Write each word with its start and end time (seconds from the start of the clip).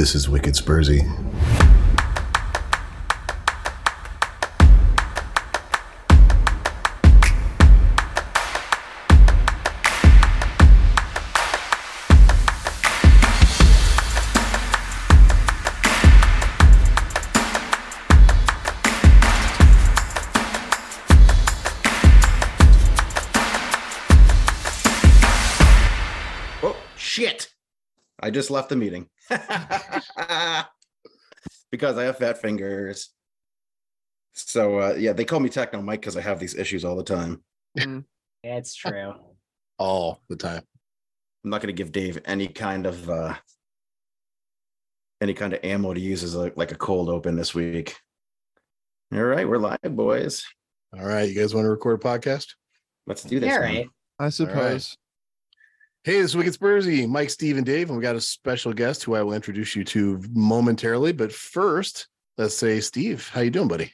This 0.00 0.14
is 0.14 0.30
Wicked 0.30 0.54
Spursy. 0.54 1.06
Oh 26.62 26.74
shit! 26.96 27.52
I 28.18 28.30
just 28.30 28.50
left 28.50 28.70
the 28.70 28.76
meeting 28.76 29.10
because 31.70 31.98
I 31.98 32.04
have 32.04 32.18
fat 32.18 32.40
fingers. 32.40 33.10
So 34.32 34.78
uh, 34.78 34.94
yeah, 34.98 35.12
they 35.12 35.24
call 35.24 35.40
me 35.40 35.48
Techno 35.48 35.82
Mike 35.82 36.00
because 36.00 36.16
I 36.16 36.20
have 36.20 36.38
these 36.38 36.54
issues 36.54 36.84
all 36.84 36.96
the 36.96 37.04
time. 37.04 37.42
It's 38.42 38.74
true. 38.74 39.14
All 39.78 40.20
the 40.28 40.36
time. 40.36 40.62
I'm 41.44 41.50
not 41.50 41.60
going 41.60 41.74
to 41.74 41.78
give 41.78 41.92
Dave 41.92 42.20
any 42.24 42.48
kind 42.48 42.86
of 42.86 43.08
uh, 43.08 43.34
any 45.20 45.34
kind 45.34 45.52
of 45.52 45.60
ammo 45.62 45.94
to 45.94 46.00
use 46.00 46.22
as 46.22 46.34
a, 46.34 46.52
like 46.56 46.72
a 46.72 46.76
cold 46.76 47.08
open 47.08 47.36
this 47.36 47.54
week. 47.54 47.96
All 49.12 49.22
right, 49.22 49.48
we're 49.48 49.58
live, 49.58 49.78
boys. 49.82 50.44
All 50.92 51.04
right. 51.04 51.28
You 51.28 51.34
guys 51.34 51.54
want 51.54 51.64
to 51.64 51.70
record 51.70 52.00
a 52.00 52.02
podcast? 52.02 52.46
Let's 53.06 53.22
do 53.22 53.40
this. 53.40 53.48
Yeah, 53.48 53.60
man. 53.60 53.74
right. 53.74 53.88
I 54.18 54.28
suppose. 54.28 54.96
Hey, 56.02 56.22
this 56.22 56.30
is 56.30 56.36
Wicked 56.36 56.58
Spursy, 56.58 57.06
Mike, 57.06 57.28
Steve, 57.28 57.58
and 57.58 57.66
Dave, 57.66 57.90
and 57.90 57.98
we 57.98 58.02
got 58.02 58.16
a 58.16 58.22
special 58.22 58.72
guest 58.72 59.04
who 59.04 59.14
I 59.14 59.22
will 59.22 59.34
introduce 59.34 59.76
you 59.76 59.84
to 59.84 60.18
momentarily. 60.32 61.12
But 61.12 61.30
first, 61.30 62.08
let's 62.38 62.56
say, 62.56 62.80
Steve, 62.80 63.28
how 63.28 63.42
you 63.42 63.50
doing, 63.50 63.68
buddy? 63.68 63.92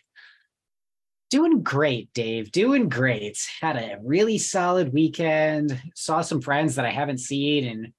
Doing 1.30 1.64
great, 1.64 2.12
Dave. 2.12 2.52
Doing 2.52 2.88
great. 2.88 3.44
Had 3.60 3.74
a 3.74 3.98
really 4.04 4.38
solid 4.38 4.92
weekend. 4.92 5.82
Saw 5.96 6.20
some 6.20 6.40
friends 6.40 6.76
that 6.76 6.86
I 6.86 6.90
haven't 6.90 7.18
seen 7.18 7.64
and 7.64 7.92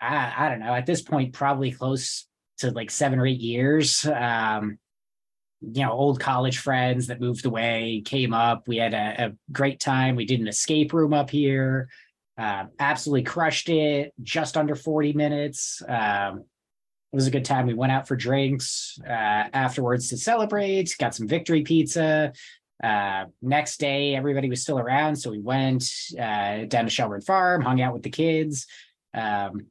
I, 0.00 0.34
I 0.36 0.48
don't 0.48 0.58
know, 0.58 0.74
at 0.74 0.86
this 0.86 1.02
point, 1.02 1.32
probably 1.32 1.70
close 1.70 2.26
to 2.58 2.72
like 2.72 2.90
seven 2.90 3.20
or 3.20 3.26
eight 3.26 3.38
years. 3.38 4.04
Um, 4.04 4.78
you 5.60 5.82
know, 5.84 5.92
old 5.92 6.18
college 6.18 6.58
friends 6.58 7.06
that 7.06 7.20
moved 7.20 7.46
away 7.46 8.02
came 8.04 8.34
up. 8.34 8.66
We 8.66 8.78
had 8.78 8.94
a, 8.94 9.26
a 9.26 9.52
great 9.52 9.78
time. 9.78 10.16
We 10.16 10.26
did 10.26 10.40
an 10.40 10.48
escape 10.48 10.92
room 10.92 11.14
up 11.14 11.30
here. 11.30 11.88
Uh, 12.38 12.64
absolutely 12.78 13.22
crushed 13.22 13.68
it. 13.68 14.12
Just 14.22 14.56
under 14.56 14.74
40 14.74 15.14
minutes. 15.14 15.82
Um, 15.88 16.44
it 17.12 17.16
was 17.16 17.26
a 17.26 17.30
good 17.30 17.44
time. 17.44 17.66
We 17.66 17.74
went 17.74 17.92
out 17.92 18.06
for 18.06 18.16
drinks 18.16 18.98
uh, 19.06 19.10
afterwards 19.52 20.08
to 20.10 20.18
celebrate, 20.18 20.94
got 20.98 21.14
some 21.14 21.28
victory 21.28 21.62
pizza. 21.62 22.32
Uh, 22.82 23.24
next 23.40 23.78
day, 23.78 24.14
everybody 24.14 24.50
was 24.50 24.60
still 24.60 24.78
around. 24.78 25.16
So 25.16 25.30
we 25.30 25.38
went 25.38 25.90
uh, 26.20 26.64
down 26.66 26.84
to 26.84 26.90
Shelburne 26.90 27.22
Farm, 27.22 27.62
hung 27.62 27.80
out 27.80 27.94
with 27.94 28.02
the 28.02 28.10
kids, 28.10 28.66
um, 29.14 29.66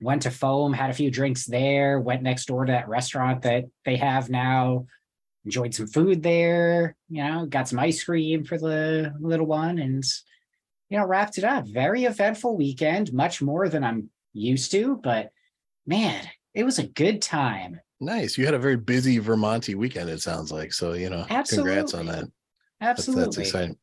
went 0.00 0.22
to 0.22 0.30
Foam, 0.30 0.72
had 0.72 0.90
a 0.90 0.94
few 0.94 1.10
drinks 1.10 1.44
there, 1.44 2.00
went 2.00 2.22
next 2.22 2.46
door 2.46 2.64
to 2.64 2.72
that 2.72 2.88
restaurant 2.88 3.42
that 3.42 3.66
they 3.84 3.96
have 3.96 4.30
now, 4.30 4.86
enjoyed 5.44 5.74
some 5.74 5.86
food 5.86 6.22
there, 6.24 6.96
you 7.08 7.22
know, 7.22 7.46
got 7.46 7.68
some 7.68 7.78
ice 7.78 8.02
cream 8.02 8.42
for 8.42 8.58
the 8.58 9.14
little 9.20 9.46
one 9.46 9.78
and, 9.78 10.02
you 10.90 10.98
know, 10.98 11.06
wrapped 11.06 11.38
it 11.38 11.44
up. 11.44 11.66
Very 11.66 12.04
eventful 12.04 12.56
weekend, 12.56 13.12
much 13.12 13.40
more 13.40 13.68
than 13.68 13.84
I'm 13.84 14.10
used 14.32 14.72
to, 14.72 15.00
but 15.02 15.30
man, 15.86 16.22
it 16.52 16.64
was 16.64 16.78
a 16.78 16.86
good 16.86 17.22
time. 17.22 17.80
Nice. 18.00 18.36
You 18.36 18.44
had 18.44 18.54
a 18.54 18.58
very 18.58 18.76
busy 18.76 19.18
Vermonty 19.18 19.74
weekend, 19.74 20.10
it 20.10 20.20
sounds 20.20 20.50
like. 20.50 20.72
So, 20.72 20.94
you 20.94 21.10
know, 21.10 21.24
Absolutely. 21.30 21.70
congrats 21.72 21.94
on 21.94 22.00
Absolutely. 22.00 22.20
that. 22.20 22.32
That's, 22.80 22.98
Absolutely. 22.98 23.24
that's 23.24 23.38
exciting. 23.38 23.76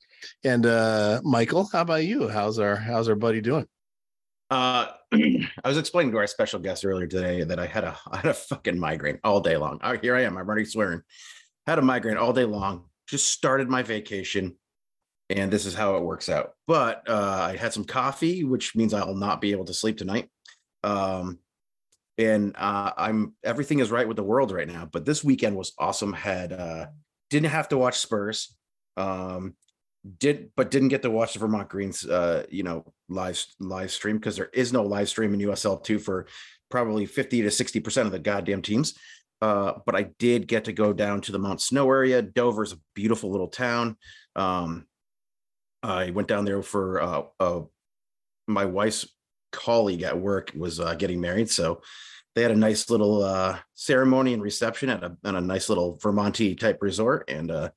And 0.44 0.66
uh 0.66 1.22
Michael, 1.24 1.70
how 1.72 1.82
about 1.82 2.04
you? 2.04 2.28
How's 2.28 2.60
our 2.60 2.76
how's 2.76 3.08
our 3.08 3.16
buddy 3.16 3.42
doing? 3.42 3.68
Uh, 4.50 4.88
I 5.14 5.48
was 5.66 5.78
explaining 5.78 6.12
to 6.14 6.18
our 6.18 6.28
special 6.28 6.60
guest 6.60 6.86
earlier 6.86 7.08
today 7.08 7.44
that 7.44 7.60
I 7.60 7.68
had 7.68 7.84
a 7.84 7.98
I 8.12 8.18
had 8.18 8.26
a 8.32 8.34
fucking 8.34 8.80
migraine 8.80 9.20
all 9.24 9.40
day 9.40 9.58
long. 9.58 9.80
Oh, 9.84 9.98
here 9.98 10.16
I 10.16 10.22
am. 10.24 10.38
I'm 10.38 10.48
already 10.48 10.66
swearing. 10.66 11.02
Had 11.66 11.80
a 11.80 11.84
migraine 11.84 12.18
all 12.18 12.34
day 12.34 12.46
long. 12.46 12.86
Just 13.08 13.30
started 13.30 13.70
my 13.70 13.84
vacation, 13.84 14.56
and 15.30 15.52
this 15.52 15.66
is 15.66 15.74
how 15.74 15.98
it 15.98 16.04
works 16.04 16.30
out. 16.30 16.52
But 16.68 17.08
uh, 17.08 17.50
I 17.52 17.58
had 17.58 17.74
some 17.74 17.86
coffee, 17.86 18.44
which 18.44 18.76
means 18.76 18.94
I'll 18.94 19.16
not 19.16 19.42
be 19.42 19.52
able 19.52 19.66
to 19.66 19.74
sleep 19.74 19.98
tonight. 19.98 20.30
Um, 20.84 21.40
and 22.18 22.56
uh, 22.58 22.92
I'm 22.98 23.34
everything 23.44 23.80
is 23.80 23.92
right 23.92 24.08
with 24.08 24.18
the 24.18 24.24
world 24.24 24.52
right 24.52 24.68
now. 24.68 24.88
But 24.92 25.06
this 25.06 25.24
weekend 25.24 25.56
was 25.56 25.74
awesome. 25.78 26.14
Had 26.14 26.54
uh, 26.54 26.88
didn't 27.30 27.52
have 27.52 27.70
to 27.70 27.78
watch 27.78 27.98
Spurs. 28.00 28.56
Um, 28.96 29.56
did 30.20 30.52
but 30.56 30.72
didn't 30.72 30.88
get 30.88 31.02
to 31.02 31.12
watch 31.12 31.34
the 31.34 31.40
Vermont 31.40 31.70
Greens 31.70 32.06
uh 32.06 32.46
you 32.50 32.64
know 32.64 32.86
live 33.10 33.44
live 33.60 33.92
stream 33.92 34.18
because 34.18 34.36
there 34.36 34.50
is 34.54 34.72
no 34.72 34.84
live 34.84 35.10
stream 35.10 35.34
in 35.34 35.40
USL 35.42 35.84
2 35.84 36.00
for 36.00 36.28
probably 36.70 37.06
50 37.06 37.42
to 37.42 37.52
60 37.52 37.80
percent 37.80 38.06
of 38.06 38.12
the 38.12 38.20
goddamn 38.20 38.62
teams 38.62 38.94
uh 39.42 39.74
but 39.86 39.96
I 39.96 40.04
did 40.20 40.48
get 40.48 40.66
to 40.66 40.74
go 40.74 40.94
down 40.94 41.22
to 41.22 41.32
the 41.32 41.40
Mount 41.40 41.62
Snow 41.62 41.90
area 41.90 42.22
Dover's 42.22 42.74
a 42.74 42.80
beautiful 42.94 43.32
little 43.32 43.50
town 43.50 43.98
um 44.36 44.87
I 45.84 46.10
went 46.12 46.28
down 46.28 46.46
there 46.46 46.62
for 46.62 47.02
uh, 47.02 47.24
uh 47.40 47.62
my 48.48 48.66
wife's 48.66 49.08
colleague 49.52 50.04
at 50.04 50.20
work 50.20 50.52
was 50.56 50.80
uh, 50.80 50.94
getting 50.96 51.22
married 51.22 51.50
so 51.50 51.82
they 52.36 52.42
had 52.42 52.52
a 52.52 52.56
nice 52.56 52.90
little 52.90 53.24
uh 53.24 53.58
ceremony 53.74 54.34
and 54.34 54.44
reception 54.44 54.90
at 54.90 55.04
a, 55.04 55.18
at 55.24 55.36
a 55.36 55.42
nice 55.42 55.70
little 55.70 55.98
Vermonty 55.98 56.58
type 56.58 56.80
resort 56.82 57.30
and 57.30 57.52
uh 57.52 57.70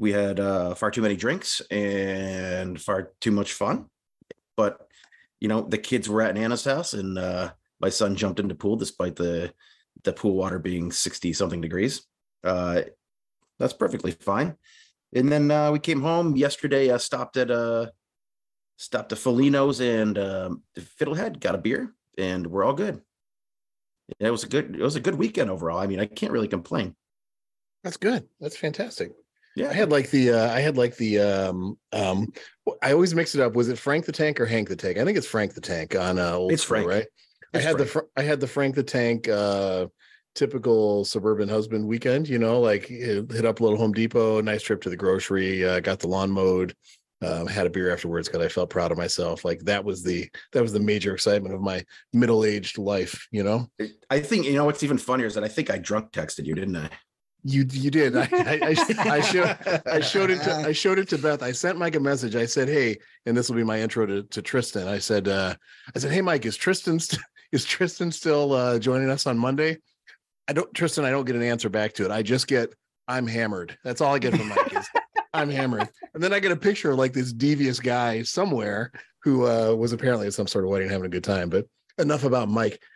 we 0.00 0.12
had 0.12 0.40
uh, 0.40 0.74
far 0.74 0.90
too 0.90 1.02
many 1.02 1.14
drinks 1.14 1.60
and 1.70 2.80
far 2.80 3.12
too 3.20 3.30
much 3.30 3.52
fun. 3.52 3.84
But 4.56 4.88
you 5.40 5.48
know, 5.48 5.60
the 5.60 5.76
kids 5.76 6.08
were 6.08 6.22
at 6.22 6.34
Nana's 6.34 6.64
house, 6.64 6.94
and 6.94 7.14
my 7.80 7.90
son 7.90 8.16
jumped 8.16 8.40
into 8.40 8.54
pool 8.54 8.76
despite 8.76 9.14
the 9.14 9.52
the 10.04 10.14
pool 10.14 10.34
water 10.34 10.58
being 10.58 10.90
sixty 10.90 11.34
something 11.34 11.60
degrees. 11.60 12.06
That's 12.42 13.74
perfectly 13.78 14.12
fine. 14.12 14.56
And 15.14 15.30
then 15.30 15.50
uh, 15.50 15.72
we 15.72 15.78
came 15.78 16.00
home 16.02 16.36
yesterday. 16.36 16.92
I 16.92 16.98
stopped 16.98 17.36
at 17.36 17.50
uh 17.50 17.86
stopped 18.76 19.12
at 19.12 19.18
Folino's 19.18 19.80
and 19.80 20.16
um, 20.16 20.62
Fiddlehead, 20.78 21.40
got 21.40 21.54
a 21.54 21.58
beer, 21.58 21.94
and 22.16 22.46
we're 22.46 22.64
all 22.64 22.72
good. 22.72 23.02
It 24.18 24.30
was 24.30 24.44
a 24.44 24.48
good 24.48 24.74
it 24.74 24.82
was 24.82 24.96
a 24.96 25.00
good 25.00 25.14
weekend 25.16 25.50
overall. 25.50 25.78
I 25.78 25.86
mean, 25.86 26.00
I 26.00 26.06
can't 26.06 26.32
really 26.32 26.48
complain. 26.48 26.94
That's 27.84 27.96
good. 27.96 28.28
That's 28.40 28.56
fantastic. 28.56 29.12
Yeah, 29.56 29.70
I 29.70 29.72
had 29.72 29.90
like 29.90 30.10
the 30.10 30.30
uh 30.32 30.50
I 30.52 30.60
had 30.60 30.76
like 30.76 30.96
the 30.96 31.18
um 31.20 31.78
um 31.92 32.32
I 32.82 32.92
always 32.92 33.14
mix 33.14 33.34
it 33.34 33.40
up. 33.40 33.54
Was 33.54 33.68
it 33.68 33.78
Frank 33.78 34.06
the 34.06 34.12
Tank 34.12 34.40
or 34.40 34.46
Hank 34.46 34.68
the 34.68 34.76
Tank? 34.76 34.98
I 34.98 35.04
think 35.04 35.18
it's 35.18 35.26
Frank 35.26 35.54
the 35.54 35.60
Tank 35.60 35.94
on 35.96 36.18
uh 36.18 36.32
old 36.32 36.52
It's 36.52 36.62
school, 36.62 36.76
Frank. 36.84 36.88
right? 36.88 37.06
It's 37.52 37.64
I 37.64 37.68
had 37.68 37.78
the 37.78 37.86
Frank. 37.86 38.06
Fr- 38.14 38.20
I 38.20 38.22
had 38.22 38.40
the 38.40 38.46
Frank 38.46 38.74
the 38.74 38.82
Tank 38.82 39.28
uh 39.28 39.86
typical 40.34 41.04
suburban 41.04 41.48
husband 41.48 41.86
weekend, 41.86 42.28
you 42.28 42.38
know, 42.38 42.60
like 42.60 42.86
hit 42.86 43.44
up 43.44 43.60
a 43.60 43.62
little 43.62 43.78
Home 43.78 43.92
Depot, 43.92 44.40
nice 44.40 44.62
trip 44.62 44.80
to 44.82 44.90
the 44.90 44.96
grocery, 44.96 45.64
uh, 45.64 45.80
got 45.80 45.98
the 45.98 46.08
lawn 46.08 46.30
mowed, 46.30 46.74
um, 47.22 47.46
had 47.46 47.66
a 47.66 47.70
beer 47.70 47.92
afterwards 47.92 48.28
because 48.28 48.44
I 48.44 48.48
felt 48.48 48.70
proud 48.70 48.92
of 48.92 48.98
myself. 48.98 49.44
Like 49.44 49.60
that 49.60 49.84
was 49.84 50.02
the 50.02 50.28
that 50.52 50.62
was 50.62 50.72
the 50.72 50.80
major 50.80 51.14
excitement 51.14 51.54
of 51.54 51.60
my 51.60 51.84
middle-aged 52.12 52.78
life, 52.78 53.26
you 53.30 53.42
know. 53.42 53.68
I 54.08 54.20
think 54.20 54.46
you 54.46 54.54
know 54.54 54.64
what's 54.64 54.82
even 54.82 54.98
funnier 54.98 55.26
is 55.26 55.34
that 55.34 55.44
I 55.44 55.48
think 55.48 55.70
I 55.70 55.78
drunk 55.78 56.12
texted 56.12 56.46
you, 56.46 56.54
didn't 56.54 56.76
I? 56.76 56.90
You 57.44 57.66
you 57.70 57.90
did. 57.90 58.16
I 58.16 58.28
I, 58.32 58.60
I, 58.62 59.10
I 59.10 59.20
showed 59.20 59.82
I 59.86 60.00
showed 60.00 60.30
it 60.30 60.42
to 60.42 60.54
I 60.54 60.72
showed 60.72 60.98
it 60.98 61.08
to 61.10 61.18
Beth. 61.18 61.42
I 61.42 61.52
sent 61.52 61.78
Mike 61.78 61.94
a 61.94 62.00
message. 62.00 62.36
I 62.36 62.46
said, 62.46 62.68
"Hey," 62.68 62.98
and 63.26 63.36
this 63.36 63.48
will 63.48 63.56
be 63.56 63.64
my 63.64 63.80
intro 63.80 64.06
to, 64.06 64.22
to 64.24 64.42
Tristan. 64.42 64.88
I 64.88 64.98
said, 64.98 65.28
uh, 65.28 65.54
"I 65.94 65.98
said, 65.98 66.12
hey, 66.12 66.20
Mike, 66.20 66.44
is 66.44 66.56
Tristan 66.56 67.00
st- 67.00 67.22
is 67.52 67.64
Tristan 67.64 68.12
still 68.12 68.52
uh, 68.52 68.78
joining 68.78 69.10
us 69.10 69.26
on 69.26 69.38
Monday?" 69.38 69.78
I 70.50 70.52
don't, 70.52 70.74
Tristan. 70.74 71.04
I 71.04 71.10
don't 71.10 71.26
get 71.26 71.36
an 71.36 71.44
answer 71.44 71.68
back 71.68 71.92
to 71.92 72.04
it. 72.04 72.10
I 72.10 72.22
just 72.22 72.48
get, 72.48 72.74
"I'm 73.06 73.28
hammered." 73.28 73.78
That's 73.84 74.00
all 74.00 74.12
I 74.12 74.18
get 74.18 74.36
from 74.36 74.48
Mike 74.48 74.74
is, 74.74 74.88
"I'm 75.32 75.48
hammered," 75.48 75.88
and 76.12 76.20
then 76.20 76.32
I 76.32 76.40
get 76.40 76.50
a 76.50 76.56
picture 76.56 76.90
of 76.90 76.98
like 76.98 77.12
this 77.12 77.32
devious 77.32 77.78
guy 77.78 78.22
somewhere 78.22 78.90
who 79.22 79.46
uh, 79.46 79.72
was 79.74 79.92
apparently 79.92 80.26
at 80.26 80.34
some 80.34 80.48
sort 80.48 80.64
of 80.64 80.70
wedding 80.72 80.88
having 80.88 81.06
a 81.06 81.08
good 81.08 81.22
time. 81.22 81.50
But 81.50 81.66
enough 81.98 82.24
about 82.24 82.48
Mike. 82.48 82.80
I 82.82 82.86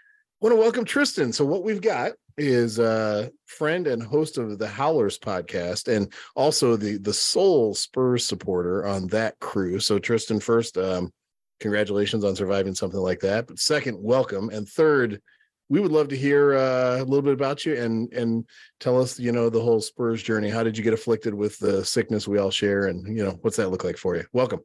want 0.41 0.57
to 0.57 0.61
welcome 0.61 0.85
Tristan. 0.85 1.33
So 1.33 1.45
what 1.45 1.63
we've 1.63 1.81
got 1.81 2.15
is 2.37 2.81
a 2.81 3.31
friend 3.47 3.87
and 3.87 4.03
host 4.03 4.37
of 4.37 4.59
the 4.59 4.67
Howlers 4.67 5.21
podcast 5.21 5.87
and 5.87 6.13
also 6.35 6.75
the 6.75 6.99
the 6.99 7.15
sole 7.15 7.73
Spurs 7.73 8.25
supporter 8.25 8.85
on 8.85 9.07
that 9.09 9.39
crew. 9.39 9.79
So 9.79 10.01
Tristan, 10.01 10.41
first, 10.41 10.77
um, 10.77 11.13
congratulations 11.61 12.25
on 12.25 12.35
surviving 12.35 12.75
something 12.75 12.99
like 12.99 13.21
that. 13.21 13.47
But 13.47 13.61
second, 13.61 14.03
welcome. 14.03 14.51
And 14.51 14.69
third, 14.69 15.23
we 15.69 15.81
would 15.81 15.93
love 15.93 16.09
to 16.09 16.17
hear 16.17 16.55
uh, 16.55 16.99
a 16.99 17.05
little 17.05 17.23
bit 17.23 17.33
about 17.33 17.65
you 17.65 17.75
and 17.75 18.13
and 18.13 18.47
tell 18.81 19.01
us, 19.01 19.19
you 19.19 19.33
know, 19.33 19.49
the 19.49 19.61
whole 19.61 19.81
Spurs 19.81 20.23
journey. 20.23 20.51
How 20.51 20.63
did 20.63 20.77
you 20.77 20.85
get 20.85 20.95
afflicted 20.95 21.35
with 21.35 21.59
the 21.59 21.85
sickness 21.85 22.29
we 22.29 22.39
all 22.39 22.51
share, 22.51 22.87
and 22.87 23.17
you 23.17 23.25
know, 23.25 23.39
what's 23.43 23.57
that 23.57 23.71
look 23.71 23.85
like 23.85 23.97
for 23.97 24.17
you? 24.17 24.25
Welcome. 24.33 24.61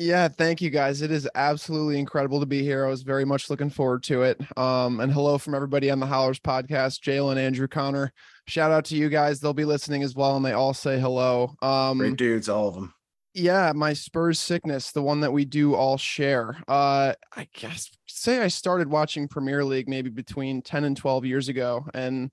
Yeah, 0.00 0.28
thank 0.28 0.62
you 0.62 0.70
guys. 0.70 1.02
It 1.02 1.10
is 1.10 1.28
absolutely 1.34 1.98
incredible 1.98 2.38
to 2.38 2.46
be 2.46 2.62
here. 2.62 2.86
I 2.86 2.88
was 2.88 3.02
very 3.02 3.24
much 3.24 3.50
looking 3.50 3.68
forward 3.68 4.04
to 4.04 4.22
it. 4.22 4.40
Um, 4.56 5.00
and 5.00 5.12
hello 5.12 5.38
from 5.38 5.56
everybody 5.56 5.90
on 5.90 5.98
the 5.98 6.06
Howlers 6.06 6.38
podcast, 6.38 7.00
Jalen, 7.00 7.36
Andrew, 7.36 7.66
Connor. 7.66 8.12
Shout 8.46 8.70
out 8.70 8.84
to 8.86 8.96
you 8.96 9.08
guys. 9.08 9.40
They'll 9.40 9.52
be 9.52 9.64
listening 9.64 10.04
as 10.04 10.14
well, 10.14 10.36
and 10.36 10.44
they 10.44 10.52
all 10.52 10.72
say 10.72 11.00
hello. 11.00 11.56
Um, 11.62 11.98
Great 11.98 12.16
dudes, 12.16 12.48
all 12.48 12.68
of 12.68 12.76
them. 12.76 12.94
Yeah, 13.38 13.72
my 13.74 13.92
Spurs 13.92 14.40
sickness, 14.40 14.92
the 14.92 15.02
one 15.02 15.20
that 15.20 15.32
we 15.32 15.44
do 15.44 15.74
all 15.74 15.96
share. 15.96 16.56
Uh, 16.66 17.14
I 17.34 17.48
guess 17.54 17.90
say 18.06 18.40
I 18.40 18.48
started 18.48 18.88
watching 18.88 19.28
Premier 19.28 19.64
League 19.64 19.88
maybe 19.88 20.10
between 20.10 20.62
10 20.62 20.84
and 20.84 20.96
12 20.96 21.24
years 21.24 21.48
ago. 21.48 21.86
And 21.94 22.30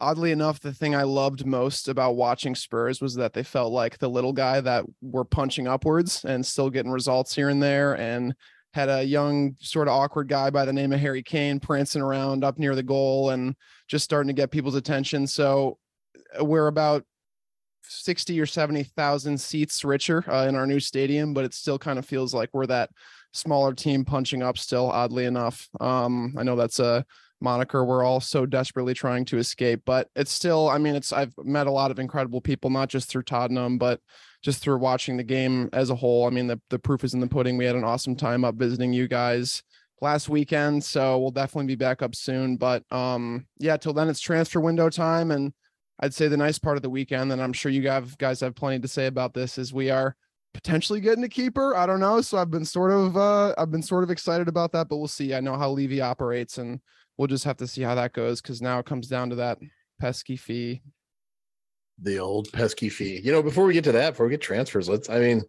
oddly 0.00 0.32
enough, 0.32 0.60
the 0.60 0.72
thing 0.72 0.94
I 0.94 1.04
loved 1.04 1.46
most 1.46 1.88
about 1.88 2.16
watching 2.16 2.54
Spurs 2.54 3.00
was 3.00 3.14
that 3.14 3.32
they 3.32 3.42
felt 3.42 3.72
like 3.72 3.98
the 3.98 4.10
little 4.10 4.32
guy 4.32 4.60
that 4.60 4.84
were 5.00 5.24
punching 5.24 5.68
upwards 5.68 6.24
and 6.24 6.44
still 6.44 6.70
getting 6.70 6.92
results 6.92 7.34
here 7.34 7.48
and 7.48 7.62
there. 7.62 7.96
And 7.96 8.34
had 8.74 8.88
a 8.90 9.02
young, 9.02 9.56
sort 9.60 9.88
of 9.88 9.94
awkward 9.94 10.28
guy 10.28 10.50
by 10.50 10.64
the 10.64 10.72
name 10.72 10.92
of 10.92 11.00
Harry 11.00 11.22
Kane 11.22 11.58
prancing 11.58 12.02
around 12.02 12.44
up 12.44 12.58
near 12.58 12.74
the 12.74 12.82
goal 12.82 13.30
and 13.30 13.56
just 13.88 14.04
starting 14.04 14.28
to 14.28 14.34
get 14.34 14.50
people's 14.50 14.74
attention. 14.74 15.26
So 15.26 15.78
uh, 16.38 16.44
we're 16.44 16.66
about 16.66 17.04
60 17.88 18.40
or 18.40 18.46
70,000 18.46 19.40
seats 19.40 19.84
richer 19.84 20.24
uh, 20.30 20.46
in 20.46 20.54
our 20.54 20.66
new 20.66 20.80
stadium, 20.80 21.34
but 21.34 21.44
it 21.44 21.54
still 21.54 21.78
kind 21.78 21.98
of 21.98 22.04
feels 22.04 22.34
like 22.34 22.50
we're 22.52 22.66
that 22.66 22.90
smaller 23.32 23.74
team 23.74 24.04
punching 24.04 24.42
up 24.42 24.58
still, 24.58 24.90
oddly 24.90 25.24
enough. 25.24 25.68
Um, 25.80 26.34
I 26.36 26.42
know 26.42 26.56
that's 26.56 26.78
a 26.78 27.04
moniker 27.40 27.84
we're 27.84 28.02
all 28.02 28.20
so 28.20 28.46
desperately 28.46 28.94
trying 28.94 29.24
to 29.26 29.38
escape, 29.38 29.82
but 29.84 30.08
it's 30.16 30.32
still, 30.32 30.68
I 30.68 30.78
mean, 30.78 30.94
it's, 30.94 31.12
I've 31.12 31.34
met 31.38 31.66
a 31.66 31.72
lot 31.72 31.90
of 31.90 31.98
incredible 31.98 32.40
people, 32.40 32.70
not 32.70 32.88
just 32.88 33.08
through 33.08 33.22
Tottenham, 33.22 33.78
but 33.78 34.00
just 34.42 34.60
through 34.60 34.78
watching 34.78 35.16
the 35.16 35.24
game 35.24 35.68
as 35.72 35.90
a 35.90 35.94
whole. 35.94 36.26
I 36.26 36.30
mean, 36.30 36.46
the, 36.46 36.60
the 36.70 36.78
proof 36.78 37.04
is 37.04 37.14
in 37.14 37.20
the 37.20 37.26
pudding. 37.26 37.56
We 37.56 37.64
had 37.64 37.76
an 37.76 37.84
awesome 37.84 38.16
time 38.16 38.44
up 38.44 38.56
visiting 38.56 38.92
you 38.92 39.08
guys 39.08 39.62
last 40.00 40.28
weekend. 40.28 40.84
So 40.84 41.18
we'll 41.18 41.30
definitely 41.30 41.66
be 41.66 41.76
back 41.76 42.02
up 42.02 42.14
soon. 42.14 42.56
But 42.56 42.84
um, 42.92 43.46
yeah, 43.58 43.76
till 43.76 43.92
then 43.92 44.08
it's 44.08 44.20
transfer 44.20 44.60
window 44.60 44.90
time. 44.90 45.30
And 45.30 45.52
I'd 46.00 46.14
say 46.14 46.28
the 46.28 46.36
nice 46.36 46.58
part 46.58 46.76
of 46.76 46.82
the 46.82 46.90
weekend, 46.90 47.32
and 47.32 47.42
I'm 47.42 47.52
sure 47.52 47.72
you 47.72 47.82
guys 47.82 48.40
have 48.40 48.54
plenty 48.54 48.80
to 48.80 48.88
say 48.88 49.06
about 49.06 49.34
this, 49.34 49.58
is 49.58 49.72
we 49.72 49.90
are 49.90 50.16
potentially 50.54 51.00
getting 51.00 51.24
a 51.24 51.28
keeper. 51.28 51.76
I 51.76 51.86
don't 51.86 52.00
know. 52.00 52.20
So 52.20 52.38
I've 52.38 52.50
been 52.50 52.64
sort 52.64 52.90
of 52.90 53.16
uh 53.16 53.54
I've 53.58 53.70
been 53.70 53.82
sort 53.82 54.04
of 54.04 54.10
excited 54.10 54.48
about 54.48 54.72
that, 54.72 54.88
but 54.88 54.96
we'll 54.96 55.08
see. 55.08 55.34
I 55.34 55.40
know 55.40 55.56
how 55.56 55.70
Levy 55.70 56.00
operates 56.00 56.58
and 56.58 56.80
we'll 57.16 57.28
just 57.28 57.44
have 57.44 57.56
to 57.58 57.66
see 57.66 57.82
how 57.82 57.94
that 57.94 58.12
goes 58.12 58.40
because 58.40 58.62
now 58.62 58.78
it 58.78 58.86
comes 58.86 59.08
down 59.08 59.30
to 59.30 59.36
that 59.36 59.58
pesky 60.00 60.36
fee. 60.36 60.82
The 62.00 62.18
old 62.18 62.52
pesky 62.52 62.88
fee. 62.88 63.20
You 63.22 63.32
know, 63.32 63.42
before 63.42 63.66
we 63.66 63.74
get 63.74 63.84
to 63.84 63.92
that, 63.92 64.10
before 64.10 64.26
we 64.26 64.30
get 64.30 64.40
transfers, 64.40 64.88
let's 64.88 65.10
I 65.10 65.18
mean, 65.18 65.42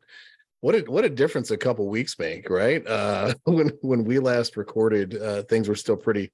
what 0.62 0.76
a 0.76 0.80
what 0.82 1.06
a 1.06 1.10
difference 1.10 1.52
a 1.52 1.58
couple 1.58 1.88
weeks 1.88 2.18
make, 2.20 2.50
right? 2.50 2.86
Uh 2.86 3.34
when 3.46 3.70
when 3.82 4.04
we 4.04 4.20
last 4.20 4.58
recorded, 4.58 5.20
uh 5.20 5.44
things 5.44 5.68
were 5.68 5.76
still 5.76 5.98
pretty 5.98 6.32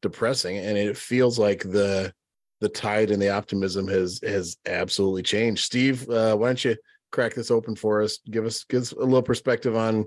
depressing 0.00 0.58
and 0.58 0.78
it 0.78 0.96
feels 0.96 1.38
like 1.38 1.62
the 1.62 2.12
the 2.60 2.68
tide 2.68 3.10
and 3.10 3.20
the 3.20 3.30
optimism 3.30 3.86
has 3.88 4.20
has 4.26 4.56
absolutely 4.66 5.22
changed. 5.22 5.64
Steve, 5.64 6.08
uh, 6.08 6.34
why 6.36 6.48
don't 6.48 6.64
you 6.64 6.76
crack 7.12 7.34
this 7.34 7.50
open 7.50 7.76
for 7.76 8.02
us? 8.02 8.18
Give 8.30 8.44
us 8.44 8.64
give 8.64 8.82
us 8.82 8.92
a 8.92 8.98
little 8.98 9.22
perspective 9.22 9.76
on 9.76 10.04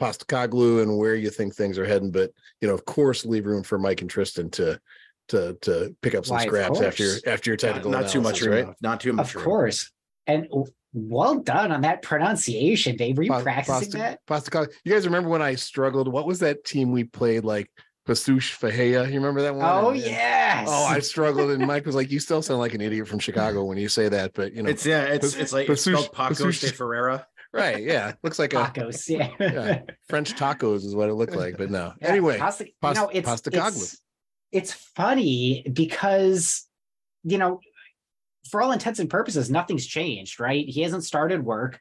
Postecoglou 0.00 0.82
and 0.82 0.96
where 0.96 1.14
you 1.14 1.30
think 1.30 1.54
things 1.54 1.78
are 1.78 1.84
heading. 1.84 2.10
But 2.10 2.30
you 2.60 2.68
know, 2.68 2.74
of 2.74 2.84
course, 2.84 3.24
leave 3.26 3.46
room 3.46 3.62
for 3.62 3.78
Mike 3.78 4.00
and 4.00 4.10
Tristan 4.10 4.50
to 4.50 4.80
to 5.28 5.56
to 5.62 5.94
pick 6.02 6.14
up 6.14 6.26
some 6.26 6.36
Why, 6.36 6.46
scraps 6.46 6.80
after 6.80 7.04
your 7.04 7.16
after 7.26 7.50
your 7.50 7.56
technical. 7.56 7.90
Not 7.90 8.08
too 8.08 8.20
much, 8.20 8.40
analysis, 8.42 8.66
room, 8.66 8.74
Not 8.80 9.00
too 9.00 9.12
much. 9.12 9.28
Of 9.30 9.36
room. 9.36 9.44
course. 9.44 9.92
And 10.26 10.48
well 10.92 11.38
done 11.38 11.70
on 11.70 11.82
that 11.82 12.02
pronunciation, 12.02 12.96
Dave. 12.96 13.16
Were 13.16 13.22
you 13.24 13.30
Pa- 13.30 13.42
practicing 13.42 13.90
Posta- 13.90 13.98
that? 13.98 14.20
Postecoglou. 14.26 14.68
You 14.84 14.92
guys 14.92 15.06
remember 15.06 15.28
when 15.28 15.42
I 15.42 15.54
struggled? 15.54 16.08
What 16.12 16.26
was 16.26 16.40
that 16.40 16.64
team 16.64 16.90
we 16.92 17.04
played 17.04 17.44
like 17.44 17.70
Pasush 18.10 18.58
Fahea? 18.58 19.06
You 19.08 19.14
remember 19.14 19.42
that 19.42 19.54
one? 19.54 19.64
Oh, 19.66 19.88
And- 19.90 19.96
and- 19.98 20.06
yes. 20.06 20.66
Oh, 20.70 20.84
I 20.84 20.98
struggled, 21.12 21.50
and 21.50 21.66
Mike 21.66 21.86
was 21.86 21.94
like, 21.94 22.10
"You 22.10 22.20
still 22.20 22.42
sound 22.42 22.60
like 22.60 22.74
an 22.74 22.80
idiot 22.80 23.08
from 23.08 23.18
Chicago 23.18 23.64
when 23.64 23.78
you 23.78 23.88
say 23.88 24.08
that." 24.08 24.34
But 24.34 24.52
you 24.54 24.62
know, 24.62 24.70
It's 24.70 24.84
yeah, 24.86 25.04
it's 25.04 25.34
it's 25.34 25.52
like 25.52 25.68
it's 25.68 25.86
Pasush- 25.86 25.92
spelled 25.98 26.12
Paco 26.12 26.34
Pasush- 26.34 26.60
de 26.60 26.72
Ferreira. 26.72 27.26
right? 27.52 27.82
Yeah, 27.82 28.12
looks 28.22 28.38
like 28.38 28.52
a 28.52 28.56
tacos. 28.56 29.08
Yeah. 29.08 29.30
yeah. 29.40 29.82
French 30.08 30.34
tacos 30.34 30.84
is 30.84 30.94
what 30.94 31.08
it 31.08 31.14
looked 31.14 31.34
like. 31.34 31.56
But 31.56 31.70
no, 31.70 31.92
Yeah, 32.00 32.08
anyway, 32.08 32.38
pasta, 32.38 32.66
pas- 32.80 32.96
you 32.96 33.02
know, 33.02 33.10
it's, 33.12 33.28
Postecoglou. 33.28 33.66
it's 33.82 34.02
it's 34.52 34.72
funny 34.72 35.64
because 35.72 36.66
you 37.24 37.38
know, 37.38 37.60
for 38.50 38.62
all 38.62 38.72
intents 38.72 38.98
and 39.00 39.10
purposes, 39.10 39.50
nothing's 39.50 39.86
changed, 39.86 40.40
right? 40.40 40.64
He 40.66 40.82
hasn't 40.82 41.04
started 41.04 41.44
work. 41.44 41.80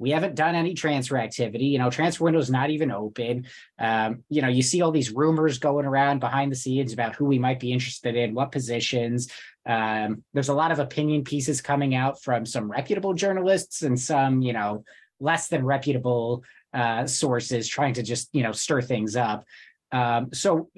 We 0.00 0.10
haven't 0.10 0.34
done 0.34 0.54
any 0.54 0.72
transfer 0.72 1.18
activity. 1.18 1.66
You 1.66 1.78
know, 1.78 1.90
transfer 1.90 2.24
window's 2.24 2.50
not 2.50 2.70
even 2.70 2.90
open. 2.90 3.46
Um, 3.78 4.24
you 4.30 4.40
know, 4.40 4.48
you 4.48 4.62
see 4.62 4.80
all 4.80 4.90
these 4.90 5.12
rumors 5.12 5.58
going 5.58 5.84
around 5.84 6.20
behind 6.20 6.50
the 6.50 6.56
scenes 6.56 6.94
about 6.94 7.14
who 7.14 7.26
we 7.26 7.38
might 7.38 7.60
be 7.60 7.70
interested 7.70 8.16
in, 8.16 8.34
what 8.34 8.50
positions. 8.50 9.30
Um, 9.66 10.24
there's 10.32 10.48
a 10.48 10.54
lot 10.54 10.72
of 10.72 10.78
opinion 10.78 11.22
pieces 11.22 11.60
coming 11.60 11.94
out 11.94 12.22
from 12.22 12.46
some 12.46 12.70
reputable 12.70 13.12
journalists 13.12 13.82
and 13.82 14.00
some, 14.00 14.40
you 14.40 14.54
know, 14.54 14.84
less 15.20 15.48
than 15.48 15.66
reputable 15.66 16.44
uh, 16.72 17.06
sources 17.06 17.68
trying 17.68 17.92
to 17.94 18.02
just, 18.02 18.30
you 18.32 18.42
know, 18.42 18.52
stir 18.52 18.80
things 18.80 19.16
up. 19.16 19.44
Um, 19.92 20.32
so, 20.32 20.70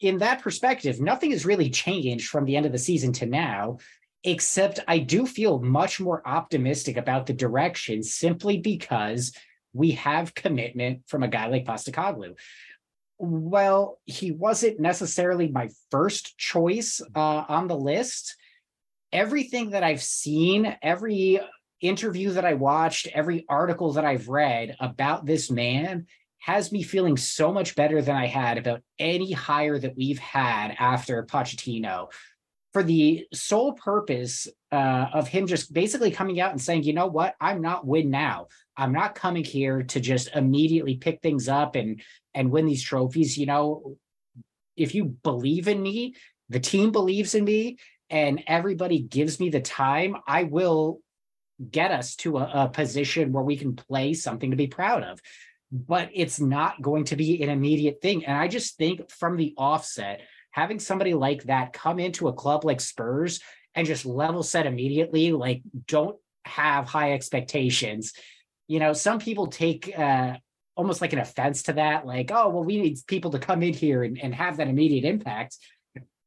in 0.00 0.18
that 0.18 0.42
perspective, 0.42 1.00
nothing 1.00 1.30
has 1.30 1.46
really 1.46 1.70
changed 1.70 2.28
from 2.28 2.44
the 2.44 2.56
end 2.56 2.66
of 2.66 2.72
the 2.72 2.78
season 2.78 3.12
to 3.14 3.26
now, 3.26 3.78
except 4.24 4.80
I 4.88 4.98
do 4.98 5.26
feel 5.26 5.60
much 5.60 6.00
more 6.00 6.26
optimistic 6.26 6.96
about 6.96 7.26
the 7.26 7.34
direction 7.34 8.02
simply 8.02 8.58
because 8.58 9.32
we 9.74 9.92
have 9.92 10.34
commitment 10.34 11.02
from 11.06 11.22
a 11.22 11.28
guy 11.28 11.46
like 11.48 11.66
Postecoglou. 11.66 12.34
Well, 13.18 14.00
he 14.06 14.30
wasn't 14.30 14.80
necessarily 14.80 15.48
my 15.48 15.68
first 15.90 16.38
choice 16.38 17.00
uh, 17.14 17.44
on 17.48 17.68
the 17.68 17.76
list. 17.76 18.34
Everything 19.12 19.70
that 19.70 19.84
I've 19.84 20.02
seen, 20.02 20.76
every 20.82 21.40
interview 21.80 22.30
that 22.32 22.44
I 22.44 22.54
watched, 22.54 23.08
every 23.08 23.44
article 23.48 23.92
that 23.92 24.04
I've 24.04 24.28
read 24.28 24.74
about 24.80 25.26
this 25.26 25.50
man 25.50 26.06
has 26.38 26.72
me 26.72 26.82
feeling 26.82 27.16
so 27.16 27.52
much 27.52 27.74
better 27.74 28.02
than 28.02 28.16
I 28.16 28.26
had 28.26 28.58
about 28.58 28.82
any 28.98 29.32
hire 29.32 29.78
that 29.78 29.96
we've 29.96 30.18
had 30.18 30.74
after 30.78 31.24
Pochettino 31.24 32.08
for 32.74 32.82
the 32.82 33.24
sole 33.32 33.72
purpose 33.72 34.48
uh, 34.72 35.06
of 35.14 35.28
him 35.28 35.46
just 35.46 35.72
basically 35.72 36.10
coming 36.10 36.40
out 36.40 36.50
and 36.50 36.60
saying, 36.60 36.82
you 36.82 36.92
know 36.92 37.06
what, 37.06 37.36
I'm 37.40 37.62
not 37.62 37.86
win 37.86 38.10
now. 38.10 38.48
I'm 38.76 38.92
not 38.92 39.14
coming 39.14 39.44
here 39.44 39.84
to 39.84 40.00
just 40.00 40.34
immediately 40.34 40.96
pick 40.96 41.22
things 41.22 41.48
up 41.48 41.76
and 41.76 42.02
and 42.34 42.50
win 42.50 42.66
these 42.66 42.82
trophies. 42.82 43.38
You 43.38 43.46
know, 43.46 43.96
if 44.76 44.92
you 44.92 45.04
believe 45.04 45.68
in 45.68 45.80
me, 45.80 46.16
the 46.48 46.58
team 46.58 46.90
believes 46.90 47.36
in 47.36 47.44
me, 47.44 47.78
and 48.10 48.42
everybody 48.48 48.98
gives 48.98 49.38
me 49.38 49.50
the 49.50 49.60
time, 49.60 50.16
I 50.26 50.42
will 50.42 50.98
get 51.70 51.92
us 51.92 52.16
to 52.16 52.38
a, 52.38 52.64
a 52.64 52.68
position 52.68 53.30
where 53.30 53.44
we 53.44 53.56
can 53.56 53.76
play 53.76 54.14
something 54.14 54.50
to 54.50 54.56
be 54.56 54.66
proud 54.66 55.04
of. 55.04 55.20
But 55.70 56.10
it's 56.12 56.40
not 56.40 56.82
going 56.82 57.04
to 57.04 57.16
be 57.16 57.40
an 57.40 57.50
immediate 57.50 58.02
thing. 58.02 58.24
And 58.24 58.36
I 58.36 58.48
just 58.48 58.76
think 58.76 59.08
from 59.10 59.36
the 59.36 59.54
offset, 59.56 60.22
having 60.54 60.78
somebody 60.78 61.14
like 61.14 61.42
that 61.42 61.72
come 61.72 61.98
into 61.98 62.28
a 62.28 62.32
club 62.32 62.64
like 62.64 62.80
Spurs 62.80 63.40
and 63.74 63.88
just 63.88 64.06
level 64.06 64.44
set 64.44 64.66
immediately, 64.66 65.32
like 65.32 65.62
don't 65.88 66.16
have 66.44 66.86
high 66.86 67.12
expectations. 67.12 68.12
You 68.68 68.78
know, 68.78 68.92
some 68.92 69.18
people 69.18 69.48
take 69.48 69.92
uh, 69.98 70.36
almost 70.76 71.00
like 71.00 71.12
an 71.12 71.18
offense 71.18 71.64
to 71.64 71.72
that, 71.72 72.06
like, 72.06 72.30
oh, 72.32 72.50
well, 72.50 72.62
we 72.62 72.80
need 72.80 72.98
people 73.08 73.32
to 73.32 73.40
come 73.40 73.64
in 73.64 73.74
here 73.74 74.04
and, 74.04 74.16
and 74.16 74.32
have 74.32 74.58
that 74.58 74.68
immediate 74.68 75.04
impact. 75.04 75.58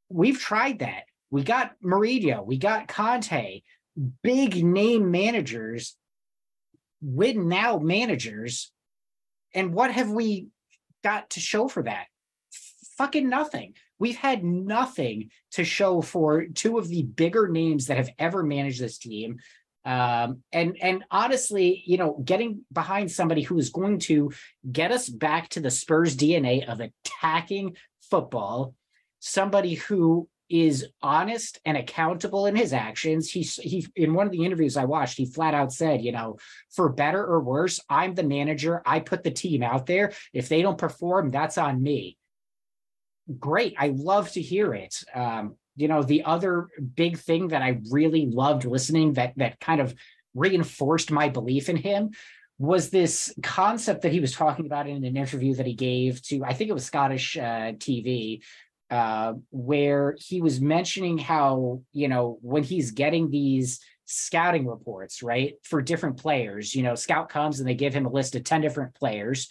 We've 0.09 0.37
tried 0.37 0.79
that. 0.79 1.03
We 1.31 1.43
got 1.43 1.75
Mourinho, 1.81 2.45
we 2.45 2.57
got 2.57 2.89
Conte, 2.89 3.61
big 4.23 4.61
name 4.61 5.09
managers, 5.09 5.95
win 7.01 7.47
now 7.47 7.77
managers. 7.77 8.73
And 9.53 9.73
what 9.73 9.91
have 9.91 10.09
we 10.09 10.47
got 11.01 11.29
to 11.31 11.39
show 11.39 11.69
for 11.69 11.83
that? 11.83 12.07
Fucking 12.97 13.29
nothing. 13.29 13.75
We've 13.99 14.17
had 14.17 14.43
nothing 14.43 15.31
to 15.51 15.63
show 15.63 16.01
for 16.01 16.45
two 16.45 16.77
of 16.77 16.87
the 16.87 17.03
bigger 17.03 17.47
names 17.47 17.87
that 17.87 17.97
have 17.97 18.09
ever 18.19 18.43
managed 18.43 18.81
this 18.81 18.97
team. 18.97 19.39
Um, 19.85 20.43
and 20.51 20.77
and 20.81 21.05
honestly, 21.09 21.81
you 21.85 21.97
know, 21.97 22.21
getting 22.23 22.65
behind 22.71 23.09
somebody 23.09 23.41
who 23.41 23.57
is 23.57 23.69
going 23.69 23.99
to 23.99 24.31
get 24.69 24.91
us 24.91 25.07
back 25.07 25.49
to 25.49 25.61
the 25.61 25.71
Spurs 25.71 26.17
DNA 26.17 26.67
of 26.67 26.81
attacking 26.81 27.77
football, 28.01 28.73
somebody 29.19 29.75
who 29.75 30.27
is 30.49 30.87
honest 31.01 31.59
and 31.65 31.77
accountable 31.77 32.45
in 32.45 32.55
his 32.55 32.73
actions. 32.73 33.29
He's 33.29 33.55
he 33.55 33.85
in 33.95 34.13
one 34.13 34.25
of 34.25 34.31
the 34.31 34.45
interviews 34.45 34.77
I 34.77 34.85
watched, 34.85 35.17
he 35.17 35.25
flat 35.25 35.53
out 35.53 35.73
said, 35.73 36.03
you 36.03 36.11
know, 36.11 36.37
for 36.71 36.89
better 36.89 37.23
or 37.23 37.41
worse, 37.41 37.79
I'm 37.89 38.13
the 38.13 38.23
manager. 38.23 38.81
I 38.85 38.99
put 38.99 39.23
the 39.23 39.31
team 39.31 39.63
out 39.63 39.85
there. 39.85 40.13
If 40.33 40.49
they 40.49 40.61
don't 40.61 40.77
perform, 40.77 41.31
that's 41.31 41.57
on 41.57 41.81
me. 41.81 42.16
Great. 43.39 43.75
I 43.77 43.89
love 43.89 44.31
to 44.33 44.41
hear 44.41 44.73
it. 44.73 45.03
Um, 45.13 45.55
you 45.75 45.87
know, 45.87 46.01
the 46.01 46.23
other 46.23 46.67
big 46.95 47.17
thing 47.17 47.49
that 47.49 47.61
I 47.61 47.79
really 47.91 48.25
loved 48.25 48.65
listening 48.65 49.13
that 49.13 49.33
that 49.37 49.59
kind 49.59 49.81
of 49.81 49.93
reinforced 50.33 51.11
my 51.11 51.29
belief 51.29 51.69
in 51.69 51.75
him 51.75 52.11
was 52.59 52.89
this 52.89 53.33
concept 53.43 54.01
that 54.01 54.11
he 54.11 54.19
was 54.19 54.31
talking 54.31 54.65
about 54.65 54.87
in 54.87 55.03
an 55.03 55.17
interview 55.17 55.53
that 55.55 55.67
he 55.67 55.73
gave 55.73 56.21
to, 56.23 56.43
I 56.43 56.53
think 56.53 56.69
it 56.69 56.73
was 56.73 56.85
Scottish 56.85 57.37
uh, 57.37 57.73
TV, 57.73 58.41
uh, 58.89 59.33
where 59.51 60.15
he 60.19 60.41
was 60.41 60.59
mentioning 60.59 61.17
how, 61.17 61.81
you 61.93 62.07
know, 62.07 62.39
when 62.41 62.63
he's 62.63 62.91
getting 62.91 63.29
these 63.29 63.79
scouting 64.05 64.65
reports, 64.65 65.21
right, 65.21 65.55
for 65.63 65.81
different 65.81 66.17
players, 66.17 66.73
you 66.73 66.81
know, 66.81 66.95
scout 66.95 67.29
comes 67.29 67.59
and 67.59 67.67
they 67.67 67.75
give 67.75 67.93
him 67.93 68.05
a 68.05 68.11
list 68.11 68.35
of 68.35 68.43
10 68.43 68.61
different 68.61 68.95
players. 68.95 69.49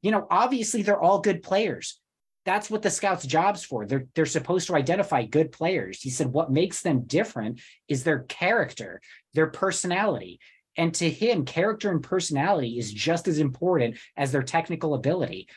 You 0.00 0.10
know, 0.10 0.26
obviously 0.30 0.82
they're 0.82 1.00
all 1.00 1.20
good 1.20 1.42
players. 1.42 2.00
That's 2.44 2.68
what 2.68 2.82
the 2.82 2.90
scouts' 2.90 3.26
job's 3.26 3.64
for. 3.64 3.86
They're 3.86 4.06
they're 4.14 4.26
supposed 4.26 4.66
to 4.66 4.74
identify 4.74 5.24
good 5.24 5.52
players. 5.52 6.00
He 6.00 6.10
said 6.10 6.28
what 6.28 6.50
makes 6.50 6.82
them 6.82 7.02
different 7.02 7.60
is 7.88 8.02
their 8.02 8.20
character, 8.20 9.00
their 9.34 9.46
personality. 9.46 10.40
And 10.76 10.94
to 10.94 11.08
him, 11.08 11.44
character 11.44 11.90
and 11.90 12.02
personality 12.02 12.78
is 12.78 12.92
just 12.92 13.28
as 13.28 13.38
important 13.38 13.98
as 14.16 14.32
their 14.32 14.42
technical 14.42 14.94
ability. 14.94 15.48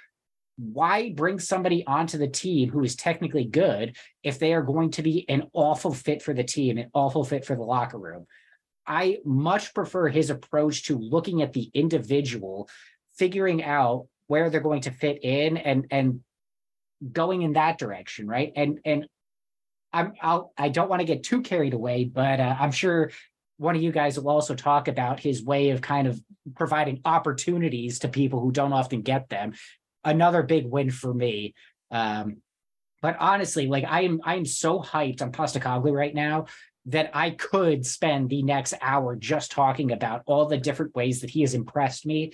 Why 0.58 1.12
bring 1.12 1.40
somebody 1.40 1.86
onto 1.86 2.18
the 2.18 2.28
team 2.28 2.70
who 2.70 2.84
is 2.84 2.96
technically 2.96 3.46
good 3.46 3.98
if 4.24 4.40
they 4.40 4.54
are 4.54 4.62
going 4.62 4.92
to 4.92 5.02
be 5.02 5.26
an 5.28 5.50
awful 5.54 5.94
fit 5.94 6.22
for 6.22 6.34
the 6.34 6.44
team, 6.44 6.78
an 6.78 6.90
awful 6.94 7.24
fit 7.24 7.46
for 7.46 7.56
the 7.56 7.64
locker 7.64 7.98
room? 7.98 8.26
I 8.86 9.20
much 9.26 9.74
prefer 9.74 10.10
his 10.10 10.30
approach 10.30 10.86
to 10.86 10.98
looking 10.98 11.42
at 11.42 11.54
the 11.54 11.72
individual, 11.74 12.70
figuring 13.18 13.64
out 13.64 14.08
where 14.28 14.50
they're 14.50 14.62
going 14.62 14.82
to 14.82 14.92
fit 14.92 15.24
in 15.24 15.58
and 15.58 15.88
and 15.92 16.22
going 17.12 17.42
in 17.42 17.54
that 17.54 17.78
direction, 17.78 18.28
right? 18.28 18.52
And 18.56 18.80
and 18.86 19.08
I'm 19.94 20.14
I'll 20.22 20.52
I 20.58 20.70
don't 20.70 20.90
want 20.90 21.02
to 21.02 21.06
get 21.06 21.24
too 21.24 21.42
carried 21.42 21.74
away, 21.74 22.06
but 22.06 22.40
uh, 22.40 22.56
I'm 22.60 22.72
sure 22.72 23.12
one 23.58 23.76
of 23.76 23.82
you 23.82 23.92
guys 23.92 24.20
will 24.20 24.30
also 24.30 24.56
talk 24.56 24.88
about 24.88 25.20
his 25.20 25.44
way 25.44 25.70
of 25.70 25.82
kind 25.82 26.08
of 26.08 26.22
providing 26.56 27.02
opportunities 27.06 28.00
to 28.00 28.10
people 28.10 28.42
who 28.42 28.52
don't 28.52 28.74
often 28.74 29.02
get 29.02 29.30
them. 29.30 29.54
Another 30.04 30.44
big 30.44 30.66
win 30.66 30.92
for 30.92 31.14
me. 31.14 31.54
Um, 31.90 32.38
but 33.02 33.16
honestly, 33.20 33.68
like 33.68 33.86
I 33.88 34.02
am, 34.02 34.20
I 34.24 34.36
am 34.36 34.46
so 34.46 34.80
hyped 34.80 35.22
on 35.22 35.32
Postecoglou 35.32 35.94
right 35.94 36.14
now 36.14 36.48
that 36.88 37.12
I 37.14 37.32
could 37.32 37.86
spend 37.86 38.30
the 38.30 38.44
next 38.44 38.74
hour 38.82 39.16
just 39.16 39.52
talking 39.52 39.92
about 39.92 40.24
all 40.26 40.46
the 40.48 40.58
different 40.58 40.96
ways 40.96 41.22
that 41.22 41.30
he 41.30 41.42
has 41.42 41.54
impressed 41.54 42.06
me 42.06 42.34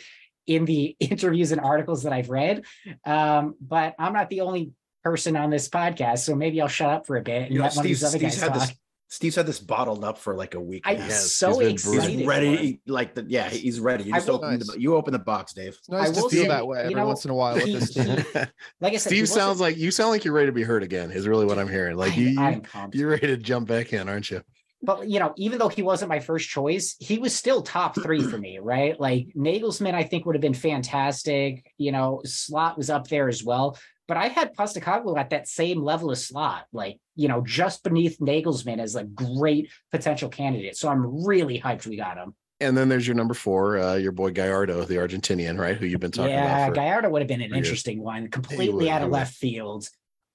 in 0.56 0.66
the 0.66 0.96
interviews 1.00 1.52
and 1.52 1.62
articles 1.62 2.04
that 2.04 2.14
I've 2.14 2.30
read. 2.30 2.64
Um, 3.06 3.56
but 3.62 3.96
I'm 4.00 4.14
not 4.14 4.30
the 4.30 4.42
only 4.42 4.72
person 5.04 5.36
on 5.36 5.50
this 5.50 5.68
podcast, 5.70 6.20
so 6.20 6.36
maybe 6.36 6.62
I'll 6.62 6.68
shut 6.68 6.90
up 6.90 7.08
for 7.08 7.18
a 7.18 7.22
bit 7.22 7.44
and 7.44 7.52
You 7.54 7.60
know, 7.60 7.64
let 7.66 7.76
one 7.76 7.86
of 7.86 7.88
these 7.90 8.04
other 8.04 8.18
Steve's 8.18 8.36
guys 8.36 8.42
had 8.42 8.54
talk. 8.54 8.68
this. 8.70 8.78
Steve's 9.14 9.36
had 9.36 9.46
this 9.46 9.60
bottled 9.60 10.06
up 10.06 10.18
for 10.18 10.36
like 10.36 10.54
a 10.56 10.60
week. 10.62 10.84
I'm. 10.86 10.96
Yes, 10.96 11.34
so 11.34 11.60
he's 11.60 11.86
excited. 11.86 12.20
He's 12.20 12.26
ready. 12.26 12.80
Like 12.88 13.14
the 13.14 13.26
yeah, 13.28 13.50
he's 13.50 13.78
ready. 13.82 14.06
You 14.06 14.14
just 14.14 14.28
will- 14.30 14.36
open 14.36 14.52
Nice. 14.60 14.68
the 14.72 14.80
you 14.80 14.96
open 14.96 15.12
the 15.12 15.20
box, 15.20 15.52
Dave. 15.54 15.76
It's 15.78 15.90
nice 15.90 16.12
I 16.12 16.14
to 16.14 16.20
feel 16.22 16.30
say, 16.30 16.48
that 16.48 16.66
way 16.66 16.80
every 16.84 16.94
know, 16.94 17.08
once 17.08 17.26
in 17.26 17.32
a 17.32 17.36
while 17.36 17.56
with 17.56 17.66
he- 17.66 17.74
this. 17.76 17.94
Like 18.80 18.94
I 18.94 18.98
said, 18.98 19.10
Steve 19.10 19.24
wasn't- 19.24 19.28
sounds 19.40 19.60
like 19.60 19.76
you 19.78 19.92
sound 19.92 20.12
like 20.12 20.24
you're 20.24 20.34
ready 20.34 20.46
to 20.48 20.54
be 20.54 20.64
hurt 20.64 20.82
again. 20.82 21.12
Is 21.12 21.28
really 21.28 21.46
what 21.46 21.60
I'm 21.60 21.68
hearing. 21.68 21.98
Like 21.98 22.14
I'm- 22.14 22.22
you, 22.22 22.62
I'm 22.74 22.90
you're 22.94 23.10
ready 23.10 23.28
to 23.28 23.36
jump 23.38 23.68
back 23.68 23.92
in, 23.92 24.08
aren't 24.08 24.32
you? 24.32 24.44
But 24.84 25.08
you 25.08 25.20
know, 25.20 25.34
even 25.38 25.60
though 25.60 25.70
he 25.70 25.82
wasn't 25.82 26.10
my 26.10 26.20
first 26.20 26.50
choice, 26.50 26.96
he 27.00 27.20
was 27.20 27.36
still 27.36 27.62
top 27.62 27.96
three 27.96 28.22
for 28.22 28.38
me, 28.38 28.60
right? 28.62 29.00
Like 29.00 29.28
Nagelsmann, 29.36 29.94
I 29.94 30.04
think 30.04 30.26
would 30.26 30.36
have 30.36 30.42
been 30.42 30.54
fantastic. 30.54 31.72
You 31.78 31.92
know, 31.92 32.22
Slot 32.26 32.78
was 32.78 32.90
up 32.90 33.08
there 33.08 33.28
as 33.28 33.44
well. 33.44 33.78
But 34.08 34.18
I 34.18 34.28
had 34.28 34.56
Postecoglou 34.56 35.18
at 35.18 35.30
that 35.30 35.48
same 35.48 35.82
level 35.82 36.12
of 36.12 36.18
slot, 36.18 36.66
like 36.74 37.00
you 37.16 37.28
know, 37.28 37.42
just 37.46 37.84
beneath 37.84 38.20
Nagelsmann 38.20 38.80
as 38.80 38.96
a 38.96 39.04
great 39.04 39.70
potential 39.92 40.28
candidate. 40.28 40.76
So 40.76 40.90
I'm 40.90 41.26
really 41.26 41.60
hyped 41.60 41.86
we 41.86 41.96
got 41.96 42.18
him. 42.18 42.36
And 42.60 42.78
then 42.78 42.90
there's 42.90 43.08
your 43.08 43.16
number 43.16 43.34
four, 43.34 43.80
uh, 43.80 43.96
your 43.96 44.12
boy 44.12 44.32
Gallardo, 44.32 44.84
the 44.84 44.96
Argentinian, 44.96 45.58
right? 45.58 45.78
Who 45.78 45.86
you've 45.86 46.00
been 46.00 46.12
talking 46.12 46.32
yeah, 46.32 46.66
about. 46.66 46.70
For, 46.70 46.76
Gallardo 46.76 47.10
would 47.10 47.22
have 47.22 47.28
been 47.28 47.42
an 47.42 47.50
for 47.50 47.56
years. 47.56 47.68
interesting 47.68 48.04
one, 48.04 48.28
completely 48.30 48.86
would, 48.86 48.88
out 48.88 49.02
of 49.02 49.10
left 49.10 49.36
field. 49.36 49.88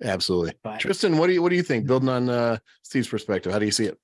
absolutely. 0.03 0.55
But 0.63 0.81
Tristan, 0.81 1.19
what 1.19 1.27
do 1.27 1.35
you 1.35 1.43
what 1.43 1.51
do 1.51 1.57
you 1.57 1.63
think? 1.63 1.87
Building 1.87 2.09
on 2.09 2.29
uh, 2.29 2.59
Steve's 2.83 3.09
perspective, 3.09 3.53
how 3.53 3.59
do 3.59 3.67
you 3.67 3.73
see 3.73 3.85
it? 3.85 3.99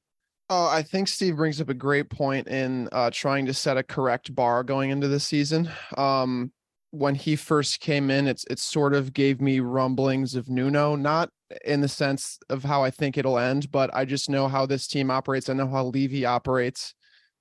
Oh, 0.54 0.66
I 0.66 0.82
think 0.82 1.08
Steve 1.08 1.36
brings 1.36 1.62
up 1.62 1.70
a 1.70 1.74
great 1.74 2.10
point 2.10 2.46
in 2.46 2.86
uh, 2.92 3.08
trying 3.10 3.46
to 3.46 3.54
set 3.54 3.78
a 3.78 3.82
correct 3.82 4.34
bar 4.34 4.62
going 4.62 4.90
into 4.90 5.08
the 5.08 5.18
season. 5.18 5.70
Um, 5.96 6.52
when 6.90 7.14
he 7.14 7.36
first 7.36 7.80
came 7.80 8.10
in, 8.10 8.28
it's 8.28 8.44
it 8.50 8.58
sort 8.58 8.92
of 8.92 9.14
gave 9.14 9.40
me 9.40 9.60
rumblings 9.60 10.34
of 10.34 10.50
Nuno, 10.50 10.94
not 10.94 11.30
in 11.64 11.80
the 11.80 11.88
sense 11.88 12.38
of 12.50 12.64
how 12.64 12.84
I 12.84 12.90
think 12.90 13.16
it'll 13.16 13.38
end, 13.38 13.72
but 13.72 13.88
I 13.94 14.04
just 14.04 14.28
know 14.28 14.46
how 14.46 14.66
this 14.66 14.86
team 14.86 15.10
operates. 15.10 15.48
I 15.48 15.54
know 15.54 15.68
how 15.68 15.86
Levy 15.86 16.26
operates 16.26 16.92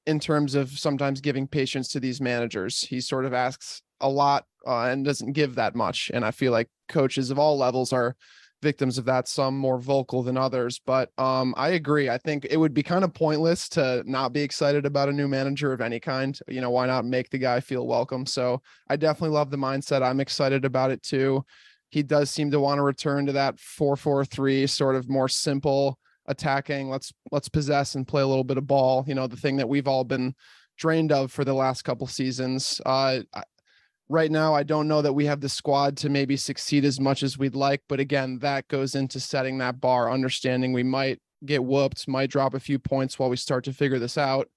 in 0.05 0.17
terms 0.17 0.55
of 0.55 0.69
sometimes 0.69 1.19
giving 1.19 1.47
patience 1.47 1.89
to 1.89 1.99
these 1.99 2.21
managers. 2.21 2.79
He 2.79 3.01
sort 3.01 3.25
of 3.25 3.33
asks 3.33 3.81
a 3.99 4.07
lot 4.07 4.45
uh, 4.65 4.83
and 4.83 5.03
doesn't 5.03 5.33
give 5.33 5.55
that 5.55 5.75
much. 5.75 6.11
And 6.13 6.23
I 6.23 6.31
feel 6.31 6.53
like 6.53 6.69
coaches 6.87 7.29
of 7.29 7.37
all 7.37 7.57
levels 7.57 7.91
are 7.91 8.15
victims 8.61 8.97
of 8.97 9.05
that 9.05 9.27
some 9.27 9.57
more 9.57 9.79
vocal 9.79 10.23
than 10.23 10.37
others 10.37 10.79
but 10.85 11.09
um 11.17 11.53
i 11.57 11.69
agree. 11.69 12.09
I 12.09 12.17
think 12.17 12.45
it 12.49 12.57
would 12.57 12.73
be 12.73 12.83
kind 12.83 13.03
of 13.03 13.13
pointless 13.13 13.69
to 13.69 14.03
not 14.05 14.33
be 14.33 14.41
excited 14.41 14.85
about 14.85 15.09
a 15.09 15.13
new 15.13 15.27
manager 15.27 15.73
of 15.73 15.81
any 15.81 15.99
kind. 15.99 16.37
You 16.47 16.61
know 16.61 16.69
why 16.69 16.85
not 16.87 17.05
make 17.05 17.29
the 17.29 17.37
guy 17.37 17.59
feel 17.59 17.87
welcome? 17.87 18.25
So 18.25 18.61
i 18.89 18.95
definitely 18.95 19.35
love 19.35 19.49
the 19.49 19.57
mindset. 19.57 20.03
I'm 20.03 20.19
excited 20.19 20.65
about 20.65 20.91
it 20.91 21.01
too. 21.03 21.45
He 21.89 22.03
does 22.03 22.29
seem 22.29 22.51
to 22.51 22.59
want 22.59 22.79
to 22.79 22.83
return 22.83 23.25
to 23.25 23.33
that 23.33 23.57
4-4-3 23.57 24.69
sort 24.69 24.95
of 24.95 25.09
more 25.09 25.27
simple 25.27 25.97
attacking 26.27 26.89
let's 26.89 27.11
let's 27.31 27.49
possess 27.49 27.95
and 27.95 28.07
play 28.07 28.21
a 28.21 28.27
little 28.27 28.43
bit 28.43 28.57
of 28.57 28.67
ball 28.67 29.03
you 29.07 29.15
know 29.15 29.25
the 29.25 29.35
thing 29.35 29.57
that 29.57 29.67
we've 29.67 29.87
all 29.87 30.03
been 30.03 30.35
drained 30.77 31.11
of 31.11 31.31
for 31.31 31.43
the 31.45 31.53
last 31.53 31.83
couple 31.83 32.07
seasons. 32.07 32.81
Uh 32.85 33.19
right 34.11 34.31
now 34.31 34.53
i 34.53 34.61
don't 34.63 34.87
know 34.87 35.01
that 35.01 35.13
we 35.13 35.25
have 35.25 35.41
the 35.41 35.49
squad 35.49 35.95
to 35.95 36.09
maybe 36.09 36.35
succeed 36.35 36.83
as 36.83 36.99
much 36.99 37.23
as 37.23 37.37
we'd 37.37 37.55
like 37.55 37.81
but 37.87 37.99
again 37.99 38.37
that 38.39 38.67
goes 38.67 38.95
into 38.95 39.19
setting 39.19 39.57
that 39.57 39.79
bar 39.79 40.11
understanding 40.11 40.73
we 40.73 40.83
might 40.83 41.19
get 41.45 41.63
whooped 41.63 42.07
might 42.07 42.29
drop 42.29 42.53
a 42.53 42.59
few 42.59 42.79
points 42.79 43.17
while 43.17 43.29
we 43.29 43.37
start 43.37 43.63
to 43.65 43.73
figure 43.73 43.99
this 43.99 44.17
out. 44.17 44.49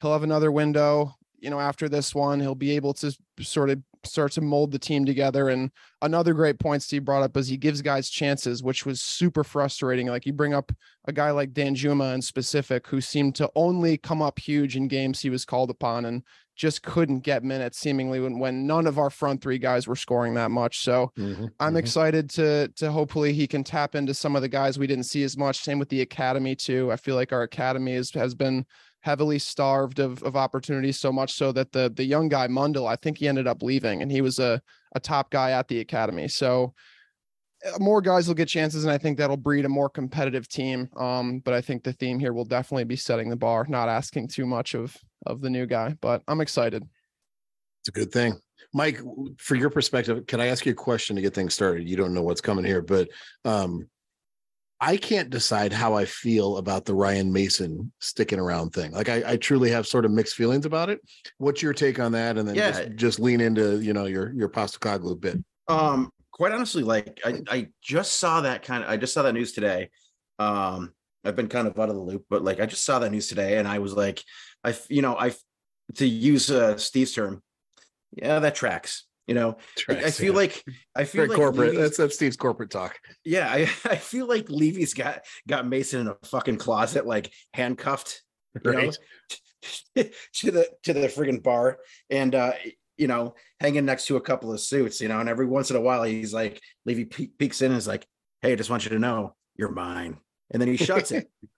He'll 0.00 0.12
have 0.12 0.22
another 0.22 0.52
window 0.52 1.14
you 1.40 1.50
know 1.50 1.60
after 1.60 1.88
this 1.88 2.14
one. 2.14 2.40
He'll 2.40 2.54
be 2.54 2.72
able 2.72 2.94
to 2.94 3.16
sort 3.40 3.70
of 3.70 3.80
start 4.04 4.32
to 4.32 4.40
mold 4.40 4.70
the 4.70 4.78
team 4.78 5.04
together. 5.04 5.48
And 5.48 5.70
another 6.02 6.32
great 6.32 6.58
point 6.58 6.82
steve 6.82 7.04
brought 7.04 7.22
up 7.22 7.36
is 7.36 7.48
he 7.48 7.56
gives 7.56 7.82
guys 7.82 8.08
chances 8.08 8.62
which 8.62 8.86
was 8.86 9.00
super 9.00 9.44
frustrating. 9.44 10.06
Like 10.06 10.26
you 10.26 10.32
bring 10.32 10.54
up 10.54 10.72
a 11.06 11.12
guy 11.12 11.30
like 11.30 11.52
Danjuma 11.52 12.14
in 12.14 12.22
specific 12.22 12.86
who 12.86 13.00
seemed 13.00 13.34
to 13.36 13.50
only 13.56 13.96
come 13.98 14.22
up 14.22 14.38
huge 14.38 14.76
in 14.76 14.88
games 14.88 15.20
he 15.20 15.30
was 15.30 15.44
called 15.44 15.70
upon. 15.70 16.04
And 16.04 16.22
just 16.58 16.82
couldn't 16.82 17.20
get 17.20 17.42
minutes 17.44 17.78
seemingly 17.78 18.20
when, 18.20 18.38
when 18.38 18.66
none 18.66 18.86
of 18.86 18.98
our 18.98 19.08
front 19.10 19.40
three 19.40 19.58
guys 19.58 19.86
were 19.86 19.96
scoring 19.96 20.34
that 20.34 20.50
much. 20.50 20.80
So 20.80 21.10
I'm 21.60 21.74
Mhm. 21.74 21.78
excited 21.78 22.28
to 22.30 22.68
to 22.76 22.90
hopefully 22.92 23.32
he 23.32 23.46
can 23.46 23.64
tap 23.64 23.94
into 23.94 24.12
some 24.12 24.36
of 24.36 24.42
the 24.42 24.48
guys 24.48 24.78
we 24.78 24.86
didn't 24.86 25.04
see 25.04 25.22
as 25.22 25.36
much. 25.38 25.58
Same 25.60 25.78
with 25.78 25.88
the 25.88 26.02
academy 26.02 26.54
too. 26.56 26.92
I 26.92 26.96
feel 26.96 27.14
like 27.14 27.32
our 27.32 27.42
academy 27.42 27.92
is, 27.94 28.10
has 28.12 28.34
been 28.34 28.66
heavily 29.00 29.38
starved 29.38 30.00
of 30.00 30.22
of 30.24 30.36
opportunities 30.36 30.98
so 31.00 31.12
much 31.12 31.32
so 31.32 31.52
that 31.52 31.72
the 31.72 31.90
the 31.94 32.04
young 32.04 32.28
guy 32.28 32.48
Mundle, 32.48 32.88
I 32.88 32.96
think 32.96 33.18
he 33.18 33.28
ended 33.28 33.46
up 33.46 33.62
leaving 33.62 34.02
and 34.02 34.10
he 34.10 34.20
was 34.20 34.38
a 34.38 34.60
a 34.94 35.00
top 35.00 35.30
guy 35.30 35.52
at 35.52 35.68
the 35.68 35.80
academy. 35.80 36.28
So 36.28 36.74
uh, 37.64 37.78
more 37.80 38.00
guys 38.00 38.28
will 38.28 38.34
get 38.34 38.48
chances 38.48 38.84
and 38.84 38.92
I 38.92 38.98
think 38.98 39.18
that'll 39.18 39.36
breed 39.36 39.64
a 39.64 39.68
more 39.68 39.88
competitive 39.90 40.48
team. 40.48 40.88
Um, 40.96 41.40
but 41.40 41.54
I 41.54 41.60
think 41.60 41.82
the 41.84 41.92
theme 41.92 42.18
here 42.18 42.32
will 42.32 42.44
definitely 42.44 42.84
be 42.84 42.96
setting 42.96 43.28
the 43.28 43.36
bar, 43.36 43.66
not 43.68 43.88
asking 43.88 44.28
too 44.28 44.46
much 44.46 44.74
of 44.74 44.96
of 45.26 45.40
the 45.40 45.50
new 45.50 45.66
guy, 45.66 45.96
but 46.00 46.22
I'm 46.28 46.40
excited. 46.40 46.82
It's 47.82 47.88
a 47.88 47.92
good 47.92 48.12
thing. 48.12 48.40
Mike, 48.74 49.00
for 49.38 49.54
your 49.54 49.70
perspective, 49.70 50.26
can 50.26 50.40
I 50.40 50.46
ask 50.46 50.66
you 50.66 50.72
a 50.72 50.74
question 50.74 51.16
to 51.16 51.22
get 51.22 51.34
things 51.34 51.54
started? 51.54 51.88
You 51.88 51.96
don't 51.96 52.14
know 52.14 52.22
what's 52.22 52.40
coming 52.40 52.64
here, 52.64 52.82
but 52.82 53.08
um 53.44 53.88
I 54.80 54.96
can't 54.96 55.28
decide 55.28 55.72
how 55.72 55.94
I 55.94 56.04
feel 56.04 56.58
about 56.58 56.84
the 56.84 56.94
Ryan 56.94 57.32
Mason 57.32 57.92
sticking 57.98 58.38
around 58.38 58.70
thing. 58.70 58.92
Like 58.92 59.08
I, 59.08 59.32
I 59.32 59.36
truly 59.36 59.70
have 59.70 59.88
sort 59.88 60.04
of 60.04 60.12
mixed 60.12 60.36
feelings 60.36 60.66
about 60.66 60.88
it. 60.88 61.00
What's 61.38 61.62
your 61.62 61.72
take 61.72 61.98
on 61.98 62.12
that? 62.12 62.38
And 62.38 62.48
then 62.48 62.54
Yeah. 62.54 62.70
just, 62.70 62.94
just 62.94 63.18
lean 63.18 63.40
into, 63.40 63.80
you 63.80 63.92
know, 63.92 64.06
your 64.06 64.32
your 64.32 64.48
Postecoglou 64.48 65.20
bit. 65.20 65.42
Um, 65.66 66.10
quite 66.30 66.52
honestly, 66.52 66.84
like 66.84 67.20
I, 67.24 67.42
I 67.48 67.68
just 67.82 68.20
saw 68.20 68.42
that 68.42 68.62
kind 68.62 68.84
of 68.84 68.90
I 68.90 68.96
just 68.96 69.12
saw 69.14 69.22
that 69.22 69.32
news 69.32 69.52
today. 69.52 69.90
Um, 70.38 70.92
I've 71.24 71.34
been 71.34 71.48
kind 71.48 71.66
of 71.66 71.78
out 71.78 71.88
of 71.88 71.96
the 71.96 72.00
loop, 72.00 72.26
but 72.30 72.44
like 72.44 72.60
I 72.60 72.66
just 72.66 72.84
saw 72.84 73.00
that 73.00 73.10
news 73.10 73.26
today 73.26 73.58
and 73.58 73.66
I 73.66 73.80
was 73.80 73.94
like, 73.94 74.22
I 74.64 74.74
you 74.88 75.02
know, 75.02 75.16
I 75.16 75.32
to 75.96 76.06
use 76.06 76.50
uh 76.50 76.76
Steve's 76.76 77.12
term, 77.12 77.42
yeah, 78.16 78.38
that 78.40 78.54
tracks. 78.54 79.04
You 79.26 79.34
know, 79.34 79.58
I, 79.90 79.92
I 80.04 80.10
feel 80.10 80.32
like 80.32 80.64
I 80.96 81.04
feel 81.04 81.20
very 81.20 81.28
like 81.28 81.36
corporate. 81.36 81.68
Levy's- 81.72 81.80
That's 81.82 81.96
that's 81.98 82.14
Steve's 82.14 82.36
corporate 82.38 82.70
talk. 82.70 82.98
yeah, 83.24 83.46
I, 83.50 83.60
I 83.84 83.96
feel 83.96 84.26
like 84.26 84.48
Levy's 84.48 84.94
got 84.94 85.24
got 85.46 85.66
Mason 85.68 86.00
in 86.00 86.08
a 86.08 86.16
fucking 86.26 86.56
closet, 86.56 87.06
like 87.06 87.30
handcuffed, 87.52 88.22
you 88.64 88.72
know, 88.72 88.78
Right. 88.78 88.98
to 90.34 90.50
the 90.50 90.68
to 90.84 90.92
the 90.94 91.08
friggin' 91.08 91.42
bar, 91.42 91.78
and 92.08 92.34
uh, 92.34 92.52
you 92.96 93.06
know, 93.06 93.34
hanging 93.60 93.84
next 93.84 94.06
to 94.06 94.16
a 94.16 94.20
couple 94.20 94.52
of 94.52 94.60
suits, 94.60 95.00
you 95.00 95.08
know, 95.08 95.20
and 95.20 95.28
every 95.28 95.46
once 95.46 95.70
in 95.70 95.76
a 95.76 95.80
while 95.80 96.04
he's 96.04 96.32
like, 96.32 96.60
Levy 96.86 97.04
pe- 97.04 97.26
peeks 97.26 97.60
in 97.60 97.70
and 97.70 97.78
is 97.78 97.86
like, 97.86 98.06
"Hey, 98.40 98.52
I 98.52 98.56
just 98.56 98.70
want 98.70 98.84
you 98.84 98.90
to 98.90 98.98
know 98.98 99.34
you're 99.56 99.70
mine," 99.70 100.16
and 100.50 100.60
then 100.62 100.68
he 100.68 100.76
shuts 100.78 101.12
it. 101.12 101.28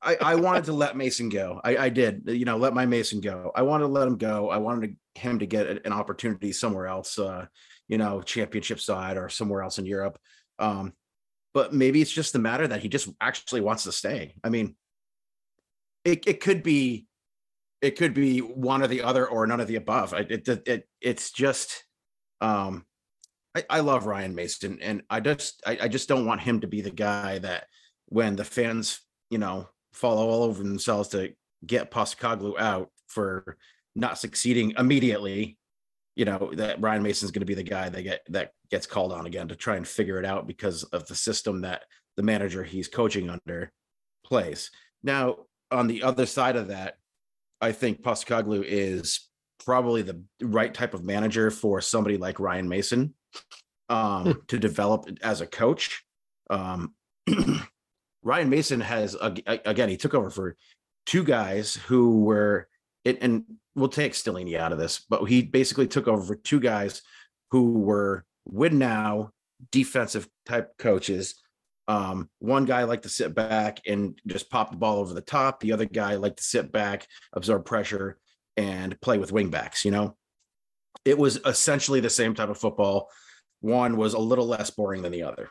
I, 0.00 0.16
I 0.20 0.34
wanted 0.36 0.64
to 0.64 0.72
let 0.72 0.96
Mason 0.96 1.28
go. 1.28 1.60
I, 1.64 1.76
I 1.76 1.88
did, 1.88 2.22
you 2.26 2.44
know, 2.44 2.56
let 2.56 2.72
my 2.72 2.86
Mason 2.86 3.20
go. 3.20 3.50
I 3.54 3.62
wanted 3.62 3.84
to 3.84 3.92
let 3.92 4.06
him 4.06 4.16
go. 4.16 4.48
I 4.48 4.58
wanted 4.58 4.96
him 5.16 5.40
to 5.40 5.46
get 5.46 5.84
an 5.84 5.92
opportunity 5.92 6.52
somewhere 6.52 6.86
else, 6.86 7.18
uh, 7.18 7.46
you 7.88 7.98
know, 7.98 8.22
championship 8.22 8.78
side 8.78 9.16
or 9.16 9.28
somewhere 9.28 9.62
else 9.62 9.78
in 9.78 9.86
Europe. 9.86 10.18
Um, 10.60 10.92
but 11.52 11.74
maybe 11.74 12.00
it's 12.00 12.12
just 12.12 12.32
the 12.32 12.38
matter 12.38 12.68
that 12.68 12.80
he 12.80 12.88
just 12.88 13.08
actually 13.20 13.60
wants 13.60 13.82
to 13.84 13.92
stay. 13.92 14.34
I 14.44 14.50
mean, 14.50 14.76
it, 16.04 16.28
it 16.28 16.40
could 16.40 16.62
be, 16.62 17.06
it 17.82 17.96
could 17.96 18.14
be 18.14 18.38
one 18.38 18.82
or 18.82 18.86
the 18.86 19.02
other 19.02 19.26
or 19.26 19.48
none 19.48 19.60
of 19.60 19.66
the 19.66 19.76
above. 19.76 20.12
It, 20.12 20.48
it, 20.48 20.68
it 20.68 20.88
it's 21.00 21.32
just, 21.32 21.84
um, 22.40 22.86
I, 23.56 23.64
I 23.68 23.80
love 23.80 24.06
Ryan 24.06 24.36
Mason 24.36 24.78
and 24.80 25.02
I 25.10 25.18
just, 25.18 25.60
I, 25.66 25.78
I 25.82 25.88
just 25.88 26.08
don't 26.08 26.26
want 26.26 26.40
him 26.40 26.60
to 26.60 26.68
be 26.68 26.82
the 26.82 26.90
guy 26.90 27.38
that 27.40 27.66
when 28.06 28.36
the 28.36 28.44
fans 28.44 29.00
you 29.30 29.38
know, 29.38 29.68
fall 29.92 30.18
all 30.18 30.42
over 30.42 30.62
themselves 30.62 31.08
to 31.10 31.32
get 31.66 31.90
Postecoglou 31.90 32.58
out 32.58 32.90
for 33.06 33.56
not 33.94 34.18
succeeding 34.18 34.74
immediately, 34.78 35.58
you 36.16 36.24
know, 36.24 36.52
that 36.54 36.80
Ryan 36.80 37.02
Mason's 37.02 37.30
going 37.30 37.40
to 37.40 37.46
be 37.46 37.54
the 37.54 37.62
guy 37.62 37.88
that 37.88 38.02
get 38.02 38.20
that 38.28 38.52
gets 38.70 38.86
called 38.86 39.12
on 39.12 39.26
again 39.26 39.48
to 39.48 39.56
try 39.56 39.76
and 39.76 39.86
figure 39.86 40.18
it 40.18 40.24
out 40.24 40.46
because 40.46 40.84
of 40.84 41.06
the 41.06 41.14
system 41.14 41.62
that 41.62 41.82
the 42.16 42.22
manager 42.22 42.62
he's 42.62 42.88
coaching 42.88 43.30
under 43.30 43.72
plays. 44.24 44.70
Now, 45.02 45.36
on 45.70 45.86
the 45.86 46.02
other 46.02 46.26
side 46.26 46.56
of 46.56 46.68
that, 46.68 46.96
I 47.60 47.72
think 47.72 48.02
Postecoglou 48.02 48.64
is 48.66 49.28
probably 49.64 50.02
the 50.02 50.22
right 50.40 50.72
type 50.72 50.94
of 50.94 51.04
manager 51.04 51.50
for 51.50 51.80
somebody 51.80 52.16
like 52.16 52.40
Ryan 52.40 52.68
Mason 52.68 53.14
um, 53.88 54.24
hmm. 54.24 54.32
to 54.48 54.58
develop 54.58 55.08
as 55.22 55.40
a 55.40 55.46
coach. 55.46 56.04
Um, 56.48 56.94
Ryan 58.22 58.50
Mason 58.50 58.80
has 58.80 59.16
again 59.20 59.88
he 59.88 59.96
took 59.96 60.14
over 60.14 60.30
for 60.30 60.56
two 61.06 61.24
guys 61.24 61.74
who 61.74 62.20
were 62.20 62.68
it, 63.04 63.18
and 63.22 63.44
we'll 63.74 63.88
take 63.88 64.12
Stellini 64.12 64.56
out 64.56 64.72
of 64.72 64.78
this, 64.78 65.04
but 65.08 65.24
he 65.24 65.42
basically 65.42 65.86
took 65.86 66.06
over 66.06 66.22
for 66.22 66.36
two 66.36 66.60
guys 66.60 67.02
who 67.50 67.72
were 67.78 68.24
win 68.44 68.78
now 68.78 69.30
defensive 69.72 70.28
type 70.46 70.76
coaches. 70.78 71.36
Um, 71.88 72.30
one 72.38 72.66
guy 72.66 72.84
liked 72.84 73.02
to 73.02 73.08
sit 73.08 73.34
back 73.34 73.80
and 73.86 74.18
just 74.26 74.50
pop 74.50 74.70
the 74.70 74.76
ball 74.76 74.98
over 74.98 75.12
the 75.12 75.20
top. 75.20 75.60
The 75.60 75.72
other 75.72 75.86
guy 75.86 76.14
liked 76.14 76.36
to 76.36 76.44
sit 76.44 76.70
back, 76.70 77.06
absorb 77.32 77.64
pressure, 77.64 78.18
and 78.56 79.00
play 79.00 79.18
with 79.18 79.32
wingbacks. 79.32 79.84
You 79.84 79.90
know, 79.90 80.16
it 81.04 81.18
was 81.18 81.40
essentially 81.44 82.00
the 82.00 82.10
same 82.10 82.34
type 82.34 82.48
of 82.48 82.58
football. 82.58 83.08
One 83.60 83.96
was 83.96 84.14
a 84.14 84.18
little 84.18 84.46
less 84.46 84.70
boring 84.70 85.02
than 85.02 85.12
the 85.12 85.24
other. 85.24 85.50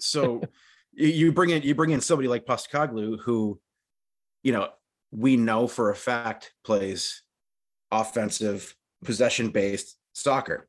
So 0.00 0.42
you 0.96 1.32
bring 1.32 1.50
in 1.50 1.62
you 1.62 1.74
bring 1.74 1.90
in 1.90 2.00
somebody 2.00 2.28
like 2.28 2.46
Postecoglou 2.46 3.20
who, 3.20 3.60
you 4.42 4.52
know, 4.52 4.68
we 5.12 5.36
know 5.36 5.66
for 5.66 5.90
a 5.90 5.94
fact 5.94 6.52
plays 6.64 7.22
offensive 7.90 8.74
possession 9.04 9.50
based 9.50 9.96
soccer. 10.14 10.68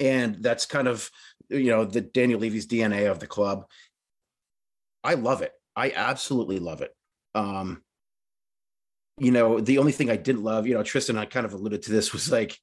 And 0.00 0.42
that's 0.42 0.66
kind 0.66 0.88
of 0.88 1.10
you 1.48 1.70
know 1.70 1.84
the 1.84 2.00
Daniel 2.00 2.40
Levy's 2.40 2.66
DNA 2.66 3.10
of 3.10 3.20
the 3.20 3.26
club. 3.26 3.66
I 5.04 5.14
love 5.14 5.42
it. 5.42 5.52
I 5.76 5.92
absolutely 5.94 6.58
love 6.58 6.80
it. 6.80 6.94
Um, 7.34 7.82
you 9.18 9.30
know, 9.30 9.60
the 9.60 9.78
only 9.78 9.92
thing 9.92 10.10
I 10.10 10.16
didn't 10.16 10.42
love, 10.42 10.66
you 10.66 10.74
know, 10.74 10.82
Tristan, 10.82 11.18
I 11.18 11.26
kind 11.26 11.44
of 11.44 11.52
alluded 11.52 11.82
to 11.82 11.92
this, 11.92 12.12
was 12.12 12.30
like 12.30 12.58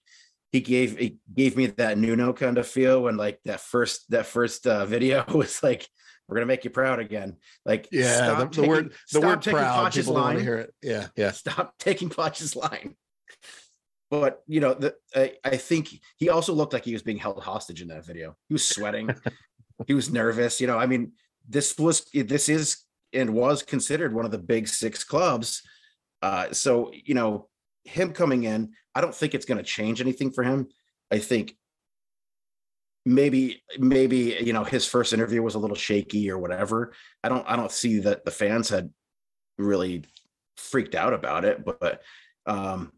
he 0.52 0.62
gave 0.62 0.98
he 0.98 1.18
gave 1.34 1.56
me 1.56 1.68
that 1.68 1.98
Nuno 1.98 2.34
kind 2.34 2.58
of 2.58 2.68
feel 2.68 3.04
when 3.04 3.18
like 3.18 3.40
that 3.46 3.62
first 3.62 4.10
that 4.10 4.26
first 4.26 4.66
uh, 4.66 4.86
video 4.86 5.24
was 5.34 5.62
like 5.62 5.88
we're 6.30 6.36
gonna 6.36 6.46
make 6.46 6.64
you 6.64 6.70
proud 6.70 7.00
again. 7.00 7.38
Like, 7.66 7.88
yeah, 7.92 8.36
the, 8.36 8.36
the 8.36 8.48
taking, 8.48 8.70
word 8.70 8.94
the 9.12 9.22
word 9.22 9.42
proud. 9.42 9.92
People 9.92 10.14
line. 10.14 10.24
want 10.24 10.38
to 10.38 10.44
hear 10.44 10.58
it. 10.58 10.74
Yeah, 10.82 11.08
yeah. 11.16 11.32
Stop 11.32 11.74
taking 11.80 12.10
Poch's 12.10 12.56
line. 12.56 12.96
But 14.12 14.42
you 14.48 14.60
know, 14.60 14.74
the, 14.74 14.96
I, 15.16 15.34
I 15.44 15.58
think 15.58 15.90
he 16.18 16.30
also 16.30 16.54
looked 16.54 16.74
like 16.74 16.86
he 16.86 16.94
was 16.94 17.04
being 17.04 17.18
held 17.18 17.42
hostage 17.42 17.82
in 17.82 17.90
that 17.90 18.06
video. 18.06 18.36
He 18.48 18.54
was 18.54 18.66
sweating. 18.66 19.10
he 19.88 19.94
was 19.94 20.12
nervous. 20.12 20.62
You 20.62 20.68
know, 20.68 20.78
I 20.78 20.86
mean, 20.86 21.14
this 21.48 21.78
was 21.78 22.06
this 22.14 22.50
is 22.50 22.86
and 23.14 23.34
was 23.34 23.64
considered 23.64 24.14
one 24.14 24.26
of 24.26 24.32
the 24.32 24.38
big 24.38 24.68
six 24.68 25.04
clubs. 25.04 25.62
Uh, 26.22 26.52
so 26.52 26.92
you 26.94 27.14
know, 27.14 27.48
him 27.84 28.14
coming 28.14 28.44
in, 28.44 28.74
I 28.96 29.02
don't 29.02 29.16
think 29.16 29.34
it's 29.34 29.46
going 29.46 29.58
to 29.58 29.64
change 29.64 30.02
anything 30.02 30.32
for 30.32 30.44
him. 30.44 30.68
I 31.12 31.20
think 31.20 31.56
maybe 33.10 33.64
maybe 33.80 34.38
you 34.42 34.54
know 34.54 34.64
his 34.64 34.86
first 34.86 35.14
interview 35.14 35.42
was 35.42 35.56
a 35.56 35.60
little 35.60 35.76
shaky 35.76 36.30
or 36.30 36.38
whatever. 36.38 36.94
I 37.24 37.30
don't 37.30 37.46
i 37.48 37.56
don't 37.56 37.72
see 37.72 38.00
that 38.00 38.24
the 38.24 38.32
fans 38.32 38.70
had 38.70 38.92
really 39.58 40.06
freaked 40.58 40.96
out 40.96 41.14
about 41.14 41.46
it 41.46 41.64
but 41.66 42.02
um 42.46 42.92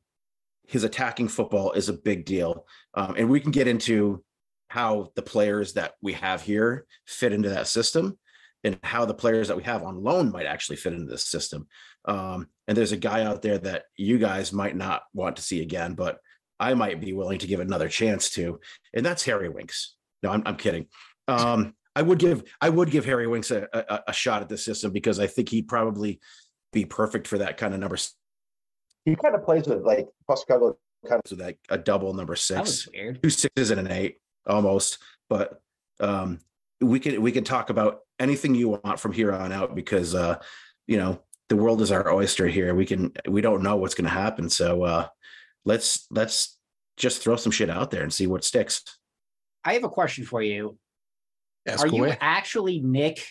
his 0.67 0.83
attacking 0.83 1.27
football 1.27 1.73
is 1.73 1.89
a 1.89 1.93
big 1.93 2.23
deal. 2.23 2.65
Um, 2.93 3.15
and 3.17 3.29
we 3.29 3.41
can 3.41 3.51
get 3.51 3.67
into 3.67 4.23
how 4.69 5.09
the 5.15 5.21
players 5.21 5.73
that 5.73 5.95
we 6.01 6.13
have 6.13 6.41
here 6.41 6.85
fit 7.05 7.33
into 7.33 7.49
that 7.49 7.67
system 7.67 8.17
and 8.63 8.79
how 8.81 9.03
the 9.03 9.13
players 9.13 9.49
that 9.49 9.57
we 9.57 9.63
have 9.63 9.83
on 9.83 10.01
loan 10.01 10.31
might 10.31 10.45
actually 10.45 10.77
fit 10.77 10.93
into 10.93 11.11
this 11.11 11.25
system. 11.25 11.67
Um, 12.05 12.47
and 12.69 12.77
there's 12.77 12.93
a 12.93 12.97
guy 12.97 13.23
out 13.23 13.41
there 13.41 13.57
that 13.57 13.83
you 13.97 14.17
guys 14.17 14.53
might 14.53 14.77
not 14.77 15.01
want 15.13 15.35
to 15.35 15.41
see 15.41 15.61
again 15.61 15.93
but 15.93 16.19
I 16.61 16.75
might 16.75 17.01
be 17.01 17.11
willing 17.11 17.39
to 17.39 17.47
give 17.47 17.59
another 17.59 17.89
chance 17.89 18.29
to, 18.31 18.59
and 18.93 19.03
that's 19.03 19.25
Harry 19.25 19.49
Winks. 19.49 19.95
No, 20.23 20.31
I'm, 20.31 20.43
I'm 20.45 20.55
kidding. 20.55 20.87
Um, 21.27 21.73
I 21.95 22.01
would 22.01 22.19
give 22.19 22.43
I 22.61 22.69
would 22.69 22.89
give 22.89 23.05
Harry 23.05 23.27
Winks 23.27 23.51
a, 23.51 23.67
a, 23.73 24.03
a, 24.07 24.13
shot 24.13 24.41
at 24.41 24.49
this 24.49 24.63
system 24.63 24.91
because 24.91 25.19
I 25.19 25.27
think 25.27 25.49
he'd 25.49 25.67
probably 25.67 26.19
be 26.71 26.85
perfect 26.85 27.27
for 27.27 27.39
that 27.39 27.57
kind 27.57 27.73
of 27.73 27.79
number. 27.79 27.97
He 29.03 29.15
kind 29.15 29.35
of 29.35 29.43
plays 29.43 29.67
with 29.67 29.83
like 29.83 30.07
Postecoglou 30.29 30.75
kind 31.07 31.21
of 31.23 31.31
with 31.31 31.41
like 31.41 31.59
a 31.69 31.77
double 31.77 32.13
number 32.13 32.35
six, 32.35 32.87
two 33.21 33.29
sixes 33.29 33.71
and 33.71 33.79
an 33.79 33.91
eight 33.91 34.17
almost. 34.47 34.99
But 35.29 35.61
um, 35.99 36.39
we 36.79 36.99
can 36.99 37.21
we 37.21 37.31
can 37.31 37.43
talk 37.43 37.69
about 37.69 38.01
anything 38.19 38.55
you 38.55 38.69
want 38.69 38.99
from 38.99 39.11
here 39.11 39.33
on 39.33 39.51
out 39.51 39.75
because 39.75 40.15
uh, 40.15 40.37
you 40.87 40.97
know 40.97 41.21
the 41.49 41.55
world 41.57 41.81
is 41.81 41.91
our 41.91 42.11
oyster 42.13 42.47
here. 42.47 42.73
We 42.73 42.85
can 42.85 43.11
we 43.27 43.41
don't 43.41 43.63
know 43.63 43.75
what's 43.75 43.95
going 43.95 44.05
to 44.05 44.11
happen, 44.11 44.49
so 44.49 44.83
uh, 44.83 45.07
let's 45.65 46.07
let's 46.09 46.57
just 46.97 47.21
throw 47.21 47.35
some 47.35 47.51
shit 47.51 47.69
out 47.69 47.91
there 47.91 48.03
and 48.03 48.13
see 48.13 48.27
what 48.27 48.43
sticks. 48.43 48.83
I 49.63 49.73
have 49.73 49.83
a 49.83 49.89
question 49.89 50.25
for 50.25 50.41
you. 50.41 50.77
Ask 51.67 51.83
Are 51.83 51.87
away. 51.87 52.09
you 52.09 52.15
actually 52.19 52.79
Nick 52.79 53.25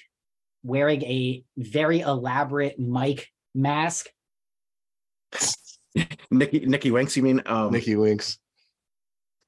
wearing 0.63 1.03
a 1.03 1.45
very 1.57 2.01
elaborate 2.01 2.79
Mike 2.79 3.29
mask? 3.55 4.09
Nicky 6.31 6.61
Nicky 6.67 6.91
Winks, 6.91 7.17
you 7.17 7.23
mean? 7.23 7.43
Um, 7.47 7.73
Nicky 7.73 7.97
Winks. 7.97 8.39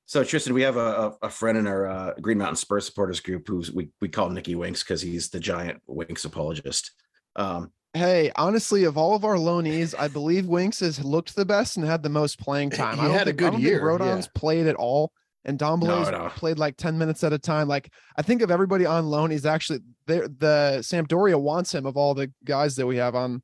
So 0.06 0.24
Tristan, 0.24 0.52
we 0.52 0.62
have 0.62 0.76
a, 0.76 1.14
a 1.22 1.30
friend 1.30 1.56
in 1.56 1.66
our 1.66 1.86
uh, 1.86 2.14
Green 2.20 2.38
Mountain 2.38 2.56
Spurs 2.56 2.84
supporters 2.84 3.20
group 3.20 3.46
who's 3.46 3.70
we 3.72 3.90
we 4.00 4.08
call 4.08 4.28
Nicky 4.30 4.56
Winks 4.56 4.82
because 4.82 5.00
he's 5.00 5.30
the 5.30 5.40
giant 5.40 5.80
Winks 5.86 6.24
apologist. 6.24 6.90
Um, 7.36 7.70
Hey, 7.94 8.32
honestly, 8.36 8.84
of 8.84 8.96
all 8.96 9.14
of 9.14 9.24
our 9.24 9.36
loanees, 9.36 9.94
I 9.98 10.08
believe 10.08 10.46
Winks 10.46 10.80
has 10.80 11.04
looked 11.04 11.36
the 11.36 11.44
best 11.44 11.76
and 11.76 11.84
had 11.84 12.02
the 12.02 12.08
most 12.08 12.38
playing 12.38 12.70
time. 12.70 12.96
He 12.96 13.04
had 13.04 13.26
think, 13.26 13.28
a 13.28 13.32
good 13.50 13.60
year. 13.60 13.84
Rodon's 13.84 14.24
yeah. 14.24 14.40
played 14.40 14.66
at 14.66 14.76
all, 14.76 15.12
and 15.44 15.58
Don 15.58 15.80
no, 15.80 16.08
no. 16.08 16.28
played 16.36 16.58
like 16.58 16.76
10 16.76 16.96
minutes 16.98 17.24
at 17.24 17.32
a 17.32 17.38
time. 17.38 17.68
Like, 17.68 17.92
I 18.16 18.22
think 18.22 18.42
of 18.42 18.50
everybody 18.50 18.86
on 18.86 19.06
loan, 19.06 19.30
he's 19.30 19.46
actually 19.46 19.80
there. 20.06 20.28
The 20.28 20.78
Sampdoria 20.82 21.40
wants 21.40 21.74
him 21.74 21.86
of 21.86 21.96
all 21.96 22.14
the 22.14 22.30
guys 22.44 22.76
that 22.76 22.86
we 22.86 22.96
have 22.96 23.14
on 23.14 23.42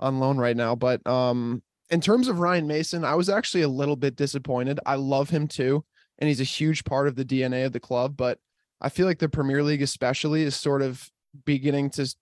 on 0.00 0.18
loan 0.18 0.38
right 0.38 0.56
now. 0.56 0.74
But 0.74 1.06
um, 1.06 1.62
in 1.90 2.00
terms 2.00 2.28
of 2.28 2.38
Ryan 2.38 2.66
Mason, 2.66 3.04
I 3.04 3.14
was 3.14 3.28
actually 3.28 3.62
a 3.62 3.68
little 3.68 3.96
bit 3.96 4.16
disappointed. 4.16 4.80
I 4.86 4.94
love 4.96 5.30
him 5.30 5.46
too, 5.46 5.84
and 6.18 6.28
he's 6.28 6.40
a 6.40 6.44
huge 6.44 6.84
part 6.84 7.08
of 7.08 7.16
the 7.16 7.24
DNA 7.24 7.66
of 7.66 7.72
the 7.72 7.80
club. 7.80 8.16
But 8.16 8.38
I 8.80 8.88
feel 8.88 9.06
like 9.06 9.18
the 9.18 9.28
Premier 9.28 9.62
League, 9.62 9.82
especially, 9.82 10.42
is 10.42 10.56
sort 10.56 10.82
of 10.82 11.10
beginning 11.44 11.90
to 11.90 12.14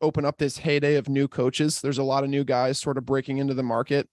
open 0.00 0.24
up 0.24 0.38
this 0.38 0.58
heyday 0.58 0.94
of 0.94 1.08
new 1.08 1.28
coaches. 1.28 1.80
There's 1.80 1.98
a 1.98 2.02
lot 2.02 2.24
of 2.24 2.30
new 2.30 2.44
guys 2.44 2.80
sort 2.80 2.98
of 2.98 3.04
breaking 3.04 3.38
into 3.38 3.54
the 3.54 3.62
market. 3.62 4.08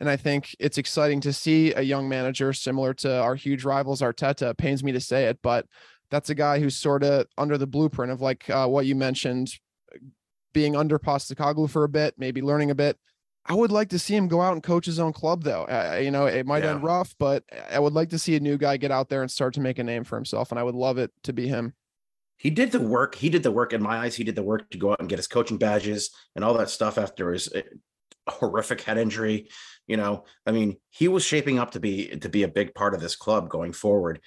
And 0.00 0.08
I 0.08 0.16
think 0.16 0.54
it's 0.58 0.78
exciting 0.78 1.20
to 1.20 1.32
see 1.32 1.72
a 1.72 1.82
young 1.82 2.08
manager 2.08 2.52
similar 2.52 2.94
to 2.94 3.20
our 3.20 3.34
huge 3.34 3.64
rivals, 3.64 4.00
Arteta. 4.00 4.56
pains 4.56 4.82
me 4.82 4.92
to 4.92 5.00
say 5.00 5.24
it, 5.26 5.38
but 5.42 5.66
that's 6.10 6.30
a 6.30 6.34
guy 6.34 6.58
who's 6.58 6.76
sort 6.76 7.02
of 7.02 7.26
under 7.38 7.56
the 7.56 7.66
blueprint 7.66 8.12
of 8.12 8.20
like 8.20 8.48
uh, 8.50 8.66
what 8.66 8.86
you 8.86 8.94
mentioned, 8.94 9.52
being 10.52 10.76
under 10.76 10.98
Postecoglou 10.98 11.70
for 11.70 11.84
a 11.84 11.88
bit, 11.88 12.14
maybe 12.18 12.42
learning 12.42 12.70
a 12.70 12.74
bit. 12.74 12.98
I 13.46 13.54
would 13.54 13.72
like 13.72 13.90
to 13.90 13.98
see 13.98 14.16
him 14.16 14.26
go 14.26 14.40
out 14.40 14.54
and 14.54 14.62
coach 14.62 14.86
his 14.86 14.98
own 14.98 15.12
club, 15.12 15.42
though. 15.42 15.64
Uh, 15.64 16.00
you 16.02 16.10
know, 16.10 16.26
it 16.26 16.46
might 16.46 16.64
yeah. 16.64 16.70
end 16.70 16.82
rough, 16.82 17.14
but 17.18 17.44
I 17.70 17.78
would 17.78 17.92
like 17.92 18.08
to 18.10 18.18
see 18.18 18.36
a 18.36 18.40
new 18.40 18.56
guy 18.56 18.78
get 18.78 18.90
out 18.90 19.10
there 19.10 19.20
and 19.20 19.30
start 19.30 19.54
to 19.54 19.60
make 19.60 19.78
a 19.78 19.84
name 19.84 20.04
for 20.04 20.16
himself. 20.16 20.50
And 20.50 20.58
I 20.58 20.62
would 20.62 20.74
love 20.74 20.98
it 20.98 21.12
to 21.24 21.32
be 21.32 21.46
him 21.46 21.74
he 22.36 22.50
did 22.50 22.72
the 22.72 22.80
work. 22.80 23.14
He 23.14 23.30
did 23.30 23.42
the 23.42 23.50
work 23.50 23.72
in 23.72 23.82
my 23.82 23.98
eyes. 23.98 24.16
He 24.16 24.24
did 24.24 24.34
the 24.34 24.42
work 24.42 24.70
to 24.70 24.78
go 24.78 24.92
out 24.92 25.00
and 25.00 25.08
get 25.08 25.18
his 25.18 25.26
coaching 25.26 25.58
badges 25.58 26.10
and 26.34 26.44
all 26.44 26.54
that 26.54 26.70
stuff 26.70 26.98
after 26.98 27.32
his 27.32 27.50
eh, 27.54 27.62
horrific 28.28 28.82
head 28.82 28.98
injury. 28.98 29.48
You 29.86 29.96
know, 29.96 30.24
I 30.46 30.52
mean, 30.52 30.76
he 30.90 31.08
was 31.08 31.24
shaping 31.24 31.58
up 31.58 31.72
to 31.72 31.80
be 31.80 32.08
to 32.18 32.28
be 32.28 32.42
a 32.42 32.48
big 32.48 32.74
part 32.74 32.94
of 32.94 33.00
this 33.00 33.16
club 33.16 33.48
going 33.48 33.72
forward, 33.72 34.20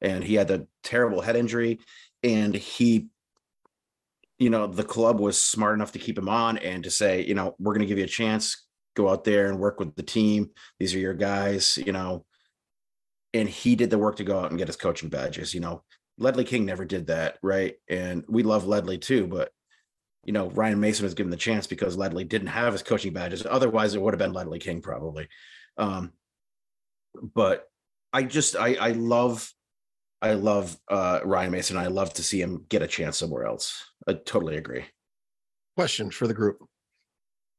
and 0.00 0.22
he 0.22 0.34
had 0.34 0.48
the 0.48 0.66
terrible 0.82 1.20
head 1.20 1.36
injury, 1.36 1.80
and 2.22 2.54
he 2.54 3.08
you 4.40 4.48
know, 4.48 4.66
the 4.66 4.82
club 4.82 5.20
was 5.20 5.38
smart 5.38 5.74
enough 5.74 5.92
to 5.92 5.98
keep 5.98 6.16
him 6.16 6.28
on 6.28 6.56
and 6.58 6.82
to 6.82 6.90
say, 6.90 7.22
you 7.22 7.34
know, 7.34 7.54
we're 7.58 7.74
going 7.74 7.82
to 7.82 7.86
give 7.86 7.98
you 7.98 8.04
a 8.04 8.08
chance, 8.08 8.66
go 8.96 9.08
out 9.10 9.22
there 9.22 9.48
and 9.48 9.60
work 9.60 9.78
with 9.78 9.94
the 9.94 10.02
team. 10.02 10.50
These 10.78 10.94
are 10.94 10.98
your 10.98 11.14
guys, 11.14 11.76
you 11.76 11.92
know. 11.92 12.24
And 13.34 13.48
he 13.48 13.76
did 13.76 13.90
the 13.90 13.98
work 13.98 14.16
to 14.16 14.24
go 14.24 14.40
out 14.40 14.50
and 14.50 14.58
get 14.58 14.66
his 14.66 14.76
coaching 14.76 15.10
badges. 15.10 15.52
You 15.52 15.60
know, 15.60 15.84
Ledley 16.18 16.44
King 16.44 16.64
never 16.64 16.86
did 16.86 17.08
that, 17.08 17.36
right? 17.42 17.74
And 17.88 18.24
we 18.28 18.42
love 18.42 18.66
Ledley 18.66 18.96
too, 18.96 19.26
but 19.26 19.52
you 20.24 20.32
know, 20.32 20.50
Ryan 20.50 20.80
Mason 20.80 21.04
was 21.04 21.14
given 21.14 21.30
the 21.30 21.36
chance 21.36 21.66
because 21.66 21.96
Ledley 21.96 22.24
didn't 22.24 22.48
have 22.48 22.72
his 22.72 22.82
coaching 22.82 23.12
badges. 23.12 23.46
Otherwise, 23.48 23.94
it 23.94 24.02
would 24.02 24.14
have 24.14 24.18
been 24.18 24.32
Ledley 24.32 24.58
King 24.58 24.82
probably. 24.82 25.28
Um, 25.78 26.12
but 27.34 27.68
I 28.12 28.24
just 28.24 28.56
I 28.56 28.74
I 28.74 28.90
love 28.92 29.52
I 30.20 30.34
love 30.34 30.76
uh 30.88 31.20
Ryan 31.24 31.52
Mason. 31.52 31.76
I 31.76 31.86
love 31.86 32.12
to 32.14 32.22
see 32.22 32.40
him 32.40 32.66
get 32.68 32.82
a 32.82 32.86
chance 32.86 33.18
somewhere 33.18 33.44
else. 33.44 33.84
I 34.06 34.14
totally 34.14 34.56
agree. 34.56 34.84
Question 35.76 36.10
for 36.10 36.26
the 36.26 36.34
group. 36.34 36.58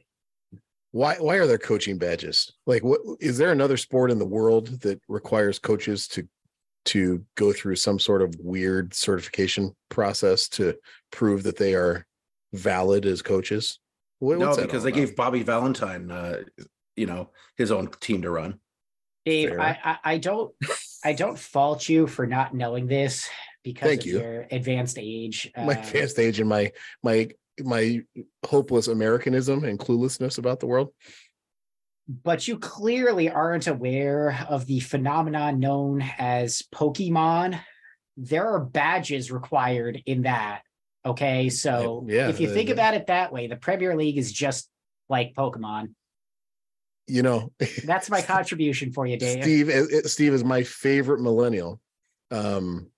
Why 0.93 1.17
why 1.17 1.37
are 1.37 1.47
there 1.47 1.59
coaching 1.59 1.99
badges? 1.99 2.53
Like 2.67 2.83
what 2.83 3.01
is 3.21 3.37
there 3.37 3.53
another 3.53 3.77
sport 3.77 4.11
in 4.11 4.19
the 4.19 4.27
world 4.27 4.69
that 4.81 5.01
requires 5.09 5.59
coaches 5.59 6.09
to 6.09 6.27
to 6.87 7.25
go 7.35 7.53
through 7.53 7.77
some 7.77 7.99
sort 7.99 8.23
of 8.23 8.35
weird 8.39 8.95
certification 8.95 9.75
process 9.91 10.49
to 10.49 10.75
prove 11.11 11.43
that 11.43 11.59
they 11.59 11.75
are 11.75 12.07
valid 12.57 13.07
as 13.07 13.23
coaches? 13.23 13.79
What, 14.19 14.39
no, 14.39 14.57
because 14.57 14.83
they 14.83 14.91
about? 14.91 14.99
gave 14.99 15.17
Bobby 15.17 15.43
Valentine 15.43 16.11
uh 16.11 16.43
you 16.97 17.07
know 17.07 17.31
his 17.57 17.71
own 17.71 17.89
team 18.01 18.23
to 18.23 18.31
run. 18.31 18.59
Dave, 19.25 19.59
I, 19.59 19.79
I 19.85 19.99
I 20.15 20.19
don't 20.19 20.55
I 21.05 21.13
don't 21.13 21.39
fault 21.39 21.89
you 21.89 22.07
for 22.07 22.27
not 22.27 22.55
knowing 22.55 22.87
this 22.87 23.29
because 23.63 23.89
Thank 23.89 24.01
of 24.03 24.07
you. 24.07 24.19
your 24.21 24.47
advanced 24.51 24.99
age. 24.99 25.51
my 25.57 25.75
Uh, 25.75 25.81
advanced 25.81 26.19
age 26.19 26.41
and 26.41 26.49
my 26.49 26.73
my 27.03 27.29
my 27.63 28.01
hopeless 28.45 28.87
Americanism 28.89 29.65
and 29.65 29.79
cluelessness 29.79 30.39
about 30.39 30.61
the 30.61 30.67
world. 30.67 30.91
but 32.09 32.47
you 32.47 32.59
clearly 32.59 33.29
aren't 33.29 33.67
aware 33.67 34.47
of 34.49 34.67
the 34.67 34.81
phenomenon 34.81 35.59
known 35.59 36.03
as 36.19 36.63
Pokemon. 36.73 37.59
There 38.17 38.47
are 38.49 38.61
badges 38.65 39.33
required 39.33 40.01
in 40.07 40.23
that. 40.23 40.63
Okay, 41.07 41.49
so 41.49 42.05
yeah, 42.09 42.29
if 42.29 42.41
you 42.41 42.53
think 42.53 42.69
about 42.69 42.95
it 42.95 43.07
that 43.07 43.33
way, 43.33 43.47
the 43.47 43.57
Premier 43.57 43.95
League 43.97 44.19
is 44.19 44.33
just 44.33 44.69
like 45.09 45.35
Pokemon. 45.35 45.95
You 47.07 47.23
know, 47.23 47.53
That's 47.85 48.11
my 48.11 48.21
contribution 48.35 48.93
for 48.93 49.07
you, 49.07 49.17
Dave. 49.17 49.43
Steve. 49.43 49.71
Steve 50.07 50.35
is 50.35 50.43
my 50.43 50.65
favorite 50.65 51.21
millennial. 51.21 51.81
Um, 52.33 52.91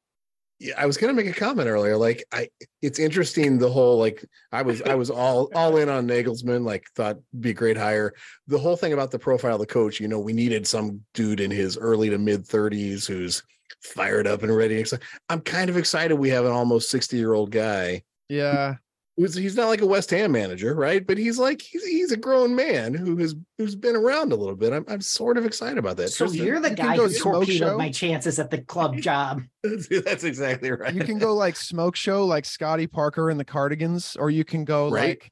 yeah, 0.59 0.75
I 0.79 0.87
was 0.87 0.97
going 0.97 1.15
to 1.15 1.23
make 1.23 1.31
a 1.31 1.39
comment 1.39 1.69
earlier. 1.69 1.97
Like, 1.97 2.25
I, 2.33 2.49
it's 2.81 2.99
interesting. 2.99 3.59
The 3.59 3.71
whole 3.71 3.99
like, 3.99 4.25
I 4.51 4.63
was, 4.63 4.81
I 4.83 4.95
was 4.95 5.11
all 5.11 5.51
all 5.55 5.77
in 5.77 5.91
on 5.91 6.09
Nagelsmann. 6.09 6.65
Like, 6.65 6.87
thought 6.97 7.19
be 7.39 7.51
a 7.51 7.55
great 7.55 7.77
hire. 7.77 8.15
The 8.47 8.59
whole 8.59 8.77
thing 8.77 8.95
about 8.95 9.11
the 9.11 9.19
profile 9.19 9.55
of 9.55 9.61
the 9.61 9.67
coach. 9.67 10.01
You 10.01 10.09
know, 10.09 10.19
we 10.19 10.33
needed 10.33 10.67
some 10.67 11.03
dude 11.13 11.41
in 11.41 11.51
his 11.51 11.77
early 11.77 12.09
to 12.09 12.19
mid 12.19 12.47
thirties 12.47 13.07
who's 13.07 13.43
fired 13.83 14.27
up 14.27 14.43
and 14.43 14.55
ready. 14.57 14.85
I'm 15.29 15.41
kind 15.41 15.71
of 15.71 15.77
excited. 15.77 16.15
We 16.17 16.31
have 16.31 16.45
an 16.45 16.53
almost 16.53 16.91
sixty 16.91 17.17
year 17.17 17.33
old 17.35 17.51
guy 17.51 18.03
Yeah. 18.29 18.75
who's 19.17 19.35
he's 19.35 19.57
not 19.57 19.69
like 19.69 19.81
a 19.81 19.87
West 19.87 20.11
Ham 20.11 20.33
manager, 20.33 20.75
right? 20.75 21.07
But 21.07 21.19
he's 21.19 21.39
like 21.39 21.61
he's 21.63 21.85
he's 21.85 22.13
a 22.13 22.17
grown 22.17 22.55
man 22.55 22.95
who 22.95 23.17
has 23.19 23.35
who's 23.59 23.75
been 23.75 23.97
around 23.97 24.33
a 24.33 24.37
little 24.37 24.55
bit. 24.57 24.73
I'm 24.73 24.85
I'm 24.89 25.01
sort 25.01 25.37
of 25.39 25.45
excited 25.47 25.79
about 25.79 25.97
that. 25.99 26.11
So 26.11 26.27
Tristan, 26.27 26.47
you're 26.47 26.61
the 26.61 26.71
you 26.71 26.77
guy 26.77 26.97
go 26.97 27.09
who 27.09 27.15
torpedoed 27.19 27.57
show. 27.57 27.77
my 27.79 27.91
chances 27.91 28.39
at 28.39 28.51
the 28.51 28.59
club 28.63 28.97
job. 28.99 29.43
that's 29.63 30.25
exactly 30.25 30.71
right. 30.71 30.95
You 30.95 31.05
can 31.05 31.19
go 31.19 31.35
like 31.35 31.57
smoke 31.57 31.97
show 31.97 32.25
like 32.25 32.45
Scotty 32.45 32.87
Parker 32.87 33.31
and 33.31 33.39
the 33.41 33.45
Cardigans, 33.45 34.17
or 34.17 34.31
you 34.31 34.45
can 34.45 34.65
go 34.65 34.91
Right. 34.91 35.09
like 35.21 35.31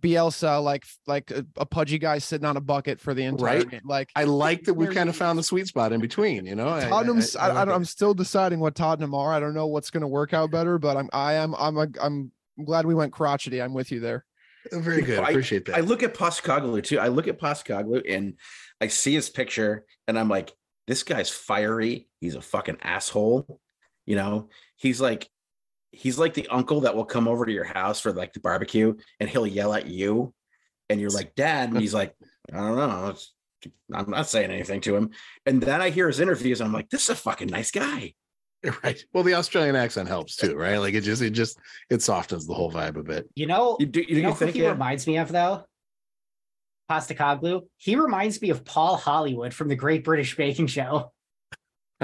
Bielsa, 0.00 0.62
like 0.62 0.84
like 1.06 1.30
a, 1.30 1.44
a 1.56 1.66
pudgy 1.66 1.98
guy 1.98 2.18
sitting 2.18 2.44
on 2.46 2.56
a 2.56 2.60
bucket 2.60 3.00
for 3.00 3.14
the 3.14 3.24
entire 3.24 3.58
Right. 3.58 3.70
game. 3.70 3.80
Like 3.84 4.10
I 4.16 4.24
like 4.24 4.64
that 4.64 4.74
we've 4.74 4.94
kind 4.94 5.08
of 5.08 5.16
found 5.16 5.38
the 5.38 5.42
sweet 5.42 5.66
spot 5.66 5.92
in 5.92 6.00
between. 6.00 6.46
You 6.46 6.54
know, 6.54 6.68
I, 6.68 6.82
I, 6.82 6.88
I, 6.88 6.88
I 6.88 7.52
like 7.52 7.68
I'm 7.68 7.84
still 7.84 8.14
deciding 8.14 8.60
what 8.60 8.74
Tottenham 8.74 9.14
are. 9.14 9.32
I 9.32 9.40
don't 9.40 9.54
know 9.54 9.66
what's 9.66 9.90
going 9.90 10.02
to 10.02 10.06
work 10.08 10.34
out 10.34 10.50
better, 10.50 10.78
but 10.78 10.96
I'm 10.96 11.08
I 11.12 11.34
am 11.34 11.54
I'm 11.58 11.76
a, 11.78 11.86
I'm 12.00 12.32
glad 12.64 12.86
we 12.86 12.94
went 12.94 13.12
crotchety. 13.12 13.60
I'm 13.60 13.74
with 13.74 13.90
you 13.92 14.00
there. 14.00 14.24
Oh, 14.72 14.80
very 14.80 15.02
good. 15.02 15.20
I 15.20 15.26
I- 15.26 15.30
appreciate 15.30 15.64
that. 15.66 15.76
I 15.76 15.80
look 15.80 16.02
at 16.02 16.14
Postecoglou 16.14 16.82
too. 16.82 16.98
I 16.98 17.08
look 17.08 17.28
at 17.28 17.38
Postecoglou 17.40 18.02
and 18.08 18.34
I 18.80 18.88
see 18.88 19.14
his 19.14 19.30
picture 19.30 19.84
and 20.08 20.18
I'm 20.18 20.28
like, 20.28 20.52
this 20.86 21.02
guy's 21.02 21.30
fiery. 21.30 22.08
He's 22.20 22.34
a 22.34 22.40
fucking 22.42 22.78
asshole. 22.82 23.60
You 24.06 24.16
know, 24.16 24.48
he's 24.76 25.00
like, 25.00 25.28
he's 25.96 26.18
like 26.18 26.34
the 26.34 26.46
uncle 26.48 26.82
that 26.82 26.94
will 26.94 27.04
come 27.04 27.26
over 27.26 27.46
to 27.46 27.52
your 27.52 27.64
house 27.64 28.00
for 28.00 28.12
like 28.12 28.32
the 28.32 28.40
barbecue 28.40 28.94
and 29.18 29.28
he'll 29.28 29.46
yell 29.46 29.74
at 29.74 29.86
you. 29.86 30.32
And 30.88 31.00
you're 31.00 31.10
like, 31.10 31.34
Dad. 31.34 31.70
And 31.70 31.80
he's 31.80 31.94
like, 31.94 32.14
I 32.52 32.56
don't 32.58 32.76
know. 32.76 33.08
It's- 33.08 33.32
I'm 33.92 34.10
not 34.10 34.28
saying 34.28 34.50
anything 34.52 34.80
to 34.82 34.94
him. 34.94 35.10
And 35.44 35.60
then 35.60 35.80
I 35.82 35.90
hear 35.90 36.06
his 36.06 36.20
interviews 36.20 36.60
and 36.60 36.68
I'm 36.68 36.72
like, 36.74 36.88
this 36.90 37.04
is 37.04 37.10
a 37.10 37.14
fucking 37.16 37.48
nice 37.48 37.72
guy. 37.72 38.14
right. 38.84 39.02
Well, 39.12 39.24
the 39.24 39.34
Australian 39.34 39.74
accent 39.74 40.08
helps 40.08 40.36
too, 40.36 40.54
right? 40.54 40.76
Like 40.76 40.94
it 40.94 41.00
just 41.00 41.22
it 41.22 41.30
just 41.30 41.58
it 41.90 42.02
softens 42.02 42.46
the 42.46 42.54
whole 42.54 42.70
vibe 42.70 42.96
a 42.96 43.02
bit. 43.02 43.28
You 43.34 43.46
know, 43.46 43.76
You 43.80 43.86
do, 43.86 44.00
you, 44.00 44.16
you 44.16 44.22
know 44.22 44.30
who 44.32 44.36
think 44.36 44.52
he 44.54 44.62
yeah? 44.62 44.70
reminds 44.70 45.06
me 45.06 45.16
of 45.18 45.32
though? 45.32 45.64
Postecoglou. 46.90 47.62
He 47.78 47.96
reminds 47.96 48.40
me 48.40 48.50
of 48.50 48.64
Paul 48.64 48.96
Hollywood 48.96 49.52
from 49.52 49.68
the 49.68 49.74
Great 49.76 50.04
British 50.04 50.36
Baking 50.36 50.68
Show. 50.68 51.12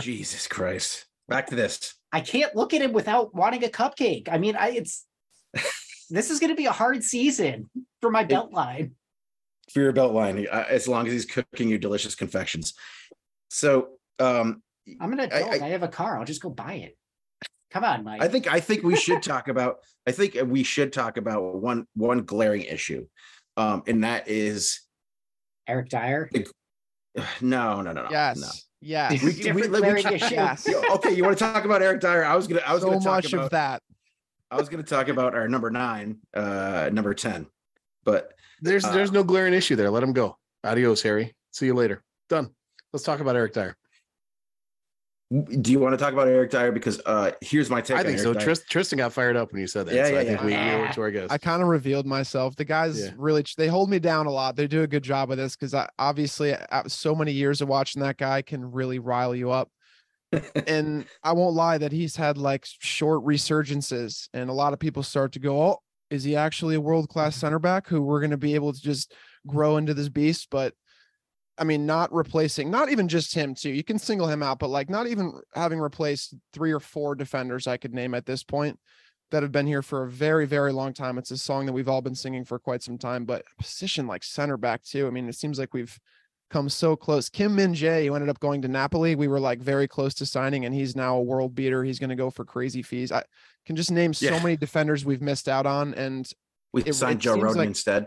Jesus 0.01 0.49
Christ. 0.49 1.07
Back 1.29 1.49
to 1.49 1.55
this. 1.55 1.95
I 2.13 2.21
can't 2.21 2.55
look 2.55 2.75
at 2.75 2.83
him 2.83 2.93
without 2.93 3.35
wanting 3.35 3.65
a 3.65 3.69
cupcake. 3.69 4.29
I 4.31 4.39
mean, 4.39 4.57
I 4.57 4.71
it's 4.71 5.07
this 6.11 6.31
is 6.31 6.39
going 6.41 6.51
to 6.51 6.57
be 6.57 6.67
a 6.67 6.73
hard 6.73 7.03
season 7.03 7.71
for 8.01 8.11
my 8.11 8.25
belt 8.25 8.53
line. 8.53 8.93
for 9.73 9.81
your 9.81 9.93
belt 9.93 10.13
line 10.13 10.47
uh, 10.51 10.65
as 10.69 10.87
long 10.89 11.07
as 11.07 11.13
he's 11.13 11.25
cooking 11.27 11.69
you 11.69 11.79
delicious 11.79 12.15
confections. 12.15 12.75
So 13.51 13.91
um 14.19 14.63
I'm 15.01 15.13
an 15.13 15.21
I- 15.21 15.25
adult. 15.25 15.63
I, 15.63 15.67
I- 15.67 15.71
have 15.71 15.83
a 15.83 15.89
car. 15.89 16.19
I'll 16.19 16.25
just 16.25 16.43
go 16.43 16.51
buy 16.51 16.75
it. 16.75 16.97
Come 17.71 17.85
on, 17.85 18.05
Mike. 18.05 18.21
I 18.23 18.29
think 18.29 18.53
I 18.53 18.61
think 18.61 18.83
we 18.83 18.97
should 18.97 19.23
talk 19.23 19.49
about 19.49 19.77
I 20.07 20.13
think 20.13 20.37
we 20.47 20.63
should 20.63 20.93
talk 20.93 21.17
about 21.17 21.57
one 21.61 21.87
one 21.95 22.25
glaring 22.25 22.63
issue. 22.63 23.07
Um 23.57 23.83
and 23.87 24.05
that 24.05 24.29
is 24.29 24.81
Eric 25.67 25.89
Dier. 25.89 26.31
no 27.41 27.81
no 27.81 27.93
no 27.93 28.03
no 28.03 28.09
Yes. 28.11 28.39
no. 28.39 28.49
Yes. 28.83 29.23
We- 29.23 29.29
we- 29.29 29.35
Different 29.43 29.71
we 29.73 29.79
glaring 29.79 30.03
can't- 30.03 30.31
Yes. 30.31 30.69
Okay, 30.91 31.13
you 31.15 31.23
want 31.25 31.39
to 31.39 31.45
talk 31.45 31.65
about 31.65 31.83
Eric 31.83 32.01
Dier? 32.01 32.25
I 32.25 32.35
was 32.37 32.47
gonna 32.49 32.61
I 32.67 32.73
was 32.75 32.83
so 32.83 32.89
gonna 32.91 33.01
talk 33.01 33.15
much 33.25 33.33
about 33.33 33.45
of 33.47 33.51
that. 33.53 33.83
I 34.51 34.57
was 34.57 34.69
gonna 34.69 34.83
talk 34.83 35.09
about 35.09 35.35
our 35.35 35.49
number 35.49 35.71
nine, 35.71 36.19
uh 36.35 36.91
number 36.93 37.15
10. 37.15 37.47
But 38.05 38.33
There's 38.61 38.85
Uh, 38.85 38.93
there's 38.93 39.13
no 39.13 39.23
glaring 39.25 39.55
issue 39.55 39.77
there. 39.77 39.91
Let 39.91 40.03
him 40.03 40.13
go. 40.13 40.37
Adios, 40.65 41.01
Harry. 41.03 41.35
See 41.53 41.67
you 41.67 41.75
later. 41.75 42.03
Done. 42.29 42.51
Let's 42.93 43.05
talk 43.05 43.21
about 43.21 43.37
Eric 43.37 43.53
Dier. 43.55 43.77
Do 45.33 45.73
you 45.73 45.79
want 45.79 45.95
to 45.95 45.97
talk 45.97 46.13
about 46.13 46.29
Eric 46.29 46.51
Dier? 46.51 46.73
Because 46.73 47.01
uh 47.07 47.31
here's 47.41 47.71
my 47.71 47.81
take. 47.81 47.97
I 47.97 48.01
on 48.01 48.07
think 48.07 48.19
Eric 48.19 48.25
so. 48.25 48.33
Dier. 48.35 48.43
Tristan, 48.43 48.67
Tristan 48.69 48.97
got 48.99 49.13
fired 49.13 49.37
up 49.37 49.51
when 49.53 49.61
you 49.63 49.67
said 49.67 49.87
that. 49.87 49.95
Yeah, 49.95 50.07
so 50.07 50.13
yeah, 50.13 50.19
I 50.21 50.25
think 50.25 50.41
yeah. 50.41 50.47
we 50.47 50.53
Yeah. 50.53 50.77
owe 50.77 50.85
it 50.85 50.93
to 50.95 51.01
our 51.01 51.11
guest. 51.11 51.33
I 51.33 51.39
kind 51.39 51.63
of 51.63 51.69
revealed 51.69 52.07
myself. 52.07 52.55
The 52.57 52.65
guys 52.67 53.01
Yeah. 53.01 53.11
really 53.17 53.45
they 53.57 53.69
hold 53.69 53.89
me 53.89 53.99
down 53.99 54.27
a 54.27 54.31
lot. 54.31 54.57
They 54.57 54.67
do 54.67 54.83
a 54.83 54.87
good 54.87 55.03
job 55.05 55.31
of 55.31 55.39
this 55.39 55.57
because 55.57 55.73
I 55.75 55.89
obviously 55.99 56.55
uh, 56.55 56.83
so 56.89 57.15
many 57.15 57.33
years 57.33 57.61
of 57.63 57.69
watching 57.69 58.03
that 58.03 58.19
guy 58.19 58.43
can 58.43 58.71
really 58.73 58.99
rile 58.99 59.35
you 59.35 59.51
up. 59.51 59.71
and 60.67 61.07
I 61.23 61.33
won't 61.33 61.55
lie 61.55 61.79
that 61.79 61.93
he's 61.93 62.17
had 62.17 62.37
like 62.37 62.67
short 62.81 63.25
resurgences, 63.25 64.29
and 64.35 64.51
a 64.51 64.55
lot 64.55 64.73
of 64.73 64.79
people 64.81 65.03
start 65.03 65.33
to 65.33 65.39
go, 65.39 65.63
"Oh, 65.63 65.79
is 66.11 66.25
he 66.25 66.37
actually 66.37 66.75
a 66.75 66.81
world 66.81 67.09
class 67.09 67.37
center 67.41 67.59
back 67.59 67.87
who 67.87 68.03
we're 68.03 68.21
going 68.21 68.31
to 68.33 68.37
be 68.37 68.55
able 68.55 68.73
to 68.73 68.81
just 68.81 69.15
grow 69.47 69.77
into 69.77 69.95
this 69.95 70.09
beast?" 70.09 70.49
But 70.51 70.75
I 71.59 71.65
mean, 71.65 71.85
not 71.87 72.13
replacing, 72.13 72.71
not 72.71 72.91
even 72.91 73.09
just 73.09 73.35
him 73.35 73.55
too. 73.55 73.71
You 73.71 73.85
can 73.85 73.99
single 73.99 74.27
him 74.29 74.43
out, 74.43 74.59
but 74.59 74.69
like 74.69 74.89
not 74.89 75.07
even 75.07 75.33
having 75.55 75.79
replaced 75.79 76.35
three 76.53 76.73
or 76.73 76.81
four 76.81 77.15
defenders 77.15 77.67
I 77.67 77.77
could 77.77 77.93
name 77.95 78.15
at 78.15 78.25
this 78.27 78.43
point 78.43 78.79
that 79.31 79.43
have 79.43 79.53
been 79.53 79.67
here 79.67 79.83
for 79.83 80.03
a 80.05 80.11
very, 80.11 80.47
very 80.47 80.73
long 80.73 80.93
time. 80.93 81.19
It's 81.19 81.31
a 81.31 81.37
song 81.39 81.67
that 81.67 81.73
we've 81.73 81.89
all 81.89 82.01
been 82.03 82.15
singing 82.15 82.45
for 82.45 82.59
quite 82.59 82.83
some 82.83 82.99
time, 82.99 83.25
but 83.25 83.45
position 83.59 84.07
like 84.07 84.25
center 84.25 84.57
back 84.57 84.83
too. 84.83 85.07
I 85.07 85.11
mean, 85.11 85.29
it 85.29 85.35
seems 85.35 85.59
like 85.59 85.73
we've 85.75 85.99
come 86.51 86.69
so 86.69 86.97
close. 86.97 87.29
Kim 87.31 87.55
Min 87.55 87.73
Jae, 87.75 88.07
who 88.07 88.15
ended 88.15 88.29
up 88.31 88.41
going 88.41 88.61
to 88.63 88.69
Napoli, 88.69 89.15
we 89.15 89.29
were 89.29 89.41
like 89.41 89.59
very 89.61 89.89
close 89.89 90.13
to 90.15 90.27
signing, 90.27 90.65
and 90.67 90.75
he's 90.75 90.95
now 90.97 91.17
a 91.17 91.23
world 91.23 91.55
beater. 91.55 91.83
He's 91.85 91.99
going 91.99 92.11
to 92.11 92.17
go 92.17 92.31
for 92.31 92.45
crazy 92.45 92.83
fees. 92.83 93.11
I 93.13 93.23
can 93.67 93.77
just 93.77 93.91
name 93.91 94.13
so 94.15 94.27
Yeah. 94.27 94.43
many 94.43 94.57
defenders 94.57 95.05
we've 95.05 95.23
missed 95.23 95.49
out 95.49 95.65
on, 95.67 95.95
and 95.95 96.31
we 96.73 96.83
it- 96.85 96.95
signed 96.95 97.21
it 97.21 97.23
Joe 97.23 97.37
Rodon 97.37 97.57
like- 97.57 97.69
instead. 97.69 98.07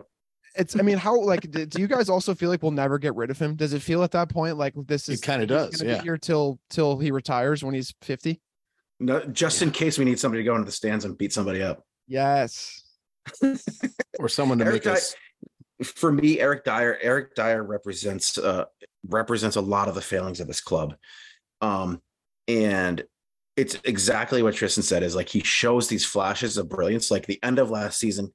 It's. 0.58 0.78
I 0.78 0.82
mean, 0.82 0.98
how 0.98 1.20
like 1.20 1.50
do 1.52 1.66
do 1.66 1.82
you 1.82 1.88
guys 1.88 2.10
also 2.10 2.34
feel 2.34 2.50
like 2.50 2.62
we'll 2.62 2.72
never 2.72 2.98
get 2.98 3.16
rid 3.16 3.30
of 3.30 3.40
him? 3.40 3.56
Does 3.56 3.74
it 3.74 3.82
feel 3.82 4.04
at 4.04 4.12
that 4.12 4.30
point 4.30 4.58
like 4.58 4.74
this 4.76 5.10
is 5.10 5.22
kinda 5.22 5.46
does, 5.46 5.78
gonna 5.78 5.92
be 5.92 5.96
yeah. 5.96 6.02
here 6.02 6.18
till 6.18 6.60
till 6.70 6.98
he 6.98 7.12
retires 7.12 7.64
when 7.64 7.74
he's 7.74 7.94
fifty? 8.02 8.42
No, 9.00 9.26
just 9.26 9.62
in 9.62 9.72
case 9.72 9.98
we 9.98 10.06
need 10.06 10.20
somebody 10.20 10.44
to 10.44 10.46
go 10.46 10.56
into 10.56 10.66
the 10.66 10.72
stands 10.72 11.06
and 11.06 11.18
beat 11.18 11.34
somebody 11.34 11.62
up. 11.62 11.84
Yes. 12.08 12.84
or 14.20 14.30
someone 14.30 14.60
to 14.60 14.66
Eric 14.66 14.76
make 14.76 14.84
Dier- 14.84 14.94
us 14.94 15.16
for 15.84 16.12
me, 16.12 16.40
Eric 16.40 16.64
Dier, 16.64 16.98
Eric 17.02 17.36
Dier 17.36 17.64
represents 17.64 18.38
uh 18.38 18.66
represents 19.08 19.56
a 19.56 19.62
lot 19.62 19.88
of 19.88 19.96
the 19.96 20.02
failings 20.02 20.40
of 20.40 20.48
this 20.48 20.62
club. 20.62 20.96
Um 21.62 22.02
and 22.48 23.04
it's 23.58 23.78
exactly 23.84 24.44
what 24.44 24.54
Tristan 24.54 24.84
said 24.84 25.04
is 25.04 25.16
like 25.16 25.30
he 25.30 25.42
shows 25.42 25.88
these 25.88 26.06
flashes 26.06 26.58
of 26.58 26.70
brilliance. 26.70 27.12
Like 27.12 27.26
the 27.26 27.42
end 27.44 27.60
of 27.60 27.70
last 27.70 28.00
season, 28.00 28.32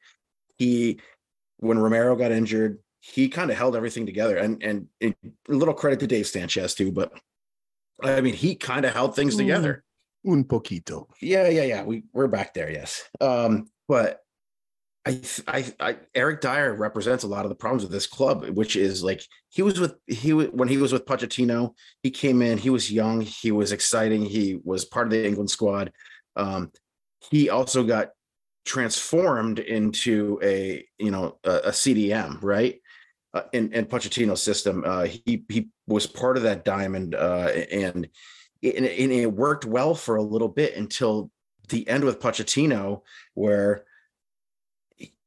he 0.58 1.00
when 1.60 1.78
Romero 1.78 2.16
got 2.16 2.32
injured, 2.32 2.78
he 3.00 3.28
kind 3.28 3.50
of 3.50 3.56
held 3.56 3.76
everything 3.76 4.04
together. 4.06 4.36
And 4.36 4.62
and 4.62 4.88
a 5.02 5.14
little 5.48 5.74
credit 5.74 6.00
to 6.00 6.06
Dave 6.06 6.26
Sanchez 6.26 6.74
too, 6.74 6.92
but 6.92 7.12
I 8.02 8.20
mean 8.20 8.34
he 8.34 8.54
kind 8.56 8.84
of 8.84 8.92
held 8.92 9.14
things 9.14 9.34
Mm. 9.34 9.38
together. 9.38 9.84
Un 10.26 10.44
poquito. 10.44 11.06
Yeah, 11.22 11.48
yeah, 11.48 11.62
yeah. 11.62 11.82
We 11.84 12.04
we're 12.12 12.26
back 12.28 12.52
there, 12.52 12.70
yes. 12.70 13.08
Um, 13.20 13.68
but 13.88 14.20
I, 15.06 15.18
I, 15.48 15.64
I, 15.80 15.96
Eric 16.14 16.42
Dier 16.42 16.74
represents 16.74 17.24
a 17.24 17.26
lot 17.26 17.46
of 17.46 17.48
the 17.48 17.54
problems 17.54 17.82
with 17.84 17.90
this 17.92 18.06
club, 18.06 18.46
which 18.50 18.76
is 18.76 19.02
like 19.02 19.22
he 19.48 19.62
was 19.62 19.80
with 19.80 19.94
he 20.06 20.34
when 20.34 20.68
he 20.68 20.76
was 20.76 20.92
with 20.92 21.06
Pochettino, 21.06 21.72
he 22.02 22.10
came 22.10 22.42
in, 22.42 22.58
he 22.58 22.68
was 22.68 22.92
young, 22.92 23.22
he 23.22 23.50
was 23.50 23.72
exciting, 23.72 24.22
he 24.26 24.60
was 24.62 24.84
part 24.84 25.06
of 25.06 25.12
the 25.12 25.26
England 25.26 25.50
squad. 25.50 25.90
Um, 26.36 26.70
he 27.30 27.48
also 27.48 27.82
got 27.82 28.10
transformed 28.64 29.58
into 29.58 30.38
a 30.42 30.86
you 30.98 31.10
know 31.10 31.38
a, 31.44 31.50
a 31.50 31.70
CDM, 31.70 32.38
right? 32.42 32.80
Uh, 33.32 33.42
in 33.52 33.72
in 33.72 33.86
Pochettino's 33.86 34.42
system, 34.42 34.82
uh, 34.84 35.04
he 35.04 35.44
he 35.48 35.68
was 35.86 36.06
part 36.06 36.36
of 36.36 36.42
that 36.44 36.64
diamond, 36.64 37.14
uh, 37.14 37.48
and 37.70 38.08
it, 38.62 38.76
and 38.76 39.12
it- 39.12 39.32
worked 39.32 39.64
well 39.64 39.94
for 39.94 40.16
a 40.16 40.22
little 40.22 40.48
bit 40.48 40.74
until 40.76 41.30
the 41.68 41.88
end 41.88 42.04
with 42.04 42.20
Pochettino, 42.20 43.02
where 43.34 43.84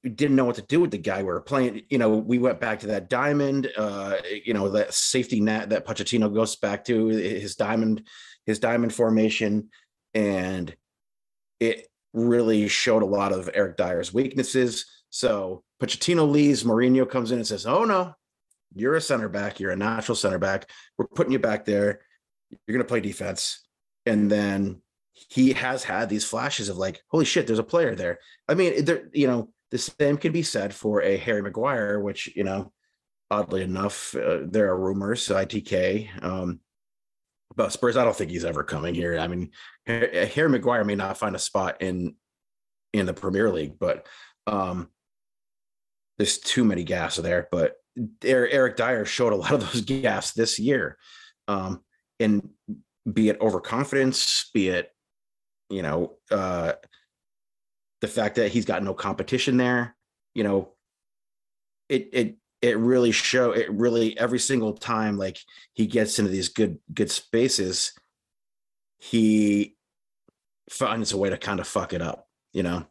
we 0.03 0.09
didn't 0.09 0.35
know 0.35 0.43
what 0.45 0.55
to 0.57 0.61
do 0.61 0.81
with 0.81 0.91
the 0.91 0.97
guy. 0.97 1.19
We 1.19 1.29
were 1.29 1.39
playing, 1.39 1.83
you 1.89 1.97
know, 1.97 2.09
we 2.17 2.37
went 2.37 2.59
back 2.59 2.81
to 2.81 2.87
that 2.87 3.09
diamond, 3.09 3.71
uh, 3.77 4.17
you 4.43 4.53
know, 4.53 4.67
that 4.69 4.93
safety 4.93 5.39
net 5.39 5.69
that 5.69 5.85
Pochettino 5.85 6.33
goes 6.33 6.57
back 6.57 6.83
to 6.85 7.07
his 7.07 7.55
diamond, 7.55 8.05
his 8.45 8.59
diamond 8.59 8.93
formation, 8.93 9.69
and 10.13 10.75
it 11.61 11.87
really 12.13 12.67
showed 12.67 13.03
a 13.03 13.07
lot 13.07 13.33
of 13.33 13.49
Eric 13.53 13.77
Dier's 13.77 14.13
weaknesses. 14.13 14.85
So 15.09 15.63
Pochettino 15.81 16.29
leaves, 16.29 16.63
Mourinho 16.63 17.09
comes 17.09 17.31
in 17.31 17.39
and 17.39 17.47
says, 17.47 17.65
"Oh 17.65 17.83
no, 17.83 18.13
you're 18.73 18.95
a 18.95 19.01
center 19.01 19.29
back. 19.29 19.59
You're 19.59 19.71
a 19.71 19.75
natural 19.75 20.15
center 20.15 20.39
back. 20.39 20.69
We're 20.97 21.07
putting 21.07 21.33
you 21.33 21.39
back 21.39 21.65
there. 21.65 22.01
You're 22.49 22.77
going 22.77 22.85
to 22.85 22.89
play 22.89 23.01
defense." 23.01 23.67
And 24.05 24.29
then 24.29 24.81
he 25.11 25.53
has 25.53 25.83
had 25.83 26.09
these 26.09 26.25
flashes 26.25 26.69
of 26.69 26.77
like, 26.77 27.01
"Holy 27.09 27.25
shit, 27.25 27.47
there's 27.47 27.59
a 27.59 27.63
player 27.63 27.95
there." 27.95 28.19
I 28.47 28.53
mean, 28.53 28.85
there, 28.85 29.09
you 29.13 29.27
know, 29.27 29.49
the 29.71 29.77
same 29.77 30.17
can 30.17 30.31
be 30.31 30.43
said 30.43 30.73
for 30.73 31.01
a 31.01 31.17
Harry 31.17 31.41
Maguire, 31.41 31.99
which 31.99 32.33
you 32.35 32.43
know, 32.43 32.71
oddly 33.31 33.63
enough, 33.63 34.15
uh, 34.15 34.39
there 34.43 34.69
are 34.69 34.79
rumors 34.79 35.27
ITK 35.27 36.23
um, 36.23 36.59
about 37.53 37.73
Spurs. 37.73 37.97
I 37.97 38.03
don't 38.03 38.15
think 38.15 38.31
he's 38.31 38.45
ever 38.45 38.63
coming 38.63 38.93
here. 38.93 39.17
I 39.17 39.27
mean, 39.27 39.51
Harry 39.85 40.49
Maguire 40.49 40.83
may 40.83 40.95
not 40.95 41.17
find 41.17 41.35
a 41.35 41.39
spot 41.39 41.81
in 41.81 42.15
in 42.93 43.05
the 43.05 43.13
Premier 43.13 43.51
League, 43.51 43.79
but 43.79 44.05
um, 44.45 44.89
there's 46.17 46.37
too 46.37 46.63
many 46.63 46.83
gaps 46.83 47.15
there. 47.17 47.47
But 47.51 47.75
Er- 48.25 48.49
Eric 48.49 48.77
Dier 48.77 49.05
showed 49.05 49.33
a 49.33 49.37
lot 49.37 49.53
of 49.53 49.61
those 49.61 49.81
gaps 50.01 50.33
this 50.33 50.59
year, 50.59 50.97
um, 51.47 51.83
and 52.19 52.49
be 53.11 53.29
it 53.29 53.41
overconfidence, 53.41 54.49
be 54.53 54.69
it 54.69 54.89
you 55.69 55.81
know 55.81 56.17
uh, 56.31 56.73
the 58.01 58.07
fact 58.07 58.35
that 58.35 58.51
he's 58.51 58.65
got 58.65 58.83
no 58.83 58.93
competition 58.93 59.57
there, 59.57 59.95
you 60.33 60.43
know, 60.43 60.73
it 61.89 62.09
it 62.13 62.37
it 62.63 62.77
really 62.77 63.11
show 63.11 63.51
it 63.51 63.69
really 63.69 64.17
every 64.17 64.39
single 64.39 64.71
time 64.71 65.17
like 65.17 65.37
he 65.73 65.85
gets 65.85 66.17
into 66.17 66.31
these 66.31 66.47
good 66.47 66.79
good 66.93 67.11
spaces, 67.11 67.91
he 68.99 69.75
finds 70.69 71.11
a 71.11 71.17
way 71.17 71.29
to 71.29 71.37
kind 71.37 71.59
of 71.59 71.67
fuck 71.67 71.91
it 71.91 72.01
up, 72.01 72.25
you 72.53 72.63
know. 72.63 72.85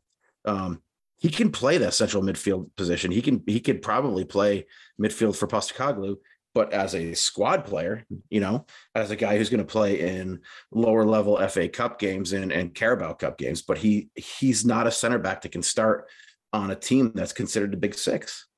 Um, 0.44 0.82
he 1.16 1.30
can 1.30 1.50
play 1.50 1.78
that 1.78 1.94
central 1.94 2.22
midfield 2.22 2.68
position. 2.76 3.10
He 3.10 3.22
can 3.22 3.42
he 3.46 3.60
could 3.60 3.80
probably 3.80 4.26
play 4.26 4.66
midfield 5.00 5.36
for 5.36 5.48
Postecoglou, 5.48 6.16
but 6.54 6.74
as 6.74 6.94
a 6.94 7.14
squad 7.14 7.64
player, 7.64 8.04
you 8.28 8.40
know, 8.40 8.66
as 8.94 9.10
a 9.10 9.16
guy 9.16 9.38
who's 9.38 9.48
going 9.48 9.58
to 9.58 9.64
play 9.64 10.00
in 10.00 10.40
lower 10.70 11.06
level 11.06 11.38
FA 11.48 11.66
Cup 11.66 11.98
games 11.98 12.34
and, 12.34 12.52
and 12.52 12.74
Carabao 12.74 13.14
Cup 13.14 13.38
games, 13.38 13.62
but 13.62 13.78
he 13.78 14.10
he's 14.16 14.66
not 14.66 14.86
a 14.86 14.90
center 14.90 15.18
back 15.18 15.40
that 15.40 15.52
can 15.52 15.62
start 15.62 16.10
on 16.52 16.70
a 16.70 16.76
team 16.76 17.12
that's 17.14 17.32
considered 17.32 17.72
a 17.72 17.78
big 17.78 17.94
six. 17.94 18.48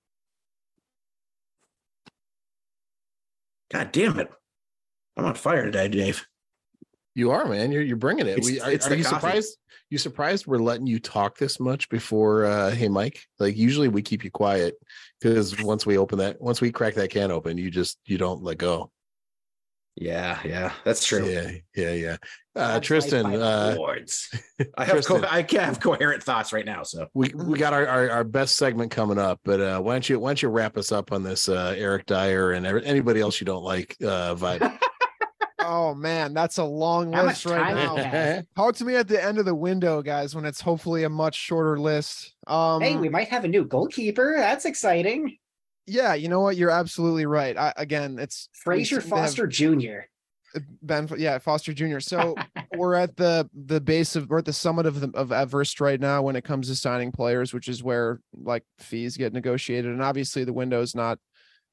God 3.75 3.91
damn 3.91 4.21
it. 4.21 4.31
I'm 5.17 5.25
on 5.25 5.35
fire 5.35 5.65
today, 5.65 5.89
Dave. 5.89 6.25
You 7.17 7.33
are, 7.33 7.45
man. 7.47 7.73
You're 7.73 7.83
you're 7.83 7.97
bringing 7.97 8.27
it. 8.27 8.39
It's- 8.39 8.47
we, 8.47 8.61
are, 8.61 8.71
it's 8.71 8.87
are 8.87 8.95
you 8.95 9.03
coffee. 9.03 9.17
surprised? 9.17 9.57
You 9.91 9.99
surprised 9.99 10.47
we're 10.47 10.59
letting 10.59 10.87
you 10.87 11.01
talk 11.01 11.37
this 11.39 11.59
much 11.59 11.89
before? 11.89 12.45
uh 12.47 12.71
Hey, 12.71 12.89
Mike. 12.89 13.21
Like 13.41 13.57
usually 13.57 13.89
we 13.89 14.01
keep 14.01 14.23
you 14.23 14.31
quiet 14.31 14.77
because 15.21 15.61
once 15.61 15.85
we 15.87 15.99
open 15.99 16.19
that, 16.19 16.41
once 16.41 16.61
we 16.61 16.71
crack 16.71 16.95
that 16.95 17.11
can 17.11 17.33
open, 17.33 17.59
you 17.59 17.69
just 17.71 17.99
you 18.07 18.17
don't 18.17 18.43
let 18.45 18.59
go. 18.59 18.93
Yeah, 19.97 20.41
yeah, 20.45 20.73
that's 20.85 21.05
true. 21.05 21.29
Yeah, 21.29 21.51
yeah, 21.77 21.93
yeah. 21.93 22.17
Uh, 22.57 22.81
Tristan, 22.81 23.25
life 23.25 23.41
uh. 23.41 23.77
I 24.77 24.85
have 24.85 25.05
co- 25.05 25.25
I 25.29 25.43
can't 25.43 25.65
have 25.65 25.81
coherent 25.81 26.23
thoughts 26.23 26.53
right 26.53 26.67
now. 26.67 26.83
So 26.83 27.07
we 27.15 27.33
we 27.35 27.59
got 27.59 27.73
our, 27.73 27.87
our 27.87 28.11
our 28.11 28.25
best 28.25 28.57
segment 28.57 28.91
coming 28.91 29.19
up, 29.19 29.41
but 29.45 29.61
uh 29.61 29.81
why 29.81 29.95
don't 29.95 30.09
you 30.09 30.19
why 30.19 30.31
don't 30.31 30.43
you 30.43 30.49
wrap 30.49 30.77
us 30.77 30.91
up 30.91 31.13
on 31.13 31.23
this 31.23 31.49
uh 31.49 31.75
Eric 31.77 32.07
Dier 32.07 32.53
and 32.53 32.67
anybody 32.67 33.21
else 33.21 33.41
you 33.41 33.45
don't 33.45 33.63
like 33.63 33.97
uh 34.03 34.35
vibe? 34.35 34.79
Oh 35.67 35.95
man, 35.95 36.35
that's 36.35 36.59
a 36.59 36.65
long 36.65 37.15
How 37.15 37.25
list 37.25 37.47
right 37.47 37.75
now. 37.75 37.97
do? 38.41 38.47
Talk 38.55 38.75
to 38.77 38.85
me 38.85 38.97
at 38.97 39.09
the 39.09 39.23
end 39.23 39.39
of 39.39 39.47
the 39.47 39.55
window, 39.55 40.03
guys, 40.03 40.35
when 40.35 40.45
it's 40.45 40.61
hopefully 40.61 41.05
a 41.05 41.09
much 41.09 41.37
shorter 41.37 41.81
list. 41.81 42.35
Um 42.47 42.83
hey, 42.83 42.97
we 42.97 43.09
might 43.09 43.29
have 43.29 43.45
a 43.45 43.49
new 43.49 43.65
goalkeeper. 43.65 44.35
That's 44.37 44.67
exciting. 44.67 45.39
Yeah, 45.87 46.15
you 46.15 46.29
know 46.29 46.41
what? 46.41 46.57
You're 46.57 46.71
absolutely 46.71 47.27
right. 47.27 47.57
I, 47.57 47.73
again, 47.77 48.19
it's 48.19 48.49
Fraser 48.53 49.01
seem 49.01 49.11
to 49.11 49.17
have- 49.17 49.27
Foster 49.27 49.47
Jr. 49.47 49.99
Ben, 50.83 51.09
yeah, 51.19 51.39
Foster 51.39 51.73
Jr. 51.73 51.99
So 51.99 52.37
we're 52.77 52.95
at 52.95 53.17
the 53.17 53.49
the 53.55 53.81
base 53.81 54.15
of 54.15 54.29
we're 54.29 54.39
at 54.39 54.45
the 54.45 54.53
summit 54.53 54.87
of 54.87 55.01
the 55.01 55.11
of 55.15 55.33
Everest 55.33 55.81
right 55.81 56.01
now 56.01 56.23
when 56.23 56.37
it 56.37 56.45
comes 56.45 56.69
to 56.69 56.77
signing 56.77 57.11
players, 57.13 57.53
which 57.53 57.69
is 57.69 57.83
where 57.83 58.21
like 58.33 58.63
fees 58.79 59.17
get 59.17 59.33
negotiated, 59.33 59.91
and 59.91 60.03
obviously 60.03 60.45
the 60.45 60.53
window 60.53 60.81
is 60.81 60.95
not 60.95 61.19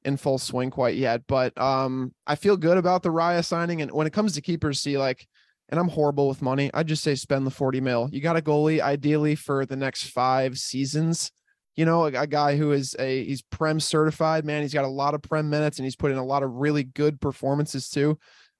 in 0.04 0.16
full 0.16 0.38
swing 0.38 0.70
quite 0.70 0.96
yet. 0.96 1.22
But 1.28 1.56
um, 1.60 2.12
I 2.26 2.34
feel 2.34 2.56
good 2.56 2.76
about 2.76 3.04
the 3.04 3.10
Raya 3.10 3.44
signing, 3.44 3.82
and 3.82 3.92
when 3.92 4.08
it 4.08 4.12
comes 4.12 4.32
to 4.34 4.40
keepers, 4.40 4.80
see 4.80 4.98
like, 4.98 5.28
and 5.68 5.78
I'm 5.78 5.88
horrible 5.88 6.26
with 6.28 6.42
money. 6.42 6.68
I 6.74 6.82
just 6.82 7.04
say 7.04 7.14
spend 7.14 7.46
the 7.46 7.52
forty 7.52 7.80
mil. 7.80 8.08
You 8.10 8.20
got 8.20 8.36
a 8.36 8.42
goalie 8.42 8.80
ideally 8.80 9.36
for 9.36 9.64
the 9.64 9.76
next 9.76 10.08
five 10.08 10.58
seasons. 10.58 11.30
You 11.76 11.84
know, 11.86 12.04
a, 12.04 12.12
a 12.12 12.26
guy 12.26 12.56
who 12.56 12.72
is 12.72 12.94
a 12.98 13.24
he's 13.24 13.42
prem 13.42 13.80
certified, 13.80 14.44
man. 14.44 14.62
He's 14.62 14.74
got 14.74 14.84
a 14.84 14.88
lot 14.88 15.14
of 15.14 15.22
prem 15.22 15.48
minutes, 15.48 15.78
and 15.78 15.84
he's 15.84 15.96
put 15.96 16.10
in 16.10 16.18
a 16.18 16.24
lot 16.24 16.42
of 16.42 16.50
really 16.52 16.84
good 16.84 17.20
performances 17.20 17.88
too. 17.88 18.18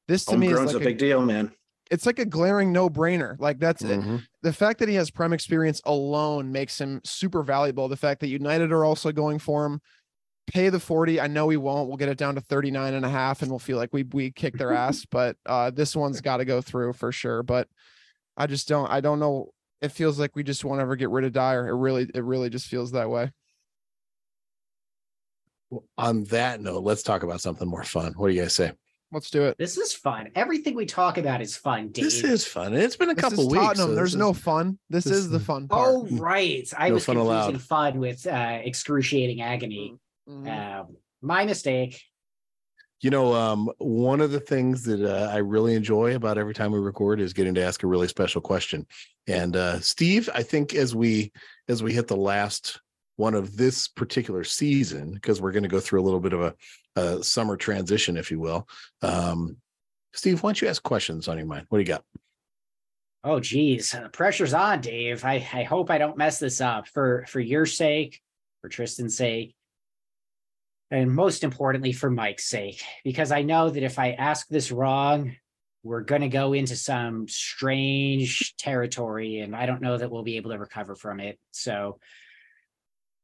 This 0.09 0.25
to 0.27 0.37
me 0.37 0.49
is 0.49 0.59
like 0.61 0.75
a 0.77 0.81
big 0.81 0.99
deal, 0.99 1.21
man. 1.23 1.53
it's 1.91 2.07
like 2.07 2.19
a 2.19 2.25
glaring 2.25 2.73
no 2.73 2.89
brainer. 2.89 3.37
Like 3.39 3.59
that's 3.59 3.83
it. 3.83 4.01
Mhm. 4.01 4.23
the 4.43 4.53
fact 4.53 4.79
that 4.81 4.89
he 4.89 4.95
has 4.95 5.11
prem 5.11 5.33
experience 5.33 5.81
alone 5.85 6.51
makes 6.53 6.81
him 6.81 7.01
super 7.05 7.43
valuable. 7.43 7.89
The 7.89 7.97
fact 7.97 8.21
that 8.21 8.29
United 8.29 8.73
are 8.73 8.85
also 8.85 9.13
going 9.13 9.39
for 9.39 9.67
him, 9.67 9.81
pay 10.47 10.71
the 10.71 10.81
40. 10.81 11.21
I 11.21 11.27
know 11.27 11.47
we 11.47 11.57
won't. 11.59 11.89
We'll 11.89 11.99
get 11.99 12.09
it 12.09 12.19
down 12.19 12.35
to 12.37 12.41
39 12.41 12.95
and 12.95 13.05
a 13.05 13.11
half 13.11 13.43
and 13.43 13.51
we'll 13.51 13.59
feel 13.59 13.77
like 13.77 13.91
we 13.93 14.05
we 14.05 14.31
kicked 14.33 14.57
their 14.59 14.73
ass, 14.85 15.05
but 15.11 15.37
uh 15.45 15.71
this 15.71 15.95
one's 15.95 16.21
got 16.23 16.39
to 16.39 16.45
go 16.47 16.63
through 16.63 16.95
for 16.95 17.13
sure. 17.13 17.43
But 17.43 17.69
I 18.39 18.47
just 18.47 18.69
don't 18.69 18.91
I 18.91 19.01
don't 19.03 19.21
know. 19.21 19.51
It 19.83 19.91
feels 19.93 20.19
like 20.19 20.35
we 20.37 20.43
just 20.45 20.65
won't 20.65 20.81
ever 20.81 20.97
get 20.97 21.11
rid 21.11 21.25
of 21.25 21.33
Dier. 21.33 21.67
It 21.69 21.75
really 21.75 22.09
it 22.15 22.23
really 22.25 22.49
just 22.49 22.67
feels 22.69 22.93
that 22.93 23.11
way. 23.11 23.31
Well, 25.71 25.85
On 25.99 26.25
that 26.25 26.61
note, 26.61 26.85
let's 26.85 27.03
talk 27.03 27.23
about 27.23 27.41
something 27.41 27.67
more 27.69 27.85
fun. 27.85 28.13
What 28.17 28.29
do 28.29 28.35
you 28.35 28.43
guys 28.43 28.55
say? 28.55 28.73
Let's 29.11 29.29
do 29.31 29.43
it. 29.43 29.59
This 29.59 29.77
is 29.77 29.93
fun. 29.93 30.31
Everything 30.35 30.75
we 30.75 30.87
talk 30.87 31.19
about 31.19 31.43
is 31.43 31.55
fun, 31.57 31.89
Dave. 31.89 32.05
This 32.05 32.25
is 32.25 32.47
fun. 32.47 32.73
and 32.73 32.83
It's 32.83 32.97
been 32.97 33.11
a 33.11 33.15
This 33.15 33.23
couple 33.25 33.41
is 33.41 33.53
weeks. 33.53 33.63
Tottenham. 33.65 33.89
so 33.89 33.95
There's 33.95 34.13
this 34.13 34.19
no 34.19 34.33
fun. 34.33 34.79
This, 34.89 35.05
this 35.05 35.13
is 35.15 35.29
the 35.29 35.41
fun 35.41 35.69
part. 35.69 35.87
Oh, 35.87 36.07
right. 36.13 36.67
I 36.79 36.89
No 36.89 36.95
was 36.95 37.05
fun 37.05 37.17
confusing 37.17 37.37
allowed. 37.57 37.61
fun 37.63 37.99
with 37.99 38.27
uh, 38.27 38.59
excruciating 38.63 39.43
agony. 39.43 39.99
Mhm. 40.29 40.81
Um, 40.81 40.97
my 41.21 41.45
mistake. 41.45 42.01
You 43.03 43.11
know, 43.11 43.35
um, 43.35 43.69
one 43.79 44.21
of 44.21 44.31
the 44.31 44.41
things 44.41 44.85
that 44.85 45.03
uh, 45.05 45.29
I 45.29 45.39
really 45.39 45.75
enjoy 45.75 46.15
about 46.15 46.39
every 46.39 46.55
time 46.55 46.71
we 46.71 46.79
record 46.79 47.21
is 47.21 47.33
getting 47.33 47.55
to 47.55 47.63
ask 47.63 47.83
a 47.83 47.89
really 47.89 48.07
special 48.07 48.41
question. 48.41 48.87
And 49.27 49.57
uh, 49.57 49.81
Steve, 49.81 50.31
I 50.33 50.45
think 50.45 50.75
as 50.75 50.95
we 50.95 51.33
as 51.69 51.83
we 51.83 51.93
hit 51.93 52.07
the 52.07 52.17
last 52.17 52.81
one 53.17 53.35
of 53.35 53.57
this 53.57 53.89
particular 53.89 54.45
season, 54.45 55.15
because 55.15 55.41
we're 55.41 55.51
going 55.53 55.65
to 55.65 55.69
go 55.69 55.81
through 55.81 56.01
a 56.01 56.07
little 56.07 56.21
bit 56.21 56.33
of 56.33 56.41
a, 56.41 56.55
a 56.95 57.25
summer 57.25 57.57
transition, 57.57 58.17
if 58.17 58.31
you 58.31 58.39
will. 58.39 58.69
Um, 59.03 59.57
Steve, 60.15 60.43
why 60.43 60.49
don't 60.49 60.63
you 60.63 60.69
ask 60.69 60.83
questions 60.83 61.27
on 61.27 61.39
your 61.39 61.47
mind? 61.47 61.67
What 61.69 61.79
do 61.79 61.83
you 61.83 61.89
got? 61.89 62.05
Oh, 63.25 63.41
geez, 63.41 63.95
uh, 63.95 64.09
pressure's 64.09 64.55
on, 64.55 64.81
Dave. 64.81 65.25
I, 65.25 65.35
I 65.53 65.63
hope 65.65 65.91
I 65.91 65.99
don't 65.99 66.17
mess 66.17 66.39
this 66.39 66.61
up 66.61 66.87
for 66.87 67.25
for 67.29 67.41
your 67.41 67.67
sake, 67.67 68.21
for 68.61 68.69
Tristan's 68.69 69.17
sake, 69.17 69.57
and 70.93 71.11
most 71.11 71.43
importantly 71.43 71.93
for 71.93 72.11
Mike's 72.11 72.49
sake, 72.49 72.83
because 73.03 73.33
I 73.33 73.43
know 73.43 73.71
that 73.71 73.83
if 73.83 73.99
I 73.99 74.13
ask 74.13 74.47
this 74.49 74.71
wrong, 74.71 75.35
we're 75.83 76.03
going 76.03 76.21
to 76.21 76.29
go 76.29 76.53
into 76.53 76.77
some 76.77 77.27
strange 77.29 78.55
territory, 78.59 79.39
and 79.39 79.57
I 79.57 79.65
don't 79.65 79.81
know 79.81 79.97
that 79.97 80.11
we'll 80.11 80.23
be 80.23 80.37
able 80.37 80.51
to 80.51 80.59
recover 80.59 80.95
from 80.95 81.19
it. 81.19 81.39
So, 81.51 81.99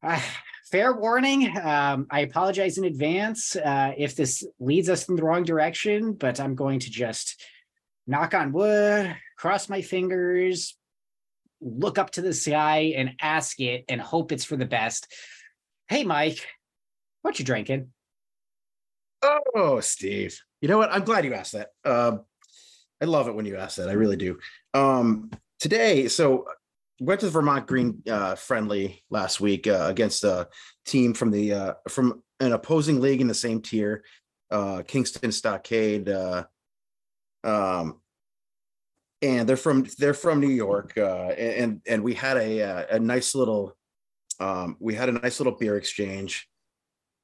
uh, 0.03 0.21
fair 0.71 0.95
warning. 0.95 1.57
Um, 1.57 2.07
I 2.11 2.21
apologize 2.21 2.79
in 2.79 2.85
advance 2.85 3.55
uh, 3.55 3.93
if 3.97 4.17
this 4.17 4.45
leads 4.59 4.89
us 4.89 5.09
in 5.09 5.17
the 5.17 5.23
wrong 5.23 5.45
direction, 5.45 6.15
but 6.15 6.41
I'm 6.41 6.55
going 6.55 6.81
to 6.81 6.91
just 6.91 7.45
knock 8.07 8.33
on 8.33 8.53
wood, 8.53 9.15
cross 9.37 9.69
my 9.69 9.83
fingers, 9.83 10.75
look 11.61 11.99
up 11.99 12.13
to 12.13 12.23
the 12.23 12.33
sky, 12.33 12.95
and 12.97 13.13
ask 13.21 13.61
it 13.61 13.85
and 13.91 14.01
hope 14.01 14.33
it's 14.33 14.45
for 14.45 14.57
the 14.57 14.65
best. 14.65 15.07
Hey, 15.89 16.03
Mike, 16.05 16.47
what 17.23 17.39
you 17.39 17.45
drinking? 17.45 17.89
Oh, 19.23 19.81
Steve. 19.81 20.39
You 20.61 20.69
know 20.69 20.79
what? 20.79 20.93
I'm 20.93 21.05
glad 21.05 21.25
you 21.25 21.35
asked 21.35 21.53
that. 21.53 21.69
Um, 21.85 22.25
I 23.01 23.05
love 23.05 23.29
it 23.29 23.35
when 23.35 23.47
you 23.47 23.57
ask 23.57 23.77
that. 23.77 23.89
I 23.89 23.93
really 23.93 24.17
do. 24.17 24.39
Um, 24.75 25.31
today, 25.59 26.09
so 26.09 26.47
went 27.01 27.21
to 27.21 27.27
the 27.27 27.33
Vermont 27.33 27.67
Green 27.67 28.03
uh, 28.11 28.35
friendly 28.35 29.03
last 29.11 29.41
week 29.41 29.67
uh, 29.67 29.87
against 29.89 30.25
a 30.25 30.49
team 30.85 31.15
from 31.15 31.31
the 31.31 31.53
uh, 31.53 31.75
from 31.89 32.23
an 32.41 32.53
opposing 32.53 33.01
league 33.01 33.21
in 33.21 33.29
the 33.29 33.35
same 33.35 33.61
tier, 33.61 34.05
uh, 34.51 34.83
Kingston 34.87 35.33
Stockade. 35.33 36.09
Uh, 36.09 36.45
um, 37.45 38.01
and 39.23 39.49
they're 39.49 39.57
from 39.57 39.87
they're 39.99 40.15
from 40.15 40.41
New 40.41 40.49
York, 40.49 40.97
and 40.97 41.81
and 41.87 42.03
we 42.03 42.15
had 42.15 42.37
a 42.37 42.95
a 42.95 43.01
nice 43.01 43.35
little 43.35 43.77
um, 44.41 44.77
we 44.79 44.95
had 44.95 45.09
a 45.09 45.13
nice 45.13 45.41
little 45.41 45.57
beer 45.57 45.77
exchange, 45.77 46.49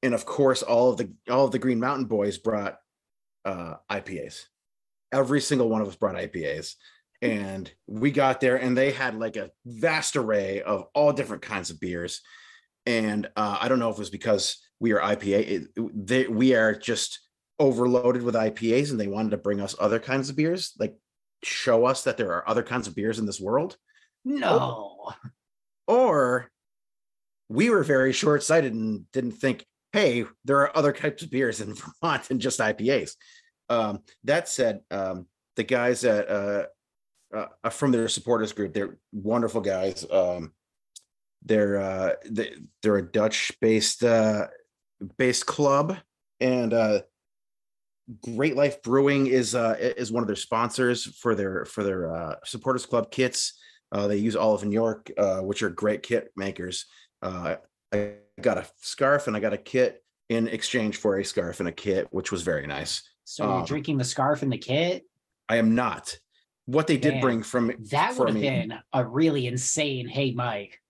and 0.05 0.13
of 0.13 0.25
course 0.25 0.61
all 0.61 0.91
of 0.91 0.97
the 0.97 1.11
all 1.29 1.45
of 1.45 1.51
the 1.51 1.59
Green 1.59 1.79
Mountain 1.79 2.05
boys 2.05 2.37
brought 2.37 2.77
uh, 3.43 3.75
IPAs. 3.91 4.43
Every 5.11 5.41
single 5.41 5.69
one 5.69 5.81
of 5.81 5.87
us 5.87 5.95
brought 5.95 6.15
IPAs, 6.15 6.75
and 7.21 7.71
we 7.87 8.11
got 8.11 8.39
there, 8.39 8.57
and 8.57 8.77
they 8.77 8.91
had 8.91 9.17
like 9.17 9.35
a 9.35 9.51
vast 9.65 10.15
array 10.15 10.61
of 10.61 10.85
all 10.93 11.11
different 11.11 11.41
kinds 11.41 11.69
of 11.69 11.79
beers. 11.79 12.21
And 12.85 13.27
uh, 13.35 13.57
I 13.59 13.67
don't 13.67 13.79
know 13.79 13.89
if 13.89 13.95
it 13.95 13.99
was 13.99 14.09
because 14.11 14.57
we 14.79 14.91
are 14.91 14.99
IPA, 14.99 15.39
it, 15.47 16.07
they, 16.07 16.27
we 16.27 16.53
are 16.53 16.75
just 16.75 17.19
overloaded 17.59 18.21
with 18.21 18.35
IPAs, 18.35 18.91
and 18.91 18.99
they 18.99 19.07
wanted 19.07 19.31
to 19.31 19.37
bring 19.37 19.59
us 19.61 19.75
other 19.79 19.99
kinds 19.99 20.29
of 20.29 20.35
beers, 20.35 20.73
like 20.77 20.95
show 21.43 21.85
us 21.85 22.03
that 22.03 22.17
there 22.17 22.31
are 22.33 22.47
other 22.47 22.63
kinds 22.63 22.87
of 22.87 22.95
beers 22.95 23.17
in 23.17 23.25
this 23.25 23.39
world, 23.39 23.77
No. 24.23 25.13
or 25.87 26.51
we 27.49 27.69
were 27.69 27.83
very 27.83 28.11
short 28.13 28.43
sighted 28.43 28.73
and 28.73 29.09
didn't 29.11 29.33
think, 29.33 29.65
hey, 29.95 30.25
there 30.43 30.57
are 30.57 30.75
other 30.75 30.91
types 30.91 31.23
of 31.23 31.31
beers 31.31 31.61
in 31.61 31.73
Vermont 32.01 32.23
than 32.27 32.37
just 32.37 32.59
IPAs. 32.59 33.15
Um, 33.69 34.01
that 34.25 34.49
said, 34.49 34.81
um, 34.91 35.25
the 35.55 35.63
guys 35.63 36.03
at 36.03 36.29
uh, 36.29 36.65
uh, 37.33 37.69
from 37.69 37.91
their 37.91 38.09
supporters 38.09 38.51
group, 38.51 38.73
they're 38.73 38.97
wonderful 39.13 39.61
guys. 39.61 40.05
Um, 40.11 40.51
they're 41.43 41.77
uh, 41.77 42.13
they, 42.29 42.55
they're 42.83 42.97
a 42.97 43.09
Dutch 43.09 43.53
based 43.61 44.03
uh, 44.03 44.47
based 45.17 45.45
club, 45.45 45.97
and 46.41 46.73
uh, 46.73 47.01
Great 48.21 48.57
Life 48.57 48.83
Brewing 48.83 49.27
is 49.27 49.55
uh, 49.55 49.75
is 49.79 50.11
one 50.11 50.23
of 50.23 50.27
their 50.27 50.35
sponsors 50.35 51.05
for 51.05 51.35
their 51.35 51.63
for 51.63 51.83
their 51.83 52.37
supporters 52.43 52.85
club 52.85 53.11
kits. 53.11 53.53
They 53.93 54.17
use 54.17 54.35
Olive 54.35 54.63
and 54.63 54.73
York, 54.73 55.09
which 55.39 55.63
are 55.63 55.69
great 55.69 56.03
kit 56.03 56.31
makers. 56.35 56.85
I 57.95 58.41
got 58.41 58.57
a 58.57 58.65
scarf 58.81 59.27
and 59.27 59.35
I 59.35 59.39
got 59.39 59.53
a 59.53 59.57
kit 59.57 60.03
in 60.29 60.47
exchange 60.47 60.97
for 60.97 61.17
a 61.17 61.25
scarf 61.25 61.59
and 61.59 61.69
a 61.69 61.71
kit, 61.71 62.07
which 62.11 62.31
was 62.31 62.41
very 62.41 62.67
nice. 62.67 63.03
So 63.23 63.43
you're 63.45 63.53
Um, 63.59 63.65
drinking 63.65 63.97
the 63.97 64.03
scarf 64.03 64.41
and 64.41 64.51
the 64.51 64.57
kit? 64.57 65.05
I 65.49 65.57
am 65.57 65.75
not. 65.75 66.17
What 66.65 66.87
they 66.87 66.97
did 66.97 67.15
Man, 67.15 67.21
bring 67.21 67.43
from 67.43 67.71
That 67.91 68.13
for 68.13 68.25
would 68.25 68.29
have 68.29 68.35
me, 68.41 68.41
been 68.49 68.73
a 68.91 69.05
really 69.05 69.45
insane. 69.47 70.07
Hey, 70.07 70.31
Mike, 70.31 70.81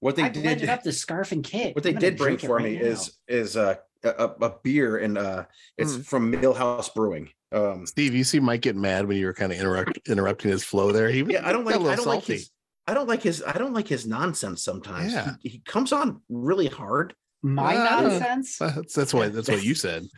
what 0.00 0.16
they 0.16 0.24
I 0.24 0.28
did 0.28 0.68
up 0.68 0.82
the 0.82 0.92
scarf 0.92 1.32
and 1.32 1.42
kit. 1.42 1.74
what 1.74 1.82
they 1.84 1.92
did 1.94 2.16
bring 2.18 2.36
for 2.38 2.56
right 2.56 2.64
me 2.64 2.76
now. 2.76 2.82
is 2.84 3.18
is 3.26 3.56
uh, 3.56 3.76
a, 4.04 4.30
a 4.40 4.54
beer 4.62 4.98
and 4.98 5.16
uh 5.18 5.44
it's 5.78 5.92
Mm. 5.96 6.04
from 6.06 6.32
Millhouse 6.32 6.92
Brewing. 6.94 7.30
Um 7.52 7.86
Steve, 7.86 8.14
you 8.14 8.24
see 8.24 8.40
Mike 8.40 8.60
get 8.62 8.76
mad 8.76 9.06
when 9.06 9.16
you 9.16 9.26
were 9.26 9.34
kind 9.34 9.52
of 9.52 9.58
interrupt 9.58 9.98
interrupting 10.08 10.50
his 10.50 10.64
flow 10.64 10.92
there. 10.92 11.08
He 11.10 11.22
yeah, 11.22 11.46
I 11.46 11.52
don't 11.52 11.64
got 11.64 11.74
a 11.76 11.78
like 11.80 11.92
I 11.92 11.96
don't 11.96 12.06
like 12.06 12.20
salty. 12.24 12.32
his 12.34 12.50
I 12.86 12.94
don't 12.94 13.08
like 13.08 13.22
his 13.22 13.42
I 13.46 13.52
don't 13.58 13.74
like 13.74 13.88
his 13.88 14.06
nonsense 14.06 14.62
sometimes. 14.62 15.12
Yeah. 15.12 15.34
He, 15.42 15.48
he 15.50 15.58
comes 15.60 15.92
on 15.92 16.20
really 16.28 16.66
hard. 16.68 17.14
my 17.42 17.76
Ah. 17.76 18.00
nonsense. 18.00 18.58
That's 18.58 18.94
that's 18.94 19.14
what 19.14 19.32
that's 19.32 19.48
what 19.48 19.62
you 19.62 19.74
said. 19.74 20.06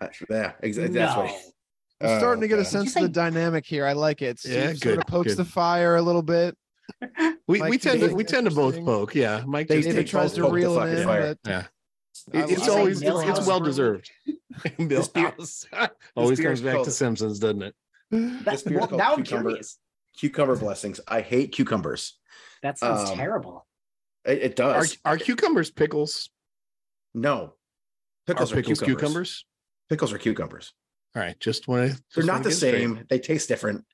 Uh, 0.00 0.08
Yeah, 0.30 0.52
exactly. 0.62 0.96
That's 0.98 1.14
no. 1.16 1.22
what 1.24 1.34
I'm 2.12 2.18
starting 2.18 2.40
to 2.40 2.48
get 2.48 2.58
Oh, 2.58 2.62
a 2.62 2.64
sense 2.64 2.94
you 2.96 3.04
of 3.04 3.12
the 3.12 3.20
say- 3.20 3.30
dynamic 3.30 3.66
here. 3.66 3.84
I 3.84 3.92
like 3.92 4.22
it. 4.22 4.38
Steve 4.38 4.52
Yeah, 4.54 4.66
sort 4.68 4.80
good, 4.80 4.98
of 5.00 5.06
pokes 5.06 5.28
good. 5.32 5.36
the 5.36 5.44
fire 5.44 5.96
a 5.96 6.02
little 6.02 6.22
bit. 6.22 6.56
We 7.46 7.58
Mike 7.60 7.70
we 7.70 7.78
tend 7.78 8.00
to 8.00 8.14
we 8.14 8.24
tend 8.24 8.48
to 8.48 8.54
both 8.54 8.76
poke. 8.84 9.14
Yeah, 9.14 9.42
Mike 9.46 9.68
They- 9.68 9.82
just 9.82 9.94
they 9.94 10.04
tries 10.04 10.30
both 10.38 10.46
to 10.48 10.52
reel 10.52 10.80
it 10.80 10.98
in, 10.98 11.04
fire. 11.06 11.36
but 11.44 11.50
Yeah. 11.50 11.64
It- 12.32 12.50
it's 12.52 12.68
always 12.68 13.02
it's, 13.02 13.10
it's 13.38 13.46
well 13.46 13.60
deserved. 13.60 14.10
Millhouse 14.78 15.66
always 16.16 16.40
comes 16.40 16.60
is 16.60 16.64
back 16.64 16.82
to 16.84 16.90
Simpsons, 16.90 17.38
doesn't 17.38 17.62
it? 17.62 17.74
That, 18.10 18.44
This 18.44 18.64
well, 18.66 18.88
now 18.92 19.14
I'm 19.14 19.22
curious. 19.24 19.78
Cucumber 20.16 20.56
blessings. 20.56 21.00
I 21.08 21.20
hate 21.20 21.52
cucumbers. 21.52 22.18
That 22.62 22.78
sounds 22.78 23.10
Um, 23.10 23.16
terrible. 23.16 23.66
It, 24.24 24.38
it 24.42 24.56
does. 24.56 24.96
are 25.04 25.16
cucumbers 25.18 25.70
pickles? 25.70 26.30
no. 27.14 27.54
Are 28.28 28.34
Pickles 28.34 28.52
are, 28.52 28.62
cucumbers. 28.62 28.86
cucumbers? 28.86 29.46
Pickles 29.88 30.12
are 30.12 30.18
cucumbers. 30.18 30.72
All 31.16 31.22
right, 31.22 31.38
just 31.40 31.66
want 31.66 31.90
to. 31.90 32.02
They're 32.14 32.24
not 32.24 32.44
the 32.44 32.52
same. 32.52 33.04
They 33.10 33.18
taste 33.18 33.48
different. 33.48 33.84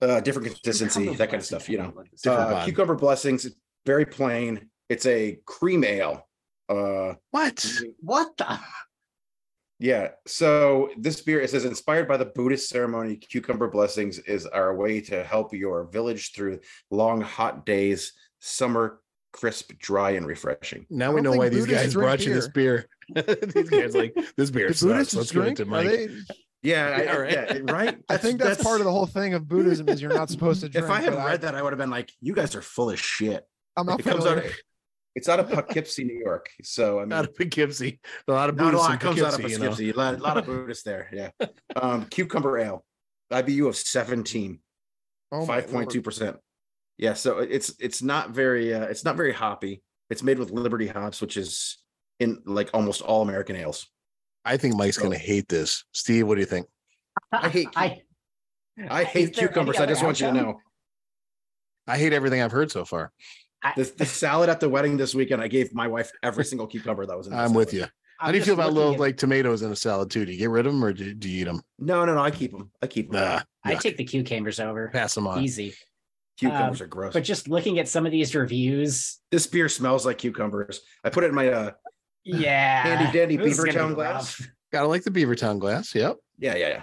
Uh, 0.00 0.20
different 0.20 0.46
consistency, 0.48 1.00
Cucumber 1.00 1.18
that 1.18 1.30
kind 1.30 1.40
of 1.40 1.46
stuff. 1.46 1.68
You 1.68 1.78
know, 1.78 1.84
sound 1.84 1.96
like- 1.96 2.10
Different 2.22 2.52
uh, 2.52 2.64
cucumber 2.64 2.94
blessings. 2.94 3.46
Very 3.84 4.06
plain. 4.06 4.70
It's 4.88 5.04
a 5.06 5.40
cream 5.46 5.82
ale. 5.84 6.28
Uh, 6.68 7.14
What? 7.32 7.66
What 7.98 8.36
the? 8.36 8.58
Yeah. 9.82 10.08
So 10.26 10.90
this 10.96 11.20
beer 11.20 11.40
it 11.40 11.50
says 11.50 11.64
inspired 11.64 12.06
by 12.08 12.16
the 12.16 12.26
Buddhist 12.26 12.68
ceremony, 12.68 13.16
cucumber 13.16 13.68
blessings 13.68 14.18
is 14.20 14.46
our 14.46 14.74
way 14.76 15.00
to 15.02 15.24
help 15.24 15.52
your 15.52 15.84
village 15.84 16.32
through 16.32 16.60
long 16.90 17.20
hot 17.20 17.66
days, 17.66 18.12
summer 18.38 19.00
crisp, 19.32 19.72
dry, 19.78 20.10
and 20.10 20.26
refreshing. 20.26 20.86
Now 20.90 21.12
we 21.12 21.20
know 21.20 21.32
think 21.32 21.40
why 21.42 21.48
these 21.48 21.66
guys 21.66 21.92
drink 21.92 22.06
brought 22.06 22.24
you 22.24 22.34
this 22.34 22.48
beer. 22.48 22.86
these 23.14 23.70
guys 23.70 23.94
like 23.94 24.14
this 24.36 24.50
beer 24.50 24.68
The 24.68 24.74
sucks. 24.74 24.82
Buddhists 24.82 25.14
Let's 25.14 25.32
give 25.32 25.44
it 25.44 25.56
to 25.56 25.64
Mike. 25.64 25.88
they- 25.88 26.08
Yeah, 26.62 26.94
I- 26.96 27.02
Yeah, 27.02 27.16
right. 27.16 27.32
yeah, 27.32 27.72
right. 27.72 27.98
I 28.08 28.16
think 28.18 28.40
that's, 28.40 28.62
part 28.62 28.80
of 28.80 28.84
the 28.84 28.92
whole 28.92 29.06
thing 29.06 29.34
of 29.34 29.48
Buddhism 29.48 29.88
is 29.88 30.00
you're 30.00 30.12
not 30.14 30.30
supposed 30.30 30.60
to 30.60 30.68
drink. 30.70 30.84
If 30.84 30.90
I 30.90 31.00
had 31.00 31.14
but 31.14 31.26
read 31.26 31.40
that, 31.40 31.54
I 31.56 31.62
would 31.62 31.72
have 31.72 31.78
been 31.78 31.90
like, 31.90 32.12
"You 32.20 32.34
guys 32.34 32.54
are 32.54 32.62
full 32.62 32.90
of 32.90 33.00
shit." 33.00 33.44
I'm 33.76 33.86
not 33.86 33.98
It 34.00 34.04
comes 34.04 34.26
out. 34.26 34.44
Familiar. 35.14 35.14
Of, 35.14 35.16
it's 35.16 35.28
out 35.28 35.40
of 35.40 35.50
Poughkeepsie, 35.50 36.04
New 36.04 36.18
York. 36.18 36.48
So 36.62 36.98
I 36.98 37.02
mean, 37.02 37.12
Out 37.12 37.24
of 37.26 37.34
Poughkeepsie, 37.36 38.00
a 38.28 38.32
lot 38.32 38.48
of 38.48 38.56
not 38.56 38.62
a 38.62 38.66
Buddhists 38.70 38.88
lot 38.88 38.92
in 38.92 38.98
comes 38.98 39.22
out 39.22 39.34
of 39.34 39.40
Poughkeepsie, 39.40 39.86
you 39.86 39.92
know. 39.92 40.02
A 40.02 40.12
lot, 40.12 40.20
lot 40.20 40.36
of 40.38 40.46
Buddhists 40.46 40.84
there. 40.84 41.08
Yeah. 41.12 41.30
Um, 41.76 42.06
cucumber 42.06 42.58
ale, 42.58 42.84
IBU 43.32 43.68
of 43.68 43.76
seventeen. 43.76 44.60
Oh 45.30 45.46
five 45.46 45.70
point 45.70 45.90
two 45.90 45.98
lord. 45.98 46.04
percent. 46.04 46.36
Yeah, 46.98 47.14
so 47.14 47.38
it's 47.38 47.74
it's 47.80 48.02
not 48.02 48.30
very 48.30 48.74
uh, 48.74 48.84
it's 48.84 49.04
not 49.04 49.16
very 49.16 49.32
hoppy. 49.32 49.82
It's 50.10 50.22
made 50.22 50.38
with 50.38 50.50
Liberty 50.50 50.86
hops, 50.86 51.20
which 51.20 51.36
is 51.36 51.78
in 52.20 52.42
like 52.44 52.70
almost 52.74 53.00
all 53.02 53.22
American 53.22 53.56
ales. 53.56 53.88
I 54.44 54.56
think 54.58 54.76
Mike's 54.76 54.96
So- 54.96 55.04
gonna 55.04 55.16
hate 55.16 55.48
this. 55.48 55.84
Steve, 55.92 56.26
what 56.26 56.34
do 56.34 56.40
you 56.40 56.46
think? 56.46 56.66
I 57.32 57.48
hate 57.48 57.68
I. 57.76 58.02
I 58.88 59.04
hate 59.04 59.30
Is 59.30 59.36
there 59.36 59.44
any 59.44 59.48
cucumbers. 59.48 59.76
I 59.76 59.82
other 59.82 59.92
just 59.92 60.02
want 60.02 60.20
you 60.20 60.26
to 60.28 60.32
know. 60.32 60.60
I 61.86 61.98
hate 61.98 62.12
everything 62.14 62.40
I've 62.40 62.52
heard 62.52 62.70
so 62.70 62.84
far. 62.86 63.12
I, 63.62 63.72
The, 63.76 63.92
the 63.96 64.06
salad 64.06 64.48
at 64.48 64.60
the 64.60 64.68
wedding 64.68 64.96
this 64.96 65.14
weekend, 65.14 65.40
I 65.42 65.48
gave 65.48 65.74
my 65.74 65.88
wife 65.88 66.10
every 66.22 66.44
single 66.44 66.66
cucumber 66.66 67.06
that 67.06 67.16
was 67.16 67.26
in. 67.26 67.32
the 67.32 67.38
I'm 67.38 67.54
with 67.54 67.72
you. 67.72 67.86
How 68.18 68.28
I'm 68.28 68.32
do 68.32 68.38
you 68.38 68.44
feel 68.44 68.54
about 68.54 68.72
little 68.72 68.94
at- 68.94 69.00
like 69.00 69.16
tomatoes 69.16 69.62
in 69.62 69.72
a 69.72 69.76
salad 69.76 70.10
too? 70.10 70.24
Do 70.24 70.32
you 70.32 70.38
get 70.38 70.50
rid 70.50 70.66
of 70.66 70.72
them 70.72 70.84
or 70.84 70.92
do, 70.92 71.12
do 71.14 71.28
you 71.28 71.42
eat 71.42 71.44
them? 71.44 71.62
No, 71.78 72.04
no, 72.04 72.14
no. 72.14 72.20
I 72.20 72.30
keep 72.30 72.52
them. 72.52 72.70
I 72.80 72.86
keep 72.86 73.10
them. 73.10 73.20
Nah, 73.20 73.40
I 73.64 73.74
take 73.74 73.96
the 73.96 74.04
cucumbers 74.04 74.60
over. 74.60 74.88
pass 74.88 75.14
them 75.14 75.26
on. 75.26 75.42
Easy. 75.42 75.74
Cucumbers 76.38 76.80
um, 76.80 76.84
are 76.84 76.88
gross. 76.88 77.12
But 77.12 77.24
just 77.24 77.48
looking 77.48 77.78
at 77.78 77.88
some 77.88 78.06
of 78.06 78.12
these 78.12 78.34
reviews, 78.34 79.18
this 79.30 79.46
beer 79.46 79.68
smells 79.68 80.06
like 80.06 80.18
cucumbers. 80.18 80.80
I 81.04 81.10
put 81.10 81.24
it 81.24 81.28
in 81.28 81.34
my 81.34 81.48
uh 81.48 81.70
yeah. 82.24 82.82
handy 82.82 83.18
dandy 83.18 83.36
this 83.36 83.58
is 83.58 83.64
Beavertown 83.64 83.88
be 83.88 83.94
glass. 83.94 84.40
rough. 84.40 84.50
Gotta 84.70 84.86
like 84.86 85.02
the 85.02 85.10
Beavertown 85.10 85.58
glass. 85.58 85.94
Yep. 85.94 86.16
Yeah, 86.38 86.54
yeah, 86.56 86.68
yeah. 86.68 86.82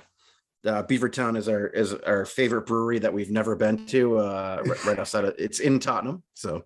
Uh, 0.72 0.84
Beavertown 0.84 1.38
is 1.38 1.48
our 1.48 1.68
is 1.68 1.94
our 1.94 2.26
favorite 2.26 2.66
brewery 2.66 3.00
that 3.00 3.14
we've 3.14 3.32
never 3.32 3.56
been 3.56 3.86
to. 3.88 4.18
Uh, 4.18 4.62
right, 4.66 4.86
right 4.86 5.00
outside 5.00 5.24
of 5.24 5.36
it's 5.40 5.60
in 5.60 5.80
Tottenham. 5.80 6.22
So 6.34 6.66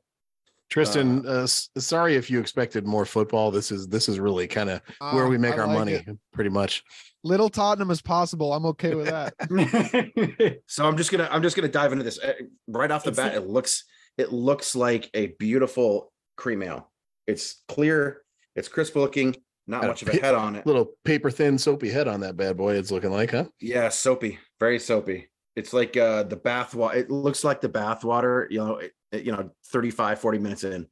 Tristan, 0.73 1.23
uh, 1.27 1.43
s- 1.43 1.69
sorry 1.77 2.15
if 2.15 2.31
you 2.31 2.39
expected 2.39 2.87
more 2.87 3.05
football. 3.05 3.51
This 3.51 3.71
is 3.71 3.87
this 3.87 4.09
is 4.09 4.19
really 4.19 4.47
kind 4.47 4.71
of 4.71 4.81
where 5.11 5.25
Ah, 5.25 5.27
we 5.27 5.37
make 5.37 5.53
I 5.53 5.59
our 5.59 5.67
like 5.67 5.77
money, 5.77 5.93
it. 5.93 6.17
pretty 6.33 6.49
much. 6.49 6.83
Little 7.23 7.47
Tottenham 7.49 7.91
as 7.91 8.01
possible. 8.01 8.51
I'm 8.53 8.65
okay 8.65 8.95
with 8.95 9.05
that. 9.05 9.35
so 10.67 10.85
I'm 10.87 10.97
just 10.97 11.11
gonna 11.11 11.27
I'm 11.31 11.43
just 11.43 11.55
gonna 11.55 11.67
dive 11.67 11.91
into 11.91 12.03
this 12.03 12.17
Uh, 12.19 12.33
right 12.67 12.89
off 12.89 13.03
the 13.03 13.09
It's 13.11 13.17
bat. 13.17 13.33
like- 13.35 13.43
it 13.43 13.47
looks 13.47 13.83
it 14.17 14.33
looks 14.33 14.75
like 14.75 15.09
a 15.13 15.27
beautiful 15.39 16.11
cream 16.37 16.63
ale. 16.63 16.91
It's 17.27 17.61
clear. 17.67 18.21
It's 18.55 18.67
crisp 18.67 18.95
looking. 18.95 19.35
Not 19.67 19.81
Got 19.81 19.85
a 19.85 19.87
much 19.89 20.01
of 20.01 20.07
a 20.09 20.11
pit- 20.11 20.21
head 20.23 20.35
on 20.35 20.55
it. 20.55 20.65
Little 20.65 20.89
paper 21.05 21.29
thin 21.31 21.57
soapy 21.57 21.89
head 21.89 22.07
on 22.07 22.19
that 22.21 22.35
bad 22.35 22.57
boy. 22.57 22.75
It's 22.75 22.91
looking 22.91 23.11
like, 23.11 23.31
huh? 23.31 23.45
Yeah, 23.61 23.89
soapy, 23.89 24.39
very 24.59 24.77
soapy. 24.79 25.29
It's 25.55 25.71
like 25.71 25.95
uh 25.95 26.23
the 26.23 26.35
bath 26.35 26.73
water. 26.75 26.97
It 26.97 27.11
looks 27.11 27.43
like 27.43 27.61
the 27.61 27.69
bath 27.69 28.03
water, 28.03 28.47
you 28.49 28.57
know, 28.57 28.77
it, 28.77 28.85
it- 28.85 28.93
you 29.13 29.31
know, 29.31 29.49
35, 29.67 30.19
40 30.19 30.37
minutes 30.39 30.63
in. 30.63 30.87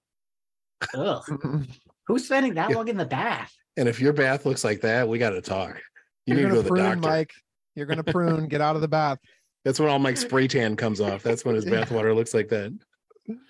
Ugh. 0.95 1.23
Who's 2.07 2.25
spending 2.25 2.53
that 2.55 2.69
Yeah. 2.69 2.75
long 2.75 2.87
in 2.87 2.97
the 2.97 3.05
bath? 3.05 3.51
And 3.77 3.87
if 3.87 3.99
your 3.99 4.13
bath 4.13 4.45
looks 4.45 4.63
like 4.63 4.81
that, 4.81 5.07
we 5.07 5.17
got 5.17 5.31
to 5.31 5.41
talk. 5.41 5.79
You 6.25 6.35
You're 6.35 6.35
need 6.35 6.41
to 6.41 6.47
gonna 6.49 6.55
go 6.55 6.61
to 6.61 6.63
the 6.63 6.69
prune, 6.69 6.83
doctor. 7.01 7.09
Mike. 7.09 7.31
You're 7.75 7.85
gonna 7.85 8.03
prune. 8.03 8.47
Get 8.47 8.61
out 8.61 8.75
of 8.75 8.81
the 8.81 8.87
bath. 8.87 9.17
That's 9.63 9.79
when 9.79 9.89
all 9.89 9.99
Mike's 9.99 10.21
spray 10.21 10.47
tan 10.47 10.75
comes 10.75 10.99
off. 10.99 11.23
That's 11.23 11.45
when 11.45 11.55
his 11.55 11.65
Yeah. 11.65 11.71
bath 11.71 11.91
water 11.91 12.13
looks 12.13 12.33
like 12.33 12.49
that. 12.49 12.77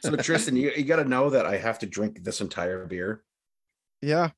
So 0.01 0.15
Tristan, 0.15 0.55
you, 0.55 0.71
you 0.75 0.83
gotta 0.83 1.05
know 1.05 1.29
that 1.31 1.45
I 1.45 1.57
have 1.57 1.79
to 1.79 1.85
drink 1.87 2.23
this 2.23 2.39
entire 2.39 2.85
beer. 2.85 3.23
Yeah. 4.01 4.29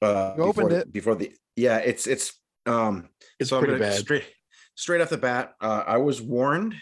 Uh 0.00 0.34
You 0.36 0.42
opened 0.44 0.68
before, 0.70 0.80
it. 0.80 0.92
before 0.92 1.14
the 1.16 1.34
yeah, 1.54 1.78
it's 1.78 2.06
it's 2.06 2.32
um 2.64 3.08
It's 3.38 3.50
so 3.50 3.58
pretty 3.58 3.74
gonna 3.74 3.90
bad. 3.90 3.98
straight 4.00 4.24
straight 4.74 5.00
off 5.00 5.10
the 5.10 5.18
bat. 5.18 5.54
Uh 5.60 5.84
I 5.86 5.98
was 5.98 6.22
warned 6.22 6.74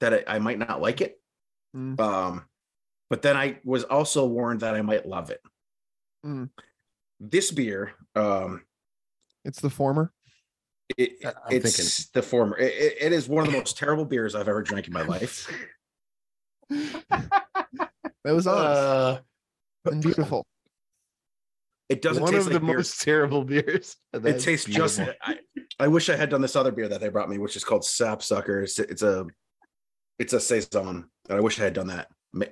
that 0.00 0.12
I, 0.12 0.36
I 0.36 0.38
might 0.40 0.58
not 0.58 0.80
like 0.82 1.00
it. 1.00 1.20
Mm. 1.74 1.98
Um, 2.00 2.44
but 3.10 3.22
then 3.22 3.36
I 3.36 3.58
was 3.64 3.84
also 3.84 4.26
warned 4.26 4.60
that 4.60 4.74
I 4.74 4.82
might 4.82 5.06
love 5.06 5.30
it. 5.30 5.40
Mm. 6.24 6.50
This 7.20 7.50
beer, 7.50 7.92
um, 8.14 8.62
It's 9.44 9.60
the 9.60 9.70
former. 9.70 10.12
it, 10.96 11.12
I- 11.24 11.28
I'm 11.28 11.34
it's 11.56 11.76
thinking- 11.76 12.10
the 12.14 12.22
former. 12.22 12.56
It, 12.58 12.72
it- 12.74 12.96
it 13.00 13.12
is 13.12 13.28
one 13.28 13.44
of 13.46 13.52
the 13.52 13.58
most 13.58 13.76
terrible 13.78 14.04
beers 14.04 14.34
I've 14.34 14.48
ever 14.48 14.62
drank 14.62 14.86
in 14.86 14.92
my 14.92 15.02
life. 15.02 15.50
That 16.70 18.32
was 18.32 18.46
honest 18.46 18.80
Uh, 18.80 19.20
and 19.90 20.02
beautiful. 20.02 20.46
It 21.90 22.00
doesn't 22.00 22.22
one 22.22 22.32
taste 22.32 22.46
of 22.46 22.52
like 22.54 22.60
the 22.62 22.66
beer. 22.66 22.76
most 22.78 23.00
terrible 23.02 23.44
beers. 23.44 23.96
it 24.14 24.22
That's 24.22 24.44
tastes 24.44 24.66
just. 24.66 24.98
I, 25.22 25.38
I 25.78 25.88
wish 25.88 26.08
I 26.08 26.16
had 26.16 26.30
done 26.30 26.40
this 26.40 26.56
other 26.56 26.72
beer 26.72 26.88
that 26.88 27.00
they 27.00 27.10
brought 27.10 27.28
me, 27.28 27.36
which 27.36 27.56
is 27.56 27.64
called 27.64 27.84
Sap 27.84 28.22
Sucker. 28.22 28.62
It's, 28.62 28.78
it's 28.78 29.02
a, 29.02 29.26
it's 30.18 30.32
a 30.32 30.40
saison, 30.40 31.08
and 31.28 31.38
I 31.38 31.40
wish 31.40 31.60
I 31.60 31.64
had 31.64 31.74
done 31.74 31.88
that. 31.88 32.08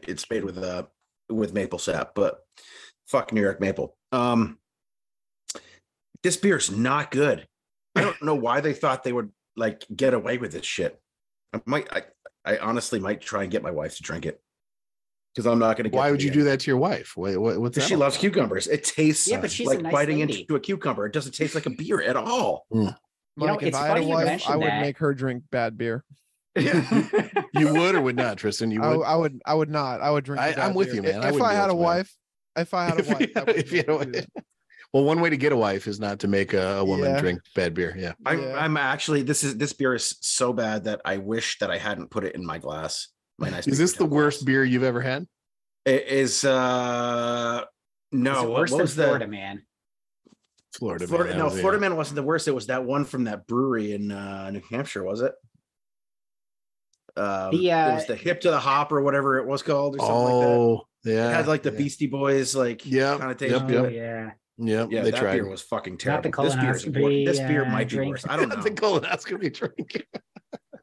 It's 0.07 0.29
made 0.31 0.45
with 0.45 0.59
uh 0.59 0.85
with 1.29 1.55
maple 1.55 1.79
sap, 1.79 2.15
but 2.15 2.41
fuck 3.07 3.33
New 3.33 3.41
York 3.41 3.61
maple. 3.61 3.97
Um, 4.13 4.59
this 6.23 6.37
beer's 6.37 6.71
not 6.71 7.11
good. 7.11 7.47
I 7.97 8.03
don't 8.03 8.23
know 8.23 8.35
why 8.35 8.61
they 8.61 8.73
thought 8.73 9.05
they 9.05 9.13
would 9.13 9.31
like 9.57 9.85
get 9.95 10.15
away 10.15 10.39
with 10.39 10.53
this 10.53 10.65
shit. 10.65 11.01
I 11.53 11.61
might, 11.67 11.89
I, 11.93 12.03
I 12.45 12.59
honestly 12.59 12.99
might 12.99 13.21
try 13.21 13.43
and 13.43 13.53
get 13.53 13.63
my 13.63 13.71
wife 13.71 13.97
to 13.97 14.03
drink 14.03 14.25
it 14.25 14.41
because 15.35 15.47
I'm 15.47 15.59
not 15.59 15.77
going 15.77 15.91
to. 15.91 15.97
Why 15.97 16.11
would 16.11 16.23
you 16.23 16.31
do 16.31 16.45
that 16.45 16.61
to 16.61 16.71
your 16.71 16.79
wife? 16.79 17.13
What, 17.17 17.37
what, 17.39 17.61
what's 17.61 17.77
that? 17.77 17.83
She 17.89 17.97
loves 17.97 18.17
about? 18.17 18.21
cucumbers. 18.21 18.67
It 18.67 18.85
tastes 18.85 19.29
Yeah, 19.29 19.41
but 19.41 19.51
she's 19.51 19.67
like 19.67 19.81
nice 19.83 19.93
biting 19.93 20.21
lady. 20.21 20.41
into 20.43 20.55
a 20.55 20.61
cucumber. 20.61 21.07
It 21.07 21.13
doesn't 21.13 21.33
taste 21.33 21.55
like 21.55 21.67
a 21.67 21.71
beer 21.71 22.01
at 22.01 22.17
all. 22.17 22.67
You 22.71 22.95
know, 23.37 23.57
if 23.57 23.63
it's 23.63 23.77
I 23.77 23.89
had 23.89 23.91
a 23.91 23.95
funny 24.01 24.07
you 24.07 24.13
wife, 24.15 24.27
mention 24.27 24.53
I 24.53 24.57
would 24.57 24.67
that. 24.67 24.81
make 24.81 24.99
her 24.99 25.13
drink 25.15 25.45
bad 25.51 25.77
beer. 25.77 26.05
You 27.55 27.73
would 27.73 27.95
or 27.95 28.01
would 28.03 28.17
not, 28.17 28.37
Tristan? 28.39 28.71
You 28.71 28.83
I, 28.83 28.97
would. 28.97 29.05
I 29.05 29.17
would. 29.17 29.41
I 29.47 29.55
would 29.55 29.71
not. 29.71 30.01
I 30.01 30.11
would 30.11 30.25
drink. 30.25 30.41
I, 30.41 30.55
I'm 30.55 30.75
with 30.75 30.89
beer. 30.89 30.97
you, 30.97 31.03
man. 31.03 31.23
I 31.23 31.29
If 31.29 31.33
wouldn't 31.35 31.51
I 31.51 31.55
had 31.55 31.65
a 31.67 31.69
to 31.69 31.75
my- 31.75 31.81
wife, 31.81 32.17
if 32.57 32.75
I 32.75 32.85
had 32.87 33.01
a 33.01 33.03
wife, 33.09 33.31
I 33.37 33.51
if 33.53 33.73
you 33.73 33.79
had 33.79 33.89
a 33.89 33.95
definitely 33.95 34.13
do 34.13 34.17
wife. 34.21 34.27
that. 34.35 34.45
well, 34.93 35.05
one 35.05 35.21
way 35.21 35.31
to 35.31 35.37
get 35.37 35.53
a 35.53 35.57
wife 35.57 35.87
is 35.87 36.01
not 36.01 36.21
to 36.21 36.29
make 36.29 36.53
a, 36.55 36.79
a 36.79 36.85
woman 36.85 37.11
Yeah. 37.11 37.21
drink 37.21 37.41
bad 37.55 37.75
beer. 37.75 37.95
Yeah. 37.97 38.13
I'm 38.27 38.43
Yeah. 38.43 38.57
I'm 38.57 38.77
actually 38.77 39.23
this 39.23 39.45
is 39.45 39.57
this 39.57 39.73
beer 39.73 39.95
is 39.95 40.17
so 40.21 40.53
bad 40.53 40.85
that 40.85 41.01
I 41.05 41.19
wish 41.19 41.59
that 41.59 41.71
I 41.71 41.79
hadn't 41.79 42.11
put 42.11 42.25
it 42.25 42.35
in 42.35 42.45
my 42.45 42.59
glass. 42.59 43.09
My 43.39 43.51
nice. 43.51 43.67
Is 43.67 43.79
this 43.79 43.93
the 43.93 44.05
hotel 44.05 44.17
worst 44.17 44.45
beer 44.47 44.65
you've 44.65 44.83
ever 44.83 45.01
had? 45.01 45.27
It 45.87 46.07
is 46.09 46.45
uh 46.45 47.65
no. 48.13 48.33
Is 48.33 48.39
it 48.43 48.47
what, 48.49 48.59
worse 48.61 48.71
what 48.71 48.77
than 48.79 48.83
was 48.85 48.97
the 48.97 49.05
Florida 49.05 49.27
man? 49.27 49.63
Florida. 50.75 51.07
Florida? 51.07 51.33
that 51.33 51.39
no, 51.39 51.45
was- 51.47 51.55
yeah. 51.55 51.61
Florida 51.61 51.81
man 51.81 51.97
wasn't 51.97 52.17
the 52.17 52.23
worst. 52.23 52.49
It 52.49 52.55
was 52.55 52.67
that 52.69 52.85
one 52.85 53.05
from 53.05 53.25
that 53.25 53.47
brewery 53.47 53.93
in 53.93 54.11
uh, 54.11 54.51
New 54.51 54.63
Hampshire. 54.71 55.03
Was 55.05 55.21
it? 55.21 55.33
Um, 57.17 57.51
The, 57.51 57.69
it 57.69 57.73
uh, 57.73 57.95
was 57.95 58.07
the 58.07 58.17
hip 58.17 58.41
to 58.43 58.51
the 58.51 58.59
hop 58.61 58.91
or 58.93 59.01
whatever 59.03 59.39
it 59.39 59.47
was 59.47 59.63
called 59.63 59.97
or 59.97 59.99
something 59.99 60.15
like 60.15 60.47
that. 60.47 60.49
Oh, 60.49 60.89
yeah. 61.05 61.31
It 61.31 61.35
had 61.35 61.47
like 61.49 61.63
the 61.63 61.73
yeah. 61.73 61.79
Beastie 61.79 62.07
Boys 62.07 62.55
like 62.57 62.87
Yep, 62.87 63.19
kind 63.19 63.31
of 63.31 63.37
taste. 63.37 63.53
yep, 63.53 63.71
yep. 63.71 63.85
Oh, 63.85 63.89
yeah. 63.89 64.31
Yep. 64.59 64.89
Yeah, 64.91 65.03
they 65.03 65.11
that 65.11 65.21
tried. 65.21 65.33
beer 65.35 65.49
was 65.49 65.63
fucking 65.63 65.99
Not 66.05 66.23
the 66.23 66.31
terrible. 66.31 66.45
This 66.45 66.55
beer, 66.57 66.71
is 66.77 66.87
wor- 66.87 67.11
this 67.11 67.39
beer 67.41 67.65
uh, 67.65 67.71
might 67.71 67.89
be 67.91 67.99
worse. 68.01 68.25
I 68.29 68.37
don't 68.37 68.49
know. 68.55 68.63
the 68.63 68.71
colonoscopy 68.71 69.53
drink. 69.53 70.07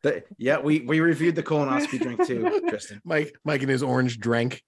The- 0.02 0.24
yeah, 0.38 0.60
we 0.60 0.80
we 0.80 1.02
reviewed 1.02 1.36
the 1.36 1.44
colonoscopy 1.44 2.00
drink 2.00 2.26
too, 2.26 2.62
Tristan. 2.70 3.02
Mike, 3.04 3.36
Mike 3.44 3.62
and 3.64 3.70
his 3.70 3.84
orange 3.84 4.18
drink. 4.18 4.64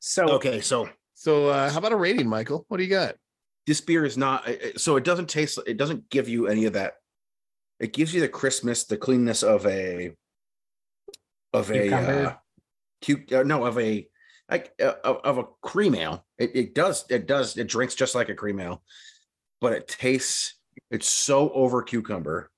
So 0.00 0.24
Okay, 0.34 0.60
so 0.60 0.88
So, 1.14 1.48
uh, 1.48 1.70
how 1.70 1.78
about 1.78 1.92
a 1.92 1.96
rating, 1.96 2.28
Michael? 2.28 2.64
What 2.68 2.76
do 2.78 2.84
you 2.84 2.90
got? 2.90 3.16
this 3.66 3.80
beer 3.80 4.04
is 4.04 4.18
not 4.18 4.46
it- 4.46 4.62
it- 4.62 4.80
so 4.80 4.96
it 4.96 5.04
doesn't 5.04 5.26
taste 5.28 5.58
it 5.66 5.78
doesn't 5.78 6.10
give 6.10 6.28
you 6.28 6.46
any 6.48 6.66
of 6.66 6.74
that 6.74 6.94
it 7.84 7.92
gives 7.92 8.14
you 8.14 8.22
the 8.22 8.28
crispness 8.28 8.84
the 8.84 8.96
cleanness 8.96 9.42
of 9.42 9.66
a 9.66 10.10
of 11.52 11.70
a 11.70 11.92
uh, 11.92 12.34
cu- 13.04 13.26
uh, 13.30 13.42
no 13.42 13.66
of 13.66 13.78
a 13.78 14.08
like 14.50 14.72
uh, 14.82 14.94
of 15.04 15.16
of 15.18 15.36
a 15.36 15.44
cream 15.60 15.94
ale. 15.94 16.24
It, 16.38 16.52
it 16.56 16.74
does 16.74 17.04
it 17.10 17.26
does 17.26 17.58
it 17.58 17.68
drinks 17.68 17.94
just 17.94 18.14
like 18.14 18.30
a 18.30 18.34
cream 18.34 18.58
ale 18.58 18.82
but 19.60 19.74
it 19.74 19.86
tastes 19.86 20.54
it's 20.90 21.06
so 21.06 21.50
over 21.50 21.82
cucumber 21.82 22.50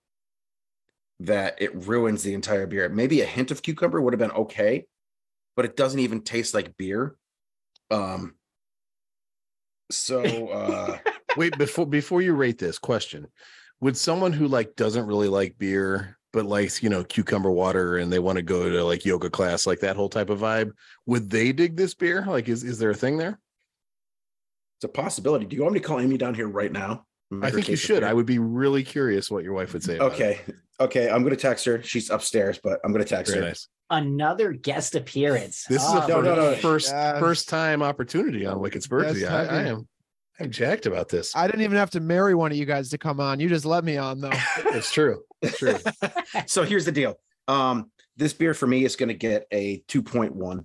that 1.19 1.61
it 1.61 1.75
ruins 1.75 2.23
the 2.23 2.35
entire 2.35 2.69
beer. 2.69 2.89
Maybe 2.89 3.21
a 3.21 3.27
hint 3.27 3.51
of 3.51 3.63
cucumber 3.63 4.01
would 4.01 4.13
have 4.13 4.21
been 4.21 4.31
okay 4.31 4.87
but 5.57 5.65
it 5.65 5.77
doesn't 5.77 6.01
even 6.01 6.21
taste 6.21 6.55
like 6.55 6.77
beer. 6.77 7.17
Um 7.91 8.37
so 9.91 10.49
uh 10.51 10.99
Wait, 11.37 11.59
before 11.59 11.87
before 11.87 12.23
you 12.23 12.33
rate 12.35 12.59
this 12.59 12.79
question, 12.79 13.27
would 13.81 13.97
someone 13.97 14.33
who 14.33 14.49
like 14.49 14.77
doesn't 14.77 15.07
really 15.07 15.29
like 15.29 15.59
beer 15.59 16.17
but 16.33 16.45
likes 16.47 16.83
you 16.83 16.89
know 16.91 17.03
cucumber 17.05 17.51
water 17.51 17.97
and 17.99 18.13
they 18.13 18.19
want 18.19 18.37
to 18.37 18.43
go 18.43 18.69
to 18.69 18.85
like 18.85 19.05
yoga 19.07 19.31
class 19.31 19.67
like 19.67 19.81
that 19.81 19.97
whole 19.97 20.09
type 20.09 20.29
of 20.31 20.41
vibe, 20.41 20.73
would 21.07 21.31
they 21.31 21.53
dig 21.53 21.77
this 21.77 21.95
beer? 21.95 22.25
Like, 22.27 22.49
is 22.49 22.63
is 22.63 22.79
there 22.79 22.91
a 22.91 22.95
thing 22.95 23.17
there? 23.17 23.39
It's 24.79 24.85
a 24.85 24.89
possibility. 24.89 25.47
Do 25.47 25.57
you 25.57 25.63
want 25.63 25.75
me 25.75 25.81
to 25.81 25.87
call 25.87 26.01
Amy 26.01 26.19
down 26.19 26.35
here 26.35 26.49
right 26.49 26.71
now? 26.71 27.07
Make 27.31 27.45
I 27.45 27.51
think 27.51 27.69
you 27.69 27.77
should. 27.77 28.01
beer? 28.01 28.09
I 28.09 28.13
would 28.13 28.27
be 28.27 28.39
really 28.39 28.85
curious 28.85 29.31
what 29.31 29.43
your 29.45 29.55
wife 29.55 29.73
would 29.73 29.83
say. 29.83 29.97
About 29.97 30.13
it. 30.13 30.15
Okay. 30.15 30.41
Okay. 30.79 31.09
I'm 31.11 31.23
going 31.23 31.35
to 31.35 31.41
text 31.41 31.65
her. 31.65 31.83
She's 31.83 32.11
upstairs, 32.11 32.61
but 32.63 32.79
I'm 32.85 32.93
going 32.93 33.03
to 33.03 33.09
text 33.09 33.33
very 33.33 33.43
her. 33.45 33.49
nice. 33.51 33.69
another 33.89 34.53
guest 34.53 34.95
appearance. 34.95 35.65
This 35.69 35.83
is 35.83 35.89
Oh, 35.91 36.03
a 36.05 36.09
No, 36.09 36.21
no, 36.21 36.35
no. 36.35 36.55
first 36.57 36.91
Yes. 36.91 37.19
first 37.19 37.49
time 37.49 37.83
opportunity 37.83 38.45
on 38.45 38.61
Wicked 38.61 38.83
Spursy. 38.83 39.21
Yes, 39.21 39.31
I, 39.31 39.61
I 39.61 39.63
am 39.63 39.89
I'm 40.39 40.51
jacked 40.51 40.87
about 40.87 41.09
this. 41.09 41.35
I 41.35 41.47
didn't 41.47 41.63
even 41.63 41.77
have 41.79 41.91
to 41.91 42.01
marry 42.01 42.35
one 42.35 42.53
of 42.53 42.59
you 42.59 42.67
guys 42.67 42.91
to 42.91 42.99
come 42.99 43.21
on. 43.21 43.41
You 43.41 43.49
just 43.49 43.65
let 43.65 43.85
me 43.85 43.97
on 43.97 44.21
though. 44.21 44.31
It's 44.67 44.93
true. 44.93 45.23
It's 45.43 45.59
true. 45.59 45.77
so 46.47 46.63
here's 46.65 46.85
the 46.85 46.93
deal. 46.93 47.19
Um, 47.49 47.91
this 48.17 48.33
beer 48.33 48.53
for 48.55 48.67
me 48.67 48.85
is 48.85 48.97
going 48.97 49.09
to 49.09 49.15
get 49.15 49.47
a 49.53 49.81
2.1 49.89 50.65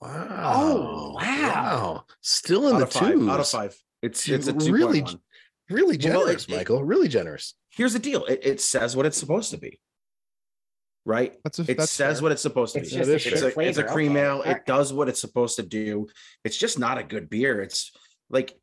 Wow. 0.00 0.52
Oh, 0.56 1.12
wow. 1.16 2.04
Still 2.22 2.68
in 2.68 2.76
out 2.76 2.78
the 2.78 2.84
of 2.84 2.92
five. 2.92 3.28
Out 3.28 3.40
of 3.40 3.48
five. 3.48 3.76
It's 4.02 4.26
it's 4.28 4.46
a 4.48 4.52
2.1. 4.54 4.72
really- 4.72 5.04
Really 5.68 5.96
generous, 5.98 6.44
it- 6.46 6.50
it- 6.50 6.56
Michael. 6.56 6.82
Really 6.82 7.06
generous. 7.06 7.54
Here's 7.68 7.92
the 7.92 7.98
deal. 8.00 8.24
It, 8.24 8.40
it 8.42 8.60
says 8.60 8.96
what 8.96 9.06
it's 9.06 9.16
supposed 9.18 9.50
to 9.52 9.58
be. 9.58 9.78
Right? 11.06 11.34
That's 11.44 11.58
a, 11.60 11.62
It 11.70 11.76
that's 11.76 11.90
says 11.92 12.18
fair. 12.18 12.22
what 12.24 12.32
it's 12.32 12.42
supposed 12.42 12.74
to 12.74 12.80
It's 12.80 12.90
be. 12.90 12.96
just 12.96 13.08
a 13.10 13.14
it's, 13.14 13.42
a, 13.56 13.60
it's 13.60 13.78
a 13.78 13.84
cream 13.84 14.12
Okay. 14.16 14.24
ale. 14.26 14.42
It 14.42 14.66
does 14.66 14.92
what 14.92 15.08
it's 15.08 15.20
supposed 15.20 15.56
to 15.56 15.62
do. 15.62 16.08
It's 16.44 16.56
just 16.56 16.78
not 16.78 16.98
a 16.98 17.02
good 17.04 17.30
beer. 17.30 17.62
It's 17.62 17.92
like 18.30 18.58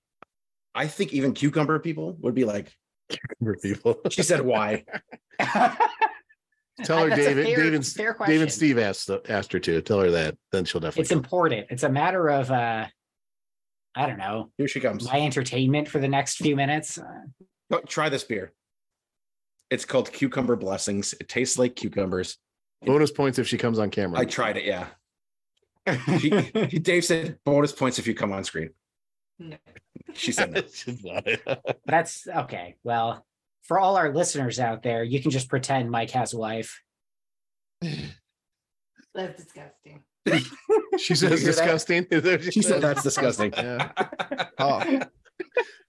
I 0.77 0.87
think 0.87 1.13
even 1.13 1.33
cucumber 1.33 1.79
people 1.79 2.15
would 2.21 2.35
be 2.35 2.45
like, 2.45 2.71
cucumber 3.09 3.57
people. 3.61 3.99
she 4.09 4.21
said 4.23 4.41
why? 4.41 4.85
Tell 6.83 6.99
her 6.99 7.09
David. 7.15 7.45
fair- 7.47 7.55
David. 7.63 7.85
fair 7.85 8.15
David. 8.25 8.51
Steve 8.51 8.77
asked 8.77 9.09
asked 9.29 9.51
her 9.53 9.59
to 9.59 9.81
tell 9.81 9.99
her 9.99 10.11
that. 10.11 10.37
Then 10.51 10.65
she'll 10.65 10.79
definitely. 10.81 11.01
It's 11.01 11.09
come. 11.09 11.17
important. 11.19 11.67
It's 11.69 11.83
a 11.83 11.89
matter 11.89 12.29
of 12.29 12.51
uh 12.51 12.85
I 13.95 14.05
don't 14.05 14.19
know, 14.19 14.51
Here 14.59 14.67
she 14.67 14.79
comes. 14.79 15.05
my 15.11 15.19
entertainment 15.19 15.87
for 15.87 15.97
the 15.97 16.07
next 16.07 16.35
few 16.37 16.55
minutes. 16.55 16.99
Uh, 16.99 17.03
Oh, 17.71 17.79
try 17.79 18.07
this 18.09 18.23
beer. 18.23 18.53
It's 19.71 19.83
called 19.85 20.13
Cucumber 20.13 20.55
Blessings. 20.55 21.13
It 21.19 21.27
tastes 21.27 21.57
like 21.59 21.75
cucumbers. 21.75 22.37
Bonus 22.85 23.11
points 23.11 23.39
if 23.39 23.47
she 23.47 23.57
comes 23.57 23.77
on 23.79 23.89
camera. 23.89 24.19
I 24.19 24.25
tried 24.25 24.55
it. 24.57 24.63
Yeah. 24.65 24.85
She, 26.19 26.29
Dave 26.79 27.03
said 27.03 27.39
bonus 27.43 27.73
points 27.73 27.97
if 27.99 28.05
you 28.07 28.13
come 28.13 28.31
on 28.31 28.43
screen. 28.45 28.69
No. 29.39 29.57
She 30.17 30.31
said 30.31 30.51
no. 30.51 30.61
She's 30.73 31.03
not 31.03 31.27
it. 31.27 31.41
That's 31.85 32.27
okay. 32.27 32.75
Well, 32.83 33.25
for 33.63 33.79
all 33.79 33.97
our 33.97 34.13
listeners 34.13 34.59
out 34.59 34.83
there, 34.83 35.03
you 35.03 35.21
can 35.21 35.31
just 35.31 35.49
pretend 35.49 35.91
Mike 35.91 36.11
has 36.11 36.33
a 36.33 36.37
wife. 36.37 36.81
That's 37.81 39.43
disgusting. 39.43 40.03
she 40.97 41.15
says 41.15 41.21
you 41.21 41.27
hear 41.29 41.37
that? 41.37 41.45
disgusting. 41.45 42.07
That 42.09 42.23
what 42.23 42.53
She 42.53 42.61
said 42.61 42.81
that's 42.81 43.03
disgusting. 43.03 43.53
Yeah. 43.55 43.91
Oh. 44.59 44.79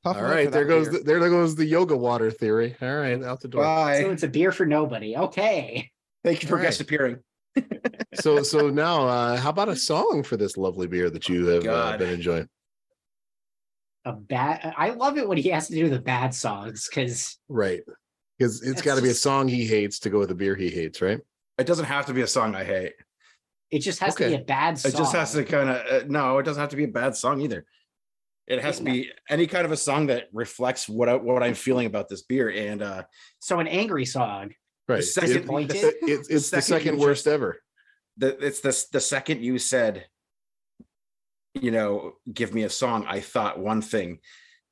Tough 0.04 0.16
All 0.16 0.22
night 0.22 0.22
right, 0.22 0.44
for 0.46 0.50
there 0.52 0.64
goes 0.64 0.88
beer. 0.88 0.98
the, 0.98 1.04
there 1.04 1.18
goes 1.18 1.56
the 1.56 1.64
yoga 1.66 1.96
water 1.96 2.30
theory. 2.30 2.76
All 2.80 2.96
right, 2.96 3.22
out 3.22 3.40
the 3.40 3.48
door. 3.48 3.62
So 3.62 3.66
Bye. 3.66 3.96
it's 3.96 4.22
a 4.22 4.28
beer 4.28 4.52
for 4.52 4.64
nobody. 4.64 5.16
Okay. 5.16 5.90
Thank 6.22 6.42
you 6.42 6.48
for 6.48 6.54
All 6.54 6.60
right. 6.60 6.66
guest 6.68 6.80
appearing. 6.80 7.18
So 8.14 8.42
so 8.42 8.70
now, 8.70 9.06
uh, 9.08 9.36
how 9.36 9.50
about 9.50 9.68
a 9.68 9.76
song 9.76 10.22
for 10.22 10.36
this 10.36 10.56
lovely 10.56 10.86
beer 10.86 11.10
that 11.10 11.28
you 11.28 11.46
have 11.46 11.66
uh, 11.66 11.96
been 11.96 12.10
enjoying? 12.10 12.48
A 14.04 14.12
bad. 14.12 14.74
I 14.76 14.90
love 14.90 15.18
it 15.18 15.28
when 15.28 15.38
he 15.38 15.48
has 15.50 15.68
to 15.68 15.74
do 15.74 15.88
the 15.88 15.98
bad 16.00 16.34
songs 16.34 16.88
because 16.88 17.38
Right. 17.48 17.82
Because 18.38 18.62
it's 18.62 18.70
It's 18.72 18.82
got 18.82 18.96
to 18.96 19.02
be 19.02 19.08
a 19.10 19.14
song 19.14 19.48
he 19.48 19.66
hates 19.66 19.98
to 20.00 20.10
go 20.10 20.20
with 20.20 20.28
the 20.28 20.34
beer 20.34 20.54
he 20.54 20.70
hates, 20.70 21.00
right? 21.02 21.20
It 21.58 21.66
doesn't 21.66 21.86
have 21.86 22.06
to 22.06 22.14
be 22.14 22.22
a 22.22 22.26
song 22.26 22.54
I 22.54 22.64
hate. 22.64 22.92
it 23.70 23.80
just 23.80 23.98
has 24.00 24.14
to 24.14 24.28
be 24.28 24.34
a 24.34 24.38
bad 24.38 24.78
song. 24.78 24.92
It 24.92 24.96
just 24.96 25.12
has 25.14 25.32
to 25.32 25.44
kind 25.44 25.68
of 25.68 25.76
uh, 26.02 26.04
no. 26.08 26.38
It 26.38 26.44
doesn't 26.44 26.60
have 26.60 26.70
to 26.70 26.76
be 26.76 26.84
a 26.84 26.88
bad 26.88 27.16
song 27.16 27.40
either. 27.40 27.66
It 28.46 28.62
has 28.62 28.78
to 28.78 28.84
be 28.84 29.10
any 29.28 29.46
kind 29.46 29.66
of 29.66 29.72
a 29.72 29.76
song 29.76 30.06
that 30.06 30.28
reflects 30.32 30.88
what 30.88 31.08
I, 31.08 31.16
what 31.16 31.42
I'm 31.42 31.52
feeling 31.54 31.86
about 31.86 32.08
this 32.08 32.22
beer. 32.22 32.48
And 32.50 32.80
uh 32.80 33.02
So 33.40 33.58
an 33.60 33.66
angry 33.66 34.06
song. 34.06 34.54
Right. 34.88 35.04
second- 35.04 35.30
It- 35.30 35.34
Disappointed. 35.34 35.76
it- 35.76 35.96
it's 36.02 36.28
it's 36.30 36.50
the 36.50 36.62
second 36.62 36.86
you 36.86 36.90
second 36.92 37.00
worst 37.00 37.26
ever. 37.26 37.60
the 38.16 38.38
it's 38.46 38.60
the 38.60 38.86
the 38.92 39.00
second 39.00 39.42
you 39.42 39.58
said, 39.58 40.06
you 41.62 41.70
know, 41.70 42.14
give 42.32 42.54
me 42.54 42.62
a 42.64 42.70
song, 42.70 43.04
I 43.06 43.20
thought 43.20 43.58
one 43.58 43.82
thing. 43.82 44.18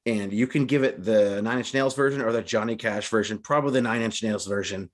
And 0.04 0.32
you 0.32 0.46
can 0.46 0.66
give 0.66 0.84
it 0.84 1.02
the 1.04 1.42
Nine 1.42 1.58
Inch 1.58 1.74
Nails 1.74 1.94
version 1.94 2.22
or 2.22 2.30
the 2.32 2.42
Johnny 2.42 2.76
Cash 2.76 3.08
version. 3.08 3.38
Probably 3.38 3.72
the 3.72 3.80
Nine 3.82 4.02
Inch 4.02 4.22
Nails 4.22 4.46
version. 4.46 4.90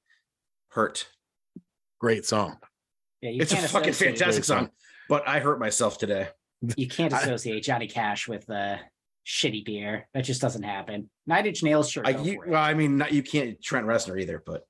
Hurt. 0.70 1.07
Great 2.01 2.24
song. 2.24 2.57
Yeah, 3.20 3.43
It's 3.43 3.53
a 3.53 3.57
fucking 3.57 3.93
fantastic 3.93 4.45
song. 4.45 4.59
song. 4.66 4.70
But 5.09 5.28
I 5.28 5.38
hurt 5.40 5.61
myself 5.61 5.99
today. 5.99 6.28
You 6.76 6.88
can't 6.88 7.12
I- 7.12 7.20
associate 7.22 7.62
Johnny 7.62 7.88
Cash 7.88 8.26
with 8.26 8.49
uh, 8.49 8.76
shitty 9.26 9.64
beer. 9.66 10.09
That 10.14 10.24
just 10.24 10.40
doesn't 10.40 10.62
happen. 10.62 11.11
Nine 11.26 11.45
Inch 11.47 11.62
Nails, 11.62 11.90
sure. 11.90 12.05
I 12.07 12.12
go 12.14 12.22
you, 12.22 12.34
for 12.36 12.45
it. 12.47 12.51
well, 12.51 12.62
I 12.62 12.72
mean, 12.72 12.97
not, 12.97 13.12
you 13.12 13.22
can't 13.22 13.61
Trent 13.62 13.86
Reznor 13.86 14.18
either, 14.20 14.43
but 14.45 14.62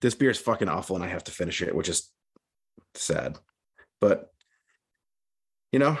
this 0.00 0.14
beer 0.14 0.30
is 0.30 0.38
fucking 0.38 0.68
awful, 0.68 0.96
and 0.96 1.04
I 1.04 1.08
have 1.08 1.24
to 1.24 1.30
finish 1.32 1.62
it, 1.62 1.74
which 1.74 1.88
is 1.88 2.10
sad. 2.94 3.38
But 4.00 4.28
you 5.72 5.78
know, 5.78 5.98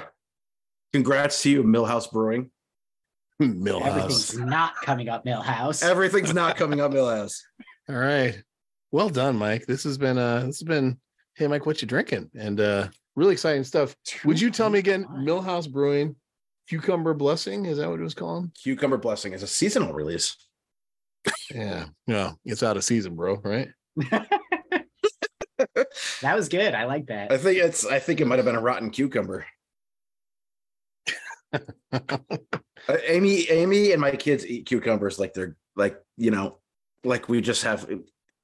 congrats 0.92 1.42
to 1.42 1.50
you, 1.50 1.62
Millhouse 1.62 2.10
Brewing. 2.10 2.50
Everything's 3.40 4.32
Millhouse. 4.34 4.46
not 4.46 4.74
coming 4.82 5.08
up 5.08 5.24
Millhouse. 5.24 5.82
Everything's 5.82 6.34
not 6.34 6.56
coming 6.58 6.80
up, 6.80 6.90
Millhouse. 6.92 7.40
All 7.88 7.96
right. 7.96 8.42
Well 8.90 9.08
done, 9.08 9.36
Mike. 9.36 9.66
This 9.66 9.84
has 9.84 9.96
been 9.98 10.18
uh 10.18 10.40
this 10.46 10.58
has 10.58 10.66
been 10.66 10.98
hey 11.34 11.46
Mike, 11.46 11.64
what 11.66 11.80
you 11.80 11.86
drinking? 11.86 12.30
And 12.36 12.60
uh 12.60 12.88
really 13.14 13.32
exciting 13.32 13.64
stuff. 13.64 13.94
Would 14.24 14.40
you 14.40 14.50
tell 14.50 14.70
me 14.70 14.78
again, 14.78 15.04
Millhouse 15.04 15.70
Brewing, 15.70 16.16
Cucumber 16.68 17.14
Blessing? 17.14 17.66
Is 17.66 17.78
that 17.78 17.88
what 17.88 18.00
it 18.00 18.04
was 18.04 18.14
called? 18.14 18.50
Cucumber 18.60 18.96
Blessing 18.96 19.32
is 19.32 19.42
a 19.42 19.46
seasonal 19.46 19.92
release. 19.92 20.36
Yeah. 21.50 21.86
No, 22.06 22.34
it's 22.44 22.62
out 22.62 22.76
of 22.76 22.84
season, 22.84 23.14
bro, 23.14 23.36
right? 23.36 23.68
that 26.22 26.34
was 26.34 26.48
good. 26.48 26.74
I 26.74 26.84
like 26.84 27.06
that. 27.06 27.32
I 27.32 27.38
think 27.38 27.58
it's. 27.58 27.84
I 27.86 27.98
think 27.98 28.20
it 28.20 28.26
might 28.26 28.36
have 28.38 28.44
been 28.44 28.54
a 28.54 28.60
rotten 28.60 28.90
cucumber. 28.90 29.46
Uh, 32.88 32.96
Amy, 33.06 33.50
Amy, 33.50 33.92
and 33.92 34.00
my 34.00 34.12
kids 34.12 34.46
eat 34.46 34.64
cucumbers 34.64 35.18
like 35.18 35.34
they're 35.34 35.56
like 35.76 36.00
you 36.16 36.30
know, 36.30 36.58
like 37.04 37.28
we 37.28 37.40
just 37.40 37.62
have 37.64 37.86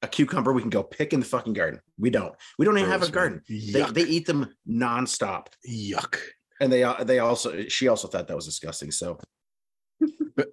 a 0.01 0.07
cucumber 0.07 0.53
we 0.53 0.61
can 0.61 0.69
go 0.69 0.83
pick 0.83 1.13
in 1.13 1.19
the 1.19 1.25
fucking 1.25 1.53
garden. 1.53 1.79
We 1.97 2.09
don't. 2.09 2.33
We 2.59 2.65
don't 2.65 2.77
even 2.77 2.89
have 2.89 3.01
a 3.01 3.09
garden. 3.09 3.41
They, 3.47 3.81
they 3.91 4.03
eat 4.03 4.25
them 4.27 4.53
nonstop, 4.69 5.47
Yuck. 5.67 6.17
and 6.59 6.71
they 6.71 6.83
uh, 6.83 7.03
they 7.03 7.19
also 7.19 7.67
she 7.67 7.87
also 7.87 8.07
thought 8.07 8.27
that 8.27 8.35
was 8.35 8.45
disgusting. 8.45 8.91
So 8.91 9.17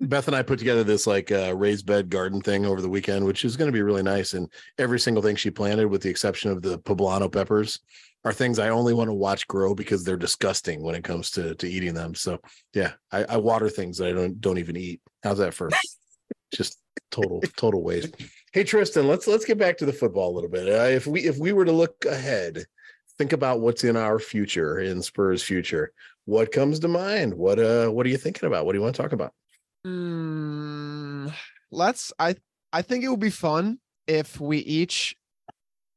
Beth 0.01 0.29
and 0.29 0.37
I 0.37 0.43
put 0.43 0.59
together 0.59 0.85
this 0.85 1.07
like 1.07 1.33
uh, 1.33 1.55
raised 1.57 1.87
bed 1.87 2.09
garden 2.09 2.41
thing 2.41 2.65
over 2.65 2.81
the 2.81 2.89
weekend, 2.89 3.25
which 3.25 3.45
is 3.45 3.57
going 3.57 3.69
to 3.69 3.73
be 3.73 3.83
really 3.83 4.03
nice. 4.03 4.35
And 4.35 4.51
every 4.79 5.01
single 5.01 5.23
thing 5.23 5.37
she 5.37 5.51
planted, 5.51 5.87
with 5.87 6.03
the 6.03 6.11
exception 6.11 6.51
of 6.51 6.63
the 6.63 6.79
poblano 6.79 7.31
peppers, 7.31 7.81
are 8.25 8.33
things 8.33 8.59
I 8.59 8.68
only 8.68 8.95
want 8.95 9.09
to 9.09 9.14
watch 9.14 9.49
grow 9.49 9.75
because 9.75 10.05
they're 10.05 10.16
disgusting 10.16 10.83
when 10.83 10.95
it 10.95 11.05
comes 11.05 11.31
to 11.33 11.55
to 11.57 11.68
eating 11.68 11.95
them. 11.95 12.14
So 12.14 12.39
yeah, 12.75 12.93
I, 13.11 13.25
I 13.25 13.37
water 13.39 13.68
things 13.68 13.99
that 13.99 14.09
I 14.09 14.12
don't 14.12 14.41
don't 14.41 14.59
even 14.59 14.77
eat. 14.77 15.01
How's 15.23 15.39
that 15.39 15.55
for 15.55 15.70
just 16.55 16.79
total 17.11 17.43
total 17.57 17.83
waste? 17.83 18.14
Hey 18.53 18.64
Tristan, 18.64 19.09
let's 19.09 19.27
let's 19.27 19.45
get 19.45 19.59
back 19.59 19.79
to 19.79 19.87
the 19.87 19.93
football 19.93 20.33
a 20.33 20.35
little 20.35 20.51
bit. 20.51 20.68
Uh, 20.68 20.95
if 20.95 21.07
we 21.07 21.23
if 21.23 21.39
we 21.39 21.53
were 21.53 21.64
to 21.64 21.73
look 21.73 22.05
ahead, 22.05 22.64
think 23.18 23.33
about 23.33 23.61
what's 23.61 23.85
in 23.85 23.97
our 23.97 24.18
future 24.18 24.79
in 24.79 25.03
Spurs' 25.03 25.43
future. 25.43 25.93
What 26.25 26.53
comes 26.53 26.79
to 26.81 26.89
mind? 26.89 27.35
What 27.35 27.59
uh 27.59 27.89
what 27.89 28.07
are 28.07 28.11
you 28.11 28.18
thinking 28.18 28.47
about? 28.47 28.66
What 28.66 28.73
do 28.73 28.79
you 28.79 28.83
want 28.83 28.95
to 28.95 29.03
talk 29.03 29.12
about? 29.12 29.33
Mm, 29.85 31.33
let's 31.73 32.12
I 32.18 32.37
I 32.73 32.83
think 32.83 33.03
it 33.03 33.09
would 33.09 33.20
be 33.20 33.31
fun 33.31 33.79
if 34.07 34.41
we 34.41 34.59
each 34.59 35.16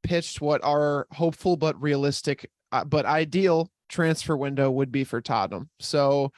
pitched 0.06 0.42
what 0.42 0.64
our 0.64 1.08
hopeful 1.12 1.58
but 1.58 1.82
realistic 1.82 2.50
uh, 2.72 2.84
but 2.84 3.06
ideal 3.06 3.70
transfer 3.90 4.36
window 4.36 4.70
would 4.72 4.92
be 4.92 5.04
for 5.04 5.22
Tottenham. 5.22 5.70
So 5.80 6.32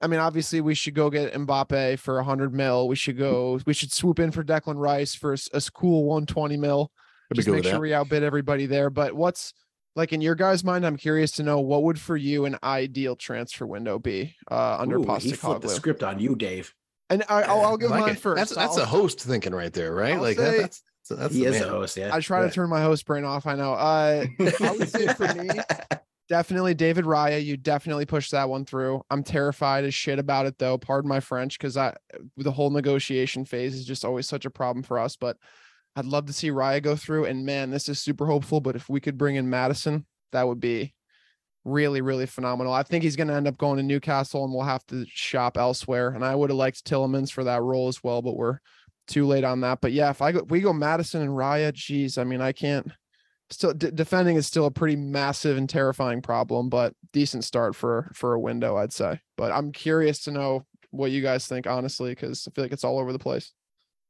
I 0.00 0.06
mean 0.06 0.20
obviously 0.20 0.60
we 0.60 0.74
should 0.74 0.94
go 0.94 1.10
get 1.10 1.32
Mbappe 1.32 1.98
for 1.98 2.16
100 2.16 2.54
mil. 2.54 2.88
We 2.88 2.96
should 2.96 3.18
go 3.18 3.58
we 3.66 3.74
should 3.74 3.92
swoop 3.92 4.18
in 4.18 4.30
for 4.30 4.44
Declan 4.44 4.76
Rice 4.76 5.14
for 5.14 5.34
a 5.34 5.60
cool 5.74 6.04
120 6.04 6.56
mil. 6.56 6.90
Just 7.34 7.48
make 7.48 7.64
sure 7.64 7.72
that. 7.72 7.80
we 7.80 7.92
outbid 7.92 8.22
everybody 8.22 8.66
there. 8.66 8.90
But 8.90 9.14
what's 9.14 9.52
like 9.96 10.12
in 10.12 10.20
your 10.20 10.34
guys' 10.34 10.62
mind? 10.62 10.86
I'm 10.86 10.96
curious 10.96 11.32
to 11.32 11.42
know 11.42 11.60
what 11.60 11.82
would 11.82 11.98
for 11.98 12.16
you 12.16 12.44
an 12.44 12.56
ideal 12.62 13.16
transfer 13.16 13.66
window 13.66 13.98
be 13.98 14.36
uh, 14.50 14.76
under 14.78 14.98
Ooh, 14.98 15.16
he 15.16 15.32
flipped 15.32 15.62
the 15.62 15.68
script 15.68 16.02
on 16.02 16.20
you, 16.20 16.36
Dave. 16.36 16.72
And 17.08 17.24
I, 17.28 17.42
I'll, 17.42 17.62
I'll 17.62 17.76
give 17.76 17.90
like 17.90 18.00
mine 18.00 18.10
it. 18.10 18.18
first. 18.18 18.36
That's 18.36 18.54
that's 18.54 18.76
I'll- 18.76 18.82
a 18.84 18.86
host 18.86 19.20
thinking 19.20 19.54
right 19.54 19.72
there, 19.72 19.92
right? 19.94 20.14
I'll 20.14 20.22
like 20.22 20.36
say- 20.36 20.62
that, 20.62 20.78
that's 21.08 21.20
that's 21.20 21.34
he 21.34 21.44
the 21.44 21.50
is 21.50 21.60
man. 21.60 21.68
a 21.68 21.72
host. 21.72 21.96
Yeah, 21.96 22.14
I 22.14 22.20
try 22.20 22.42
to 22.42 22.50
turn 22.50 22.68
my 22.68 22.82
host 22.82 23.06
brain 23.06 23.24
off. 23.24 23.46
I 23.46 23.54
know. 23.54 23.72
Uh, 23.72 24.26
I 24.60 24.70
would 24.72 24.88
say 24.88 25.06
for 25.14 25.32
me, 25.34 25.48
definitely 26.28 26.74
David 26.74 27.04
Raya. 27.04 27.42
You 27.42 27.56
definitely 27.56 28.06
push 28.06 28.30
that 28.30 28.48
one 28.48 28.64
through. 28.64 29.02
I'm 29.10 29.22
terrified 29.22 29.84
as 29.84 29.94
shit 29.94 30.18
about 30.18 30.46
it 30.46 30.58
though. 30.58 30.78
Pardon 30.78 31.08
my 31.08 31.20
French, 31.20 31.58
because 31.58 31.76
I 31.76 31.94
the 32.36 32.52
whole 32.52 32.70
negotiation 32.70 33.44
phase 33.44 33.74
is 33.74 33.84
just 33.84 34.04
always 34.04 34.28
such 34.28 34.44
a 34.44 34.50
problem 34.50 34.82
for 34.82 34.98
us. 34.98 35.16
But 35.16 35.36
I'd 35.94 36.04
love 36.04 36.26
to 36.26 36.32
see 36.32 36.50
Raya 36.50 36.82
go 36.82 36.96
through. 36.96 37.24
And 37.24 37.46
man, 37.46 37.70
this 37.70 37.88
is 37.88 38.00
super 38.00 38.26
hopeful. 38.26 38.60
But 38.60 38.76
if 38.76 38.88
we 38.88 39.00
could 39.00 39.16
bring 39.16 39.36
in 39.36 39.48
Maddison, 39.48 40.04
that 40.32 40.46
would 40.46 40.60
be 40.60 40.94
really, 41.64 42.00
really 42.00 42.26
phenomenal. 42.26 42.72
I 42.72 42.82
think 42.82 43.02
he's 43.02 43.16
going 43.16 43.28
to 43.28 43.34
end 43.34 43.48
up 43.48 43.58
going 43.58 43.76
to 43.78 43.82
Newcastle, 43.82 44.44
and 44.44 44.52
we'll 44.52 44.62
have 44.62 44.86
to 44.86 45.04
shop 45.08 45.56
elsewhere. 45.56 46.10
And 46.10 46.24
I 46.24 46.34
would 46.34 46.50
have 46.50 46.56
liked 46.56 46.84
Tielemans 46.84 47.32
for 47.32 47.44
that 47.44 47.62
role 47.62 47.88
as 47.88 48.02
well, 48.02 48.22
but 48.22 48.36
we're 48.36 48.58
too 49.06 49.26
late 49.26 49.44
on 49.44 49.60
that. 49.60 49.80
But 49.80 49.92
yeah, 49.92 50.10
if 50.10 50.20
I 50.22 50.32
go, 50.32 50.42
we 50.48 50.60
go 50.60 50.72
Maddison 50.72 51.22
and 51.22 51.30
Raya, 51.30 51.72
geez, 51.72 52.18
I 52.18 52.24
mean, 52.24 52.40
I 52.40 52.52
can't. 52.52 52.90
Still, 53.50 53.72
d- 53.72 53.92
defending 53.94 54.34
is 54.36 54.46
still 54.46 54.66
a 54.66 54.70
pretty 54.72 54.96
massive 54.96 55.56
and 55.56 55.68
terrifying 55.68 56.20
problem, 56.20 56.68
but 56.68 56.94
decent 57.12 57.44
start 57.44 57.76
for 57.76 58.10
for 58.14 58.34
a 58.34 58.40
window, 58.40 58.76
I'd 58.76 58.92
say. 58.92 59.20
But 59.36 59.52
I'm 59.52 59.70
curious 59.70 60.24
to 60.24 60.32
know 60.32 60.66
what 60.90 61.12
you 61.12 61.22
guys 61.22 61.46
think, 61.46 61.66
honestly, 61.66 62.10
because 62.10 62.48
I 62.48 62.50
feel 62.52 62.64
like 62.64 62.72
it's 62.72 62.82
all 62.84 62.98
over 62.98 63.12
the 63.12 63.18
place. 63.20 63.52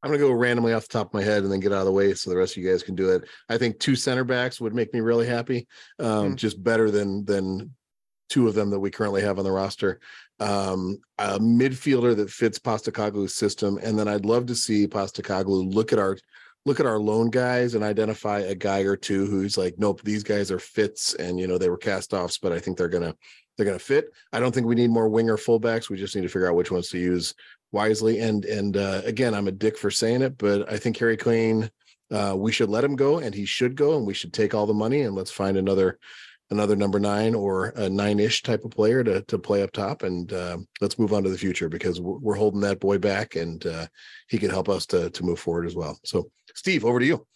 I'm 0.02 0.10
gonna 0.10 0.22
go 0.22 0.32
randomly 0.32 0.72
off 0.72 0.88
the 0.88 0.92
top 0.98 1.08
of 1.08 1.14
my 1.14 1.22
head 1.22 1.42
and 1.42 1.52
then 1.52 1.60
get 1.60 1.72
out 1.72 1.80
of 1.80 1.84
the 1.86 1.92
way 1.92 2.14
so 2.14 2.30
the 2.30 2.36
rest 2.36 2.56
of 2.56 2.62
you 2.62 2.70
guys 2.70 2.82
can 2.82 2.94
do 2.94 3.10
it. 3.10 3.24
I 3.48 3.58
think 3.58 3.78
two 3.78 3.96
center 3.96 4.24
backs 4.24 4.58
would 4.60 4.74
make 4.74 4.94
me 4.94 5.00
really 5.00 5.26
happy. 5.26 5.66
Um, 5.98 6.30
Hmm. 6.30 6.34
just 6.36 6.62
better 6.62 6.90
than 6.90 7.24
than 7.26 7.74
two 8.28 8.48
of 8.48 8.54
them 8.54 8.70
that 8.70 8.80
we 8.80 8.90
currently 8.90 9.22
have 9.22 9.38
on 9.38 9.44
the 9.44 9.52
roster. 9.52 10.00
Um, 10.38 10.98
a 11.18 11.38
midfielder 11.38 12.14
that 12.16 12.30
fits 12.30 12.58
Postecoglou's 12.58 13.34
system, 13.34 13.78
and 13.82 13.98
then 13.98 14.06
I'd 14.06 14.26
love 14.26 14.46
to 14.46 14.54
see 14.54 14.86
Postecoglou 14.86 15.72
look 15.72 15.92
at 15.92 15.98
our 15.98 16.18
look 16.66 16.80
at 16.80 16.86
our 16.86 16.98
loan 16.98 17.30
guys 17.30 17.74
and 17.74 17.84
identify 17.84 18.40
a 18.40 18.54
guy 18.54 18.80
or 18.80 18.96
two 18.96 19.24
who's 19.24 19.56
like, 19.56 19.76
nope, 19.78 20.02
these 20.02 20.24
guys 20.24 20.50
are 20.50 20.58
fits, 20.58 21.14
and 21.14 21.38
you 21.38 21.46
know 21.46 21.56
they 21.56 21.70
were 21.70 21.78
cast 21.78 22.12
offs, 22.12 22.38
but 22.38 22.52
I 22.52 22.58
think 22.58 22.76
they're 22.76 22.88
gonna 22.88 23.14
they're 23.56 23.66
gonna 23.66 23.78
fit. 23.78 24.12
I 24.32 24.40
don't 24.40 24.54
think 24.54 24.66
we 24.66 24.74
need 24.74 24.90
more 24.90 25.08
winger 25.08 25.36
fullbacks. 25.36 25.88
We 25.88 25.96
just 25.96 26.14
need 26.14 26.22
to 26.22 26.28
figure 26.28 26.48
out 26.48 26.56
which 26.56 26.70
ones 26.70 26.90
to 26.90 26.98
use 26.98 27.34
wisely. 27.72 28.20
And 28.20 28.44
and 28.44 28.76
uh, 28.76 29.02
again, 29.04 29.34
I'm 29.34 29.48
a 29.48 29.52
dick 29.52 29.78
for 29.78 29.90
saying 29.90 30.22
it, 30.22 30.36
but 30.36 30.70
I 30.70 30.76
think 30.76 30.98
Harry 30.98 31.16
Kane, 31.16 31.70
uh, 32.10 32.34
we 32.36 32.52
should 32.52 32.68
let 32.68 32.84
him 32.84 32.96
go, 32.96 33.18
and 33.18 33.34
he 33.34 33.46
should 33.46 33.76
go, 33.76 33.96
and 33.96 34.06
we 34.06 34.14
should 34.14 34.32
take 34.32 34.54
all 34.54 34.66
the 34.66 34.74
money 34.74 35.02
and 35.02 35.14
let's 35.14 35.30
find 35.30 35.56
another 35.56 35.98
another 36.50 36.76
number 36.76 37.00
nine 37.00 37.34
or 37.34 37.68
a 37.76 37.88
nine-ish 37.88 38.42
type 38.42 38.64
of 38.64 38.70
player 38.70 39.02
to 39.02 39.22
to 39.22 39.38
play 39.38 39.62
up 39.62 39.72
top, 39.72 40.02
and 40.02 40.32
uh, 40.32 40.58
let's 40.80 40.98
move 40.98 41.12
on 41.12 41.22
to 41.22 41.30
the 41.30 41.38
future 41.38 41.68
because 41.68 42.00
we're, 42.00 42.36
holding 42.36 42.60
that 42.60 42.80
boy 42.80 42.98
back, 42.98 43.36
and 43.36 43.66
uh, 43.66 43.86
he 44.28 44.38
could 44.38 44.50
help 44.50 44.68
us 44.68 44.86
to 44.86 45.10
to 45.10 45.24
move 45.24 45.38
forward 45.38 45.66
as 45.66 45.74
well. 45.74 45.98
So, 46.04 46.30
Steve, 46.54 46.84
over 46.84 47.00
to 47.00 47.06
you. 47.06 47.26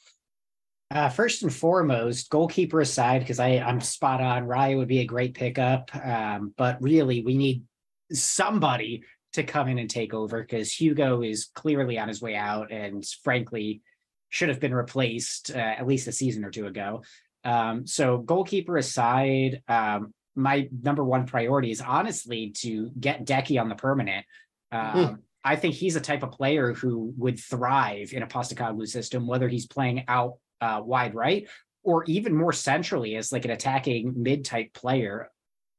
Uh, 0.93 1.09
first 1.09 1.45
and 1.45 1.55
foremost, 1.55 2.31
goalkeeper 2.31 2.81
aside, 2.81 3.21
because 3.21 3.41
I 3.41 3.59
I'm 3.59 3.81
spot 3.81 4.21
on. 4.21 4.47
Raya 4.47 4.77
would 4.77 4.89
be 4.89 5.01
a 5.01 5.05
great 5.07 5.35
pickup, 5.35 5.91
um, 6.05 6.53
but 6.57 6.83
really 6.83 7.23
we 7.23 7.37
need 7.37 7.65
somebody 8.13 9.03
to 9.33 9.45
come 9.45 9.69
in 9.69 9.79
and 9.79 9.89
take 9.89 10.13
over 10.13 10.41
because 10.41 10.73
Hugo 10.73 11.23
is 11.23 11.51
clearly 11.55 11.99
on 11.99 12.09
his 12.09 12.21
way 12.21 12.35
out, 12.35 12.73
and 12.73 13.05
frankly, 13.23 13.83
should 14.29 14.49
have 14.49 14.61
been 14.61 14.75
replaced 14.75 15.53
uh, 15.55 15.59
at 15.59 15.87
least 15.87 16.09
a 16.09 16.13
season 16.13 16.45
or 16.45 16.51
two 16.51 16.67
ago. 16.67 17.03
Um, 17.45 17.87
so 17.87 18.19
goalkeeper 18.19 18.77
aside, 18.77 19.63
um, 19.69 20.13
my 20.37 20.69
number 20.83 21.05
one 21.05 21.27
priority 21.27 21.71
is 21.71 21.81
honestly 21.81 22.51
to 22.59 22.91
get 22.99 23.27
Decky 23.27 23.61
on 23.61 23.69
the 23.69 23.75
permanent. 23.75 24.25
Um, 24.73 25.23
I 25.43 25.57
think 25.57 25.75
he's 25.75 25.97
a 25.97 26.01
type 26.01 26.23
of 26.23 26.33
player 26.33 26.73
who 26.75 27.13
would 27.17 27.39
thrive 27.41 28.13
in 28.13 28.23
a 28.23 28.27
Postecoglou 28.27 28.87
system, 28.87 29.27
whether 29.27 29.49
he's 29.49 29.67
playing 29.67 30.05
out 30.07 30.35
uh, 30.61 30.81
wide 30.85 31.15
right 31.15 31.49
or 31.83 32.05
even 32.05 32.37
more 32.37 32.53
centrally 32.53 33.17
as 33.17 33.33
like 33.33 33.47
an 33.47 33.51
attacking 33.51 34.15
mid 34.17 34.45
type 34.45 34.73
player. 34.75 35.31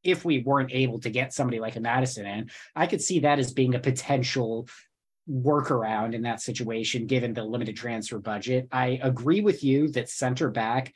if 0.03 0.25
we 0.25 0.39
weren't 0.39 0.71
able 0.71 0.99
to 0.99 1.09
get 1.09 1.33
somebody 1.33 1.59
like 1.59 1.75
a 1.75 1.79
Maddison 1.79 2.25
in, 2.25 2.49
I 2.75 2.87
could 2.87 3.01
see 3.01 3.19
that 3.19 3.39
as 3.39 3.53
being 3.53 3.75
a 3.75 3.79
potential 3.79 4.67
workaround 5.29 6.13
in 6.13 6.23
that 6.23 6.41
situation, 6.41 7.05
given 7.05 7.33
the 7.33 7.43
limited 7.43 7.75
transfer 7.75 8.19
budget. 8.19 8.67
I 8.71 8.99
agree 9.01 9.41
with 9.41 9.63
you 9.63 9.89
that 9.89 10.09
center 10.09 10.49
back 10.49 10.93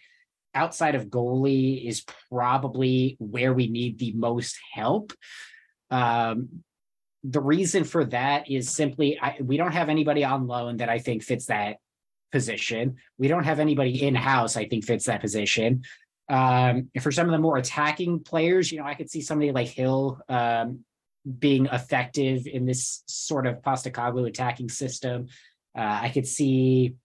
outside 0.55 0.95
of 0.95 1.07
goalie 1.07 1.85
is 1.85 2.03
probably 2.31 3.17
where 3.19 3.53
we 3.53 3.67
need 3.67 3.99
the 3.99 4.13
most 4.13 4.57
help. 4.73 5.13
Um, 5.91 6.63
the 7.23 7.41
reason 7.41 7.83
for 7.83 8.05
that 8.05 8.49
is 8.49 8.69
simply 8.69 9.19
I, 9.19 9.37
we 9.41 9.57
don't 9.57 9.71
have 9.73 9.89
anybody 9.89 10.23
on 10.23 10.47
loan 10.47 10.77
that 10.77 10.89
I 10.89 10.99
think 10.99 11.23
fits 11.23 11.47
that 11.47 11.77
position. 12.31 12.97
We 13.17 13.27
don't 13.27 13.43
have 13.43 13.59
anybody 13.59 14.03
in 14.03 14.15
house 14.15 14.57
I 14.57 14.67
think 14.67 14.85
fits 14.85 15.05
that 15.05 15.21
position. 15.21 15.83
Um, 16.27 16.89
for 17.01 17.11
some 17.11 17.27
of 17.27 17.31
the 17.31 17.39
more 17.39 17.57
attacking 17.57 18.23
players, 18.23 18.71
you 18.71 18.79
know, 18.79 18.85
I 18.85 18.95
could 18.95 19.09
see 19.09 19.21
somebody 19.21 19.51
like 19.51 19.67
Hill 19.67 20.19
um, 20.27 20.83
being 21.39 21.67
effective 21.67 22.47
in 22.47 22.65
this 22.65 23.03
sort 23.07 23.47
of 23.47 23.61
Postecoglou 23.61 24.27
attacking 24.27 24.69
system. 24.69 25.27
Uh, 25.77 25.99
I 26.03 26.09
could 26.09 26.27
see, 26.27 26.95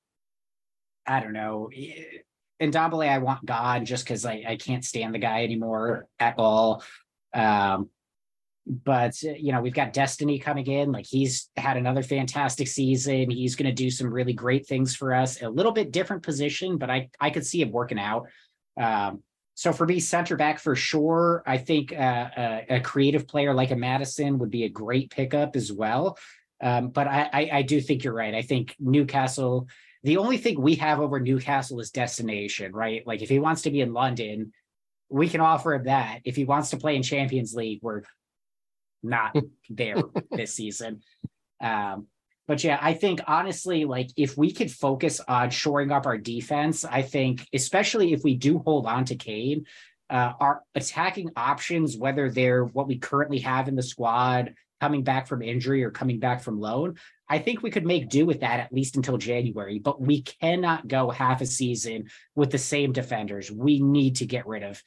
I 1.07 1.21
don't 1.21 1.33
know, 1.33 1.71
Ndombele, 2.61 3.09
I 3.09 3.19
want 3.19 3.45
God 3.45 3.85
just 3.85 4.05
because 4.05 4.25
I, 4.25 4.45
I 4.47 4.57
can't 4.57 4.85
stand 4.85 5.15
the 5.15 5.19
guy 5.19 5.45
anymore 5.45 6.07
at 6.19 6.35
all. 6.39 6.83
Um, 7.33 7.89
but 8.67 9.21
you 9.23 9.53
know, 9.53 9.61
we've 9.61 9.75
got 9.75 9.93
Destiny 9.93 10.39
coming 10.39 10.67
in. 10.67 10.93
Like 10.93 11.07
he's 11.07 11.49
had 11.57 11.77
another 11.77 12.03
fantastic 12.03 12.69
season. 12.69 13.31
He's 13.31 13.57
going 13.57 13.69
to 13.69 13.75
do 13.75 13.91
some 13.91 14.13
really 14.13 14.33
great 14.33 14.67
things 14.67 14.95
for 14.95 15.15
us. 15.15 15.43
A 15.43 15.49
little 15.49 15.73
bit 15.73 15.91
different 15.91 16.23
position, 16.23 16.77
but 16.79 16.91
I 16.91 17.09
I 17.19 17.31
could 17.31 17.47
see 17.47 17.63
him 17.63 17.73
working 17.73 17.99
out. 17.99 18.27
Um, 18.81 19.23
so 19.55 19.73
for 19.73 19.87
me, 19.87 20.01
center 20.01 20.37
back 20.37 20.59
for 20.59 20.77
sure. 20.77 21.43
I 21.47 21.59
think 21.59 21.93
uh, 21.93 22.29
a, 22.37 22.67
a, 22.77 22.81
creative 22.81 23.29
player 23.29 23.53
like 23.53 23.73
a 23.73 23.77
Maddison 23.77 24.39
would 24.39 24.51
be 24.51 24.65
a 24.65 24.71
great 24.71 25.11
pickup 25.11 25.55
as 25.55 25.71
well. 25.71 26.17
Um, 26.63 26.89
but 26.89 27.07
I, 27.07 27.29
I, 27.31 27.51
I 27.53 27.63
do 27.63 27.79
think 27.81 28.03
you're 28.03 28.15
right. 28.15 28.35
I 28.35 28.41
think 28.41 28.75
Newcastle. 28.79 29.69
The 30.03 30.17
only 30.17 30.39
thing 30.39 30.61
we 30.61 30.77
have 30.77 31.01
over 31.01 31.21
Newcastle 31.21 31.81
is 31.81 31.91
destination, 31.91 32.73
right? 32.73 33.07
Like 33.07 33.23
if 33.23 33.29
he 33.29 33.39
wants 33.39 33.63
to 33.63 33.71
be 33.71 33.81
in 33.81 33.93
London, 33.93 34.53
we 35.11 35.29
can 35.29 35.41
offer 35.41 35.75
him 35.75 35.85
that. 35.85 36.21
If 36.25 36.37
he 36.37 36.45
wants 36.45 36.71
to 36.71 36.77
play 36.77 36.97
in 36.97 37.03
Champions 37.03 37.55
League, 37.55 37.81
we're 37.83 38.03
not 39.03 39.37
there 39.71 40.03
this 40.31 40.55
season. 40.55 41.03
Um, 41.61 42.07
but 42.49 42.65
yeah, 42.65 42.79
I 42.81 42.95
think 42.95 43.21
honestly, 43.27 43.85
like 43.85 44.11
if 44.17 44.37
we 44.37 44.53
could 44.53 44.73
focus 44.73 45.21
on 45.21 45.51
shoring 45.51 45.93
up 45.93 46.07
our 46.07 46.19
defense, 46.19 46.85
I 46.85 47.03
think, 47.03 47.47
especially 47.53 48.13
if 48.13 48.25
we 48.25 48.35
do 48.37 48.59
hold 48.59 48.87
on 48.87 49.05
to 49.07 49.15
Kane, 49.15 49.67
uh, 50.09 50.33
our 50.41 50.63
attacking 50.75 51.31
options, 51.37 51.97
whether 51.97 52.29
they're 52.29 52.65
what 52.65 52.89
we 52.89 52.99
currently 52.99 53.39
have 53.41 53.69
in 53.69 53.77
the 53.77 53.83
squad, 53.83 54.55
coming 54.81 55.05
back 55.05 55.29
from 55.29 55.43
injury 55.43 55.85
or 55.85 55.91
coming 55.91 56.19
back 56.19 56.43
from 56.43 56.59
loan, 56.59 56.97
I 57.31 57.39
think 57.39 57.63
we 57.63 57.71
could 57.71 57.87
make 57.87 58.09
do 58.09 58.27
with 58.27 58.41
that 58.41 58.59
at 58.59 58.73
least 58.73 58.97
until 58.97 59.17
January. 59.17 59.79
But 59.79 60.01
we 60.01 60.23
cannot 60.23 60.89
go 60.89 61.11
half 61.11 61.41
a 61.41 61.47
season 61.47 62.11
with 62.35 62.51
the 62.51 62.59
same 62.59 62.93
defenders. 62.93 63.53
We 63.53 63.81
need 63.81 64.17
to 64.17 64.27
get 64.27 64.49
rid 64.49 64.65
of, 64.65 64.83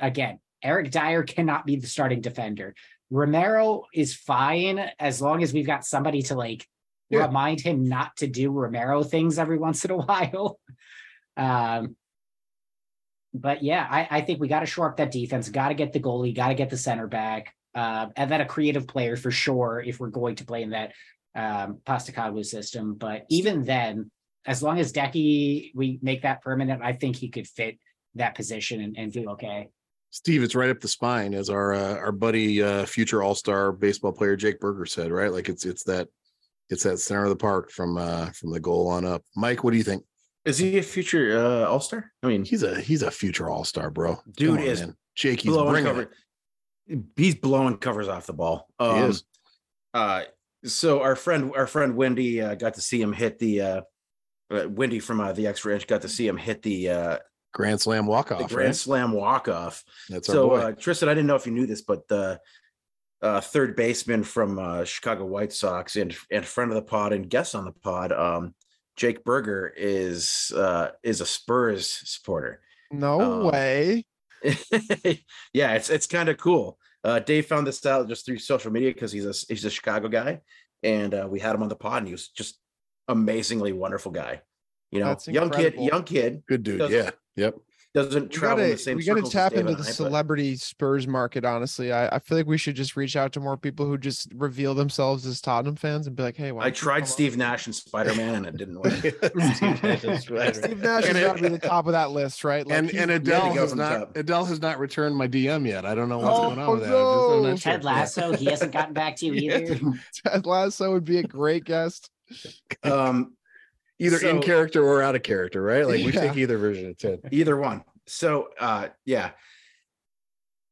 again, 0.00 0.38
Eric 0.62 0.92
Dier 0.92 1.24
cannot 1.24 1.66
be 1.66 1.76
the 1.76 1.88
starting 1.88 2.20
defender. 2.20 2.76
Romero 3.10 3.82
is 3.92 4.14
fine 4.14 4.78
as 5.00 5.20
long 5.20 5.42
as 5.42 5.52
we've 5.52 5.66
got 5.66 5.84
somebody 5.84 6.22
to 6.22 6.36
like 6.36 6.64
yeah. 7.10 7.26
remind 7.26 7.60
him 7.60 7.88
not 7.88 8.16
to 8.18 8.28
do 8.28 8.52
Romero 8.52 9.02
things 9.02 9.36
every 9.36 9.58
once 9.58 9.84
in 9.84 9.90
a 9.90 9.96
while. 9.98 10.60
Um, 11.36 11.96
but 13.34 13.64
yeah, 13.64 13.86
I, 13.90 14.06
I 14.10 14.20
think 14.20 14.40
we 14.40 14.46
got 14.46 14.60
to 14.60 14.66
shore 14.66 14.88
up 14.88 14.98
that 14.98 15.10
defense, 15.10 15.48
got 15.48 15.68
to 15.68 15.74
get 15.74 15.92
the 15.92 16.00
goalie, 16.00 16.36
got 16.36 16.48
to 16.48 16.54
get 16.54 16.70
the 16.70 16.76
center 16.76 17.08
back, 17.08 17.52
uh, 17.74 18.06
and 18.14 18.30
then 18.30 18.40
a 18.40 18.46
creative 18.46 18.86
player 18.86 19.16
for 19.16 19.30
sure 19.30 19.82
if 19.84 19.98
we're 19.98 20.08
going 20.08 20.36
to 20.36 20.44
play 20.44 20.62
in 20.62 20.70
that 20.70 20.92
um, 21.34 21.78
Postecoglou 21.86 22.44
system. 22.44 22.94
But 22.94 23.24
even 23.28 23.64
then, 23.64 24.10
as 24.46 24.62
long 24.62 24.78
as 24.78 24.92
Decky, 24.92 25.70
we 25.74 25.98
make 26.02 26.22
that 26.22 26.42
permanent, 26.42 26.82
I 26.82 26.92
think 26.92 27.16
he 27.16 27.28
could 27.28 27.46
fit 27.46 27.78
that 28.14 28.34
position 28.34 28.80
and, 28.80 28.96
and 28.98 29.12
do 29.12 29.30
okay. 29.30 29.68
Steve, 30.10 30.42
it's 30.42 30.54
right 30.54 30.68
up 30.68 30.80
the 30.80 30.88
spine, 30.88 31.32
as 31.32 31.48
our 31.48 31.72
uh, 31.72 31.96
our 31.96 32.12
buddy, 32.12 32.62
uh, 32.62 32.84
future 32.84 33.22
All 33.22 33.34
Star 33.34 33.72
baseball 33.72 34.12
player 34.12 34.36
Jake 34.36 34.60
Burger 34.60 34.84
said. 34.84 35.10
Right, 35.10 35.32
like 35.32 35.48
it's 35.48 35.64
it's 35.64 35.84
that 35.84 36.08
it's 36.68 36.82
that 36.82 36.98
center 36.98 37.24
of 37.24 37.30
the 37.30 37.36
park 37.36 37.70
from 37.70 37.96
uh, 37.96 38.26
from 38.32 38.50
the 38.52 38.60
goal 38.60 38.88
on 38.88 39.06
up. 39.06 39.22
Mike, 39.36 39.64
what 39.64 39.70
do 39.70 39.78
you 39.78 39.82
think? 39.82 40.04
Is 40.44 40.58
he 40.58 40.76
a 40.76 40.82
future 40.82 41.38
uh, 41.38 41.66
All 41.66 41.80
Star? 41.80 42.12
I 42.22 42.26
mean, 42.26 42.44
he's 42.44 42.62
a 42.62 42.78
he's 42.78 43.00
a 43.00 43.10
future 43.10 43.48
All 43.48 43.64
Star, 43.64 43.88
bro. 43.88 44.18
Dude 44.36 44.58
on, 44.60 44.66
is 44.66 44.80
man. 44.80 44.94
Jake. 45.14 45.40
He's 45.40 45.50
blowing 45.50 45.84
cover. 45.84 46.10
It. 46.86 47.00
He's 47.16 47.34
blowing 47.34 47.78
covers 47.78 48.08
off 48.08 48.26
the 48.26 48.34
ball. 48.34 48.68
Um, 48.78 48.96
he 48.96 49.02
is. 49.04 49.24
Uh, 49.94 50.22
so 50.64 51.02
our 51.02 51.16
friend 51.16 51.52
our 51.56 51.66
friend 51.66 51.96
Wendy 51.96 52.40
uh, 52.40 52.54
got 52.54 52.74
to 52.74 52.80
see 52.80 53.00
him 53.00 53.12
hit 53.12 53.38
the 53.38 53.60
uh, 53.60 53.80
uh 54.50 54.68
Wendy 54.68 55.00
from 55.00 55.20
uh, 55.20 55.32
the 55.32 55.46
Extra 55.46 55.74
Inch 55.74 55.86
got 55.86 56.02
to 56.02 56.08
see 56.08 56.26
him 56.26 56.36
hit 56.36 56.62
the 56.62 56.88
uh, 56.88 57.18
Grand 57.52 57.80
Slam 57.80 58.06
walk 58.06 58.32
off. 58.32 58.48
Grand 58.48 58.68
right? 58.68 58.76
Slam 58.76 59.12
walk 59.12 59.48
off. 59.48 59.84
That's 60.08 60.26
so 60.26 60.52
uh, 60.52 60.72
Tristan. 60.72 61.08
I 61.08 61.14
didn't 61.14 61.26
know 61.26 61.36
if 61.36 61.46
you 61.46 61.52
knew 61.52 61.66
this, 61.66 61.82
but 61.82 62.08
the 62.08 62.40
uh, 63.20 63.40
third 63.40 63.76
baseman 63.76 64.24
from 64.24 64.58
uh, 64.58 64.84
Chicago 64.84 65.26
White 65.26 65.52
Sox 65.52 65.96
and 65.96 66.14
and 66.30 66.44
friend 66.44 66.70
of 66.70 66.74
the 66.76 66.82
pod 66.82 67.12
and 67.12 67.28
guest 67.28 67.54
on 67.54 67.64
the 67.64 67.72
pod, 67.72 68.12
um, 68.12 68.54
Jake 68.96 69.22
Burger 69.24 69.72
is 69.76 70.52
uh, 70.56 70.88
is 71.02 71.20
a 71.20 71.26
Spurs 71.26 71.88
supporter. 72.04 72.60
No 72.90 73.20
um, 73.20 73.52
way. 73.52 74.06
yeah, 75.52 75.74
it's 75.74 75.90
it's 75.90 76.06
kind 76.06 76.28
of 76.28 76.38
cool. 76.38 76.78
Uh, 77.04 77.18
Dave 77.18 77.46
found 77.46 77.66
this 77.66 77.84
out 77.84 78.08
just 78.08 78.24
through 78.24 78.38
social 78.38 78.70
media 78.70 78.92
because 78.92 79.12
he's 79.12 79.26
a 79.26 79.52
he's 79.52 79.64
a 79.64 79.70
Chicago 79.70 80.08
guy, 80.08 80.40
and 80.82 81.14
uh, 81.14 81.26
we 81.28 81.40
had 81.40 81.54
him 81.54 81.62
on 81.62 81.68
the 81.68 81.76
pod, 81.76 81.98
and 81.98 82.06
he 82.06 82.12
was 82.12 82.28
just 82.28 82.58
amazingly 83.08 83.72
wonderful 83.72 84.12
guy. 84.12 84.42
You 84.90 85.00
know, 85.00 85.16
young 85.26 85.50
kid, 85.50 85.74
young 85.76 86.04
kid, 86.04 86.42
good 86.46 86.62
dude. 86.62 86.90
Yeah, 86.90 87.10
Yep. 87.36 87.56
Doesn't 87.94 88.30
travel 88.30 88.64
gotta, 88.64 88.72
the 88.72 88.78
same. 88.78 88.96
We 88.96 89.04
got 89.04 89.22
to 89.22 89.30
tap 89.30 89.52
into 89.52 89.74
the 89.74 89.84
celebrity 89.84 90.56
Spurs 90.56 91.06
market. 91.06 91.44
Honestly, 91.44 91.92
I, 91.92 92.08
I 92.08 92.18
feel 92.20 92.38
like 92.38 92.46
we 92.46 92.56
should 92.56 92.74
just 92.74 92.96
reach 92.96 93.16
out 93.16 93.32
to 93.34 93.40
more 93.40 93.58
people 93.58 93.84
who 93.84 93.98
just 93.98 94.32
reveal 94.34 94.74
themselves 94.74 95.26
as 95.26 95.42
Tottenham 95.42 95.76
fans 95.76 96.06
and 96.06 96.16
be 96.16 96.22
like, 96.22 96.34
"Hey, 96.34 96.52
I 96.58 96.70
tried 96.70 97.06
Steve 97.06 97.36
Nash 97.36 97.66
and 97.66 97.74
Spider 97.74 98.14
Man, 98.14 98.34
and 98.34 98.46
it 98.46 98.56
didn't 98.56 98.80
work. 98.80 98.94
Steve 99.56 99.82
Nash, 99.82 100.00
Steve 100.00 100.80
Nash 100.80 101.04
has 101.04 101.20
got 101.20 101.36
to 101.36 101.42
be 101.42 101.48
the 101.50 101.58
top 101.58 101.86
of 101.86 101.92
that 101.92 102.12
list, 102.12 102.44
right? 102.44 102.66
Like, 102.66 102.78
and 102.78 102.90
and 102.94 103.10
Adele 103.10 103.52
has 103.52 103.74
not 103.74 104.16
Adele 104.16 104.46
has 104.46 104.62
not 104.62 104.78
returned 104.78 105.14
my 105.14 105.28
DM 105.28 105.68
yet. 105.68 105.84
I 105.84 105.94
don't 105.94 106.08
know 106.08 106.18
what's 106.18 106.38
oh, 106.38 106.42
going 106.44 106.58
on 106.60 106.72
with 106.72 106.88
no. 106.88 107.42
that. 107.42 107.58
Ted 107.58 107.84
Lasso, 107.84 108.34
he 108.34 108.46
hasn't 108.46 108.72
gotten 108.72 108.94
back 108.94 109.16
to 109.16 109.26
you 109.26 109.34
either. 109.52 109.78
Ted 110.24 110.46
Lasso 110.46 110.92
would 110.92 111.04
be 111.04 111.18
a 111.18 111.24
great 111.24 111.64
guest. 111.64 112.10
Um, 112.82 113.34
either 114.02 114.18
so, 114.18 114.28
in 114.28 114.42
character 114.42 114.84
or 114.84 115.02
out 115.02 115.14
of 115.14 115.22
character, 115.22 115.62
right? 115.62 115.86
Like 115.86 116.04
we 116.04 116.12
take 116.12 116.36
either 116.36 116.58
version 116.58 116.90
of 116.90 116.98
Ted. 116.98 117.20
Either 117.30 117.56
one. 117.56 117.84
So 118.06 118.50
uh 118.58 118.88
yeah. 119.04 119.30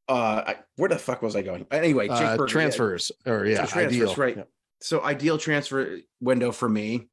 Uh 0.09 0.43
I, 0.47 0.57
where 0.77 0.89
the 0.89 0.99
fuck 0.99 1.23
was 1.23 1.37
I 1.37 1.43
going? 1.43 1.67
Anyway, 1.71 2.09
Jake 2.09 2.17
uh, 2.17 2.37
Burger, 2.37 2.53
transfers 2.53 3.13
yeah. 3.25 3.33
or 3.33 3.47
yeah, 3.47 3.65
so 3.65 3.67
transfers, 3.67 4.03
ideal. 4.03 4.15
right. 4.17 4.37
Yeah. 4.39 4.43
So 4.81 5.03
ideal 5.03 5.39
transfer 5.39 5.99
window 6.21 6.53
for 6.53 6.69
me. 6.69 7.09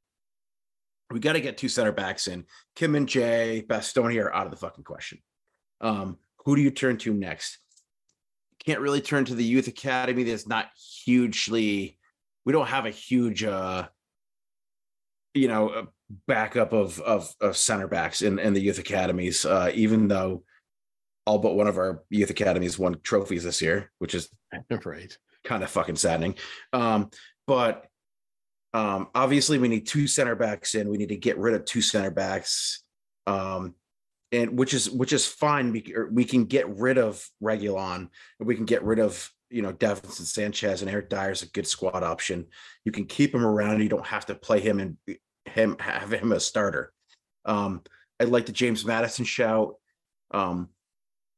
We 1.11 1.19
got 1.19 1.33
to 1.33 1.41
get 1.41 1.57
two 1.57 1.69
center 1.69 1.93
backs 1.93 2.27
in. 2.27 2.45
Kim 2.75 2.91
Min-jae 2.91 3.65
Bastoni 3.65 4.21
are 4.21 4.33
out 4.33 4.45
of 4.45 4.51
the 4.51 4.57
fucking 4.57 4.83
question. 4.83 5.19
Um, 5.79 6.17
who 6.43 6.55
do 6.55 6.61
you 6.61 6.71
turn 6.71 6.97
to 6.97 7.13
next? 7.13 7.59
Can't 8.65 8.81
really 8.81 8.99
turn 8.99 9.23
to 9.25 9.35
the 9.35 9.43
youth 9.43 9.67
academy. 9.67 10.23
That's 10.23 10.47
not 10.47 10.67
hugely. 11.05 11.97
We 12.43 12.51
don't 12.51 12.67
have 12.67 12.85
a 12.85 12.89
huge, 12.89 13.43
uh, 13.45 13.87
you 15.33 15.47
know, 15.47 15.87
backup 16.27 16.73
of 16.73 16.99
of, 17.01 17.33
of 17.41 17.57
center 17.57 17.87
backs 17.87 18.21
in, 18.21 18.39
in 18.39 18.53
the 18.53 18.61
youth 18.61 18.79
academies, 18.79 19.45
uh, 19.45 19.71
even 19.73 20.07
though 20.07 20.43
all 21.25 21.39
but 21.39 21.55
one 21.55 21.67
of 21.67 21.77
our 21.77 22.03
youth 22.09 22.29
academies 22.29 22.79
won 22.79 22.97
trophies 23.03 23.43
this 23.43 23.61
year, 23.61 23.91
which 23.99 24.15
is 24.15 24.29
right. 24.85 25.17
kind 25.43 25.63
of 25.63 25.69
fucking 25.69 25.97
saddening. 25.97 26.35
Um, 26.71 27.09
but 27.45 27.85
um, 28.73 29.09
obviously 29.13 29.57
we 29.57 29.67
need 29.67 29.87
two 29.87 30.07
center 30.07 30.35
backs 30.35 30.75
in. 30.75 30.89
We 30.89 30.97
need 30.97 31.09
to 31.09 31.17
get 31.17 31.37
rid 31.37 31.53
of 31.53 31.65
two 31.65 31.81
center 31.81 32.11
backs. 32.11 32.83
Um, 33.25 33.75
and 34.31 34.57
which 34.57 34.73
is 34.73 34.89
which 34.89 35.13
is 35.13 35.25
fine. 35.25 35.71
We, 35.71 35.93
we 36.11 36.25
can 36.25 36.45
get 36.45 36.67
rid 36.69 36.97
of 36.97 37.25
Reguilon. 37.41 38.09
We 38.39 38.55
can 38.55 38.65
get 38.65 38.83
rid 38.83 38.99
of 38.99 39.29
you 39.49 39.61
know 39.61 39.73
Davinson 39.73 40.25
Sanchez 40.25 40.81
and 40.81 40.91
Eric 40.91 41.09
Dier 41.09 41.31
is 41.31 41.43
a 41.43 41.49
good 41.49 41.67
squad 41.67 42.03
option. 42.03 42.45
You 42.83 42.91
can 42.91 43.05
keep 43.05 43.33
him 43.33 43.45
around. 43.45 43.81
You 43.81 43.89
don't 43.89 44.05
have 44.05 44.25
to 44.27 44.35
play 44.35 44.59
him 44.59 44.79
in 44.79 44.97
him 45.57 45.77
have 45.79 46.11
him 46.11 46.31
a 46.31 46.39
starter. 46.39 46.93
Um, 47.45 47.81
I'd 48.19 48.29
like 48.29 48.45
the 48.45 48.51
James 48.51 48.85
Maddison 48.85 49.25
shout. 49.25 49.75
Um, 50.31 50.69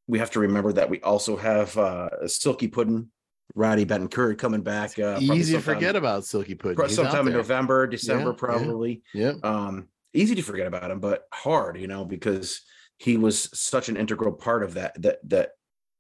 we 0.07 0.20
have 0.20 0.32
to 0.32 0.39
remember 0.39 0.74
that 0.74 0.89
we 0.89 1.01
also 1.01 1.36
have 1.36 1.78
uh, 1.78 2.28
Silky 2.28 2.67
Pudding, 2.67 3.09
Roddy 3.53 3.86
Bentancur 3.86 4.38
coming 4.38 4.61
back. 4.61 4.97
Uh, 4.97 5.20
easy 5.22 5.53
to 5.53 5.61
forget 5.61 5.95
about 5.95 6.26
Silky 6.26 6.55
Pudding. 6.55 6.84
He's 6.84 6.95
sometime 6.95 7.28
in 7.28 7.34
November, 7.34 7.86
December, 7.86 8.32
yeah, 8.32 8.36
probably. 8.36 9.01
Yeah. 9.13 9.34
yeah. 9.34 9.49
Um, 9.49 9.88
easy 10.13 10.36
to 10.36 10.41
forget 10.41 10.67
about 10.67 10.89
him, 10.89 10.99
but 10.99 11.28
hard, 11.32 11.78
you 11.78 11.88
know, 11.88 12.05
because 12.05 12.61
he 12.97 13.17
was 13.17 13.49
such 13.53 13.89
an 13.89 13.97
integral 13.97 14.34
part 14.34 14.63
of 14.63 14.74
that 14.76 14.99
that 15.01 15.20
that 15.30 15.51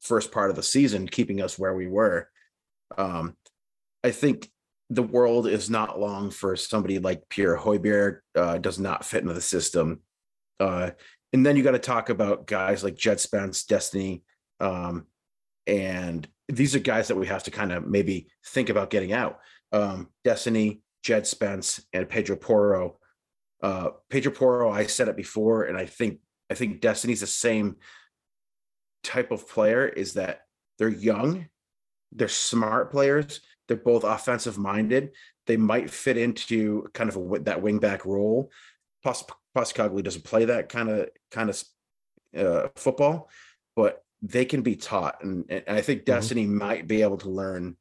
first 0.01 0.31
part 0.31 0.49
of 0.49 0.55
the 0.55 0.63
season, 0.63 1.07
keeping 1.07 1.41
us 1.41 1.59
where 1.59 1.75
we 1.75 1.87
were. 1.87 2.29
Um, 2.97 3.35
I 4.03 4.11
think 4.11 4.49
the 4.89 5.03
world 5.03 5.47
is 5.47 5.69
not 5.69 5.99
long 5.99 6.31
for 6.31 6.55
somebody 6.55 6.99
like 6.99 7.29
Pierre 7.29 7.57
Højbjerg, 7.57 8.19
uh, 8.35 8.57
does 8.57 8.79
not 8.79 9.05
fit 9.05 9.21
into 9.21 9.33
the 9.33 9.41
system. 9.41 10.01
Uh, 10.59 10.91
and 11.31 11.45
then 11.45 11.55
you 11.55 11.63
got 11.63 11.71
to 11.71 11.79
talk 11.79 12.09
about 12.09 12.47
guys 12.47 12.83
like 12.83 12.95
Jed 12.95 13.19
Spence, 13.19 13.63
Destiny, 13.63 14.23
um, 14.59 15.05
and 15.67 16.27
these 16.47 16.75
are 16.75 16.79
guys 16.79 17.07
that 17.09 17.15
we 17.15 17.27
have 17.27 17.43
to 17.43 17.51
kind 17.51 17.71
of 17.71 17.85
maybe 17.85 18.27
think 18.47 18.69
about 18.69 18.89
getting 18.89 19.13
out. 19.13 19.39
Um, 19.71 20.09
Destiny, 20.23 20.81
Jed 21.03 21.27
Spence, 21.27 21.85
and 21.93 22.09
Pedro 22.09 22.35
Porro. 22.35 22.97
Uh, 23.61 23.89
Pedro 24.09 24.31
Porro, 24.31 24.71
I 24.71 24.87
said 24.87 25.07
it 25.07 25.15
before, 25.15 25.65
and 25.65 25.77
I 25.77 25.85
think 25.85 26.19
I 26.49 26.55
think 26.55 26.81
Destiny's 26.81 27.19
the 27.19 27.27
same 27.27 27.75
type 29.03 29.31
of 29.31 29.47
player. 29.47 29.87
Is 29.87 30.13
that 30.13 30.41
they're 30.79 30.89
young, 30.89 31.47
they're 32.11 32.27
smart 32.27 32.91
players, 32.91 33.41
they're 33.69 33.77
both 33.77 34.03
offensive 34.03 34.57
minded. 34.57 35.11
They 35.47 35.55
might 35.55 35.89
fit 35.89 36.17
into 36.17 36.89
kind 36.93 37.09
of 37.09 37.15
a, 37.15 37.39
that 37.43 37.61
wing 37.61 37.79
back 37.79 38.03
role. 38.03 38.51
Postecoglou 39.05 40.03
doesn't 40.03 40.25
play 40.25 40.45
that 40.45 40.67
kind 40.67 40.89
of 40.89 41.09
kind 41.31 41.49
of 41.49 41.63
uh, 42.37 42.67
football, 42.75 43.29
but 43.75 44.03
they 44.21 44.43
can 44.43 44.61
be 44.61 44.75
taught, 44.75 45.23
and, 45.23 45.45
and 45.49 45.63
I 45.69 45.81
think 45.81 46.01
Mm-hmm. 46.01 46.11
Destiny 46.11 46.45
might 46.45 46.87
be 46.87 47.03
able 47.03 47.17
to 47.19 47.29
learn 47.29 47.77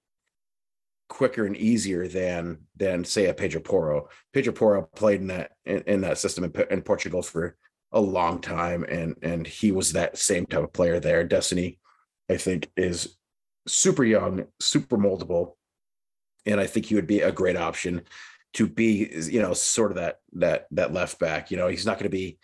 quicker 1.09 1.47
and 1.47 1.57
easier 1.57 2.07
than 2.07 2.59
than 2.77 3.05
say 3.05 3.27
a 3.27 3.35
Pedro 3.35 3.61
Porro. 3.63 4.09
Pedro 4.33 4.53
Porro 4.53 4.83
played 4.95 5.23
in 5.23 5.29
that 5.29 5.53
in, 5.65 5.83
in 5.87 6.01
that 6.03 6.19
system 6.19 6.45
in, 6.45 6.53
in 6.71 6.83
Portugal 6.83 7.23
for 7.23 7.57
a 7.93 8.01
long 8.01 8.41
time, 8.41 8.85
and 8.85 9.17
and 9.23 9.47
he 9.47 9.73
was 9.73 9.93
that 9.93 10.19
same 10.19 10.47
type 10.47 10.63
of 10.63 10.73
player 10.73 11.01
there. 11.01 11.25
Destiny, 11.25 11.79
I 12.31 12.37
think, 12.37 12.71
is 12.77 13.17
super 13.67 14.05
young, 14.05 14.47
super 14.61 14.97
moldable, 14.97 15.55
and 16.47 16.61
I 16.61 16.67
think 16.67 16.87
he 16.87 16.95
would 16.95 17.07
be 17.07 17.21
a 17.21 17.33
great 17.33 17.57
option 17.57 18.03
to 18.55 18.67
be, 18.67 19.11
you 19.31 19.43
know, 19.43 19.53
sort 19.55 19.93
of 19.93 19.97
that 19.97 20.21
that 20.35 20.67
that 20.73 20.93
left 20.93 21.19
back. 21.19 21.51
You 21.51 21.57
know, 21.57 21.69
he's 21.69 21.87
not 21.87 21.99
going 21.99 22.11
to 22.11 22.17
be 22.17 22.39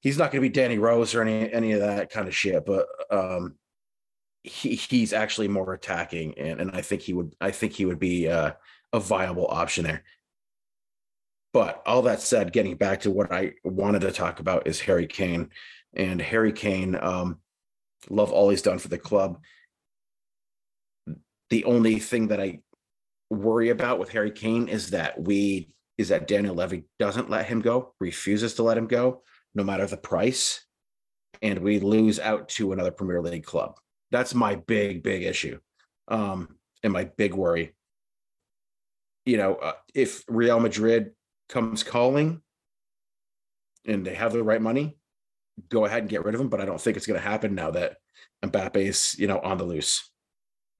he's 0.00 0.18
not 0.18 0.30
going 0.30 0.42
to 0.42 0.48
be 0.48 0.52
Danny 0.52 0.78
Rose 0.78 1.14
or 1.14 1.22
any 1.22 1.52
any 1.52 1.72
of 1.72 1.80
that 1.80 2.10
kind 2.10 2.28
of 2.28 2.34
shit, 2.34 2.64
but 2.64 2.86
um 3.10 3.54
he 4.42 4.74
he's 4.74 5.12
actually 5.12 5.48
more 5.48 5.72
attacking 5.72 6.38
and 6.38 6.60
and 6.60 6.70
I 6.72 6.80
think 6.82 7.02
he 7.02 7.12
would 7.12 7.34
I 7.40 7.50
think 7.50 7.72
he 7.72 7.84
would 7.84 7.98
be 7.98 8.28
uh, 8.28 8.52
a 8.92 9.00
viable 9.00 9.46
option 9.48 9.84
there. 9.84 10.04
But 11.52 11.82
all 11.86 12.02
that 12.02 12.20
said, 12.20 12.52
getting 12.52 12.76
back 12.76 13.00
to 13.00 13.10
what 13.10 13.32
I 13.32 13.54
wanted 13.64 14.02
to 14.02 14.12
talk 14.12 14.40
about 14.40 14.66
is 14.66 14.80
Harry 14.80 15.06
Kane 15.06 15.50
and 15.94 16.20
Harry 16.20 16.52
Kane 16.52 16.96
um 17.00 17.38
love 18.10 18.32
all 18.32 18.50
he's 18.50 18.62
done 18.62 18.78
for 18.78 18.88
the 18.88 18.98
club. 18.98 19.40
The 21.50 21.64
only 21.64 21.98
thing 21.98 22.28
that 22.28 22.40
I 22.40 22.60
worry 23.30 23.70
about 23.70 23.98
with 23.98 24.10
Harry 24.10 24.30
Kane 24.30 24.68
is 24.68 24.90
that 24.90 25.20
we 25.20 25.70
is 25.96 26.08
that 26.10 26.28
Daniel 26.28 26.54
Levy 26.54 26.84
doesn't 26.98 27.28
let 27.28 27.46
him 27.46 27.60
go, 27.60 27.92
refuses 27.98 28.54
to 28.54 28.62
let 28.62 28.78
him 28.78 28.86
go, 28.86 29.22
no 29.54 29.64
matter 29.64 29.84
the 29.84 29.96
price, 29.96 30.64
and 31.42 31.58
we 31.58 31.80
lose 31.80 32.20
out 32.20 32.48
to 32.50 32.72
another 32.72 32.92
Premier 32.92 33.20
League 33.20 33.44
club. 33.44 33.78
That's 34.12 34.32
my 34.32 34.54
big, 34.54 35.02
big 35.02 35.24
issue, 35.24 35.58
um, 36.06 36.56
and 36.82 36.92
my 36.92 37.04
big 37.04 37.34
worry. 37.34 37.74
You 39.26 39.36
know, 39.36 39.56
uh, 39.56 39.72
if 39.94 40.24
Real 40.28 40.60
Madrid 40.60 41.10
comes 41.48 41.82
calling, 41.82 42.40
and 43.84 44.06
they 44.06 44.14
have 44.14 44.32
the 44.32 44.42
right 44.42 44.62
money, 44.62 44.96
go 45.68 45.84
ahead 45.84 46.00
and 46.00 46.08
get 46.08 46.24
rid 46.24 46.34
of 46.34 46.40
him. 46.40 46.48
But 46.48 46.60
I 46.60 46.64
don't 46.64 46.80
think 46.80 46.96
it's 46.96 47.06
going 47.06 47.20
to 47.20 47.26
happen 47.26 47.54
now 47.54 47.72
that 47.72 47.96
Mbappe's 48.44 49.18
you 49.18 49.26
know 49.26 49.40
on 49.40 49.58
the 49.58 49.64
loose. 49.64 50.10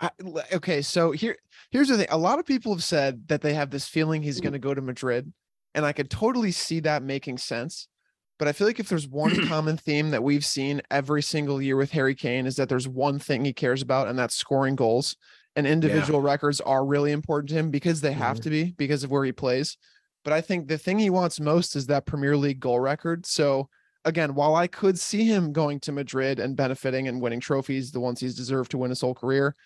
I, 0.00 0.10
okay, 0.52 0.80
so 0.82 1.10
here 1.10 1.36
here's 1.70 1.88
the 1.88 1.96
thing. 1.96 2.06
A 2.10 2.18
lot 2.18 2.38
of 2.38 2.46
people 2.46 2.72
have 2.72 2.84
said 2.84 3.28
that 3.28 3.40
they 3.42 3.54
have 3.54 3.70
this 3.70 3.88
feeling 3.88 4.22
he's 4.22 4.40
going 4.40 4.52
to 4.52 4.58
go 4.58 4.74
to 4.74 4.80
Madrid, 4.80 5.32
and 5.74 5.84
I 5.84 5.92
could 5.92 6.10
totally 6.10 6.52
see 6.52 6.80
that 6.80 7.02
making 7.02 7.38
sense. 7.38 7.88
But 8.38 8.46
I 8.46 8.52
feel 8.52 8.68
like 8.68 8.78
if 8.78 8.88
there's 8.88 9.08
one 9.08 9.36
common 9.40 9.76
theme 9.76 10.10
that 10.10 10.22
we've 10.22 10.44
seen 10.44 10.80
every 10.90 11.22
single 11.22 11.60
year 11.60 11.76
with 11.76 11.90
Harry 11.90 12.14
Kane 12.14 12.46
is 12.46 12.56
that 12.56 12.68
there's 12.68 12.86
one 12.86 13.18
thing 13.18 13.44
he 13.44 13.52
cares 13.52 13.82
about, 13.82 14.06
and 14.08 14.18
that's 14.18 14.36
scoring 14.36 14.76
goals. 14.76 15.16
And 15.56 15.66
individual 15.66 16.20
records 16.20 16.60
are 16.60 16.86
really 16.86 17.10
important 17.10 17.48
to 17.48 17.56
him 17.56 17.70
because 17.72 18.00
they 18.00 18.12
have 18.12 18.38
Mhm. 18.38 18.42
to 18.42 18.50
be 18.50 18.74
because 18.78 19.02
of 19.02 19.10
where 19.10 19.24
he 19.24 19.32
plays. 19.32 19.76
But 20.22 20.32
I 20.32 20.40
think 20.40 20.68
the 20.68 20.78
thing 20.78 21.00
he 21.00 21.10
wants 21.10 21.40
most 21.40 21.74
is 21.74 21.86
that 21.86 22.06
Premier 22.06 22.36
League 22.36 22.60
goal 22.60 22.78
record. 22.78 23.26
So 23.26 23.68
again, 24.04 24.36
while 24.36 24.54
I 24.54 24.68
could 24.68 25.00
see 25.00 25.24
him 25.24 25.52
going 25.52 25.80
to 25.80 25.90
Madrid 25.92 26.38
and 26.38 26.56
benefiting 26.56 27.08
and 27.08 27.20
winning 27.20 27.40
trophies, 27.40 27.90
the 27.90 27.98
ones 27.98 28.20
he's 28.20 28.36
deserved 28.36 28.70
to 28.70 28.78
win 28.78 28.90
his 28.90 29.00
whole 29.00 29.14
career, 29.14 29.56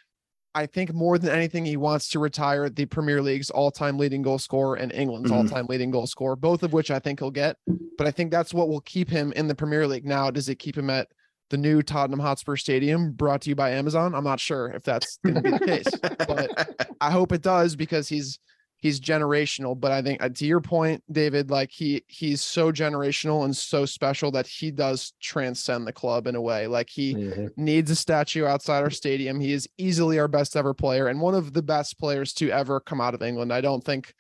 I 0.55 0.67
think 0.67 0.93
more 0.93 1.17
than 1.19 1.31
anything, 1.31 1.65
he 1.65 1.77
wants 1.79 2.09
to 2.11 2.19
retire 2.19 2.69
the 2.69 2.85
Premier 2.87 3.23
League's 3.23 3.49
all-time 3.51 3.97
leading 3.99 4.21
goal 4.23 4.39
scorer 4.39 4.77
and 4.77 4.93
England's 4.93 5.31
Mhm. 5.31 5.35
all-time 5.37 5.67
leading 5.69 5.91
goal 5.91 6.07
scorer, 6.07 6.37
both 6.37 6.63
of 6.63 6.73
which 6.73 6.91
I 6.91 6.99
think 6.99 7.21
he'll 7.21 7.31
get. 7.31 7.57
But 7.97 8.07
I 8.07 8.11
think 8.11 8.31
that's 8.31 8.53
what 8.53 8.69
will 8.69 8.83
keep 8.83 9.09
him 9.09 9.33
in 9.33 9.49
the 9.49 9.55
Premier 9.55 9.87
League. 9.87 10.05
Now, 10.05 10.31
does 10.31 10.49
it 10.51 10.57
keep 10.59 10.77
him 10.77 10.91
at 10.91 11.09
the 11.49 11.57
new 11.57 11.83
Tottenham 11.83 12.21
Hotspur 12.21 12.57
Stadium, 12.57 13.13
brought 13.13 13.43
to 13.43 13.51
you 13.51 13.55
by 13.55 13.71
Amazon? 13.71 14.15
I'm 14.15 14.25
not 14.25 14.41
sure 14.41 14.69
if 14.69 14.83
that's 14.83 15.19
going 15.25 15.37
to 15.37 15.43
be 15.43 15.51
the 15.51 15.59
case. 15.61 15.87
But 16.01 16.87
I 17.01 17.11
hope 17.11 17.33
it 17.33 17.43
does 17.43 17.75
because 17.77 18.09
he's 18.09 18.39
he's 18.83 19.01
generational. 19.01 19.79
But 19.79 19.93
I 19.93 20.03
think 20.03 20.23
uh, 20.23 20.29
to 20.29 20.45
your 20.45 20.61
point, 20.61 21.03
David, 21.11 21.51
like 21.51 21.71
he 21.71 22.03
he's 22.09 22.43
so 22.43 22.73
generational 22.73 23.45
and 23.45 23.57
so 23.57 23.87
special 23.87 24.31
that 24.33 24.47
he 24.47 24.71
does 24.73 25.15
transcend 25.21 25.87
the 25.87 25.93
club 25.93 26.27
in 26.27 26.35
a 26.35 26.41
way. 26.43 26.67
Like 26.67 26.91
he 26.91 27.15
Mhm. 27.15 27.51
needs 27.57 27.91
a 27.93 27.97
statue 27.97 28.45
outside 28.45 28.83
our 28.83 28.91
stadium. 28.91 29.41
He 29.41 29.53
is 29.53 29.69
easily 29.79 30.19
our 30.19 30.29
best 30.29 30.57
ever 30.57 30.75
player 30.75 31.07
and 31.07 31.21
one 31.21 31.35
of 31.35 31.53
the 31.53 31.63
best 31.63 31.99
players 31.99 32.33
to 32.35 32.51
ever 32.51 32.81
come 32.81 33.01
out 33.01 33.15
of 33.15 33.23
England. 33.23 33.53
I 33.53 33.63
don't 33.63 33.83
think 33.83 34.13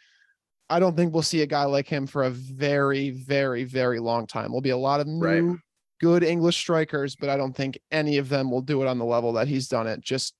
I 0.70 0.78
don't 0.80 0.96
think 0.96 1.12
we'll 1.12 1.22
see 1.22 1.42
a 1.42 1.46
guy 1.46 1.64
like 1.64 1.86
him 1.86 2.06
for 2.06 2.22
a 2.22 2.30
very, 2.30 3.10
very, 3.10 3.64
very 3.64 3.98
long 3.98 4.26
time. 4.26 4.44
There'll 4.46 4.62
be 4.62 4.70
a 4.70 4.76
lot 4.76 5.00
of 5.00 5.06
new 5.06 5.26
Right. 5.50 5.58
good 6.00 6.22
English 6.24 6.56
strikers, 6.56 7.14
but 7.14 7.28
I 7.28 7.36
don't 7.36 7.54
think 7.54 7.78
any 7.90 8.16
of 8.16 8.30
them 8.30 8.50
will 8.50 8.62
do 8.62 8.80
it 8.80 8.88
on 8.88 8.98
the 8.98 9.04
level 9.04 9.34
that 9.34 9.48
he's 9.48 9.68
done 9.68 9.86
it 9.86 10.00
just 10.00 10.34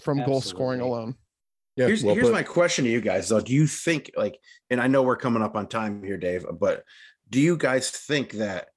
from 0.00 0.24
goal 0.24 0.40
scoring 0.40 0.80
alone. 0.80 1.16
Yeah, 1.76 1.86
here's 1.86 2.04
well 2.04 2.14
here's 2.14 2.28
put. 2.28 2.34
my 2.34 2.42
question 2.42 2.84
to 2.84 2.90
you 2.90 3.00
guys 3.00 3.28
though. 3.28 3.40
Do 3.40 3.52
you 3.52 3.66
think 3.66 4.10
like, 4.16 4.38
and 4.70 4.80
I 4.80 4.86
know 4.86 5.02
we're 5.02 5.16
coming 5.16 5.42
up 5.42 5.56
on 5.56 5.66
time 5.66 6.02
here, 6.02 6.16
Dave, 6.16 6.46
but 6.58 6.84
do 7.30 7.40
you 7.40 7.56
guys 7.56 7.90
think 7.90 8.32
that 8.32 8.68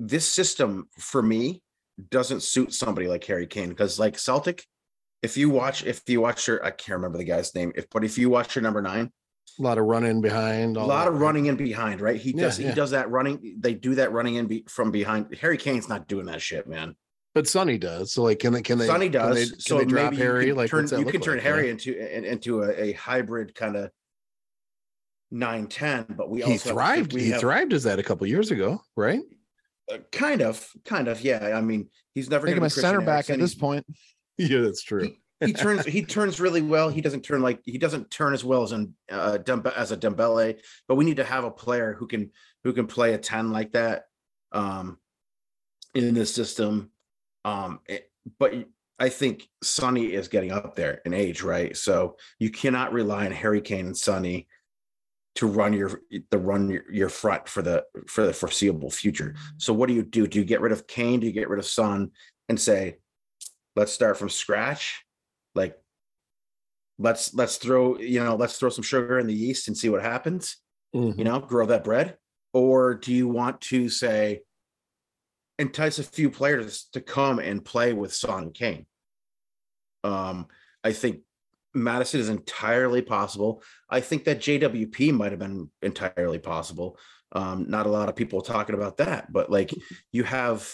this 0.00 0.28
system 0.28 0.88
for 0.98 1.22
me 1.22 1.62
doesn't 2.10 2.42
suit 2.42 2.72
somebody 2.72 3.06
like 3.06 3.24
Harry 3.24 3.46
Kane? 3.46 3.68
Because 3.68 3.98
like 3.98 4.18
Celtic, 4.18 4.64
if 5.22 5.36
you 5.36 5.50
watch, 5.50 5.84
if 5.84 6.02
you 6.08 6.20
watch 6.20 6.48
your, 6.48 6.64
I 6.64 6.70
can't 6.70 6.96
remember 6.96 7.18
the 7.18 7.24
guy's 7.24 7.54
name, 7.54 7.72
if 7.76 7.88
but 7.90 8.04
if 8.04 8.18
you 8.18 8.30
watch 8.30 8.56
your 8.56 8.62
number 8.62 8.82
nine, 8.82 9.12
a 9.58 9.62
lot 9.62 9.78
of 9.78 9.84
running 9.86 10.20
behind. 10.20 10.76
a 10.76 10.84
lot 10.84 11.08
of 11.08 11.14
right? 11.14 11.20
running 11.20 11.46
in 11.46 11.56
behind, 11.56 12.00
right? 12.00 12.20
He 12.20 12.30
Yeah, 12.30 12.42
does 12.42 12.60
yeah. 12.60 12.68
he 12.68 12.74
does 12.74 12.90
that 12.90 13.10
running. 13.10 13.56
They 13.58 13.74
do 13.74 13.96
that 13.96 14.12
running 14.12 14.36
in 14.36 14.46
be, 14.46 14.64
from 14.68 14.90
behind. 14.90 15.34
Harry 15.40 15.56
Kane's 15.58 15.88
not 15.88 16.06
doing 16.06 16.26
that 16.26 16.40
shit, 16.42 16.68
man. 16.68 16.94
But 17.34 17.46
Sonny 17.46 17.78
does. 17.78 18.12
So 18.12 18.22
like, 18.22 18.38
can 18.38 18.52
they? 18.52 18.62
Can 18.62 18.78
they? 18.78 18.86
Sonny 18.86 19.08
can 19.10 19.30
they- 19.30 19.40
does. 19.40 19.50
Can 19.52 19.60
so 19.60 19.78
they 19.78 19.84
drop 19.84 20.04
maybe 20.12 20.16
you 20.16 20.22
Harry? 20.22 20.46
can 20.46 20.56
Like, 20.56 20.70
turn, 20.70 20.84
you 20.84 21.04
can 21.04 21.20
turn 21.20 21.36
like, 21.36 21.44
you 21.44 21.50
know? 21.50 21.56
Harry 21.56 21.70
into 21.70 22.16
in- 22.16 22.24
into 22.24 22.62
a, 22.62 22.70
a 22.70 22.92
hybrid 22.92 23.54
kind 23.54 23.76
of 23.76 23.90
nine 25.30 25.66
ten. 25.66 26.06
But 26.08 26.30
we 26.30 26.38
He 26.38 26.44
also 26.52 26.70
have- 26.70 26.74
thrived. 26.76 27.12
we 27.12 27.24
He 27.24 27.30
have- 27.30 27.40
thrived 27.40 27.72
as 27.72 27.84
that 27.84 27.98
a 27.98 28.02
couple 28.02 28.26
years 28.26 28.50
ago, 28.50 28.80
right? 28.96 29.20
uh, 29.92 29.98
kind 30.12 30.42
of, 30.42 30.68
kind 30.84 31.08
of. 31.08 31.20
Yeah, 31.22 31.52
I 31.56 31.60
mean, 31.62 31.88
he's 32.14 32.28
never 32.28 32.44
going 32.46 32.56
him 32.58 32.62
to 32.62 32.66
a 32.66 32.70
center 32.70 33.00
back 33.00 33.30
at 33.30 33.38
this 33.38 33.54
point. 33.54 33.86
Yeah, 34.40 34.60
that's 34.60 34.82
true. 34.84 35.02
He, 35.40 35.46
he 35.46 35.52
turns 35.52 35.84
he 35.84 36.02
turns 36.04 36.38
really 36.40 36.62
well. 36.62 36.90
He 36.90 37.00
doesn't 37.00 37.22
turn 37.22 37.42
like 37.42 37.60
he 37.64 37.76
doesn't 37.76 38.08
turn 38.08 38.34
as 38.34 38.44
well 38.44 38.62
as 38.62 38.70
an 38.70 38.94
uh, 39.10 39.38
Dembe- 39.42 39.74
as 39.74 39.90
a 39.90 39.96
Dembele. 39.96 40.60
But 40.86 40.94
we 40.94 41.04
need 41.04 41.16
to 41.16 41.24
have 41.24 41.42
a 41.42 41.50
player 41.50 41.92
who 41.98 42.06
can 42.06 42.30
who 42.62 42.72
can 42.72 42.86
play 42.86 43.14
a 43.14 43.18
ten 43.18 43.50
like 43.50 43.72
that 43.72 44.04
um, 44.52 44.98
in 45.92 46.14
this 46.14 46.32
system. 46.32 46.92
Um, 47.48 47.80
it- 47.86 48.10
but 48.38 48.52
I 48.98 49.08
think 49.08 49.48
Sonny 49.62 50.12
is 50.12 50.28
getting 50.28 50.52
up 50.52 50.74
there 50.74 51.00
in 51.06 51.14
age, 51.14 51.42
right? 51.42 51.76
So 51.76 52.16
you 52.38 52.50
cannot 52.50 52.92
rely 52.92 53.26
on 53.26 53.32
Harry 53.32 53.60
Kane 53.60 53.86
and 53.86 53.96
Sonny 53.96 54.48
to 55.36 55.46
run 55.46 55.72
your 55.72 56.02
the 56.30 56.38
run 56.38 56.68
your, 56.68 56.90
your 56.92 57.08
front 57.08 57.48
for 57.48 57.62
the 57.62 57.84
for 58.08 58.26
the 58.26 58.32
foreseeable 58.34 58.90
future. 58.90 59.34
So 59.56 59.72
what 59.72 59.88
do 59.88 59.94
you 59.94 60.02
do? 60.02 60.26
Do 60.26 60.38
you 60.40 60.44
get 60.44 60.60
rid 60.60 60.72
of 60.72 60.86
Kane? 60.86 61.20
Do 61.20 61.26
you 61.26 61.32
get 61.32 61.48
rid 61.48 61.60
of 61.60 61.66
Son 61.66 62.10
and 62.48 62.60
say, 62.60 62.98
let's 63.76 63.92
start 63.92 64.18
from 64.18 64.30
scratch? 64.30 65.04
Like 65.54 65.76
let's 66.98 67.32
let's 67.34 67.56
throw, 67.56 67.98
you 67.98 68.22
know, 68.22 68.34
let's 68.34 68.58
throw 68.58 68.68
some 68.68 68.84
sugar 68.84 69.18
in 69.20 69.26
the 69.28 69.34
yeast 69.34 69.68
and 69.68 69.76
see 69.76 69.88
what 69.88 70.02
happens, 70.02 70.56
Mhm. 70.94 71.16
you 71.16 71.24
know, 71.24 71.38
grow 71.38 71.66
that 71.66 71.84
bread? 71.84 72.18
Or 72.52 72.94
do 72.94 73.14
you 73.14 73.28
want 73.28 73.60
to 73.62 73.88
say 73.88 74.42
entice 75.58 75.98
a 75.98 76.04
few 76.04 76.30
players 76.30 76.88
to 76.92 77.00
come 77.00 77.38
and 77.38 77.64
play 77.64 77.92
with 77.92 78.14
Son 78.14 78.44
and 78.44 78.54
Kane? 78.54 78.86
Um, 80.04 80.46
I 80.84 80.92
think 80.92 81.20
Maddison 81.74 82.20
is 82.20 82.28
entirely 82.28 83.02
possible. 83.02 83.62
I 83.90 84.00
think 84.00 84.24
that 84.24 84.40
JWP 84.40 85.12
might 85.12 85.32
have 85.32 85.38
been 85.38 85.70
entirely 85.82 86.38
possible. 86.38 86.98
Um, 87.32 87.66
not 87.68 87.86
a 87.86 87.90
lot 87.90 88.08
of 88.08 88.16
people 88.16 88.40
talking 88.40 88.74
about 88.74 88.96
that, 88.98 89.32
but 89.32 89.50
like 89.50 89.74
you 90.12 90.24
have 90.24 90.72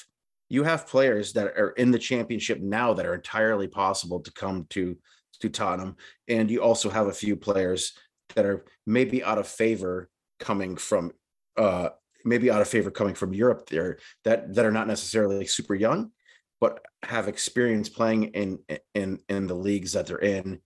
you 0.49 0.63
have 0.63 0.87
players 0.87 1.33
that 1.33 1.47
are 1.59 1.71
in 1.71 1.91
the 1.91 1.99
championship 1.99 2.61
now 2.61 2.95
that 2.95 3.07
are 3.07 3.15
entirely 3.15 3.67
possible 3.67 4.21
to 4.21 4.33
come 4.33 4.67
to 4.71 4.97
to 5.41 5.49
Tottenham, 5.49 5.97
and 6.29 6.51
you 6.51 6.63
also 6.63 6.91
have 6.91 7.09
a 7.09 7.13
few 7.13 7.35
players 7.35 7.93
that 8.37 8.47
are 8.47 8.65
maybe 8.87 9.25
out 9.25 9.39
of 9.39 9.49
favor 9.49 10.09
coming 10.39 10.77
from 10.77 11.13
uh 11.57 11.89
maybe 12.25 12.51
out 12.51 12.63
of 12.63 12.69
favor 12.69 12.91
coming 12.91 13.15
from 13.15 13.35
Europe 13.35 13.69
there 13.69 13.99
that 14.25 14.55
that 14.55 14.65
are 14.65 14.73
not 14.73 14.87
necessarily 14.87 15.47
super 15.47 15.75
young, 15.75 16.11
but 16.61 16.81
have 17.03 17.29
experience 17.29 17.89
playing 17.89 18.25
in 18.25 18.59
in 18.95 19.21
in 19.29 19.47
the 19.47 19.55
leagues 19.55 19.93
that 19.93 20.07
they're 20.07 20.19
in 20.19 20.61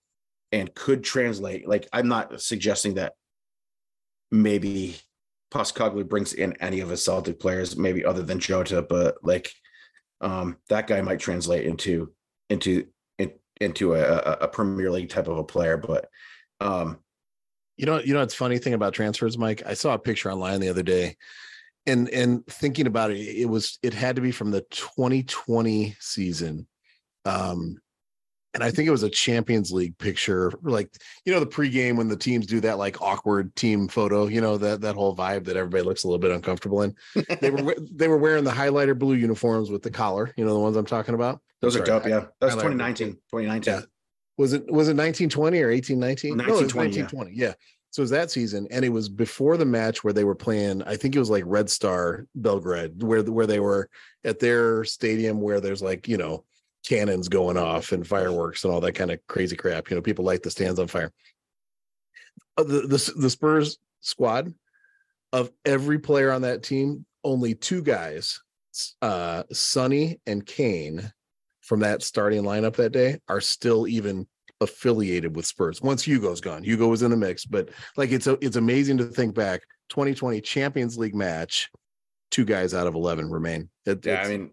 and 0.53 0.75
could 0.75 1.03
translate. 1.03 1.69
Like 1.69 1.89
I'm 1.93 2.09
not 2.09 2.41
suggesting 2.41 2.95
that 2.95 3.15
maybe 4.31 4.97
Postecoglou 5.51 6.09
brings 6.09 6.33
in 6.33 6.55
any 6.61 6.81
of 6.81 6.91
his 6.91 7.05
Celtic 7.05 7.41
players, 7.41 7.77
maybe 7.77 8.05
other 8.05 8.23
than 8.23 8.39
Jota, 8.39 8.83
but 8.83 9.17
like 9.23 9.53
um, 10.21 10.57
that 10.69 10.87
guy 10.87 11.01
might 11.03 11.21
translate 11.21 11.67
into 11.67 12.13
into 12.49 12.87
in, 13.19 13.33
into 13.61 13.95
a, 13.95 14.03
a 14.43 14.49
Premier 14.49 14.91
League 14.91 15.09
type 15.09 15.29
of 15.29 15.39
a 15.39 15.45
player. 15.45 15.77
But 15.77 16.09
um, 16.61 16.99
You 17.77 17.87
know, 17.87 18.01
you 18.01 18.13
know, 18.15 18.23
it's 18.23 18.35
funny 18.35 18.59
thing 18.59 18.75
about 18.75 18.93
transfers, 18.93 19.39
Mike. 19.39 19.63
I 19.65 19.75
saw 19.75 19.95
a 19.95 19.99
picture 19.99 20.33
online 20.33 20.61
the 20.61 20.69
other 20.69 20.83
day, 20.83 21.17
and 21.89 22.09
and 22.11 22.47
thinking 22.47 22.86
about 22.86 23.11
it, 23.11 23.18
it 23.18 23.47
was 23.47 23.78
it 23.82 23.95
had 23.95 24.16
to 24.16 24.22
be 24.22 24.30
from 24.30 24.51
the 24.51 24.61
2020 24.70 25.97
season, 25.99 26.66
um, 27.24 27.78
and 28.55 28.62
I 28.62 28.70
think 28.70 28.86
it 28.86 28.93
was 28.93 29.03
a 29.03 29.11
Champions 29.11 29.72
League 29.72 29.97
picture, 29.99 30.53
like 30.62 30.91
you 31.24 31.32
know 31.32 31.41
the 31.41 31.47
pregame 31.47 31.97
when 31.97 32.09
the 32.09 32.16
teams 32.16 32.47
do 32.47 32.61
that 32.61 32.78
like 32.78 33.01
awkward 33.01 33.55
team 33.57 33.89
photo, 33.89 34.26
you 34.26 34.41
know 34.41 34.59
that 34.59 34.82
that 34.82 34.95
whole 34.95 35.16
vibe 35.16 35.45
that 35.45 35.57
everybody 35.57 35.82
looks 35.82 36.05
a 36.05 36.07
little 36.07 36.20
bit 36.20 36.30
uncomfortable 36.30 36.82
in. 36.82 36.95
They 37.41 37.51
were 37.51 37.74
they 37.93 38.09
were 38.09 38.18
wearing 38.18 38.45
the 38.45 38.51
highlighter 38.51 38.99
blue 38.99 39.14
uniforms 39.14 39.70
with 39.70 39.82
the 39.82 39.91
collar, 39.91 40.32
you 40.36 40.45
know 40.45 40.55
the 40.55 40.61
ones 40.61 40.76
I'm 40.76 40.86
talking 40.86 41.14
about. 41.14 41.41
those 41.61 41.76
are 41.76 41.84
Sorry, 41.84 42.01
dope. 42.01 42.09
Yeah, 42.09 42.26
that 42.41 42.47
was 42.47 42.55
2019. 42.55 43.12
2019. 43.12 43.74
Yeah. 43.74 43.80
was 44.36 44.53
it 44.53 44.62
was 44.70 44.89
it 44.89 44.97
1920 44.97 45.62
or 45.62 45.70
1819 45.70 46.36
no, 46.36 46.45
it 46.45 46.51
was 46.51 46.74
1920, 46.74 47.32
yeah. 47.32 47.32
1920 47.32 47.36
yeah. 47.36 47.55
So 47.91 48.01
it 48.01 48.05
was 48.05 48.11
that 48.11 48.30
season 48.30 48.66
and 48.70 48.84
it 48.84 48.91
was 48.91 49.09
before 49.09 49.57
the 49.57 49.64
match 49.64 50.05
where 50.05 50.12
they 50.12 50.24
were 50.24 50.34
playing 50.34 50.82
i 50.82 50.97
think 50.97 51.14
it 51.14 51.18
was 51.18 51.30
like 51.30 51.45
red 51.47 51.68
star 51.70 52.26
belgrade 52.34 53.03
where 53.03 53.22
where 53.22 53.47
they 53.47 53.61
were 53.61 53.89
at 54.24 54.39
their 54.39 54.84
stadium 54.84 55.41
where 55.41 55.61
there's 55.61 55.82
like 55.82 56.09
you 56.09 56.16
know 56.16 56.45
cannons 56.86 57.28
going 57.28 57.57
off 57.57 57.93
and 57.93 58.07
fireworks 58.07 58.64
and 58.64 58.72
all 58.72 58.80
that 58.80 58.93
kind 58.93 59.11
of 59.11 59.18
crazy 59.26 59.57
crap 59.57 59.91
you 59.91 59.97
know 59.97 60.03
people 60.03 60.24
light 60.24 60.43
the 60.43 60.51
stands 60.51 60.78
on 60.78 60.86
fire. 60.86 61.12
Uh, 62.57 62.62
the 62.62 62.80
the, 62.82 63.12
the 63.16 63.30
spurs 63.30 63.78
squad 64.01 64.53
of 65.32 65.51
every 65.64 65.99
player 65.99 66.32
on 66.32 66.43
that 66.43 66.62
team 66.62 67.05
only 67.24 67.55
two 67.55 67.82
guys 67.82 68.41
uh 69.03 69.43
sonny 69.53 70.20
and 70.26 70.47
kane 70.47 71.12
from 71.61 71.80
that 71.80 72.03
starting 72.03 72.43
lineup 72.43 72.76
that 72.76 72.93
day 72.93 73.18
are 73.28 73.41
still 73.41 73.86
even 73.86 74.26
affiliated 74.61 75.35
with 75.37 75.47
Spurs. 75.47 75.81
Once 75.81 76.03
Hugo's 76.03 76.41
gone, 76.41 76.63
Hugo 76.63 76.89
was 76.89 77.03
in 77.03 77.11
the 77.11 77.17
mix, 77.17 77.45
but 77.45 77.71
like 77.97 78.11
it's 78.11 78.27
a, 78.27 78.39
it's 78.45 78.57
amazing 78.57 78.99
to 78.99 79.05
think 79.05 79.35
back. 79.35 79.63
2020 79.89 80.41
Champions 80.41 80.99
League 80.99 81.15
match, 81.15 81.71
two 82.31 82.45
guys 82.45 82.75
out 82.75 82.87
of 82.87 82.95
11 82.95 83.31
remain. 83.31 83.69
It, 83.87 84.05
Yeah, 84.05 84.23
I 84.23 84.29
mean, 84.29 84.51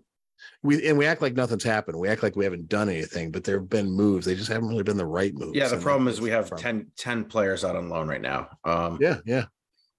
we 0.64 0.88
and 0.88 0.97
we 0.97 1.06
act 1.06 1.22
like 1.22 1.34
nothing's 1.34 1.64
happened. 1.64 1.97
We 1.97 2.08
act 2.08 2.24
like 2.24 2.36
we 2.36 2.43
haven't 2.43 2.70
done 2.70 2.89
anything, 2.89 3.32
but 3.32 3.43
there 3.43 3.60
have 3.60 3.70
been 3.70 3.89
moves. 3.89 4.26
They 4.26 4.36
just 4.36 4.51
haven't 4.51 4.70
really 4.70 4.84
been 4.84 4.97
the 4.97 5.06
right 5.06 5.34
moves. 5.34 5.56
yeah. 5.56 5.68
The 5.68 5.78
problem 5.78 6.08
is 6.08 6.22
we 6.22 6.30
have 6.32 6.49
problem. 6.49 6.62
10, 6.80 6.91
10 6.97 7.26
players 7.26 7.64
out 7.64 7.76
on 7.76 7.89
loan 7.89 8.08
right 8.08 8.22
now. 8.22 8.49
Um, 8.64 8.97
Yeah, 8.99 9.18
yeah. 9.26 9.45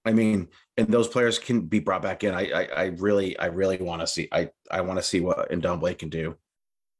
I 0.05 0.13
mean, 0.13 0.47
and 0.77 0.87
those 0.87 1.07
players 1.07 1.37
can 1.37 1.61
be 1.61 1.79
brought 1.79 2.01
back 2.01 2.23
in. 2.23 2.33
I, 2.33 2.49
I, 2.51 2.63
I 2.63 2.85
really, 2.97 3.37
I 3.37 3.47
really 3.47 3.77
want 3.77 4.01
to 4.01 4.07
see. 4.07 4.29
I, 4.31 4.49
I 4.71 4.81
want 4.81 4.99
to 4.99 5.03
see 5.03 5.19
what 5.19 5.49
Ndombele 5.51 5.97
can 5.97 6.09
do. 6.09 6.35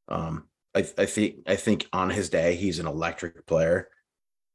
Um, 0.10 0.47
I, 0.78 0.86
I 0.97 1.05
think, 1.05 1.36
I 1.47 1.55
think 1.55 1.88
on 1.91 2.09
his 2.09 2.30
day 2.30 2.55
he's 2.55 2.80
an 2.80 2.88
electric 2.88 3.45
player, 3.45 3.89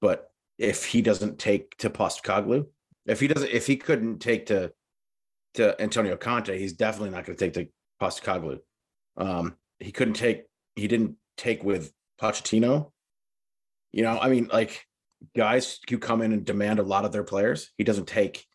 but 0.00 0.30
if 0.58 0.84
he 0.84 1.02
doesn't 1.02 1.38
take 1.38 1.76
to 1.78 1.90
Postecoglou, 1.90 2.66
if 3.06 3.20
he 3.20 3.26
doesn't, 3.28 3.50
if 3.50 3.66
he 3.66 3.76
couldn't 3.76 4.20
take 4.20 4.46
to, 4.46 4.72
to 5.54 5.80
Antonio 5.82 6.16
Conte, 6.16 6.56
he's 6.58 6.74
definitely 6.74 7.10
not 7.10 7.24
going 7.24 7.36
to 7.36 7.44
take 7.44 7.54
to 7.54 7.68
Postecoglou. 8.00 8.58
Um, 9.16 9.56
he 9.80 9.90
couldn't 9.90 10.14
take, 10.14 10.44
he 10.76 10.86
didn't 10.88 11.16
take 11.36 11.64
with 11.64 11.92
Pochettino. 12.20 12.92
You 13.92 14.04
know, 14.04 14.18
I 14.18 14.28
mean, 14.28 14.48
like 14.52 14.86
guys 15.36 15.80
who 15.88 15.98
come 15.98 16.22
in 16.22 16.32
and 16.32 16.44
demand 16.44 16.78
a 16.78 16.84
lot 16.84 17.04
of 17.04 17.12
their 17.12 17.24
players, 17.24 17.70
he 17.76 17.84
doesn't 17.84 18.06
take, 18.08 18.46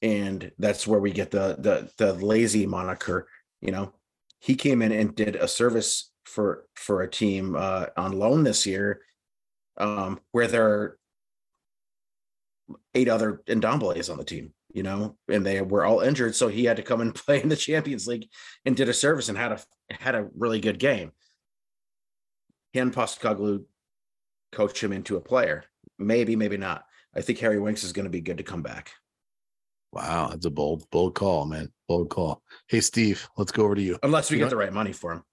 and 0.00 0.50
that's 0.58 0.86
where 0.86 1.00
we 1.00 1.10
get 1.10 1.30
the 1.30 1.56
the 1.58 1.90
the 1.98 2.14
lazy 2.14 2.66
moniker. 2.66 3.28
You 3.60 3.72
know, 3.72 3.92
he 4.38 4.54
came 4.54 4.80
in 4.80 4.92
and 4.92 5.14
did 5.14 5.36
a 5.36 5.46
service 5.46 6.10
for 6.30 6.64
for 6.74 7.02
a 7.02 7.10
team 7.10 7.56
uh, 7.56 7.86
on 7.96 8.12
loan 8.12 8.44
this 8.44 8.66
year, 8.66 9.02
um, 9.76 10.20
where 10.32 10.46
there 10.46 10.66
are 10.68 10.98
eight 12.94 13.08
other 13.08 13.42
Ndombeles 13.46 14.10
on 14.10 14.18
the 14.18 14.24
team. 14.24 14.52
You 14.72 14.84
know, 14.84 15.16
and 15.28 15.44
they 15.44 15.60
were 15.62 15.84
all 15.84 15.98
injured, 15.98 16.36
so 16.36 16.46
he 16.46 16.64
had 16.64 16.76
to 16.76 16.82
come 16.84 17.00
and 17.00 17.12
play 17.26 17.42
in 17.42 17.48
the 17.48 17.56
Champions 17.56 18.06
League 18.06 18.28
and 18.64 18.76
did 18.76 18.88
a 18.88 18.94
service 18.94 19.28
and 19.28 19.36
had 19.36 19.50
a 19.52 19.60
had 19.92 20.14
a 20.14 20.28
really 20.38 20.60
good 20.60 20.78
game. 20.78 21.10
Can 22.72 22.92
Postecoglou 22.92 23.64
coach 24.52 24.82
him 24.82 24.92
into 24.92 25.16
a 25.16 25.20
player? 25.20 25.64
Maybe, 25.98 26.36
maybe 26.36 26.56
not. 26.56 26.84
I 27.16 27.20
think 27.20 27.40
Harry 27.40 27.58
Winks 27.58 27.82
is 27.82 27.92
going 27.92 28.04
to 28.04 28.10
be 28.10 28.20
good 28.20 28.38
to 28.38 28.44
come 28.44 28.62
back. 28.62 28.92
Wow, 29.92 30.28
that's 30.28 30.46
a 30.46 30.50
bold, 30.50 30.88
bold 30.92 31.16
call, 31.16 31.46
man. 31.46 31.72
Bold 31.88 32.10
call. 32.10 32.40
Hey, 32.68 32.80
Steve, 32.80 33.28
let's 33.36 33.50
go 33.50 33.64
over 33.64 33.74
to 33.74 33.82
you. 33.82 33.98
Unless 34.04 34.30
we 34.30 34.36
You 34.36 34.38
get 34.38 34.44
know- 34.44 34.50
the 34.50 34.56
right 34.56 34.72
money 34.72 34.92
for 34.92 35.12
him. 35.14 35.24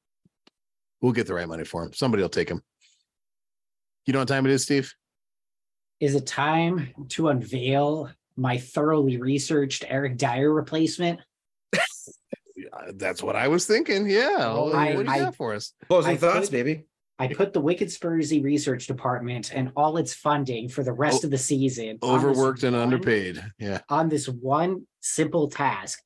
We'll 1.01 1.11
get 1.13 1.27
the 1.27 1.33
right 1.33 1.47
money 1.47 1.63
for 1.63 1.83
him. 1.83 1.93
Somebody 1.93 2.23
will 2.23 2.29
take 2.29 2.49
him. 2.49 2.61
You 4.05 4.13
know 4.13 4.19
what 4.19 4.27
time 4.27 4.45
it 4.45 4.51
is, 4.51 4.63
Steve? 4.63 4.93
Is 5.99 6.15
it 6.15 6.25
time 6.25 6.89
to 7.09 7.29
unveil 7.29 8.09
my 8.35 8.57
thoroughly 8.57 9.17
researched 9.17 9.83
Eric 9.87 10.17
Dier 10.17 10.51
replacement? 10.51 11.19
That's 12.93 13.21
what 13.23 13.35
I 13.35 13.47
was 13.47 13.65
thinking. 13.65 14.09
Yeah. 14.09 14.37
Well, 14.37 14.65
what 14.67 14.75
I- 14.75 14.91
do 14.95 15.01
you 15.03 15.09
I- 15.09 15.19
got 15.19 15.35
for 15.35 15.53
us? 15.53 15.73
Closing 15.87 16.11
I 16.11 16.17
thoughts, 16.17 16.47
could- 16.47 16.51
baby. 16.51 16.83
I 17.19 17.27
put 17.33 17.51
the 17.51 17.59
Wicked 17.59 17.87
Spursy 17.87 18.43
Research 18.43 18.85
Department 18.85 19.51
and 19.51 19.71
all 19.75 19.97
its 19.97 20.13
funding 20.13 20.69
for 20.69 20.83
the 20.83 20.91
rest 20.91 21.23
oh, 21.23 21.27
of 21.27 21.31
the 21.31 21.37
season 21.39 21.97
Overworked 22.03 22.61
and 22.61 22.75
one- 22.75 22.83
underpaid. 22.83 23.43
Yeah. 23.57 23.81
on 23.89 24.07
this 24.07 24.29
one 24.29 24.85
simple 25.01 25.49
task. 25.49 25.99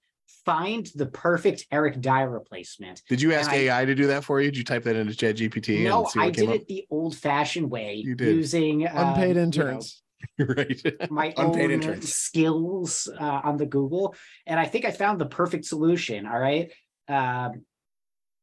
Find 0.46 0.88
the 0.96 1.06
perfect 1.06 1.66
Eric 1.72 2.02
Dier 2.02 2.30
replacement. 2.30 3.02
Did 3.08 3.22
you 3.22 3.34
ask 3.34 3.52
And 3.52 3.60
I- 3.70 3.82
AI 3.82 3.86
to 3.86 3.94
do 3.96 4.08
that 4.08 4.24
for 4.24 4.42
you? 4.42 4.50
Did 4.50 4.58
you 4.58 4.64
type 4.64 4.84
that 4.84 4.96
into 4.96 5.16
Chat 5.16 5.36
GPT? 5.38 5.84
No, 5.84 6.00
and 6.04 6.10
see 6.10 6.20
what 6.20 6.28
I 6.28 6.32
came 6.32 6.46
did 6.48 6.56
up? 6.56 6.62
it 6.62 6.68
the 6.68 6.86
old-fashioned 6.90 7.70
way, 7.70 7.96
You 8.04 8.16
did. 8.16 8.36
using 8.36 8.88
um, 8.88 9.10
Unpaid 9.10 9.28
you 9.30 9.34
know, 9.36 9.42
interns. 9.44 10.02
right. 10.40 10.82
my 11.12 11.34
Unpaid 11.38 11.66
own 11.66 11.72
interns. 11.72 12.14
skills 12.14 13.08
uh, 13.20 13.42
on 13.44 13.58
the 13.58 13.66
Google, 13.68 14.16
and 14.48 14.60
I 14.60 14.66
think 14.66 14.86
I 14.86 14.92
found 14.92 15.20
the 15.22 15.26
perfect 15.28 15.66
solution. 15.66 16.26
All 16.26 16.40
right, 16.40 16.72
um, 17.08 17.64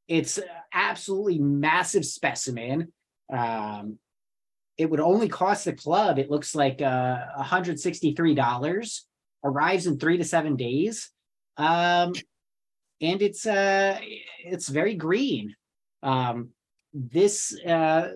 it's 0.07 0.38
absolutely 0.72 1.38
massive 1.38 2.05
specimen. 2.05 2.92
Um, 3.32 3.99
it 4.76 4.88
would 4.88 5.01
only 5.01 5.28
cost 5.28 5.64
the 5.64 5.72
club. 5.72 6.18
It 6.20 6.30
looks 6.30 6.55
like 6.55 6.80
uh, 6.80 7.18
$163. 7.40 9.01
Arrives 9.44 9.86
in 9.86 9.99
three 9.99 10.16
to 10.18 10.24
seven 10.24 10.57
days, 10.57 11.11
um, 11.59 12.13
and 13.01 13.21
it's 13.23 13.47
uh, 13.47 13.99
it's 14.45 14.69
very 14.69 14.95
green. 14.95 15.55
Um, 16.03 16.51
this 16.95 17.57
uh, 17.67 18.09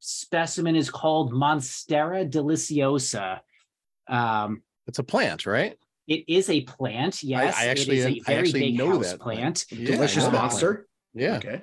specimen 0.00 0.76
is 0.76 0.90
called 0.90 1.32
Monstera 1.32 2.28
deliciosa. 2.28 3.40
Um, 4.08 4.62
It's 4.86 4.98
a 4.98 5.04
plant, 5.04 5.46
right? 5.46 5.76
it 6.08 6.24
is 6.26 6.50
a 6.50 6.62
plant. 6.62 7.22
Yes, 7.22 7.54
I 7.56 7.66
actually- 7.68 7.98
it 7.98 8.00
is 8.00 8.06
I 8.06 8.08
a 8.10 8.20
very 8.26 8.38
actually 8.40 8.60
big 8.60 8.76
know 8.78 8.88
house 8.96 9.12
that 9.12 9.20
plant. 9.20 9.64
plant. 9.68 9.80
Yeah, 9.80 9.86
Delicious 9.94 10.30
monster. 10.32 10.88
Yeah. 11.14 11.36
Okay. 11.36 11.62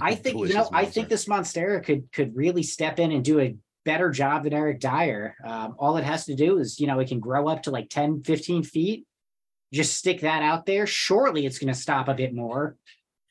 I 0.00 0.14
think 0.22 0.38
you 0.38 0.44
know. 0.46 0.48
Delicious 0.48 0.68
I 0.72 0.84
think 0.86 1.08
this 1.10 1.26
Monstera 1.26 1.84
could 1.84 2.10
could 2.12 2.34
really 2.34 2.62
step 2.62 2.98
in 2.98 3.12
and 3.12 3.22
do 3.24 3.40
a 3.40 3.54
better 3.84 4.10
job 4.10 4.44
than 4.44 4.54
Eric 4.54 4.80
Dier. 4.80 5.36
Um, 5.44 5.76
all 5.78 5.98
it 5.98 6.04
has 6.04 6.24
to 6.26 6.34
do 6.34 6.58
is 6.58 6.80
you 6.80 6.86
know 6.86 6.98
it 7.00 7.08
can 7.08 7.20
grow 7.20 7.46
up 7.48 7.62
to 7.64 7.70
like 7.70 7.90
10, 7.90 8.22
15 8.22 8.62
feet. 8.62 9.06
Just 9.74 9.96
stick 9.98 10.20
that 10.20 10.42
out 10.42 10.66
there. 10.66 10.86
Surely 10.86 11.44
it's 11.46 11.58
going 11.58 11.72
to 11.72 11.78
stop 11.78 12.06
a 12.06 12.14
bit 12.14 12.32
more. 12.32 12.76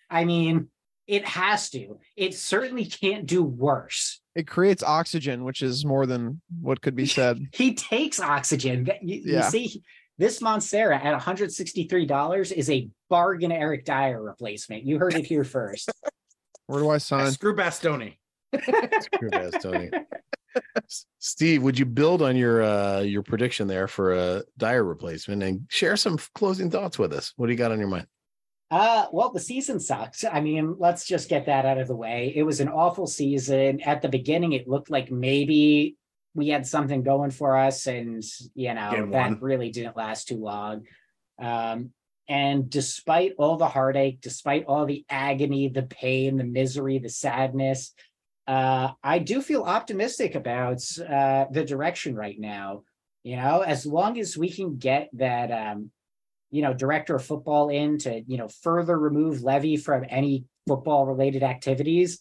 I 0.10 0.26
mean, 0.26 0.68
it 1.08 1.26
has 1.26 1.70
to. 1.70 2.00
It 2.18 2.36
certainly 2.36 2.86
can't 2.86 3.26
do 3.26 3.44
worse. 3.44 4.20
It 4.36 4.46
creates 4.46 4.84
oxygen, 4.84 5.46
which 5.46 5.62
is 5.62 5.86
more 5.86 6.06
than 6.06 6.42
what 6.62 6.82
could 6.82 6.96
be 6.96 7.06
said. 7.20 7.40
He 7.54 7.74
takes 7.76 8.20
oxygen. 8.20 8.84
That- 8.86 9.02
You, 9.04 9.22
you 9.38 9.44
see, 9.44 9.82
this 10.18 10.42
Monstera 10.42 11.02
at 11.04 11.20
$163 11.20 12.52
is 12.52 12.70
a 12.70 12.90
bargain 13.10 13.52
Eric 13.54 13.86
Dier 13.86 14.22
replacement. 14.22 14.84
You 14.84 15.00
heard 15.00 15.14
it 15.16 15.26
here 15.26 15.46
first. 15.46 15.90
Where 16.68 16.82
do 16.82 16.90
I 16.90 16.98
sign? 16.98 17.32
Screw 17.32 17.56
Bastoni. 17.56 18.18
Screw 18.54 19.30
that, 19.32 19.60
Tony. 19.62 19.90
S- 19.94 20.04
Steve, 21.20 21.64
would 21.64 21.78
you 21.78 21.86
build 21.86 22.22
on 22.22 22.36
your 22.36 22.64
uh 22.64 23.02
your 23.02 23.24
prediction 23.24 23.68
there 23.68 23.88
for 23.88 24.14
a 24.14 24.44
Dier 24.58 24.84
replacement 24.84 25.44
and 25.44 25.66
share 25.70 25.98
some 25.98 26.18
closing 26.36 26.70
thoughts 26.70 27.00
with 27.00 27.14
us? 27.14 27.34
What 27.36 27.48
do 27.48 27.52
you 27.52 27.58
got 27.58 27.72
on 27.72 27.80
your 27.80 27.88
mind? 27.88 28.08
Uh, 28.72 29.06
well, 29.12 29.30
the 29.30 29.40
season 29.40 29.80
sucked. 29.80 30.26
I 30.32 30.42
mean, 30.42 30.78
let's 30.80 31.06
just 31.06 31.30
get 31.30 31.46
that 31.46 31.64
out 31.64 31.78
of 31.78 31.88
the 31.88 31.96
way. 31.96 32.34
It 32.36 32.42
was 32.42 32.60
an 32.60 32.70
awful 32.70 33.06
season. 33.06 33.82
At 33.82 34.02
the 34.02 34.10
beginning, 34.10 34.54
it 34.54 34.68
looked 34.68 34.90
like 34.90 35.12
maybe 35.12 35.96
we 36.34 36.50
had 36.50 36.66
something 36.66 37.04
going 37.04 37.30
for 37.30 37.56
us, 37.56 37.86
and 37.86 38.24
you 38.56 38.74
know 38.74 39.10
that 39.12 39.42
really 39.42 39.70
didn't 39.70 39.96
last 39.96 40.28
too 40.28 40.38
long. 40.38 40.88
Um, 41.40 41.92
and 42.28 42.70
despite 42.70 43.34
all 43.38 43.58
the 43.58 43.68
heartache, 43.68 44.22
despite 44.22 44.66
all 44.66 44.86
the 44.86 45.06
agony, 45.10 45.68
the 45.68 45.84
pain, 45.84 46.38
the 46.38 46.44
misery, 46.44 46.98
the 46.98 47.10
sadness, 47.10 47.94
uh, 48.48 48.92
I 49.04 49.20
do 49.20 49.42
feel 49.42 49.64
optimistic 49.64 50.36
about 50.36 50.82
uh, 51.00 51.46
the 51.52 51.64
direction 51.64 52.16
right 52.16 52.40
now. 52.40 52.84
You 53.24 53.38
know, 53.38 53.62
as 53.62 53.86
long 53.86 54.20
as 54.20 54.38
we 54.38 54.50
can 54.50 54.78
get 54.78 55.10
that, 55.14 55.50
um, 55.52 55.92
you 56.52 56.62
know, 56.62 56.74
director 56.74 57.16
of 57.16 57.24
football 57.24 57.70
in 57.70 57.98
to, 58.00 58.22
you 58.28 58.38
know, 58.38 58.50
further 58.62 59.00
remove 59.00 59.44
Levy 59.44 59.78
from 59.78 60.06
any 60.10 60.46
football 60.68 61.06
related 61.06 61.42
activities, 61.42 62.20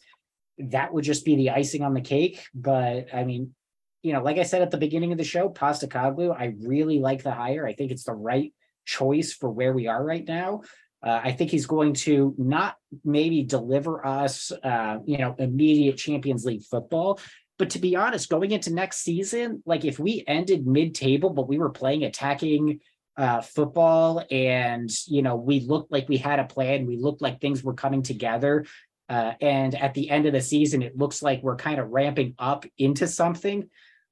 that 0.59 0.93
would 0.93 1.05
just 1.05 1.25
be 1.25 1.35
the 1.35 1.51
icing 1.51 1.83
on 1.83 1.95
the 1.95 2.01
cake. 2.01 2.45
But 2.55 3.13
I 3.13 3.25
mean, 3.25 3.55
you 4.03 4.13
know, 4.13 4.23
like 4.23 4.39
I 4.39 4.45
said 4.45 4.63
at 4.63 4.71
the 4.71 4.79
beginning 4.79 5.13
of 5.13 5.19
the 5.19 5.25
show, 5.25 5.49
Postecoglou, 5.49 6.35
I 6.39 6.55
really 6.61 6.99
like 6.99 7.23
the 7.23 7.33
hire. 7.33 7.67
I 7.67 7.73
think 7.73 7.91
it's 7.91 8.05
the 8.05 8.13
right 8.13 8.53
choice 8.85 9.33
for 9.33 9.51
where 9.51 9.73
we 9.73 9.87
are 9.87 10.05
right 10.05 10.27
now. 10.27 10.63
Uh, 11.03 11.21
I 11.25 11.33
think 11.33 11.51
he's 11.51 11.67
going 11.67 11.95
to 11.95 12.35
not 12.39 12.77
maybe 13.05 13.43
deliver 13.43 14.07
us, 14.07 14.53
uh, 14.63 14.99
you 15.05 15.19
know, 15.19 15.35
immediate 15.39 15.97
Champions 15.97 16.45
League 16.45 16.63
football. 16.63 17.19
But 17.59 17.71
to 17.71 17.79
be 17.79 17.97
honest, 17.97 18.29
going 18.29 18.51
into 18.51 18.73
next 18.73 18.99
season, 18.99 19.63
like 19.67 19.85
if 19.85 19.99
we 19.99 20.25
ended 20.27 20.67
mid-table, 20.67 21.31
but 21.31 21.49
we 21.49 21.59
were 21.59 21.71
playing 21.71 22.05
attacking 22.05 22.81
uh, 23.17 23.41
football, 23.41 24.25
and 24.31 24.91
you 25.07 25.23
know, 25.23 25.37
we 25.37 25.61
looked 25.61 25.93
like 25.93 26.09
we 26.09 26.17
had 26.17 26.39
a 26.39 26.45
plan, 26.45 26.87
we 26.87 26.97
looked 26.97 27.21
like 27.21 27.41
things 27.41 27.63
were 27.63 27.75
coming 27.75 28.03
together, 28.03 28.65
uh, 29.09 29.33
and 29.41 29.75
at 29.75 29.93
the 29.95 30.09
end 30.09 30.27
of 30.27 30.33
the 30.33 30.41
season, 30.41 30.83
it 30.83 30.97
looks 30.97 31.23
like 31.23 31.43
we're 31.43 31.57
kind 31.57 31.79
of 31.79 31.91
ramping 31.91 32.35
up 32.39 32.65
into 32.79 33.07
something. 33.07 33.69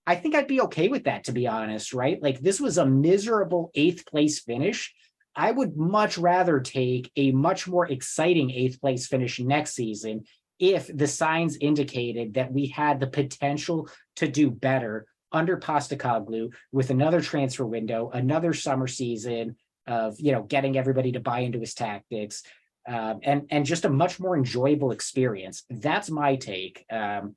I 0.06 0.16
think 0.16 0.34
I'd 0.34 0.46
be 0.46 0.60
okay 0.62 0.88
with 0.88 1.04
that, 1.04 1.24
to 1.24 1.32
be 1.32 1.46
honest, 1.46 1.94
right? 1.94 2.20
Like 2.20 2.40
this 2.40 2.60
was 2.60 2.78
a 2.78 2.86
miserable 2.86 3.70
eighth 3.74 4.06
place 4.06 4.40
finish. 4.40 4.92
I 5.36 5.50
would 5.50 5.76
much 5.76 6.18
rather 6.18 6.60
take 6.60 7.10
a 7.16 7.32
much 7.32 7.68
more 7.68 7.86
exciting 7.86 8.50
eighth 8.50 8.80
place 8.80 9.06
finish 9.06 9.38
next 9.38 9.74
season 9.74 10.24
if 10.58 10.90
the 10.94 11.06
signs 11.06 11.56
indicated 11.56 12.34
that 12.34 12.52
we 12.52 12.66
had 12.66 13.00
the 13.00 13.06
potential 13.06 13.88
to 14.16 14.28
do 14.28 14.50
better 14.50 15.06
under 15.32 15.56
Postecoglou 15.56 16.52
with 16.72 16.90
another 16.90 17.20
transfer 17.20 17.64
window, 17.64 18.10
another 18.12 18.52
summer 18.52 18.86
season 18.86 19.56
of 19.86 20.20
you 20.20 20.32
know 20.32 20.42
getting 20.42 20.76
everybody 20.76 21.12
to 21.12 21.20
buy 21.20 21.40
into 21.40 21.60
his 21.60 21.74
tactics, 21.74 22.42
um, 22.86 23.20
and 23.22 23.46
and 23.50 23.64
just 23.64 23.84
a 23.84 23.90
much 23.90 24.20
more 24.20 24.36
enjoyable 24.36 24.90
experience. 24.90 25.64
That's 25.70 26.10
my 26.10 26.36
take. 26.36 26.84
Um, 26.90 27.36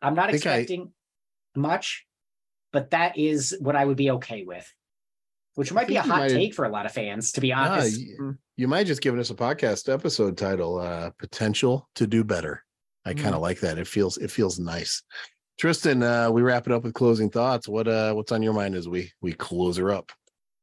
I'm 0.00 0.14
not 0.14 0.30
think 0.30 0.46
I- 0.46 0.56
expecting 0.56 0.92
much, 1.54 2.06
but 2.72 2.90
that 2.90 3.18
is 3.18 3.56
what 3.60 3.76
I 3.76 3.84
would 3.84 3.96
be 3.96 4.12
okay 4.12 4.44
with. 4.44 4.72
Which 5.60 5.72
might 5.74 5.86
be 5.88 5.96
a 5.96 6.02
hot 6.02 6.18
might- 6.20 6.28
take 6.30 6.54
for 6.54 6.64
a 6.64 6.70
lot 6.70 6.86
of 6.86 6.92
fans, 6.92 7.32
to 7.32 7.40
be 7.42 7.52
honest. 7.52 8.00
y- 8.18 8.32
you 8.56 8.66
might 8.66 8.86
just 8.86 9.02
given 9.02 9.20
us 9.20 9.28
a 9.30 9.34
podcast 9.34 9.92
episode 9.92 10.38
title, 10.38 10.78
uh, 10.78 11.10
potential 11.18 11.86
to 11.96 12.06
do 12.06 12.24
better. 12.24 12.64
I 13.04 13.12
kind 13.14 13.34
of 13.34 13.42
like 13.42 13.60
that. 13.60 13.78
It 13.78 13.86
feels 13.86 14.16
it 14.18 14.30
feels 14.30 14.58
nice. 14.58 15.02
Tristan, 15.58 16.02
uh, 16.02 16.30
we 16.30 16.40
wrap 16.40 16.66
it 16.66 16.72
up 16.72 16.82
with 16.84 16.94
closing 16.94 17.28
thoughts. 17.28 17.68
What 17.68 17.86
uh 17.88 18.14
what's 18.14 18.32
on 18.32 18.42
your 18.42 18.54
mind 18.54 18.74
as 18.74 18.88
we 18.88 19.12
we 19.20 19.32
close 19.34 19.76
her 19.76 19.90
up? 19.90 20.10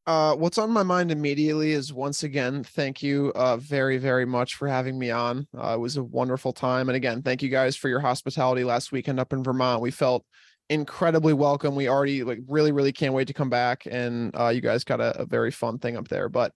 Uh, 0.08 0.34
what's 0.36 0.58
on 0.58 0.72
my 0.72 0.84
mind 0.84 1.12
immediately 1.12 1.74
is 1.74 1.92
once 1.94 2.24
again, 2.24 2.64
thank 2.64 3.04
you 3.04 3.32
uh, 3.36 3.58
very, 3.58 3.98
very 3.98 4.26
much 4.26 4.56
for 4.56 4.68
having 4.68 4.98
me 4.98 5.12
on. 5.12 5.46
Uh, 5.56 5.74
it 5.74 5.80
was 5.80 5.98
a 5.98 6.04
wonderful 6.04 6.54
time. 6.54 6.88
And 6.88 6.96
again, 6.96 7.22
thank 7.22 7.44
you 7.44 7.50
guys 7.50 7.76
for 7.76 7.90
your 7.90 8.00
hospitality 8.00 8.64
last 8.64 8.94
weekend 8.94 9.20
up 9.20 9.34
in 9.34 9.44
Vermont. 9.44 9.82
We 9.82 9.92
felt 9.92 10.26
incredibly 10.70 11.34
welcome. 11.34 11.76
We 11.76 11.88
already 11.88 12.24
like 12.24 12.40
really, 12.48 12.72
really 12.72 12.92
can't 12.92 13.14
wait 13.14 13.28
to 13.28 13.34
come 13.34 13.50
back. 13.50 13.88
And 13.90 14.36
uh, 14.38 14.50
you 14.50 14.62
guys 14.62 14.84
got 14.84 15.00
a, 15.00 15.22
a 15.22 15.26
very 15.26 15.52
fun 15.52 15.80
thing 15.80 15.96
up 15.98 16.08
there. 16.08 16.30
But 16.30 16.54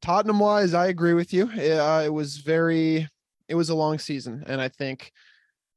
Tottenham 0.00 0.38
wise, 0.38 0.74
I 0.74 0.86
agree 0.86 1.14
with 1.14 1.32
you. 1.32 1.50
It, 1.50 1.78
uh, 1.78 2.02
it 2.04 2.12
was 2.12 2.38
very, 2.38 3.08
it 3.48 3.54
was 3.54 3.68
a 3.68 3.74
long 3.74 3.98
season. 3.98 4.44
And 4.46 4.60
I 4.60 4.68
think 4.68 5.12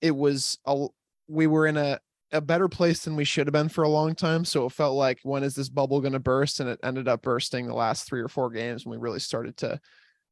it 0.01 0.15
was, 0.15 0.59
a, 0.65 0.87
we 1.27 1.47
were 1.47 1.65
in 1.65 1.77
a, 1.77 1.99
a 2.31 2.39
better 2.41 2.69
place 2.69 3.03
than 3.03 3.15
we 3.15 3.25
should 3.25 3.47
have 3.47 3.53
been 3.53 3.67
for 3.67 3.83
a 3.83 3.89
long 3.89 4.15
time. 4.15 4.45
So 4.45 4.65
it 4.65 4.71
felt 4.71 4.95
like 4.95 5.19
when 5.23 5.43
is 5.43 5.55
this 5.55 5.69
bubble 5.69 6.01
going 6.01 6.13
to 6.13 6.19
burst? 6.19 6.59
And 6.59 6.69
it 6.69 6.79
ended 6.83 7.07
up 7.07 7.23
bursting 7.23 7.67
the 7.67 7.73
last 7.73 8.07
three 8.07 8.21
or 8.21 8.27
four 8.27 8.49
games 8.49 8.85
when 8.85 8.99
we 8.99 9.03
really 9.03 9.19
started 9.19 9.57
to 9.57 9.79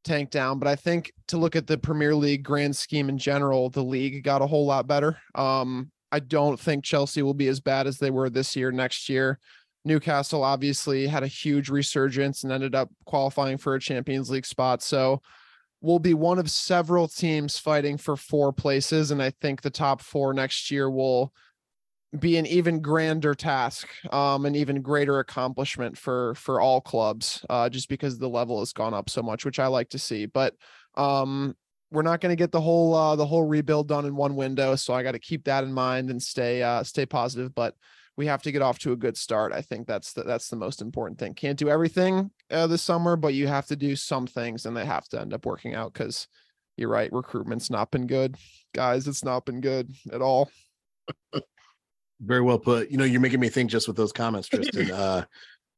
tank 0.04 0.30
down. 0.30 0.60
But 0.60 0.68
I 0.70 0.76
think 0.76 1.12
to 1.28 1.38
look 1.38 1.56
at 1.56 1.68
the 1.68 1.78
Premier 1.78 2.16
League 2.16 2.43
grand 2.43 2.76
scheme 2.76 3.10
in 3.10 3.18
general, 3.18 3.70
the 3.70 3.84
league 3.84 4.24
got 4.24 4.41
a 4.41 4.47
whole 4.47 4.66
lot 4.66 4.88
better. 4.88 5.18
Um, 5.36 5.91
I 6.12 6.20
don't 6.20 6.60
think 6.60 6.84
Chelsea 6.84 7.22
will 7.22 7.34
be 7.34 7.47
as 7.47 7.60
bad 7.60 7.88
as 7.88 7.97
they 7.97 8.12
were 8.12 8.30
this 8.30 8.55
year, 8.55 8.72
next 8.72 9.10
year. 9.10 9.39
Newcastle 9.86 10.43
obviously 10.43 11.07
had 11.07 11.24
a 11.24 11.28
huge 11.28 11.70
resurgence 11.70 12.43
and 12.43 12.51
ended 12.51 12.76
up 12.76 12.89
qualifying 13.05 13.57
for 13.57 13.76
a 13.76 13.80
Champions 13.80 14.30
League 14.30 14.45
spot. 14.45 14.82
So 14.82 15.22
we'll 15.82 15.99
be 15.99 16.14
one 16.14 16.39
of 16.39 16.49
several 16.49 17.07
teams 17.07 17.57
fighting 17.57 17.97
for 17.97 18.16
four 18.16 18.51
places. 18.51 19.12
And 19.12 19.22
I 19.22 19.32
think 19.41 19.62
the 19.62 19.70
top 19.70 20.01
four 20.01 20.34
next 20.34 20.70
year 20.70 20.89
will 20.89 21.34
be 22.18 22.38
an 22.38 22.45
even 22.47 22.82
grander 22.82 23.36
task, 23.36 23.88
um, 24.12 24.45
an 24.45 24.55
even 24.55 24.82
greater 24.82 25.20
accomplishment 25.20 25.97
for 25.97 26.34
for 26.36 26.60
all 26.60 26.82
clubs, 26.82 27.45
uh, 27.49 27.70
just 27.70 27.88
because 27.88 28.18
the 28.18 28.28
level 28.28 28.60
has 28.60 28.74
gone 28.74 28.95
up 28.95 29.10
so 29.10 29.22
much, 29.22 29.45
which 29.45 29.60
I 29.60 29.68
like 29.68 29.89
to 29.89 29.99
see. 29.99 30.26
But 30.26 30.55
um, 30.95 31.55
we're 31.92 32.04
not 32.04 32.22
going 32.22 32.32
to 32.32 32.36
get 32.36 32.52
the 32.52 32.62
whole 32.62 32.94
uh, 32.94 33.16
the 33.16 33.26
whole 33.26 33.44
rebuild 33.44 33.88
done 33.88 34.06
in 34.06 34.16
one 34.16 34.36
window, 34.36 34.76
so 34.76 34.94
I 34.94 35.04
got 35.04 35.14
to 35.14 35.20
keep 35.20 35.46
that 35.46 35.64
in 35.64 35.74
mind 35.74 36.10
and 36.10 36.22
stay 36.22 36.62
uh, 36.62 36.84
stay 36.84 37.06
positive. 37.06 37.54
But 37.56 37.76
we 38.16 38.26
have 38.28 38.42
to 38.44 38.52
get 38.52 38.62
off 38.62 38.80
to 38.80 38.92
a 38.92 38.98
good 38.98 39.18
start. 39.18 39.54
I 39.54 39.62
think 39.62 39.88
that's 39.88 40.14
the, 40.14 40.24
that's 40.24 40.50
the 40.50 40.56
most 40.56 40.82
important 40.82 41.20
thing. 41.20 41.34
Can't 41.34 41.58
do 41.58 41.70
everything 41.70 42.32
uh, 42.52 42.68
this 42.68 42.82
summer, 42.82 43.16
but 43.16 43.34
you 43.34 43.48
have 43.48 43.66
to 43.68 43.76
do 43.76 43.96
some 43.96 44.28
things, 44.28 44.66
and 44.66 44.76
they 44.76 44.86
have 44.86 45.08
to 45.10 45.22
end 45.22 45.34
up 45.34 45.46
working 45.46 45.74
out. 45.74 45.94
Because 45.94 46.28
you're 46.78 46.90
right, 46.90 47.12
recruitment's 47.12 47.70
not 47.70 47.92
been 47.92 48.08
good, 48.08 48.36
guys. 48.74 49.08
It's 49.08 49.24
not 49.24 49.46
been 49.46 49.62
good 49.62 49.94
at 50.12 50.22
all. 50.22 50.52
Very 52.22 52.42
well 52.42 52.60
put. 52.60 52.92
You 52.92 52.98
know, 52.98 53.06
you're 53.06 53.22
making 53.22 53.40
me 53.40 53.50
think 53.50 53.72
just 53.72 53.88
with 53.88 53.98
those 53.98 54.12
comments, 54.12 54.48
Tristan. 54.48 54.92
uh 54.92 55.26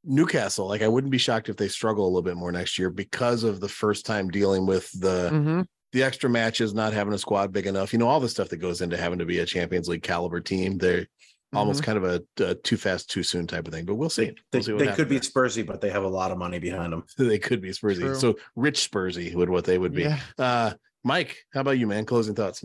Newcastle, 0.04 0.68
like 0.68 0.82
I 0.82 0.88
wouldn't 0.88 1.12
be 1.12 1.20
shocked 1.20 1.48
if 1.48 1.58
they 1.58 1.68
struggle 1.68 2.06
a 2.06 2.08
little 2.08 2.24
bit 2.24 2.36
more 2.36 2.52
next 2.52 2.80
year 2.80 2.90
because 2.90 3.44
of 3.44 3.60
the 3.60 3.70
first 3.70 4.04
time 4.04 4.30
dealing 4.30 4.66
with 4.66 4.90
the 5.00 5.30
Mhm. 5.32 5.68
The 5.94 6.04
extra 6.04 6.30
matches, 6.30 6.74
not 6.74 6.94
having 6.94 7.14
a 7.14 7.18
squad 7.18 7.52
big 7.52 7.68
enough, 7.68 7.94
you 7.94 8.00
know, 8.00 8.08
all 8.08 8.20
the 8.20 8.30
stuff 8.30 8.50
that 8.50 8.58
goes 8.58 8.82
into 8.82 8.98
having 8.98 9.20
to 9.20 9.26
be 9.26 9.40
a 9.40 9.46
Champions 9.46 9.88
League 9.88 10.04
caliber 10.04 10.40
team. 10.40 10.78
They're 10.78 11.08
almost 11.54 11.84
kind 11.84 11.98
of 11.98 12.04
a, 12.06 12.22
a 12.44 12.56
too 12.56 12.78
fast, 12.78 13.10
too 13.10 13.24
soon 13.24 13.46
type 13.48 13.68
of 13.68 13.74
thing. 13.74 13.86
But 13.86 13.96
we'll 13.96 14.10
see. 14.10 14.26
They, 14.26 14.36
We'll 14.54 14.64
see 14.64 14.74
what 14.74 14.80
they 14.80 14.94
could 14.94 15.10
be 15.10 15.16
happens 15.16 15.34
Spursy, 15.34 15.66
but 15.66 15.82
they 15.82 15.90
have 15.90 16.04
a 16.04 16.10
lot 16.10 16.32
of 16.32 16.38
money 16.38 16.60
behind 16.60 16.94
them. 16.94 17.04
they 17.18 17.40
could 17.40 17.62
be 17.62 17.72
Spursy. 17.72 18.00
True. 18.00 18.16
So 18.16 18.36
rich 18.56 18.90
Spursy 18.90 19.36
would 19.36 19.50
what 19.50 19.66
they 19.66 19.78
would 19.78 19.94
be. 19.94 20.04
Yeah. 20.04 20.20
Uh 20.38 20.74
Mike, 21.04 21.38
how 21.54 21.62
about 21.62 21.80
you, 21.80 21.88
man? 21.88 22.06
Closing 22.06 22.36
thoughts. 22.36 22.64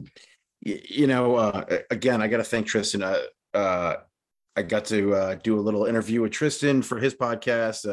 Y- 0.65 0.83
you 0.89 1.07
know, 1.07 1.37
uh, 1.37 1.79
again, 1.91 2.21
I 2.21 2.29
got 2.29 2.39
to 2.39 2.45
thank 2.45 2.67
Tristan. 2.67 3.03
Uh, 3.03 3.21
uh, 3.55 3.97
I 4.57 4.63
got 4.63 4.85
to 4.87 5.15
uh, 5.15 5.35
do 5.37 5.59
a 5.59 5.61
little 5.61 5.87
interview 5.87 6.23
with 6.23 6.33
Tristan 6.33 6.83
for 6.83 6.99
his 6.99 7.15
podcast. 7.15 7.87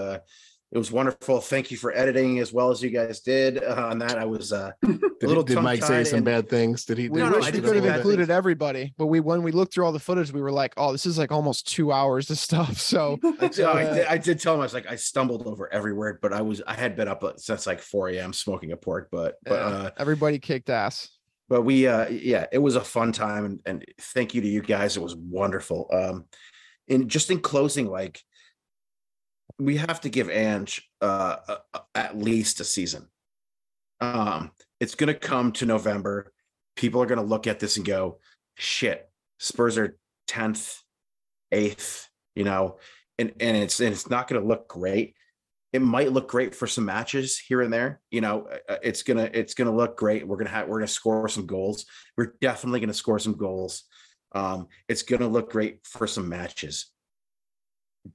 It 0.73 0.77
was 0.79 0.91
wonderful. 0.91 1.39
Thank 1.39 1.69
you 1.69 1.77
for 1.77 1.95
editing 1.95 2.39
as 2.39 2.51
well 2.51 2.71
as 2.71 2.81
you 2.81 2.89
guys 2.89 3.19
did 3.19 3.63
uh, 3.63 3.89
on 3.91 3.99
that. 3.99 4.17
I 4.17 4.25
was 4.25 4.51
uh, 4.51 4.71
a 4.83 4.87
Did, 4.87 5.03
little 5.21 5.43
did 5.43 5.59
Mike 5.61 5.83
say 5.83 6.03
some 6.03 6.23
bad 6.23 6.49
things? 6.49 6.83
Did 6.83 6.97
he? 6.97 7.09
We 7.09 7.19
did 7.21 7.29
no, 7.29 7.37
wish 7.37 7.51
we 7.51 7.61
could 7.61 7.75
have 7.75 7.95
included 7.97 8.31
everybody, 8.31 8.91
but 8.97 9.05
we 9.05 9.19
when 9.19 9.43
we 9.43 9.51
looked 9.51 9.75
through 9.75 9.85
all 9.85 9.91
the 9.91 9.99
footage, 9.99 10.31
we 10.33 10.41
were 10.41 10.51
like, 10.51 10.73
"Oh, 10.75 10.91
this 10.91 11.05
is 11.05 11.19
like 11.19 11.31
almost 11.31 11.67
two 11.67 11.91
hours 11.91 12.31
of 12.31 12.39
stuff." 12.39 12.77
So 12.79 13.19
I, 13.39 13.47
did- 13.49 13.59
I 13.65 13.83
Uh, 13.83 13.93
did, 13.93 14.05
I 14.07 14.17
did 14.17 14.39
tell 14.39 14.55
him 14.55 14.61
I 14.61 14.63
was 14.63 14.73
like 14.73 14.89
I 14.89 14.95
stumbled 14.95 15.45
over 15.45 15.71
every 15.71 15.93
word, 15.93 16.17
but 16.23 16.33
I 16.33 16.41
was 16.41 16.63
I 16.65 16.73
had 16.73 16.95
been 16.95 17.07
up 17.07 17.23
uh, 17.23 17.33
since 17.37 17.67
like 17.67 17.79
4 17.79 18.09
a.m. 18.09 18.33
smoking 18.33 18.71
a 18.71 18.77
pork, 18.77 19.09
but 19.11 19.35
but 19.45 19.59
uh, 19.61 19.91
everybody 19.97 20.39
kicked 20.39 20.71
ass. 20.71 21.07
but 21.49 21.61
we 21.61 21.85
uh 21.85 22.09
yeah 22.09 22.47
it 22.51 22.57
was 22.57 22.75
a 22.77 22.81
fun 22.81 23.11
time 23.11 23.45
and, 23.45 23.59
and 23.67 23.85
thank 23.99 24.33
you 24.33 24.41
to 24.41 24.47
you 24.47 24.61
guys 24.63 24.97
it 24.97 25.03
was 25.03 25.15
wonderful 25.15 25.87
um 25.93 26.25
and 26.89 27.09
just 27.11 27.29
in 27.29 27.39
closing 27.41 27.85
like 27.87 28.19
we 29.59 29.77
have 29.77 30.01
to 30.01 30.09
give 30.09 30.29
Ange 30.29 30.89
uh, 31.01 31.37
uh 31.47 31.57
uh, 31.73 31.79
at 31.95 32.17
least 32.17 32.59
a 32.59 32.63
season. 32.63 33.07
Um 34.01 34.51
it's 34.79 34.95
going 34.95 35.07
to 35.07 35.19
come 35.19 35.51
to 35.53 35.65
november. 35.65 36.33
People 36.75 37.01
are 37.01 37.05
going 37.05 37.19
to 37.19 37.25
look 37.25 37.47
at 37.47 37.59
this 37.59 37.77
and 37.77 37.85
go 37.85 38.19
shit 38.55 39.09
spurs 39.39 39.77
are 39.77 39.97
10th 40.29 40.79
8th 41.53 42.07
you 42.35 42.43
know 42.43 42.77
and 43.17 43.33
and 43.39 43.57
it's 43.57 43.79
and 43.79 43.91
it's 43.91 44.09
not 44.09 44.27
going 44.27 44.41
to 44.41 44.47
look 44.47 44.67
great. 44.67 45.15
It 45.71 45.81
might 45.81 46.11
look 46.11 46.29
great 46.29 46.53
for 46.53 46.67
some 46.67 46.85
matches 46.85 47.39
here 47.39 47.61
and 47.61 47.71
there 47.71 48.01
you 48.11 48.21
know 48.21 48.47
uh, 48.69 48.77
it's 48.83 49.03
gonna 49.03 49.29
it's 49.33 49.53
gonna 49.53 49.75
look 49.75 49.97
great. 49.97 50.27
We're 50.27 50.37
gonna 50.37 50.49
have 50.49 50.67
we're 50.67 50.79
gonna 50.79 50.87
score 50.87 51.27
some 51.29 51.45
goals. 51.45 51.85
We're 52.17 52.35
definitely 52.41 52.79
gonna 52.79 52.93
score 52.93 53.19
some 53.19 53.37
goals. 53.37 53.83
Um 54.33 54.67
it's 54.87 55.03
gonna 55.03 55.27
look 55.27 55.51
great 55.51 55.79
for 55.85 56.07
some 56.07 56.27
matches 56.29 56.92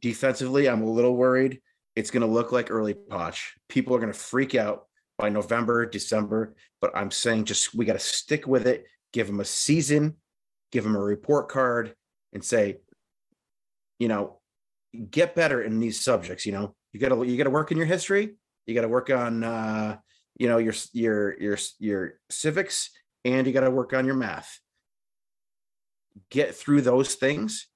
defensively 0.00 0.68
i'm 0.68 0.82
a 0.82 0.90
little 0.90 1.16
worried 1.16 1.60
it's 1.96 2.10
gonna 2.10 2.26
look 2.26 2.52
like 2.52 2.70
early 2.70 2.94
Poch 2.94 3.40
people 3.68 3.94
are 3.94 3.98
gonna 3.98 4.12
freak 4.12 4.54
out 4.54 4.88
by 5.18 5.28
November, 5.28 5.84
December. 5.84 6.54
But 6.80 6.96
I'm 6.96 7.10
saying 7.10 7.44
just 7.44 7.74
we 7.74 7.84
got 7.84 7.94
to 7.94 7.98
stick 7.98 8.46
with 8.46 8.66
it. 8.66 8.86
Give 9.12 9.26
them 9.26 9.40
a 9.40 9.44
season, 9.44 10.16
give 10.70 10.84
them 10.84 10.94
a 10.94 11.00
report 11.00 11.48
card, 11.48 11.94
and 12.32 12.42
say, 12.42 12.78
you 13.98 14.08
know, 14.08 14.38
get 15.10 15.34
better 15.34 15.62
in 15.62 15.80
these 15.80 16.00
subjects. 16.00 16.46
You 16.46 16.52
know, 16.52 16.74
you 16.92 17.00
got 17.00 17.08
to 17.08 17.24
you 17.24 17.36
got 17.36 17.44
to 17.44 17.50
work 17.50 17.72
in 17.72 17.76
your 17.76 17.86
history. 17.86 18.36
You 18.66 18.74
got 18.74 18.82
to 18.82 18.88
work 18.88 19.10
on 19.10 19.42
uh, 19.42 19.96
you 20.38 20.48
know 20.48 20.58
your 20.58 20.74
your 20.92 21.38
your 21.40 21.58
your 21.78 22.12
civics, 22.30 22.90
and 23.24 23.46
you 23.46 23.52
got 23.52 23.62
to 23.62 23.70
work 23.70 23.92
on 23.92 24.06
your 24.06 24.14
math. 24.14 24.60
Get 26.30 26.54
through 26.54 26.82
those 26.82 27.14
things, 27.14 27.66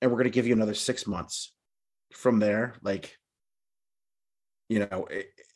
and 0.00 0.10
we're 0.10 0.16
going 0.16 0.24
to 0.24 0.30
give 0.30 0.46
you 0.46 0.54
another 0.54 0.74
six 0.74 1.06
months 1.06 1.52
from 2.12 2.38
there. 2.38 2.74
Like, 2.82 3.16
you 4.68 4.80
know, 4.80 5.06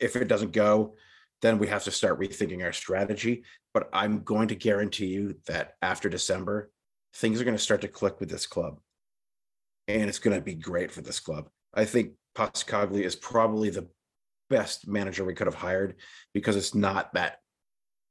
if 0.01 0.17
it 0.17 0.29
doesn't 0.29 0.53
go, 0.53 0.95
then 1.43 1.59
we 1.59 1.69
have 1.69 1.85
to 1.85 1.91
start 1.91 2.21
rethinking 2.21 2.63
our 2.63 2.73
strategy. 2.73 3.45
But 3.73 3.89
I'm 3.93 4.23
going 4.23 4.49
to 4.49 4.55
guarantee 4.55 5.07
you 5.07 5.37
that 5.47 5.75
after 5.83 6.09
December, 6.09 6.71
things 7.15 7.41
are 7.41 7.45
going 7.45 7.57
to 7.57 7.63
start 7.63 7.81
to 7.83 7.89
click 7.89 8.21
with 8.21 8.31
this 8.31 8.47
club. 8.47 8.79
And 9.89 10.09
it's 10.09 10.19
going 10.19 10.37
to 10.37 10.43
be 10.43 10.55
great 10.55 10.91
for 10.91 11.03
this 11.03 11.21
club. 11.21 11.49
I 11.75 11.85
think 11.85 12.13
Postecoglou 12.35 13.03
is 13.03 13.17
probably 13.17 13.71
the 13.71 13.89
best 14.51 14.87
manager 14.87 15.25
we 15.25 15.35
could 15.35 15.47
have 15.47 15.55
hired 15.55 15.97
because 16.33 16.57
it's 16.57 16.75
not 16.75 17.13
that 17.15 17.39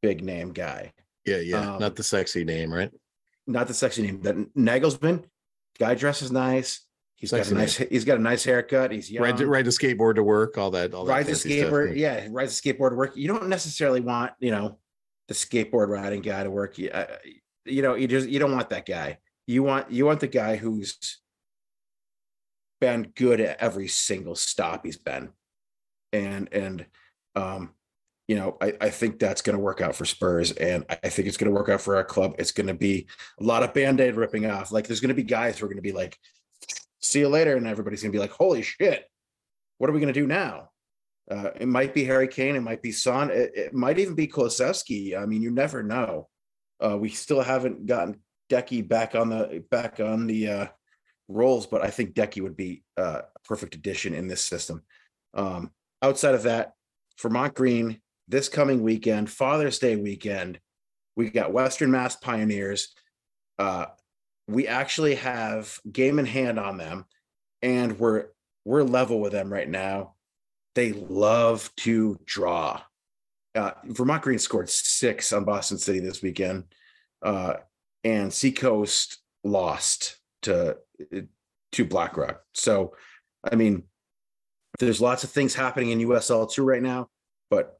big 0.01 0.23
name 0.23 0.51
guy. 0.51 0.93
Yeah, 1.25 1.37
yeah. 1.37 1.73
Um, 1.73 1.79
Not 1.79 1.95
the 1.95 2.03
sexy 2.03 2.43
name, 2.43 2.71
right? 2.71 2.91
Not 3.47 3.67
the 3.67 3.73
sexy 3.73 4.01
name. 4.01 4.21
That 4.21 4.35
Nagelsmann 4.55 5.23
guy 5.79 5.95
dresses 5.95 6.31
nice. 6.31 6.81
He's 7.15 7.31
got 7.31 7.45
Sexy 7.45 7.55
a 7.55 7.57
nice 7.57 7.77
he's 7.89 8.05
got 8.05 8.17
a 8.17 8.21
nice 8.21 8.43
haircut. 8.43 8.91
He's 8.91 9.09
young. 9.09 9.23
Ride, 9.23 9.39
ride 9.41 9.65
the 9.65 9.71
skateboard 9.71 10.15
to 10.15 10.23
work, 10.23 10.57
all 10.57 10.71
that. 10.71 10.93
All 10.93 11.05
that 11.05 11.11
rides 11.11 11.29
a 11.29 11.31
fancy 11.31 11.59
stuff. 11.59 11.71
skateboard. 11.71 11.97
Yeah, 11.97 12.27
rides 12.29 12.59
a 12.59 12.61
skateboard 12.61 12.89
to 12.89 12.95
work. 12.95 13.15
You 13.15 13.27
don't 13.27 13.47
necessarily 13.47 14.01
want, 14.01 14.33
you 14.39 14.51
know, 14.51 14.77
the 15.27 15.33
skateboard 15.33 15.87
riding 15.87 16.21
guy 16.21 16.43
to 16.43 16.51
work. 16.51 16.77
You, 16.77 16.89
uh, 16.89 17.05
you 17.65 17.81
know, 17.81 17.95
you 17.95 18.07
just 18.07 18.27
you 18.27 18.39
don't 18.39 18.51
want 18.51 18.69
that 18.71 18.85
guy. 18.85 19.19
You 19.47 19.63
want 19.63 19.89
you 19.91 20.05
want 20.05 20.19
the 20.19 20.27
guy 20.27 20.57
who's 20.57 21.21
been 22.81 23.11
good 23.15 23.39
at 23.39 23.61
every 23.61 23.87
single 23.87 24.35
stop 24.35 24.85
he's 24.85 24.97
been, 24.97 25.29
and 26.11 26.51
and 26.51 26.85
um, 27.35 27.71
you 28.27 28.35
know, 28.35 28.57
I 28.61 28.73
I 28.81 28.89
think 28.89 29.19
that's 29.19 29.41
going 29.41 29.57
to 29.57 29.63
work 29.63 29.81
out 29.81 29.95
for 29.95 30.05
Spurs, 30.05 30.51
and 30.51 30.85
I 30.89 31.09
think 31.09 31.27
it's 31.27 31.37
going 31.37 31.51
to 31.51 31.55
work 31.55 31.69
out 31.69 31.81
for 31.81 31.95
our 31.95 32.05
club. 32.05 32.35
It's 32.39 32.51
going 32.51 32.67
to 32.67 32.73
be 32.73 33.07
a 33.39 33.43
lot 33.43 33.63
of 33.63 33.73
band 33.73 33.99
aid 33.99 34.15
ripping 34.15 34.45
off. 34.45 34.71
Like 34.71 34.87
there's 34.87 35.01
going 35.01 35.09
to 35.09 35.15
be 35.15 35.23
guys 35.23 35.57
who 35.57 35.65
are 35.65 35.69
going 35.69 35.77
to 35.77 35.81
be 35.81 35.91
like, 35.91 36.17
"See 37.01 37.19
you 37.19 37.29
later," 37.29 37.55
and 37.55 37.67
everybody's 37.67 38.01
going 38.01 38.11
to 38.11 38.15
be 38.15 38.21
like, 38.21 38.31
"Holy 38.31 38.61
shit." 38.61 39.05
what 39.83 39.89
are 39.89 39.93
we 39.93 39.99
going 39.99 40.13
to 40.13 40.19
do 40.19 40.27
now? 40.27 40.69
Uh, 41.29 41.49
it 41.59 41.67
might 41.67 41.93
be 41.93 42.05
Harry 42.05 42.27
Kane. 42.29 42.55
It 42.55 42.61
might 42.61 42.81
be 42.81 42.93
Son. 42.93 43.29
It, 43.29 43.51
it 43.53 43.73
might 43.73 43.99
even 43.99 44.15
be 44.15 44.27
Kulusevski. 44.27 45.21
I 45.21 45.25
mean, 45.25 45.41
you 45.41 45.51
never 45.51 45.83
know. 45.83 46.29
Uh, 46.83 46.97
we 46.97 47.09
still 47.09 47.41
haven't 47.41 47.85
gotten 47.85 48.21
Decky 48.49 48.87
back 48.87 49.13
on 49.13 49.29
the 49.29 49.63
back 49.69 49.99
on 49.99 50.27
the 50.27 50.47
uh, 50.47 50.67
roles, 51.27 51.65
but 51.65 51.83
I 51.83 51.89
think 51.89 52.13
Decky 52.13 52.41
would 52.41 52.55
be 52.57 52.83
uh, 52.97 53.23
a 53.35 53.39
perfect 53.45 53.75
addition 53.75 54.13
in 54.13 54.27
this 54.27 54.43
system. 54.43 54.83
Um, 55.33 55.71
outside 56.01 56.35
of 56.35 56.43
that, 56.43 56.73
Vermont 57.21 57.53
Green 57.53 58.01
this 58.27 58.49
coming 58.49 58.81
weekend, 58.81 59.29
Father's 59.29 59.79
Day 59.79 59.95
weekend, 59.95 60.59
we 61.15 61.29
got 61.29 61.53
Western 61.53 61.91
Mass 61.91 62.15
Pioneers. 62.15 62.93
Uh, 63.59 63.85
we 64.47 64.67
actually 64.67 65.15
have 65.15 65.79
game 65.89 66.19
in 66.19 66.25
hand 66.25 66.59
on 66.59 66.77
them, 66.77 67.05
and 67.61 67.99
we're 67.99 68.27
we're 68.65 68.83
level 68.83 69.19
with 69.19 69.31
them 69.31 69.51
right 69.51 69.69
now. 69.69 70.15
They 70.75 70.93
love 70.93 71.69
to 71.77 72.19
draw. 72.25 72.81
Uh, 73.55 73.71
Vermont 73.85 74.23
Green 74.23 74.39
scored 74.39 74.69
six 74.69 75.31
on 75.31 75.43
Boston 75.43 75.77
City 75.77 75.99
this 75.99 76.21
weekend, 76.21 76.65
uh, 77.21 77.55
and 78.03 78.33
Seacoast 78.33 79.17
lost 79.43 80.17
to 80.43 80.77
to 81.73 81.85
BlackRock. 81.85 82.41
So, 82.53 82.95
I 83.43 83.55
mean, 83.55 83.83
there's 84.79 85.01
lots 85.01 85.23
of 85.23 85.29
things 85.29 85.53
happening 85.53 85.91
in 85.91 85.99
USL 85.99 86.51
two 86.51 86.63
right 86.63 86.81
now. 86.81 87.09
But 87.49 87.79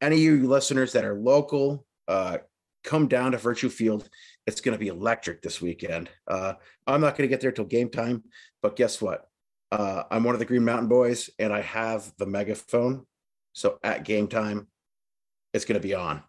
any 0.00 0.16
of 0.16 0.22
you 0.22 0.48
listeners 0.48 0.92
that 0.92 1.04
are 1.04 1.14
local, 1.14 1.84
uh, 2.08 2.38
come 2.84 3.08
down 3.08 3.32
to 3.32 3.38
Virtue 3.38 3.68
Field. 3.68 4.08
It's 4.46 4.60
going 4.60 4.74
to 4.74 4.78
be 4.78 4.88
electric 4.88 5.42
this 5.42 5.60
weekend. 5.60 6.08
Uh, 6.26 6.54
I'm 6.86 7.00
not 7.00 7.16
going 7.16 7.28
to 7.28 7.32
get 7.32 7.40
there 7.40 7.52
till 7.52 7.64
game 7.64 7.90
time, 7.90 8.24
but 8.62 8.76
guess 8.76 9.00
what? 9.00 9.28
Uh, 9.70 10.04
I'm 10.10 10.24
one 10.24 10.34
of 10.34 10.38
the 10.38 10.44
Green 10.46 10.64
Mountain 10.64 10.88
Boys, 10.88 11.30
and 11.38 11.52
I 11.52 11.60
have 11.60 12.12
the 12.18 12.26
megaphone. 12.26 13.06
So 13.52 13.78
at 13.82 14.04
game 14.04 14.26
time, 14.26 14.66
it's 15.52 15.64
going 15.64 15.80
to 15.80 15.86
be 15.86 15.94
on. 15.94 16.22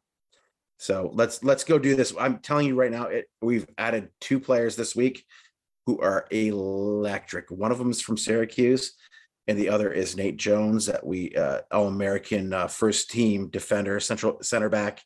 So 0.77 1.11
let's 1.13 1.43
let's 1.43 1.63
go 1.63 1.77
do 1.77 1.95
this. 1.95 2.13
I'm 2.19 2.39
telling 2.39 2.67
you 2.67 2.75
right 2.75 2.91
now, 2.91 3.05
it, 3.05 3.29
we've 3.41 3.67
added 3.77 4.09
two 4.19 4.39
players 4.39 4.75
this 4.75 4.95
week 4.95 5.25
who 5.85 5.99
are 5.99 6.25
electric. 6.31 7.51
One 7.51 7.71
of 7.71 7.77
them 7.77 7.91
is 7.91 8.01
from 8.01 8.17
Syracuse, 8.17 8.93
and 9.51 9.59
the 9.59 9.67
other 9.67 9.91
is 9.91 10.15
Nate 10.15 10.37
Jones, 10.37 10.85
that 10.85 11.05
we 11.05 11.35
uh, 11.35 11.59
All 11.71 11.87
American 11.87 12.53
uh, 12.53 12.67
first 12.67 13.11
team 13.11 13.49
defender, 13.49 13.99
central 13.99 14.37
center 14.41 14.69
back 14.69 15.01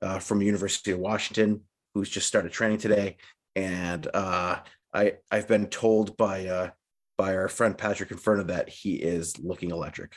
uh, 0.00 0.20
from 0.20 0.40
University 0.40 0.92
of 0.92 1.00
Washington, 1.00 1.62
who's 1.92 2.08
just 2.08 2.28
started 2.28 2.52
training 2.52 2.78
today. 2.78 3.16
And 3.56 4.06
uh, 4.14 4.60
I 4.94 5.14
I've 5.28 5.48
been 5.48 5.66
told 5.66 6.16
by 6.16 6.46
uh, 6.46 6.70
by 7.18 7.34
our 7.34 7.48
friend 7.48 7.76
Patrick 7.76 8.12
Inferno 8.12 8.44
that 8.44 8.68
he 8.68 8.94
is 8.94 9.36
looking 9.40 9.72
electric. 9.72 10.14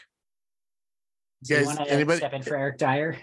Do 1.43 1.55
you 1.55 1.59
Guys, 1.59 1.65
want 1.65 1.79
to 1.87 1.91
anybody- 1.91 2.19
step 2.19 2.33
in 2.33 2.43
for 2.43 2.55
Eric 2.55 2.77
Dier? 2.77 3.17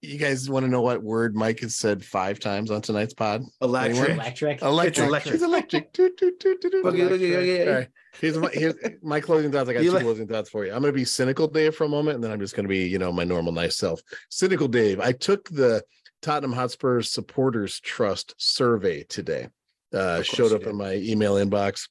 You 0.00 0.18
guys 0.18 0.50
want 0.50 0.64
to 0.64 0.70
know 0.70 0.82
what 0.82 1.02
word 1.02 1.34
Mike 1.34 1.60
has 1.60 1.76
said 1.76 2.04
five 2.04 2.38
times 2.38 2.70
on 2.70 2.80
tonight's 2.82 3.14
pod? 3.14 3.42
Electric. 3.60 3.96
Anyone? 3.96 4.10
Electric. 4.20 4.62
Electric. 4.62 5.06
electric. 5.06 5.32
He's 5.34 5.42
electric. 5.42 5.92
Toot, 5.94 6.16
toot, 6.18 6.40
toot, 6.40 6.60
toot, 6.60 6.72
toot. 6.72 6.84
Boogie, 6.84 7.08
boogie, 7.08 7.32
boogie. 7.32 7.66
All 7.68 7.74
right. 7.74 7.88
Here's 8.20 8.38
my 8.38 8.50
here's 8.52 8.74
my 9.02 9.20
closing 9.20 9.50
thoughts. 9.50 9.68
I 9.68 9.72
got 9.74 9.82
You 9.82 9.90
two 9.90 9.94
like- 9.96 10.04
closing 10.04 10.26
thoughts 10.28 10.48
for 10.50 10.64
you. 10.64 10.72
I'm 10.72 10.80
gonna 10.80 10.92
be 10.92 11.04
cynical 11.04 11.48
Dave 11.48 11.74
for 11.74 11.84
a 11.84 11.88
moment, 11.88 12.16
and 12.16 12.24
then 12.24 12.30
I'm 12.30 12.40
just 12.40 12.54
gonna 12.54 12.68
be, 12.68 12.86
you 12.86 12.98
know, 12.98 13.12
my 13.12 13.24
normal 13.24 13.52
nice 13.52 13.76
self. 13.76 14.00
Cynical 14.30 14.68
Dave. 14.68 15.00
I 15.00 15.12
took 15.12 15.48
the 15.48 15.82
Tottenham 16.22 16.52
Hotspurs 16.52 17.10
supporters 17.10 17.80
trust 17.80 18.34
survey 18.38 19.04
today. 19.04 19.48
Uh 19.92 20.22
showed 20.22 20.52
up 20.52 20.62
in 20.64 20.76
my 20.76 20.94
email 20.94 21.34
inbox 21.34 21.88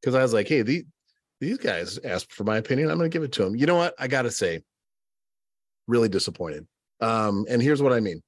because 0.00 0.14
I 0.14 0.22
was 0.22 0.32
like, 0.32 0.48
hey, 0.48 0.62
these 0.62 0.84
these 1.40 1.58
guys 1.58 1.98
asked 2.04 2.32
for 2.32 2.44
my 2.44 2.58
opinion. 2.58 2.90
I'm 2.90 2.98
gonna 2.98 3.08
give 3.08 3.22
it 3.24 3.32
to 3.32 3.44
them. 3.44 3.56
You 3.56 3.66
know 3.66 3.76
what? 3.76 3.94
I 3.98 4.08
gotta 4.08 4.30
say, 4.30 4.62
really 5.88 6.08
disappointed. 6.08 6.66
Um, 7.00 7.46
and 7.48 7.60
here's 7.60 7.82
what 7.82 7.92
I 7.92 8.00
mean. 8.00 8.22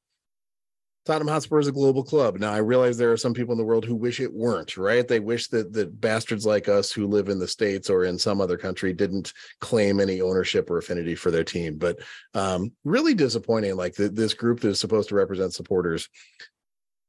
Tottenham 1.05 1.29
Hotspur 1.29 1.59
is 1.59 1.69
a 1.69 1.73
global 1.73 2.03
club. 2.03 2.39
Now 2.39 2.53
I 2.53 2.59
realize 2.59 2.97
there 2.97 3.13
are 3.13 3.17
some 3.19 3.35
people 3.35 3.53
in 3.53 3.59
the 3.59 3.65
world 3.65 3.85
who 3.85 3.95
wish 3.95 4.21
it 4.21 4.33
weren't, 4.33 4.79
right? 4.79 5.07
They 5.07 5.21
wish 5.21 5.49
that 5.49 5.73
that 5.75 6.01
bastards 6.01 6.47
like 6.47 6.67
us 6.67 6.91
who 6.91 7.07
live 7.07 7.29
in 7.29 7.39
the 7.39 7.47
States 7.47 7.91
or 7.91 8.05
in 8.05 8.19
some 8.19 8.41
other 8.41 8.57
country 8.57 8.95
didn't 8.95 9.35
claim 9.61 10.01
any 10.01 10.23
ownership 10.23 10.71
or 10.71 10.79
affinity 10.79 11.15
for 11.15 11.31
their 11.31 11.45
team. 11.45 11.77
But 11.77 12.01
um, 12.33 12.73
really 12.85 13.13
disappointing, 13.13 13.77
like 13.77 13.95
the, 13.95 14.09
this 14.09 14.33
group 14.33 14.61
that 14.61 14.69
is 14.69 14.81
supposed 14.81 15.11
to 15.11 15.15
represent 15.15 15.53
supporters 15.53 16.09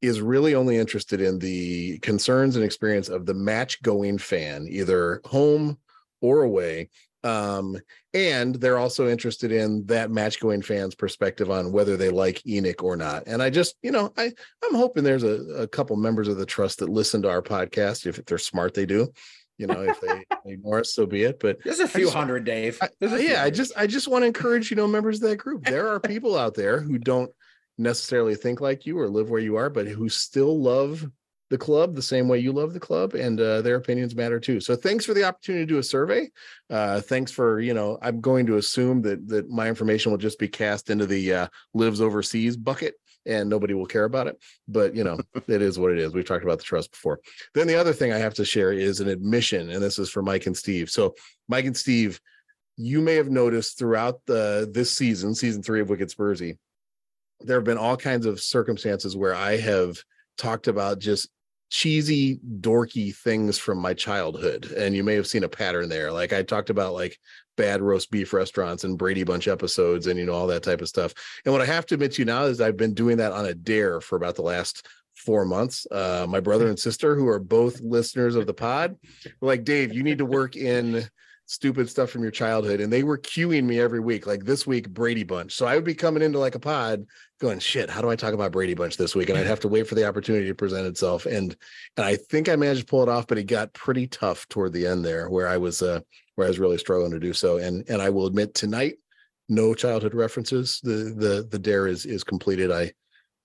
is 0.01 0.19
really 0.19 0.55
only 0.55 0.77
interested 0.77 1.21
in 1.21 1.39
the 1.39 1.97
concerns 1.99 2.57
and 2.57 2.65
experience 2.65 3.07
of 3.07 3.25
the 3.25 3.33
match 3.33 3.81
going 3.81 4.17
fan, 4.17 4.67
either 4.69 5.21
home 5.23 5.77
or 6.21 6.41
away. 6.41 6.89
Um, 7.25 7.77
and 8.13 8.55
they're 8.55 8.77
also 8.77 9.09
interested 9.09 9.51
in 9.51 9.85
that 9.87 10.11
match 10.11 10.39
going 10.39 10.61
fans 10.61 10.93
perspective 10.95 11.49
on 11.49 11.71
whether 11.71 11.97
they 11.97 12.09
like 12.09 12.41
ENIC 12.43 12.83
or 12.83 12.95
not. 12.95 13.23
And 13.25 13.41
I 13.41 13.49
just, 13.49 13.75
you 13.81 13.91
know, 13.91 14.13
I 14.15 14.31
I'm 14.63 14.75
hoping 14.75 15.03
there's 15.03 15.23
a, 15.23 15.41
a 15.63 15.67
couple 15.67 15.95
members 15.95 16.27
of 16.27 16.37
the 16.37 16.45
trust 16.45 16.79
that 16.79 16.89
listen 16.89 17.21
to 17.23 17.29
our 17.29 17.41
podcast. 17.41 18.05
If 18.05 18.23
they're 18.25 18.37
smart, 18.37 18.73
they 18.75 18.85
do. 18.85 19.11
You 19.57 19.67
know, 19.67 19.81
if 19.81 19.99
they 20.01 20.25
ignore 20.51 20.81
us, 20.81 20.93
so 20.93 21.05
be 21.05 21.23
it. 21.23 21.39
But 21.39 21.57
There's 21.63 21.79
a 21.79 21.87
few 21.87 22.05
just- 22.05 22.15
hundred, 22.15 22.43
Dave. 22.45 22.77
I- 22.81 22.89
There's 22.99 23.13
a 23.13 23.17
few 23.17 23.29
yeah, 23.29 23.43
I 23.43 23.49
just 23.49 23.71
I 23.75 23.87
just 23.87 24.07
want 24.07 24.21
to 24.23 24.27
encourage 24.27 24.69
you 24.69 24.77
know 24.77 24.87
members 24.87 25.23
of 25.23 25.29
that 25.29 25.37
group. 25.37 25.65
There 25.65 25.87
are 25.87 25.99
people 25.99 26.37
out 26.37 26.53
there 26.53 26.79
who 26.79 26.97
don't 26.99 27.31
necessarily 27.77 28.35
think 28.35 28.61
like 28.61 28.85
you 28.85 28.99
or 28.99 29.09
live 29.09 29.29
where 29.29 29.41
you 29.41 29.55
are, 29.55 29.69
but 29.69 29.87
who 29.87 30.09
still 30.09 30.61
love 30.61 31.09
the 31.49 31.57
club 31.57 31.95
the 31.95 32.01
same 32.01 32.27
way 32.27 32.39
you 32.39 32.51
love 32.51 32.73
the 32.73 32.79
club, 32.79 33.13
and 33.13 33.39
uh, 33.39 33.61
their 33.61 33.75
opinions 33.75 34.15
matter 34.15 34.39
too. 34.39 34.59
So 34.59 34.75
thanks 34.75 35.05
for 35.05 35.13
the 35.13 35.23
opportunity 35.23 35.65
to 35.65 35.73
do 35.73 35.77
a 35.77 35.83
survey. 35.83 36.29
Uh, 36.69 37.01
thanks 37.01 37.31
for 37.31 37.59
you 37.59 37.73
know 37.73 37.97
I'm 38.01 38.21
going 38.21 38.45
to 38.47 38.57
assume 38.57 39.01
that 39.03 39.27
that 39.27 39.49
my 39.49 39.67
information 39.67 40.11
will 40.11 40.17
just 40.17 40.39
be 40.39 40.47
cast 40.47 40.89
into 40.89 41.05
the 41.05 41.33
uh, 41.33 41.47
lives 41.73 42.01
overseas 42.01 42.57
bucket. 42.57 42.95
And 43.27 43.49
nobody 43.49 43.73
will 43.73 43.87
care 43.87 44.03
about 44.03 44.27
it, 44.27 44.37
but 44.67 44.93
you 44.93 45.03
know 45.03 45.17
it 45.47 45.63
is 45.63 45.79
what 45.79 45.91
it 45.91 45.97
is. 45.97 46.13
We've 46.13 46.23
talked 46.23 46.43
about 46.43 46.59
the 46.59 46.63
trust 46.63 46.91
before. 46.91 47.19
Then 47.55 47.65
the 47.65 47.73
other 47.73 47.91
thing 47.91 48.13
I 48.13 48.19
have 48.19 48.35
to 48.35 48.45
share 48.45 48.71
is 48.71 48.99
an 48.99 49.07
admission, 49.07 49.71
and 49.71 49.81
this 49.81 49.97
is 49.97 50.11
for 50.11 50.21
Mike 50.21 50.45
and 50.45 50.55
Steve. 50.55 50.91
So 50.91 51.15
Mike 51.47 51.65
and 51.65 51.75
Steve, 51.75 52.21
you 52.77 53.01
may 53.01 53.15
have 53.15 53.31
noticed 53.31 53.79
throughout 53.79 54.19
the 54.27 54.69
this 54.71 54.91
season, 54.91 55.33
season 55.33 55.63
three 55.63 55.81
of 55.81 55.89
Wicked 55.89 56.09
Spursy, 56.09 56.59
there 57.39 57.57
have 57.57 57.63
been 57.63 57.79
all 57.79 57.97
kinds 57.97 58.27
of 58.27 58.39
circumstances 58.39 59.17
where 59.17 59.33
I 59.33 59.57
have 59.57 59.97
talked 60.37 60.67
about 60.67 60.99
just 60.99 61.29
cheesy, 61.69 62.39
dorky 62.59 63.15
things 63.15 63.57
from 63.57 63.79
my 63.79 63.93
childhood. 63.93 64.71
And 64.77 64.95
you 64.95 65.03
may 65.03 65.15
have 65.15 65.27
seen 65.27 65.43
a 65.43 65.49
pattern 65.49 65.89
there. 65.89 66.11
Like 66.11 66.33
I 66.33 66.43
talked 66.43 66.69
about 66.69 66.93
like 66.93 67.17
bad 67.57 67.81
roast 67.81 68.11
beef 68.11 68.33
restaurants 68.33 68.83
and 68.83 68.97
Brady 68.97 69.23
Bunch 69.23 69.47
episodes 69.47 70.07
and 70.07 70.19
you 70.19 70.25
know 70.25 70.33
all 70.33 70.47
that 70.47 70.63
type 70.63 70.81
of 70.81 70.87
stuff. 70.87 71.13
And 71.45 71.53
what 71.53 71.61
I 71.61 71.65
have 71.65 71.85
to 71.87 71.95
admit 71.95 72.13
to 72.13 72.21
you 72.21 72.25
now 72.25 72.43
is 72.43 72.61
I've 72.61 72.77
been 72.77 72.93
doing 72.93 73.17
that 73.17 73.31
on 73.31 73.45
a 73.45 73.53
dare 73.53 74.01
for 74.01 74.15
about 74.15 74.35
the 74.35 74.41
last 74.41 74.87
four 75.15 75.45
months. 75.45 75.87
Uh, 75.89 76.25
my 76.29 76.39
brother 76.39 76.67
and 76.67 76.77
sister, 76.77 77.15
who 77.15 77.27
are 77.27 77.39
both 77.39 77.81
listeners 77.81 78.35
of 78.35 78.47
the 78.47 78.53
pod, 78.53 78.95
were 79.39 79.47
like, 79.47 79.63
Dave, 79.63 79.93
you 79.93 80.03
need 80.03 80.17
to 80.17 80.25
work 80.25 80.55
in 80.55 81.07
stupid 81.45 81.89
stuff 81.89 82.09
from 82.09 82.23
your 82.23 82.31
childhood. 82.31 82.79
And 82.79 82.91
they 82.91 83.03
were 83.03 83.17
cueing 83.17 83.63
me 83.63 83.79
every 83.79 83.99
week, 83.99 84.25
like 84.25 84.43
this 84.43 84.65
week, 84.65 84.89
Brady 84.89 85.23
Bunch. 85.23 85.53
So 85.53 85.65
I 85.65 85.75
would 85.75 85.83
be 85.83 85.93
coming 85.93 86.23
into 86.23 86.39
like 86.39 86.55
a 86.55 86.59
pod 86.59 87.05
going, 87.39 87.59
shit, 87.59 87.89
how 87.89 88.01
do 88.01 88.09
I 88.09 88.15
talk 88.15 88.33
about 88.33 88.51
Brady 88.51 88.73
Bunch 88.73 88.97
this 88.97 89.15
week? 89.15 89.29
And 89.29 89.37
I'd 89.37 89.45
have 89.45 89.59
to 89.61 89.67
wait 89.67 89.87
for 89.87 89.95
the 89.95 90.07
opportunity 90.07 90.47
to 90.47 90.55
present 90.55 90.87
itself. 90.87 91.25
And 91.25 91.55
and 91.97 92.05
I 92.05 92.15
think 92.15 92.49
I 92.49 92.55
managed 92.55 92.81
to 92.81 92.85
pull 92.85 93.03
it 93.03 93.09
off, 93.09 93.27
but 93.27 93.37
it 93.37 93.43
got 93.43 93.73
pretty 93.73 94.07
tough 94.07 94.47
toward 94.47 94.73
the 94.73 94.87
end 94.87 95.05
there 95.05 95.29
where 95.29 95.47
I 95.47 95.57
was 95.57 95.81
uh 95.81 95.99
where 96.35 96.45
I 96.45 96.49
was 96.49 96.59
really 96.59 96.77
struggling 96.77 97.11
to 97.11 97.19
do 97.19 97.33
so. 97.33 97.57
And 97.57 97.87
and 97.89 98.01
I 98.01 98.09
will 98.09 98.25
admit 98.25 98.53
tonight, 98.53 98.95
no 99.47 99.73
childhood 99.73 100.15
references. 100.15 100.79
The 100.83 101.13
the 101.15 101.47
the 101.49 101.59
dare 101.59 101.87
is 101.87 102.05
is 102.05 102.23
completed. 102.23 102.71
I 102.71 102.91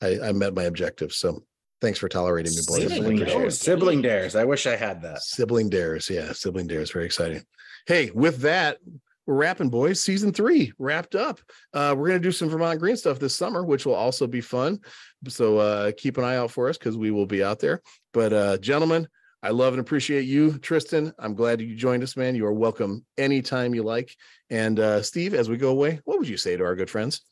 I, 0.02 0.28
I 0.28 0.32
met 0.32 0.54
my 0.54 0.62
objective. 0.62 1.12
So 1.12 1.42
thanks 1.82 1.98
for 1.98 2.08
tolerating 2.08 2.52
me, 2.52 2.62
boys. 2.66 2.88
Sibling 2.88 3.18
dares. 3.18 3.58
Sibling 3.58 4.02
dares. 4.02 4.36
I 4.36 4.44
wish 4.44 4.66
I 4.66 4.76
had 4.76 5.02
that. 5.02 5.20
Sibling 5.20 5.68
dares. 5.68 6.08
Yeah, 6.08 6.32
sibling 6.32 6.66
dares. 6.66 6.92
Very 6.92 7.04
exciting. 7.04 7.42
Hey, 7.86 8.10
with 8.10 8.40
that, 8.40 8.78
we're 9.26 9.36
wrapping, 9.36 9.70
boys. 9.70 10.02
Season 10.02 10.32
three 10.32 10.72
wrapped 10.78 11.14
up. 11.14 11.40
Uh, 11.72 11.94
we're 11.96 12.08
gonna 12.08 12.18
do 12.18 12.32
some 12.32 12.48
Vermont 12.48 12.80
Green 12.80 12.96
stuff 12.96 13.18
this 13.18 13.36
summer, 13.36 13.64
which 13.64 13.86
will 13.86 13.94
also 13.94 14.26
be 14.26 14.40
fun. 14.40 14.80
So 15.28 15.58
uh, 15.58 15.92
keep 15.96 16.18
an 16.18 16.24
eye 16.24 16.36
out 16.36 16.50
for 16.50 16.68
us 16.68 16.78
because 16.78 16.96
we 16.96 17.10
will 17.10 17.26
be 17.26 17.44
out 17.44 17.60
there. 17.60 17.80
But 18.12 18.32
uh, 18.32 18.58
gentlemen, 18.58 19.06
I 19.42 19.50
love 19.50 19.72
and 19.72 19.80
appreciate 19.80 20.22
you, 20.22 20.58
Tristan. 20.58 21.12
I'm 21.18 21.34
glad 21.34 21.60
you 21.60 21.74
joined 21.74 22.02
us, 22.02 22.16
man. 22.16 22.34
You 22.34 22.44
are 22.46 22.52
welcome 22.52 23.04
anytime 23.16 23.74
you 23.74 23.82
like. 23.82 24.14
And 24.50 24.80
uh, 24.80 25.02
Steve, 25.02 25.32
as 25.34 25.48
we 25.48 25.56
go 25.56 25.70
away, 25.70 26.00
what 26.04 26.18
would 26.18 26.28
you 26.28 26.36
say 26.36 26.56
to 26.56 26.64
our 26.64 26.74
good 26.74 26.90
friends? 26.90 27.22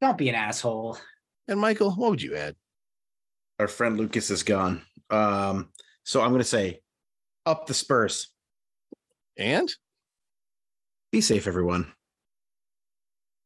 Don't 0.00 0.18
be 0.18 0.28
an 0.28 0.34
asshole. 0.34 0.98
And 1.48 1.58
Michael, 1.58 1.92
what 1.92 2.10
would 2.10 2.22
you 2.22 2.36
add? 2.36 2.56
Our 3.58 3.68
friend 3.68 3.96
Lucas 3.96 4.30
is 4.30 4.42
gone. 4.42 4.82
Um, 5.10 5.70
so 6.04 6.20
I'm 6.20 6.32
gonna 6.32 6.44
say 6.44 6.80
up 7.46 7.66
the 7.66 7.74
Spurs. 7.74 8.31
And 9.36 9.74
Be 11.12 11.20
safe, 11.20 11.46
everyone. 11.46 11.92